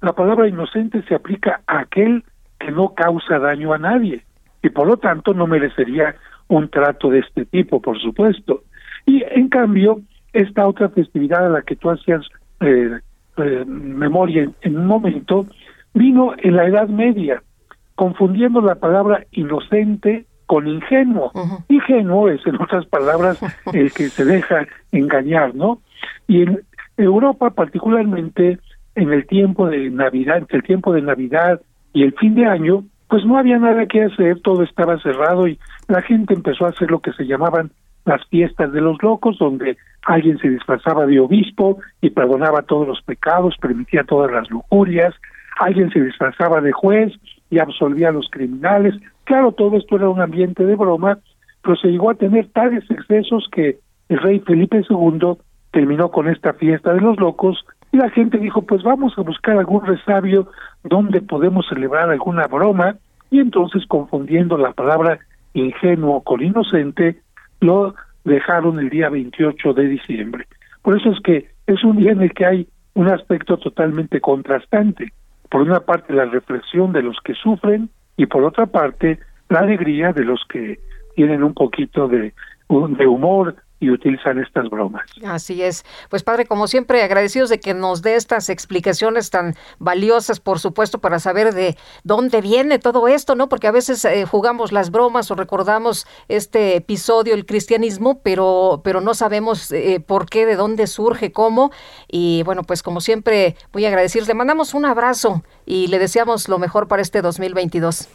La 0.00 0.12
palabra 0.12 0.48
inocente 0.48 1.02
se 1.02 1.14
aplica 1.14 1.60
a 1.66 1.80
aquel 1.80 2.24
que 2.58 2.70
no 2.70 2.94
causa 2.94 3.38
daño 3.38 3.72
a 3.72 3.78
nadie 3.78 4.24
y 4.62 4.70
por 4.70 4.86
lo 4.86 4.96
tanto 4.96 5.34
no 5.34 5.46
merecería 5.46 6.14
un 6.48 6.68
trato 6.68 7.10
de 7.10 7.20
este 7.20 7.44
tipo, 7.46 7.80
por 7.80 8.00
supuesto. 8.00 8.62
Y 9.06 9.22
en 9.30 9.48
cambio, 9.48 10.00
esta 10.32 10.66
otra 10.66 10.88
festividad 10.90 11.46
a 11.46 11.50
la 11.50 11.62
que 11.62 11.76
tú 11.76 11.90
hacías 11.90 12.26
eh, 12.60 12.98
eh, 13.36 13.64
memoria 13.66 14.50
en, 14.60 14.76
un 14.76 14.86
momento, 14.86 15.46
vino 15.94 16.34
en 16.38 16.56
la 16.56 16.66
Edad 16.66 16.88
Media, 16.88 17.42
confundiendo 17.94 18.60
la 18.60 18.76
palabra 18.76 19.24
inocente 19.32 20.26
con 20.50 20.66
ingenuo. 20.66 21.30
Ingenuo 21.68 22.28
es, 22.28 22.44
en 22.44 22.60
otras 22.60 22.84
palabras, 22.86 23.40
el 23.72 23.92
que 23.92 24.08
se 24.08 24.24
deja 24.24 24.66
engañar, 24.90 25.54
¿no? 25.54 25.80
Y 26.26 26.42
en 26.42 26.62
Europa, 26.96 27.50
particularmente 27.50 28.58
en 28.96 29.12
el 29.12 29.28
tiempo 29.28 29.68
de 29.68 29.88
Navidad, 29.90 30.38
entre 30.38 30.56
el 30.56 30.64
tiempo 30.64 30.92
de 30.92 31.02
Navidad 31.02 31.60
y 31.92 32.02
el 32.02 32.14
fin 32.14 32.34
de 32.34 32.46
año, 32.46 32.82
pues 33.08 33.24
no 33.24 33.38
había 33.38 33.60
nada 33.60 33.86
que 33.86 34.02
hacer, 34.02 34.40
todo 34.40 34.64
estaba 34.64 34.98
cerrado 34.98 35.46
y 35.46 35.56
la 35.86 36.02
gente 36.02 36.34
empezó 36.34 36.66
a 36.66 36.70
hacer 36.70 36.90
lo 36.90 36.98
que 36.98 37.12
se 37.12 37.28
llamaban 37.28 37.70
las 38.04 38.26
fiestas 38.26 38.72
de 38.72 38.80
los 38.80 39.00
locos, 39.04 39.38
donde 39.38 39.76
alguien 40.02 40.36
se 40.38 40.48
disfrazaba 40.48 41.06
de 41.06 41.20
obispo 41.20 41.78
y 42.00 42.10
perdonaba 42.10 42.62
todos 42.62 42.88
los 42.88 43.00
pecados, 43.02 43.54
permitía 43.60 44.02
todas 44.02 44.32
las 44.32 44.50
lujurias, 44.50 45.14
alguien 45.60 45.92
se 45.92 46.00
disfrazaba 46.00 46.60
de 46.60 46.72
juez 46.72 47.12
y 47.50 47.58
absolvía 47.58 48.08
a 48.08 48.12
los 48.12 48.28
criminales. 48.30 48.94
Claro, 49.24 49.52
todo 49.52 49.76
esto 49.76 49.96
era 49.96 50.08
un 50.08 50.20
ambiente 50.20 50.64
de 50.64 50.76
broma, 50.76 51.18
pero 51.62 51.76
se 51.76 51.88
llegó 51.88 52.10
a 52.10 52.14
tener 52.14 52.48
tales 52.48 52.84
excesos 52.90 53.48
que 53.52 53.78
el 54.08 54.18
rey 54.18 54.40
Felipe 54.40 54.82
II 54.88 55.36
terminó 55.72 56.10
con 56.10 56.28
esta 56.28 56.54
fiesta 56.54 56.94
de 56.94 57.00
los 57.00 57.18
locos 57.18 57.64
y 57.92 57.96
la 57.96 58.10
gente 58.10 58.38
dijo, 58.38 58.62
pues 58.62 58.82
vamos 58.82 59.14
a 59.16 59.22
buscar 59.22 59.58
algún 59.58 59.84
resabio 59.84 60.48
donde 60.84 61.20
podemos 61.20 61.66
celebrar 61.68 62.10
alguna 62.10 62.46
broma 62.46 62.96
y 63.30 63.40
entonces 63.40 63.84
confundiendo 63.86 64.56
la 64.56 64.72
palabra 64.72 65.18
ingenuo 65.54 66.22
con 66.22 66.42
inocente, 66.42 67.20
lo 67.60 67.94
dejaron 68.24 68.78
el 68.78 68.90
día 68.90 69.08
28 69.08 69.72
de 69.74 69.88
diciembre. 69.88 70.46
Por 70.82 70.98
eso 70.98 71.10
es 71.10 71.20
que 71.20 71.50
es 71.66 71.82
un 71.84 71.96
día 71.96 72.12
en 72.12 72.22
el 72.22 72.32
que 72.32 72.46
hay 72.46 72.68
un 72.94 73.08
aspecto 73.08 73.56
totalmente 73.58 74.20
contrastante. 74.20 75.12
Por 75.50 75.62
una 75.62 75.80
parte 75.80 76.12
la 76.12 76.26
reflexión 76.26 76.92
de 76.92 77.02
los 77.02 77.18
que 77.24 77.34
sufren 77.34 77.90
y 78.16 78.26
por 78.26 78.44
otra 78.44 78.66
parte 78.66 79.18
la 79.48 79.60
alegría 79.60 80.12
de 80.12 80.24
los 80.24 80.42
que 80.48 80.78
tienen 81.16 81.42
un 81.42 81.54
poquito 81.54 82.08
de, 82.08 82.32
humor 82.68 83.56
y 83.80 83.90
utilizan 83.90 84.38
estas 84.38 84.68
bromas. 84.68 85.10
Así 85.24 85.62
es. 85.62 85.84
Pues 86.10 86.22
padre, 86.22 86.44
como 86.44 86.68
siempre, 86.68 87.02
agradecidos 87.02 87.48
de 87.48 87.58
que 87.58 87.72
nos 87.72 88.02
dé 88.02 88.14
estas 88.14 88.50
explicaciones 88.50 89.30
tan 89.30 89.54
valiosas, 89.78 90.38
por 90.38 90.58
supuesto, 90.58 91.00
para 91.00 91.18
saber 91.18 91.54
de 91.54 91.76
dónde 92.04 92.42
viene 92.42 92.78
todo 92.78 93.08
esto, 93.08 93.34
¿no? 93.34 93.48
Porque 93.48 93.66
a 93.66 93.72
veces 93.72 94.04
eh, 94.04 94.26
jugamos 94.26 94.70
las 94.70 94.90
bromas 94.90 95.30
o 95.30 95.34
recordamos 95.34 96.06
este 96.28 96.76
episodio, 96.76 97.34
el 97.34 97.46
cristianismo, 97.46 98.20
pero, 98.22 98.82
pero 98.84 99.00
no 99.00 99.14
sabemos 99.14 99.72
eh, 99.72 100.04
por 100.06 100.26
qué, 100.26 100.44
de 100.44 100.56
dónde 100.56 100.86
surge, 100.86 101.32
cómo. 101.32 101.70
Y 102.06 102.42
bueno, 102.44 102.62
pues 102.64 102.82
como 102.82 103.00
siempre, 103.00 103.56
muy 103.72 103.86
agradecidos. 103.86 104.28
Le 104.28 104.34
mandamos 104.34 104.74
un 104.74 104.84
abrazo 104.84 105.42
y 105.64 105.86
le 105.86 105.98
deseamos 105.98 106.50
lo 106.50 106.58
mejor 106.58 106.86
para 106.86 107.00
este 107.00 107.22
2022. 107.22 108.10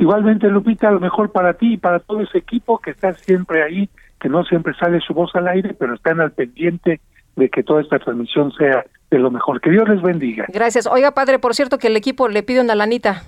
Igualmente, 0.00 0.48
Lupita, 0.48 0.90
lo 0.90 1.00
mejor 1.00 1.32
para 1.32 1.54
ti 1.54 1.72
y 1.72 1.76
para 1.76 1.98
todo 1.98 2.20
ese 2.20 2.38
equipo 2.38 2.78
que 2.78 2.90
está 2.90 3.14
siempre 3.14 3.64
ahí 3.64 3.88
que 4.20 4.28
no 4.28 4.44
siempre 4.44 4.74
sale 4.74 5.00
su 5.00 5.14
voz 5.14 5.34
al 5.34 5.48
aire, 5.48 5.74
pero 5.74 5.94
están 5.94 6.20
al 6.20 6.32
pendiente 6.32 7.00
de 7.36 7.48
que 7.48 7.62
toda 7.62 7.82
esta 7.82 7.98
transmisión 7.98 8.52
sea 8.52 8.84
de 9.10 9.18
lo 9.18 9.30
mejor. 9.30 9.60
Que 9.60 9.70
Dios 9.70 9.88
les 9.88 10.02
bendiga. 10.02 10.46
Gracias. 10.48 10.86
Oiga, 10.86 11.12
padre, 11.12 11.38
por 11.38 11.54
cierto 11.54 11.78
que 11.78 11.86
el 11.86 11.96
equipo 11.96 12.28
le 12.28 12.42
pide 12.42 12.60
una 12.60 12.74
lanita. 12.74 13.22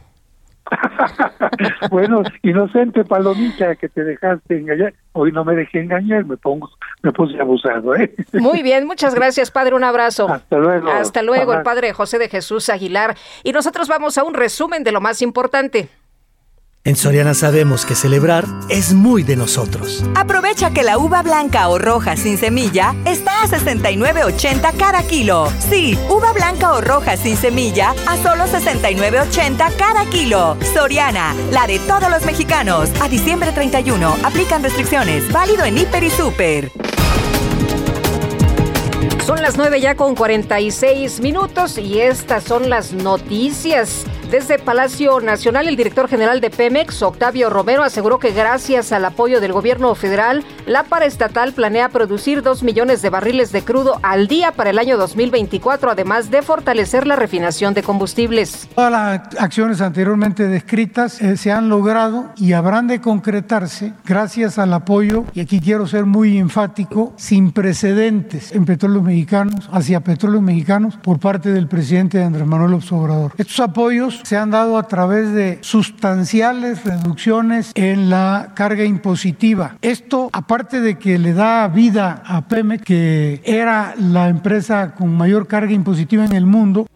bueno, 1.90 2.22
inocente 2.42 3.04
palomita 3.04 3.74
que 3.76 3.88
te 3.88 4.04
dejaste 4.04 4.58
engañar. 4.58 4.94
Hoy 5.12 5.32
no 5.32 5.44
me 5.44 5.54
dejé 5.54 5.80
engañar, 5.80 6.24
me 6.24 6.36
pongo, 6.36 6.70
me 7.02 7.12
puse 7.12 7.40
abusado, 7.40 7.94
¿eh? 7.96 8.14
Muy 8.32 8.62
bien, 8.62 8.86
muchas 8.86 9.14
gracias, 9.14 9.50
padre. 9.50 9.74
Un 9.74 9.84
abrazo. 9.84 10.28
Hasta 10.28 10.58
luego. 10.58 10.90
Hasta 10.90 11.22
luego, 11.22 11.54
el 11.54 11.62
padre 11.62 11.92
José 11.92 12.18
de 12.18 12.28
Jesús 12.28 12.68
Aguilar. 12.68 13.16
Y 13.42 13.52
nosotros 13.52 13.88
vamos 13.88 14.18
a 14.18 14.24
un 14.24 14.34
resumen 14.34 14.84
de 14.84 14.92
lo 14.92 15.00
más 15.00 15.22
importante. 15.22 15.88
En 16.82 16.96
Soriana 16.96 17.34
sabemos 17.34 17.84
que 17.84 17.94
celebrar 17.94 18.46
es 18.70 18.94
muy 18.94 19.22
de 19.22 19.36
nosotros. 19.36 20.02
Aprovecha 20.14 20.70
que 20.70 20.82
la 20.82 20.96
uva 20.96 21.20
blanca 21.20 21.68
o 21.68 21.78
roja 21.78 22.16
sin 22.16 22.38
semilla 22.38 22.94
está 23.04 23.42
a 23.42 23.48
69.80 23.48 24.74
cada 24.78 25.02
kilo. 25.02 25.52
Sí, 25.58 25.98
uva 26.08 26.32
blanca 26.32 26.72
o 26.72 26.80
roja 26.80 27.18
sin 27.18 27.36
semilla 27.36 27.94
a 28.08 28.16
solo 28.16 28.44
69.80 28.44 29.76
cada 29.76 30.06
kilo. 30.08 30.56
Soriana, 30.72 31.34
la 31.52 31.66
de 31.66 31.80
todos 31.80 32.10
los 32.10 32.24
mexicanos. 32.24 32.88
A 33.02 33.10
diciembre 33.10 33.52
31 33.52 34.16
aplican 34.24 34.62
restricciones. 34.62 35.30
Válido 35.30 35.66
en 35.66 35.76
Hiper 35.76 36.02
y 36.02 36.10
Super. 36.10 36.72
Son 39.26 39.42
las 39.42 39.58
9 39.58 39.82
ya 39.82 39.96
con 39.96 40.14
46 40.14 41.20
minutos 41.20 41.76
y 41.76 42.00
estas 42.00 42.42
son 42.42 42.70
las 42.70 42.94
noticias. 42.94 44.06
Desde 44.30 44.60
Palacio 44.60 45.18
Nacional, 45.18 45.66
el 45.66 45.74
director 45.74 46.06
general 46.06 46.40
de 46.40 46.50
Pemex, 46.50 47.02
Octavio 47.02 47.50
Romero, 47.50 47.82
aseguró 47.82 48.20
que 48.20 48.30
gracias 48.30 48.92
al 48.92 49.04
apoyo 49.04 49.40
del 49.40 49.52
gobierno 49.52 49.92
federal, 49.96 50.44
la 50.66 50.84
paraestatal 50.84 51.52
planea 51.52 51.88
producir 51.88 52.40
2 52.40 52.62
millones 52.62 53.02
de 53.02 53.10
barriles 53.10 53.50
de 53.50 53.62
crudo 53.62 53.98
al 54.04 54.28
día 54.28 54.52
para 54.52 54.70
el 54.70 54.78
año 54.78 54.96
2024, 54.98 55.90
además 55.90 56.30
de 56.30 56.42
fortalecer 56.42 57.08
la 57.08 57.16
refinación 57.16 57.74
de 57.74 57.82
combustibles. 57.82 58.68
Todas 58.76 58.92
las 58.92 59.40
acciones 59.40 59.80
anteriormente 59.80 60.46
descritas 60.46 61.20
eh, 61.20 61.36
se 61.36 61.50
han 61.50 61.68
logrado 61.68 62.30
y 62.36 62.52
habrán 62.52 62.86
de 62.86 63.00
concretarse 63.00 63.94
gracias 64.04 64.60
al 64.60 64.72
apoyo, 64.72 65.24
y 65.34 65.40
aquí 65.40 65.60
quiero 65.60 65.88
ser 65.88 66.04
muy 66.04 66.38
enfático, 66.38 67.14
sin 67.16 67.50
precedentes 67.50 68.52
en 68.52 68.64
petróleos 68.64 69.02
mexicanos, 69.02 69.68
hacia 69.72 69.98
petróleos 69.98 70.44
mexicanos 70.44 70.96
por 71.02 71.18
parte 71.18 71.50
del 71.50 71.66
presidente 71.66 72.22
Andrés 72.22 72.46
Manuel 72.46 72.70
López. 72.70 72.90
Estos 73.36 73.58
apoyos 73.58 74.19
se 74.22 74.36
han 74.36 74.50
dado 74.50 74.78
a 74.78 74.88
través 74.88 75.32
de 75.32 75.58
sustanciales 75.62 76.84
reducciones 76.84 77.72
en 77.74 78.10
la 78.10 78.52
carga 78.54 78.84
impositiva. 78.84 79.76
Esto, 79.82 80.30
aparte 80.32 80.80
de 80.80 80.98
que 80.98 81.18
le 81.18 81.32
da 81.32 81.68
vida 81.68 82.22
a 82.24 82.48
Pemex, 82.48 82.84
que 82.84 83.40
era 83.44 83.94
la 83.96 84.28
empresa 84.28 84.94
con 84.94 85.16
mayor 85.16 85.46
carga 85.46 85.72
impositiva 85.72 86.24
en 86.24 86.32
el 86.32 86.46
mundo, 86.46 86.86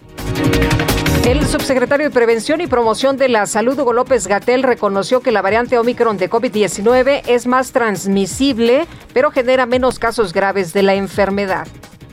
el 1.27 1.47
subsecretario 1.47 2.07
de 2.07 2.12
Prevención 2.12 2.61
y 2.61 2.67
Promoción 2.67 3.17
de 3.17 3.31
la 3.31 3.47
Salud, 3.47 3.78
Hugo 3.78 3.94
López 3.94 4.27
Gatel, 4.27 4.62
reconoció 4.62 5.20
que 5.20 5.33
la 5.33 5.41
variante 5.41 5.78
Omicron 5.78 6.19
de 6.19 6.28
COVID-19 6.28 7.23
es 7.27 7.47
más 7.47 7.73
transmisible, 7.73 8.86
pero 9.15 9.31
genera 9.31 9.65
menos 9.65 9.99
casos 9.99 10.35
graves 10.35 10.75
de 10.75 10.83
la 10.83 10.94
enfermedad. 10.94 11.67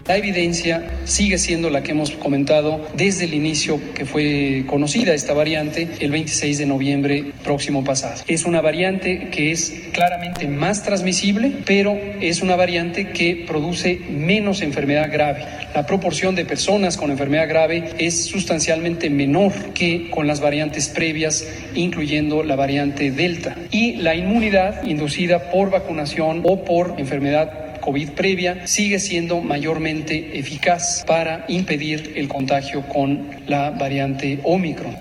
La 0.08 0.18
evidencia 0.18 0.84
sigue 1.06 1.38
siendo 1.38 1.70
la 1.70 1.84
que 1.84 1.92
hemos 1.92 2.12
comentado 2.12 2.88
desde 2.96 3.26
el 3.26 3.34
inicio 3.34 3.80
que 3.94 4.06
fue 4.06 4.66
conocida 4.68 5.14
esta 5.14 5.34
variante 5.34 5.88
el 6.00 6.12
26 6.12 6.58
de 6.58 6.66
noviembre 6.66 7.26
próximo 7.44 7.84
pasado. 7.84 8.16
Es 8.28 8.46
una 8.46 8.62
variante 8.62 9.30
que 9.30 9.52
es 9.52 9.90
claramente 9.94 10.48
más 10.48 10.84
transmisible, 10.84 11.52
pero 11.66 11.98
es 12.20 12.42
una 12.42 12.56
variante 12.56 13.10
que 13.10 13.46
produce 13.48 14.02
menos 14.10 14.62
enfermedad 14.62 15.12
grave. 15.12 15.46
La 15.76 15.86
proporción 15.86 16.36
de 16.36 16.46
personas 16.46 16.98
con 16.98 17.12
enfermedad 17.12 17.48
grave 17.48 17.92
es 18.00 18.26
sustancialmente 18.26 19.10
menor 19.10 19.54
que 19.74 20.10
con 20.10 20.26
las 20.26 20.42
variantes 20.42 20.90
previas, 20.90 21.48
incluyendo 21.76 22.44
la 22.44 22.56
variante 22.56 23.12
Delta. 23.12 23.56
Y 23.70 23.98
la 23.98 24.16
inmunidad 24.16 24.84
inducida 24.84 25.52
por 25.52 25.70
vacunación 25.70 26.42
o 26.44 26.66
por 26.66 26.96
enfermedad 26.98 27.71
COVID 27.82 28.12
previa 28.12 28.68
sigue 28.68 29.00
siendo 29.00 29.42
mayormente 29.42 30.38
eficaz 30.38 31.04
para 31.06 31.46
impedir 31.48 32.14
el 32.16 32.28
contagio 32.28 32.84
con 32.88 33.30
la 33.48 33.72
variante 33.72 34.40
Omicron. 34.44 34.98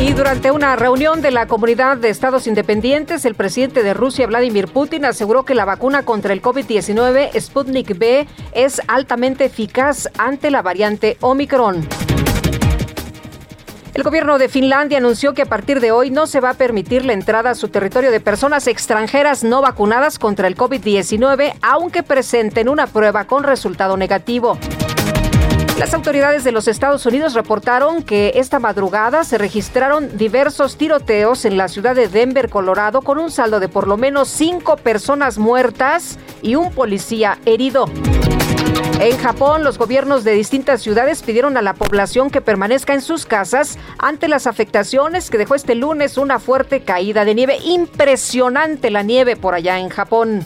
Y 0.00 0.12
durante 0.12 0.52
una 0.52 0.76
reunión 0.76 1.22
de 1.22 1.32
la 1.32 1.46
comunidad 1.46 1.96
de 1.96 2.08
estados 2.08 2.46
independientes, 2.46 3.24
el 3.24 3.34
presidente 3.34 3.82
de 3.82 3.94
Rusia, 3.94 4.26
Vladimir 4.26 4.68
Putin, 4.68 5.04
aseguró 5.04 5.44
que 5.44 5.54
la 5.54 5.64
vacuna 5.64 6.04
contra 6.04 6.32
el 6.32 6.40
COVID-19 6.40 7.38
Sputnik 7.38 7.98
B 7.98 8.26
es 8.52 8.80
altamente 8.86 9.46
eficaz 9.46 10.08
ante 10.16 10.50
la 10.50 10.62
variante 10.62 11.16
Omicron. 11.20 11.86
El 13.98 14.04
gobierno 14.04 14.38
de 14.38 14.48
Finlandia 14.48 14.98
anunció 14.98 15.34
que 15.34 15.42
a 15.42 15.46
partir 15.46 15.80
de 15.80 15.90
hoy 15.90 16.12
no 16.12 16.28
se 16.28 16.38
va 16.38 16.50
a 16.50 16.54
permitir 16.54 17.04
la 17.04 17.14
entrada 17.14 17.50
a 17.50 17.56
su 17.56 17.66
territorio 17.66 18.12
de 18.12 18.20
personas 18.20 18.68
extranjeras 18.68 19.42
no 19.42 19.60
vacunadas 19.60 20.20
contra 20.20 20.46
el 20.46 20.56
COVID-19, 20.56 21.54
aunque 21.62 22.04
presenten 22.04 22.68
una 22.68 22.86
prueba 22.86 23.24
con 23.24 23.42
resultado 23.42 23.96
negativo. 23.96 24.56
Las 25.80 25.94
autoridades 25.94 26.44
de 26.44 26.52
los 26.52 26.68
Estados 26.68 27.06
Unidos 27.06 27.34
reportaron 27.34 28.04
que 28.04 28.34
esta 28.36 28.60
madrugada 28.60 29.24
se 29.24 29.36
registraron 29.36 30.16
diversos 30.16 30.76
tiroteos 30.76 31.44
en 31.44 31.56
la 31.56 31.66
ciudad 31.66 31.96
de 31.96 32.06
Denver, 32.06 32.50
Colorado, 32.50 33.02
con 33.02 33.18
un 33.18 33.32
saldo 33.32 33.58
de 33.58 33.68
por 33.68 33.88
lo 33.88 33.96
menos 33.96 34.28
cinco 34.28 34.76
personas 34.76 35.38
muertas 35.38 36.20
y 36.40 36.54
un 36.54 36.70
policía 36.70 37.38
herido. 37.46 37.86
En 39.00 39.16
Japón, 39.18 39.62
los 39.62 39.78
gobiernos 39.78 40.24
de 40.24 40.32
distintas 40.32 40.82
ciudades 40.82 41.22
pidieron 41.22 41.56
a 41.56 41.62
la 41.62 41.74
población 41.74 42.30
que 42.30 42.40
permanezca 42.40 42.94
en 42.94 43.00
sus 43.00 43.26
casas 43.26 43.78
ante 43.96 44.26
las 44.26 44.48
afectaciones 44.48 45.30
que 45.30 45.38
dejó 45.38 45.54
este 45.54 45.76
lunes 45.76 46.18
una 46.18 46.40
fuerte 46.40 46.82
caída 46.82 47.24
de 47.24 47.36
nieve. 47.36 47.58
Impresionante 47.64 48.90
la 48.90 49.02
nieve 49.02 49.36
por 49.36 49.54
allá 49.54 49.78
en 49.78 49.88
Japón. 49.88 50.44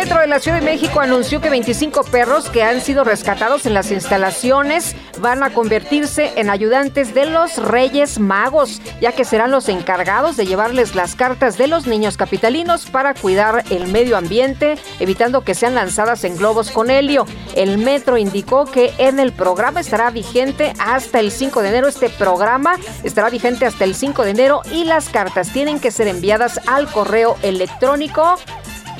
Metro 0.00 0.20
de 0.20 0.28
la 0.28 0.40
Ciudad 0.40 0.60
de 0.60 0.64
México 0.64 1.00
anunció 1.00 1.42
que 1.42 1.50
25 1.50 2.04
perros 2.04 2.48
que 2.48 2.62
han 2.62 2.80
sido 2.80 3.04
rescatados 3.04 3.66
en 3.66 3.74
las 3.74 3.90
instalaciones 3.90 4.96
van 5.18 5.42
a 5.42 5.50
convertirse 5.50 6.32
en 6.36 6.48
ayudantes 6.48 7.12
de 7.12 7.26
los 7.26 7.58
Reyes 7.58 8.18
Magos, 8.18 8.80
ya 9.00 9.12
que 9.12 9.26
serán 9.26 9.50
los 9.50 9.68
encargados 9.68 10.38
de 10.38 10.46
llevarles 10.46 10.94
las 10.94 11.16
cartas 11.16 11.58
de 11.58 11.66
los 11.66 11.86
niños 11.86 12.16
capitalinos 12.16 12.86
para 12.86 13.12
cuidar 13.12 13.62
el 13.68 13.88
medio 13.88 14.16
ambiente, 14.16 14.78
evitando 15.00 15.42
que 15.42 15.54
sean 15.54 15.74
lanzadas 15.74 16.24
en 16.24 16.36
globos 16.38 16.70
con 16.70 16.88
helio. 16.88 17.26
El 17.54 17.76
Metro 17.76 18.16
indicó 18.16 18.64
que 18.64 18.94
en 18.96 19.20
el 19.20 19.32
programa 19.32 19.80
estará 19.80 20.10
vigente 20.10 20.72
hasta 20.78 21.20
el 21.20 21.30
5 21.30 21.60
de 21.60 21.68
enero. 21.68 21.88
Este 21.88 22.08
programa 22.08 22.76
estará 23.04 23.28
vigente 23.28 23.66
hasta 23.66 23.84
el 23.84 23.94
5 23.94 24.24
de 24.24 24.30
enero 24.30 24.62
y 24.72 24.84
las 24.84 25.10
cartas 25.10 25.52
tienen 25.52 25.78
que 25.78 25.90
ser 25.90 26.08
enviadas 26.08 26.58
al 26.66 26.86
correo 26.90 27.36
electrónico 27.42 28.38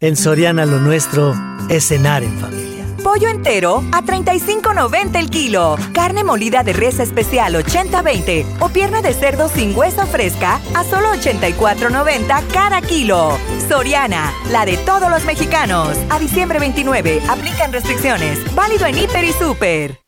En 0.00 0.16
Soriana 0.16 0.64
lo 0.66 0.78
nuestro 0.78 1.34
es 1.68 1.88
cenar 1.88 2.22
en 2.22 2.38
familia. 2.38 2.75
Pollo 3.16 3.30
entero 3.30 3.82
a 3.92 4.02
35.90 4.02 5.16
el 5.18 5.30
kilo. 5.30 5.76
Carne 5.94 6.22
molida 6.22 6.62
de 6.62 6.74
res 6.74 7.00
especial 7.00 7.54
80-20 7.54 8.44
o 8.60 8.68
pierna 8.68 9.00
de 9.00 9.14
cerdo 9.14 9.48
sin 9.48 9.74
hueso 9.74 10.06
fresca 10.06 10.60
a 10.74 10.84
solo 10.84 11.08
84.90 11.14 12.42
cada 12.52 12.82
kilo. 12.82 13.38
Soriana, 13.70 14.34
la 14.52 14.66
de 14.66 14.76
todos 14.76 15.08
los 15.08 15.24
mexicanos. 15.24 15.96
A 16.10 16.18
diciembre 16.18 16.58
29, 16.58 17.22
aplican 17.26 17.72
restricciones. 17.72 18.38
Válido 18.54 18.84
en 18.84 18.98
Hiper 18.98 19.24
y 19.24 19.32
Super. 19.32 19.98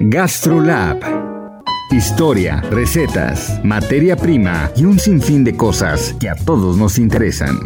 GastroLab. 0.00 1.00
Historia, 1.90 2.62
recetas, 2.70 3.62
materia 3.62 4.16
prima 4.16 4.70
y 4.74 4.86
un 4.86 4.98
sinfín 4.98 5.44
de 5.44 5.54
cosas 5.54 6.14
que 6.18 6.30
a 6.30 6.34
todos 6.34 6.78
nos 6.78 6.96
interesan. 6.96 7.58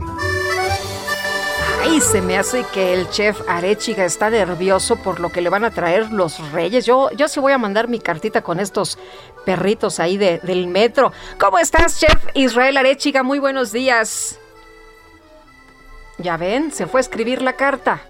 Se 2.00 2.22
me 2.22 2.38
hace 2.38 2.64
que 2.72 2.94
el 2.94 3.10
chef 3.10 3.40
Arechiga 3.48 4.04
está 4.04 4.30
nervioso 4.30 4.96
por 4.96 5.18
lo 5.18 5.30
que 5.30 5.40
le 5.42 5.50
van 5.50 5.64
a 5.64 5.72
traer 5.72 6.10
los 6.12 6.52
reyes. 6.52 6.86
Yo, 6.86 7.10
yo 7.10 7.26
sí 7.28 7.40
voy 7.40 7.52
a 7.52 7.58
mandar 7.58 7.88
mi 7.88 7.98
cartita 7.98 8.40
con 8.40 8.60
estos 8.60 8.98
perritos 9.44 9.98
ahí 9.98 10.16
de, 10.16 10.38
del 10.38 10.68
metro. 10.68 11.12
¿Cómo 11.38 11.58
estás, 11.58 11.98
chef 11.98 12.24
Israel 12.34 12.76
Arechiga? 12.76 13.22
Muy 13.22 13.40
buenos 13.40 13.72
días. 13.72 14.38
Ya 16.18 16.36
ven, 16.36 16.72
se 16.72 16.86
fue 16.86 17.00
a 17.00 17.02
escribir 17.02 17.42
la 17.42 17.54
carta. 17.54 18.00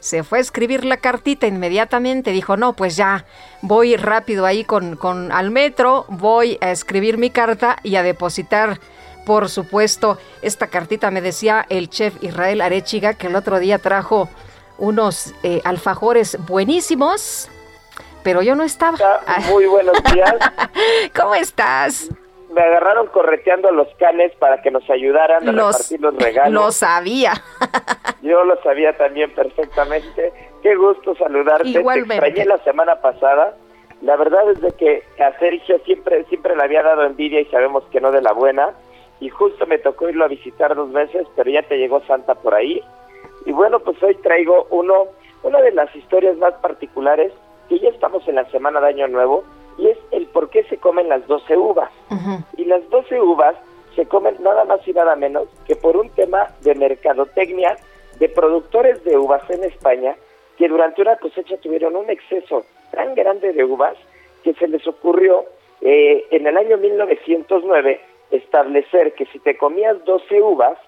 Se 0.00 0.24
fue 0.24 0.38
a 0.38 0.40
escribir 0.40 0.84
la 0.84 0.96
cartita 0.96 1.46
inmediatamente. 1.46 2.32
Dijo, 2.32 2.56
no, 2.56 2.72
pues 2.72 2.96
ya 2.96 3.26
voy 3.60 3.96
rápido 3.96 4.46
ahí 4.46 4.64
con, 4.64 4.96
con 4.96 5.30
al 5.30 5.50
metro, 5.50 6.06
voy 6.08 6.58
a 6.60 6.70
escribir 6.70 7.18
mi 7.18 7.30
carta 7.30 7.76
y 7.82 7.96
a 7.96 8.02
depositar 8.02 8.80
por 9.24 9.48
supuesto, 9.48 10.18
esta 10.42 10.68
cartita 10.68 11.10
me 11.10 11.20
decía 11.20 11.64
el 11.68 11.88
chef 11.88 12.22
Israel 12.22 12.60
Arechiga 12.60 13.14
que 13.14 13.28
el 13.28 13.36
otro 13.36 13.58
día 13.58 13.78
trajo 13.78 14.28
unos 14.78 15.34
eh, 15.42 15.60
alfajores 15.64 16.38
buenísimos, 16.46 17.50
pero 18.22 18.42
yo 18.42 18.54
no 18.54 18.64
estaba. 18.64 18.98
Muy 19.48 19.66
buenos 19.66 19.96
días. 20.12 20.34
¿Cómo 21.16 21.34
estás? 21.34 22.10
Me 22.52 22.60
agarraron 22.60 23.08
correteando 23.08 23.68
a 23.68 23.72
los 23.72 23.88
canes 23.98 24.32
para 24.38 24.62
que 24.62 24.70
nos 24.70 24.88
ayudaran 24.88 25.48
a 25.48 25.52
repartir 25.52 26.00
los 26.00 26.14
regalos. 26.16 26.52
Lo 26.64 26.70
sabía. 26.70 27.32
yo 28.22 28.44
lo 28.44 28.60
sabía 28.62 28.96
también 28.96 29.34
perfectamente. 29.34 30.32
Qué 30.62 30.76
gusto 30.76 31.16
saludarte. 31.16 31.68
Igualmente. 31.68 32.20
Te 32.20 32.28
extrañé 32.28 32.48
la 32.48 32.62
semana 32.62 33.00
pasada. 33.00 33.56
La 34.02 34.16
verdad 34.16 34.50
es 34.50 34.60
de 34.60 34.70
que 34.72 35.02
a 35.20 35.36
Sergio 35.38 35.78
siempre, 35.84 36.24
siempre 36.26 36.54
le 36.54 36.62
había 36.62 36.82
dado 36.82 37.04
envidia 37.04 37.40
y 37.40 37.46
sabemos 37.46 37.84
que 37.90 38.00
no 38.00 38.12
de 38.12 38.22
la 38.22 38.32
buena 38.32 38.72
y 39.20 39.28
justo 39.28 39.66
me 39.66 39.78
tocó 39.78 40.08
irlo 40.08 40.24
a 40.24 40.28
visitar 40.28 40.74
dos 40.74 40.92
veces, 40.92 41.26
pero 41.36 41.50
ya 41.50 41.62
te 41.62 41.78
llegó 41.78 42.00
Santa 42.06 42.34
por 42.34 42.54
ahí. 42.54 42.82
Y 43.46 43.52
bueno, 43.52 43.80
pues 43.80 44.02
hoy 44.02 44.14
traigo 44.16 44.66
uno, 44.70 45.06
una 45.42 45.60
de 45.60 45.72
las 45.72 45.94
historias 45.94 46.36
más 46.36 46.54
particulares, 46.54 47.32
que 47.68 47.78
ya 47.78 47.88
estamos 47.90 48.26
en 48.28 48.36
la 48.36 48.44
semana 48.50 48.80
de 48.80 48.88
Año 48.88 49.08
Nuevo, 49.08 49.44
y 49.78 49.88
es 49.88 49.98
el 50.10 50.26
por 50.26 50.50
qué 50.50 50.64
se 50.64 50.78
comen 50.78 51.08
las 51.08 51.26
12 51.26 51.56
uvas. 51.56 51.90
Y 52.56 52.64
las 52.64 52.88
12 52.90 53.20
uvas 53.20 53.56
se 53.96 54.06
comen 54.06 54.36
nada 54.40 54.64
más 54.64 54.86
y 54.86 54.92
nada 54.92 55.16
menos 55.16 55.48
que 55.66 55.76
por 55.76 55.96
un 55.96 56.10
tema 56.10 56.48
de 56.62 56.74
mercadotecnia 56.74 57.76
de 58.18 58.28
productores 58.28 59.02
de 59.04 59.16
uvas 59.16 59.48
en 59.50 59.64
España, 59.64 60.16
que 60.56 60.68
durante 60.68 61.02
una 61.02 61.16
cosecha 61.16 61.56
tuvieron 61.58 61.96
un 61.96 62.10
exceso 62.10 62.64
tan 62.92 63.14
grande 63.14 63.52
de 63.52 63.64
uvas 63.64 63.96
que 64.42 64.54
se 64.54 64.68
les 64.68 64.86
ocurrió 64.86 65.44
eh, 65.80 66.24
en 66.30 66.46
el 66.46 66.56
año 66.56 66.76
1909 66.76 68.00
establecer 68.36 69.14
que 69.14 69.26
si 69.26 69.38
te 69.38 69.56
comías 69.56 70.04
12 70.04 70.42
uvas, 70.42 70.78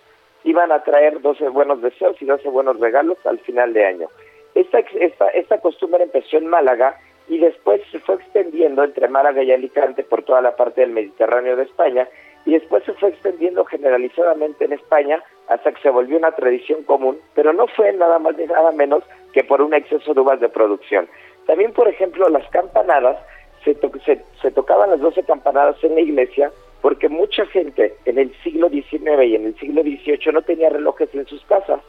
iban 0.44 0.70
a 0.73 0.83
traer 0.83 1.20
12 1.20 1.49
buenos 1.49 1.83
deseos 1.83 2.20
y 2.20 2.25
12 2.25 2.49
buenos 2.49 2.78
regalos 2.78 3.18
al 3.25 3.39
final 3.41 3.73
de 3.73 3.84
año. 3.84 4.08
Esta, 4.55 4.78
esta, 4.78 5.28
esta 5.28 5.60
costumbre 5.60 6.05
empezó 6.05 6.39
en 6.39 6.47
Málaga 6.47 6.99
y 7.28 7.39
después 7.39 7.83
se 7.91 7.99
fue 7.99 8.16
extendiendo 8.16 8.84
entre 8.84 9.08
Málaga 9.08 9.42
y 9.42 9.52
Alicante 9.52 10.05
por 10.05 10.23
toda 10.23 10.41
la 10.41 10.57
parte 10.57 10.83
del 10.83 10.91
Mediterráneo 10.91 11.57
de 11.57 11.65
España 11.65 12.08
y 12.44 12.52
después 12.52 12.84
se 12.84 12.94
fue 12.94 13.08
extendiendo 13.08 13.65
generalizadamente 13.65 14.65
en 14.65 14.73
España 14.73 15.23
hasta 15.49 15.73
que 15.73 15.83
se 15.83 15.91
volvió 15.91 16.16
una 16.16 16.31
tradición 16.33 16.84
común, 16.84 17.18
pero 17.34 17.52
no 17.52 17.66
fue 17.66 17.92
nada 17.92 18.18
más 18.20 18.36
ni 18.36 18.47
nada 18.47 18.70
menos 18.70 19.02
que 19.33 19.42
por 19.42 19.60
un 19.60 19.75
exceso 19.75 20.15
de 20.15 20.20
uvas 20.20 20.41
de 20.41 20.49
producción. 20.49 21.08
También, 21.47 21.73
por 21.73 21.89
ejemplo, 21.89 22.28
las 22.28 22.49
campanadas, 22.50 23.18
se, 23.65 23.75
se, 24.05 24.25
se 24.41 24.50
tocaban 24.52 24.91
las 24.91 25.00
12 25.00 25.25
campanadas 25.25 25.83
en 25.83 25.97
la 25.97 26.00
iglesia 26.00 26.52
porque 26.86 27.08
mucha 27.08 27.44
gente 27.47 27.97
en 28.05 28.16
el 28.16 28.32
siglo 28.44 28.68
XIX 28.68 29.24
y 29.26 29.34
en 29.34 29.47
el 29.47 29.58
siglo 29.58 29.82
XVIII 29.82 30.32
no 30.32 30.42
tenía 30.42 30.68
relojes 30.68 31.12
en 31.16 31.26
sus 31.26 31.44
casas. 31.47 31.81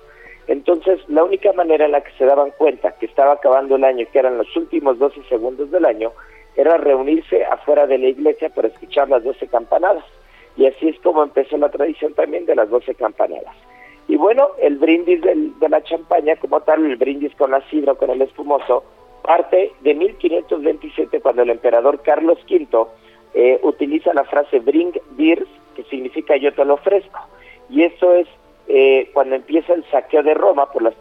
Entonces, 0.47 0.99
la 1.07 1.23
única 1.23 1.53
manera 1.53 1.85
en 1.85 1.91
la 1.91 2.01
que 2.01 2.09
se 2.17 2.25
daban 2.25 2.49
cuenta 2.57 2.95
que 2.97 3.05
estaba 3.05 3.33
acabando 3.33 3.75
el 3.75 3.83
año, 3.83 4.07
que 4.11 4.17
eran 4.17 4.39
los 4.39 4.57
últimos 4.57 4.97
12 4.97 5.21
segundos 5.29 5.69
del 5.69 5.85
año, 5.85 6.13
era 6.55 6.77
reunirse 6.77 7.45
afuera 7.45 7.85
de 7.85 7.99
la 7.99 8.07
iglesia 8.07 8.49
para 8.49 8.69
escuchar 8.69 9.07
las 9.07 9.23
12 9.23 9.47
campanadas. 9.49 10.03
Y 10.55 10.65
así 10.65 10.89
es 10.89 10.99
como 11.01 11.21
empezó 11.21 11.59
la 11.59 11.69
tradición 11.69 12.15
también 12.15 12.47
de 12.47 12.55
las 12.55 12.67
12 12.67 12.95
campanadas. 12.95 13.55
Y 14.07 14.15
bueno, 14.15 14.47
el 14.59 14.77
brindis 14.77 15.21
de 15.21 15.69
la 15.69 15.83
champaña, 15.83 16.37
como 16.37 16.61
tal, 16.61 16.83
el 16.83 16.95
brindis 16.95 17.35
con 17.35 17.51
la 17.51 17.61
sidra, 17.69 17.93
con 17.93 18.09
el 18.09 18.23
espumoso, 18.23 18.83
parte 19.21 19.73
de 19.81 19.93
1527 19.93 21.21
cuando 21.21 21.43
el 21.43 21.51
emperador 21.51 22.01
Carlos 22.01 22.39
V 22.49 22.87
eh, 23.33 23.59
utiliza 23.63 24.13
la 24.13 24.23
frase 24.23 24.59
bring 24.59 24.93
beers, 25.11 25.47
que 25.75 25.83
significa 25.83 26.37
yo 26.37 26.53
te 26.53 26.65
lo 26.65 26.75
ofrezco. 26.75 27.19
Y 27.69 27.83
eso 27.83 28.13
es 28.13 28.27
eh, 28.67 29.09
cuando 29.13 29.35
empieza 29.35 29.73
el 29.73 29.83
saqueo 29.85 30.23
de 30.23 30.33
Roma 30.33 30.71
por 30.71 30.81
las, 30.81 30.95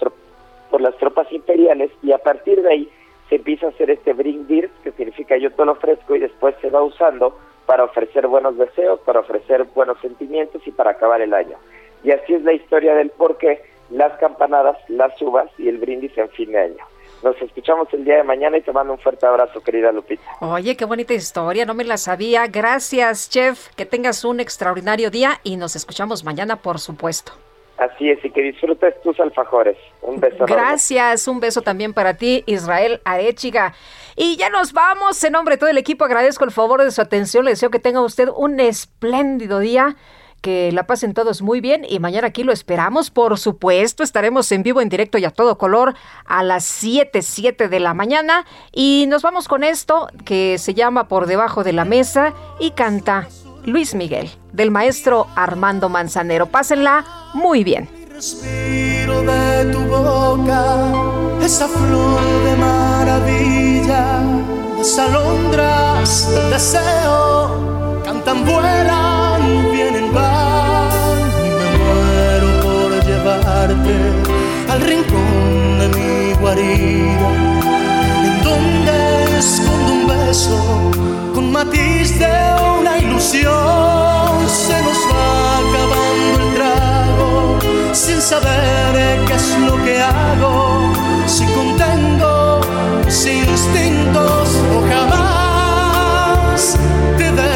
por 0.70 0.80
las 0.80 0.96
tropas 0.98 1.30
imperiales 1.32 1.90
y 2.02 2.12
a 2.12 2.18
partir 2.18 2.62
de 2.62 2.70
ahí 2.70 2.88
se 3.28 3.36
empieza 3.36 3.66
a 3.66 3.70
hacer 3.70 3.90
este 3.90 4.12
bring 4.12 4.46
beers, 4.46 4.70
que 4.84 4.92
significa 4.92 5.36
yo 5.36 5.52
te 5.52 5.64
lo 5.64 5.72
ofrezco 5.72 6.14
y 6.14 6.20
después 6.20 6.54
se 6.60 6.70
va 6.70 6.82
usando 6.82 7.36
para 7.66 7.84
ofrecer 7.84 8.26
buenos 8.28 8.56
deseos, 8.56 9.00
para 9.00 9.20
ofrecer 9.20 9.64
buenos 9.74 9.98
sentimientos 10.00 10.64
y 10.66 10.70
para 10.70 10.92
acabar 10.92 11.20
el 11.20 11.34
año. 11.34 11.56
Y 12.04 12.12
así 12.12 12.34
es 12.34 12.42
la 12.42 12.52
historia 12.52 12.94
del 12.94 13.10
por 13.10 13.36
qué 13.38 13.62
las 13.90 14.16
campanadas, 14.18 14.76
las 14.88 15.20
uvas 15.20 15.50
y 15.58 15.68
el 15.68 15.78
brindis 15.78 16.16
en 16.16 16.28
fin 16.30 16.52
de 16.52 16.58
año. 16.58 16.84
Nos 17.22 17.40
escuchamos 17.40 17.88
el 17.92 18.04
día 18.04 18.16
de 18.16 18.24
mañana 18.24 18.58
y 18.58 18.62
te 18.62 18.72
mando 18.72 18.92
un 18.92 18.98
fuerte 18.98 19.26
abrazo, 19.26 19.60
querida 19.62 19.90
Lupita. 19.92 20.22
Oye, 20.40 20.76
qué 20.76 20.84
bonita 20.84 21.14
historia, 21.14 21.64
no 21.64 21.74
me 21.74 21.84
la 21.84 21.96
sabía. 21.96 22.46
Gracias, 22.46 23.30
chef. 23.30 23.68
Que 23.74 23.86
tengas 23.86 24.24
un 24.24 24.40
extraordinario 24.40 25.10
día 25.10 25.40
y 25.42 25.56
nos 25.56 25.76
escuchamos 25.76 26.24
mañana, 26.24 26.56
por 26.56 26.78
supuesto. 26.78 27.32
Así 27.78 28.10
es, 28.10 28.24
y 28.24 28.30
que 28.30 28.40
disfrutes 28.40 29.00
tus 29.02 29.20
alfajores. 29.20 29.76
Un 30.00 30.18
beso. 30.18 30.46
Gracias, 30.46 31.28
un 31.28 31.40
beso 31.40 31.60
también 31.60 31.92
para 31.92 32.14
ti, 32.14 32.42
Israel 32.46 33.00
Arechiga. 33.04 33.74
Y 34.16 34.36
ya 34.36 34.48
nos 34.48 34.72
vamos. 34.72 35.22
En 35.22 35.32
nombre 35.32 35.56
de 35.56 35.58
todo 35.58 35.68
el 35.68 35.76
equipo 35.76 36.04
agradezco 36.04 36.44
el 36.44 36.52
favor 36.52 36.82
de 36.82 36.90
su 36.90 37.02
atención. 37.02 37.44
Le 37.44 37.50
deseo 37.50 37.70
que 37.70 37.78
tenga 37.78 38.00
usted 38.00 38.28
un 38.34 38.60
espléndido 38.60 39.58
día 39.58 39.96
que 40.40 40.70
la 40.72 40.86
pasen 40.86 41.14
todos 41.14 41.42
muy 41.42 41.60
bien 41.60 41.84
y 41.88 41.98
mañana 41.98 42.28
aquí 42.28 42.42
lo 42.44 42.52
esperamos. 42.52 43.10
Por 43.10 43.38
supuesto, 43.38 44.02
estaremos 44.02 44.50
en 44.52 44.62
vivo, 44.62 44.80
en 44.80 44.88
directo 44.88 45.18
y 45.18 45.24
a 45.24 45.30
todo 45.30 45.58
color 45.58 45.94
a 46.24 46.42
las 46.42 46.64
7, 46.64 47.22
7 47.22 47.68
de 47.68 47.80
la 47.80 47.94
mañana. 47.94 48.46
Y 48.72 49.06
nos 49.08 49.22
vamos 49.22 49.48
con 49.48 49.64
esto 49.64 50.08
que 50.24 50.58
se 50.58 50.74
llama 50.74 51.08
Por 51.08 51.26
debajo 51.26 51.64
de 51.64 51.72
la 51.72 51.84
mesa 51.84 52.34
y 52.58 52.72
canta 52.72 53.28
Luis 53.64 53.94
Miguel, 53.94 54.30
del 54.52 54.70
maestro 54.70 55.26
Armando 55.34 55.88
Manzanero. 55.88 56.46
Pásenla 56.46 57.04
muy 57.34 57.64
bien. 57.64 57.88
Respiro 58.08 59.22
de 59.22 59.72
tu 59.72 59.80
boca, 59.80 60.92
esa 61.42 61.68
flor 61.68 62.20
de 62.44 62.56
maravilla, 62.56 64.22
las 64.78 64.98
alondras 64.98 66.30
deseo, 66.50 68.00
cantan, 68.04 68.44
al 73.68 74.80
rincón 74.80 75.78
de 75.80 75.88
mi 75.88 76.34
guarida, 76.34 77.28
en 78.24 78.44
donde 78.44 79.38
escondo 79.38 79.92
un 79.92 80.06
beso 80.06 80.58
con 81.34 81.50
matiz 81.50 82.16
de 82.16 82.32
una 82.78 82.98
ilusión, 82.98 84.38
se 84.46 84.80
nos 84.82 84.98
va 85.10 85.58
acabando 85.58 86.38
el 86.42 86.54
trago 86.54 87.58
sin 87.92 88.20
saber 88.20 89.24
qué 89.26 89.34
es 89.34 89.58
lo 89.58 89.74
que 89.84 90.00
hago, 90.00 90.92
si 91.26 91.44
contengo 91.46 92.60
mis 93.04 93.26
instintos 93.26 94.48
o 94.76 94.80
jamás 94.88 96.76
te 97.18 97.32
dejo 97.32 97.55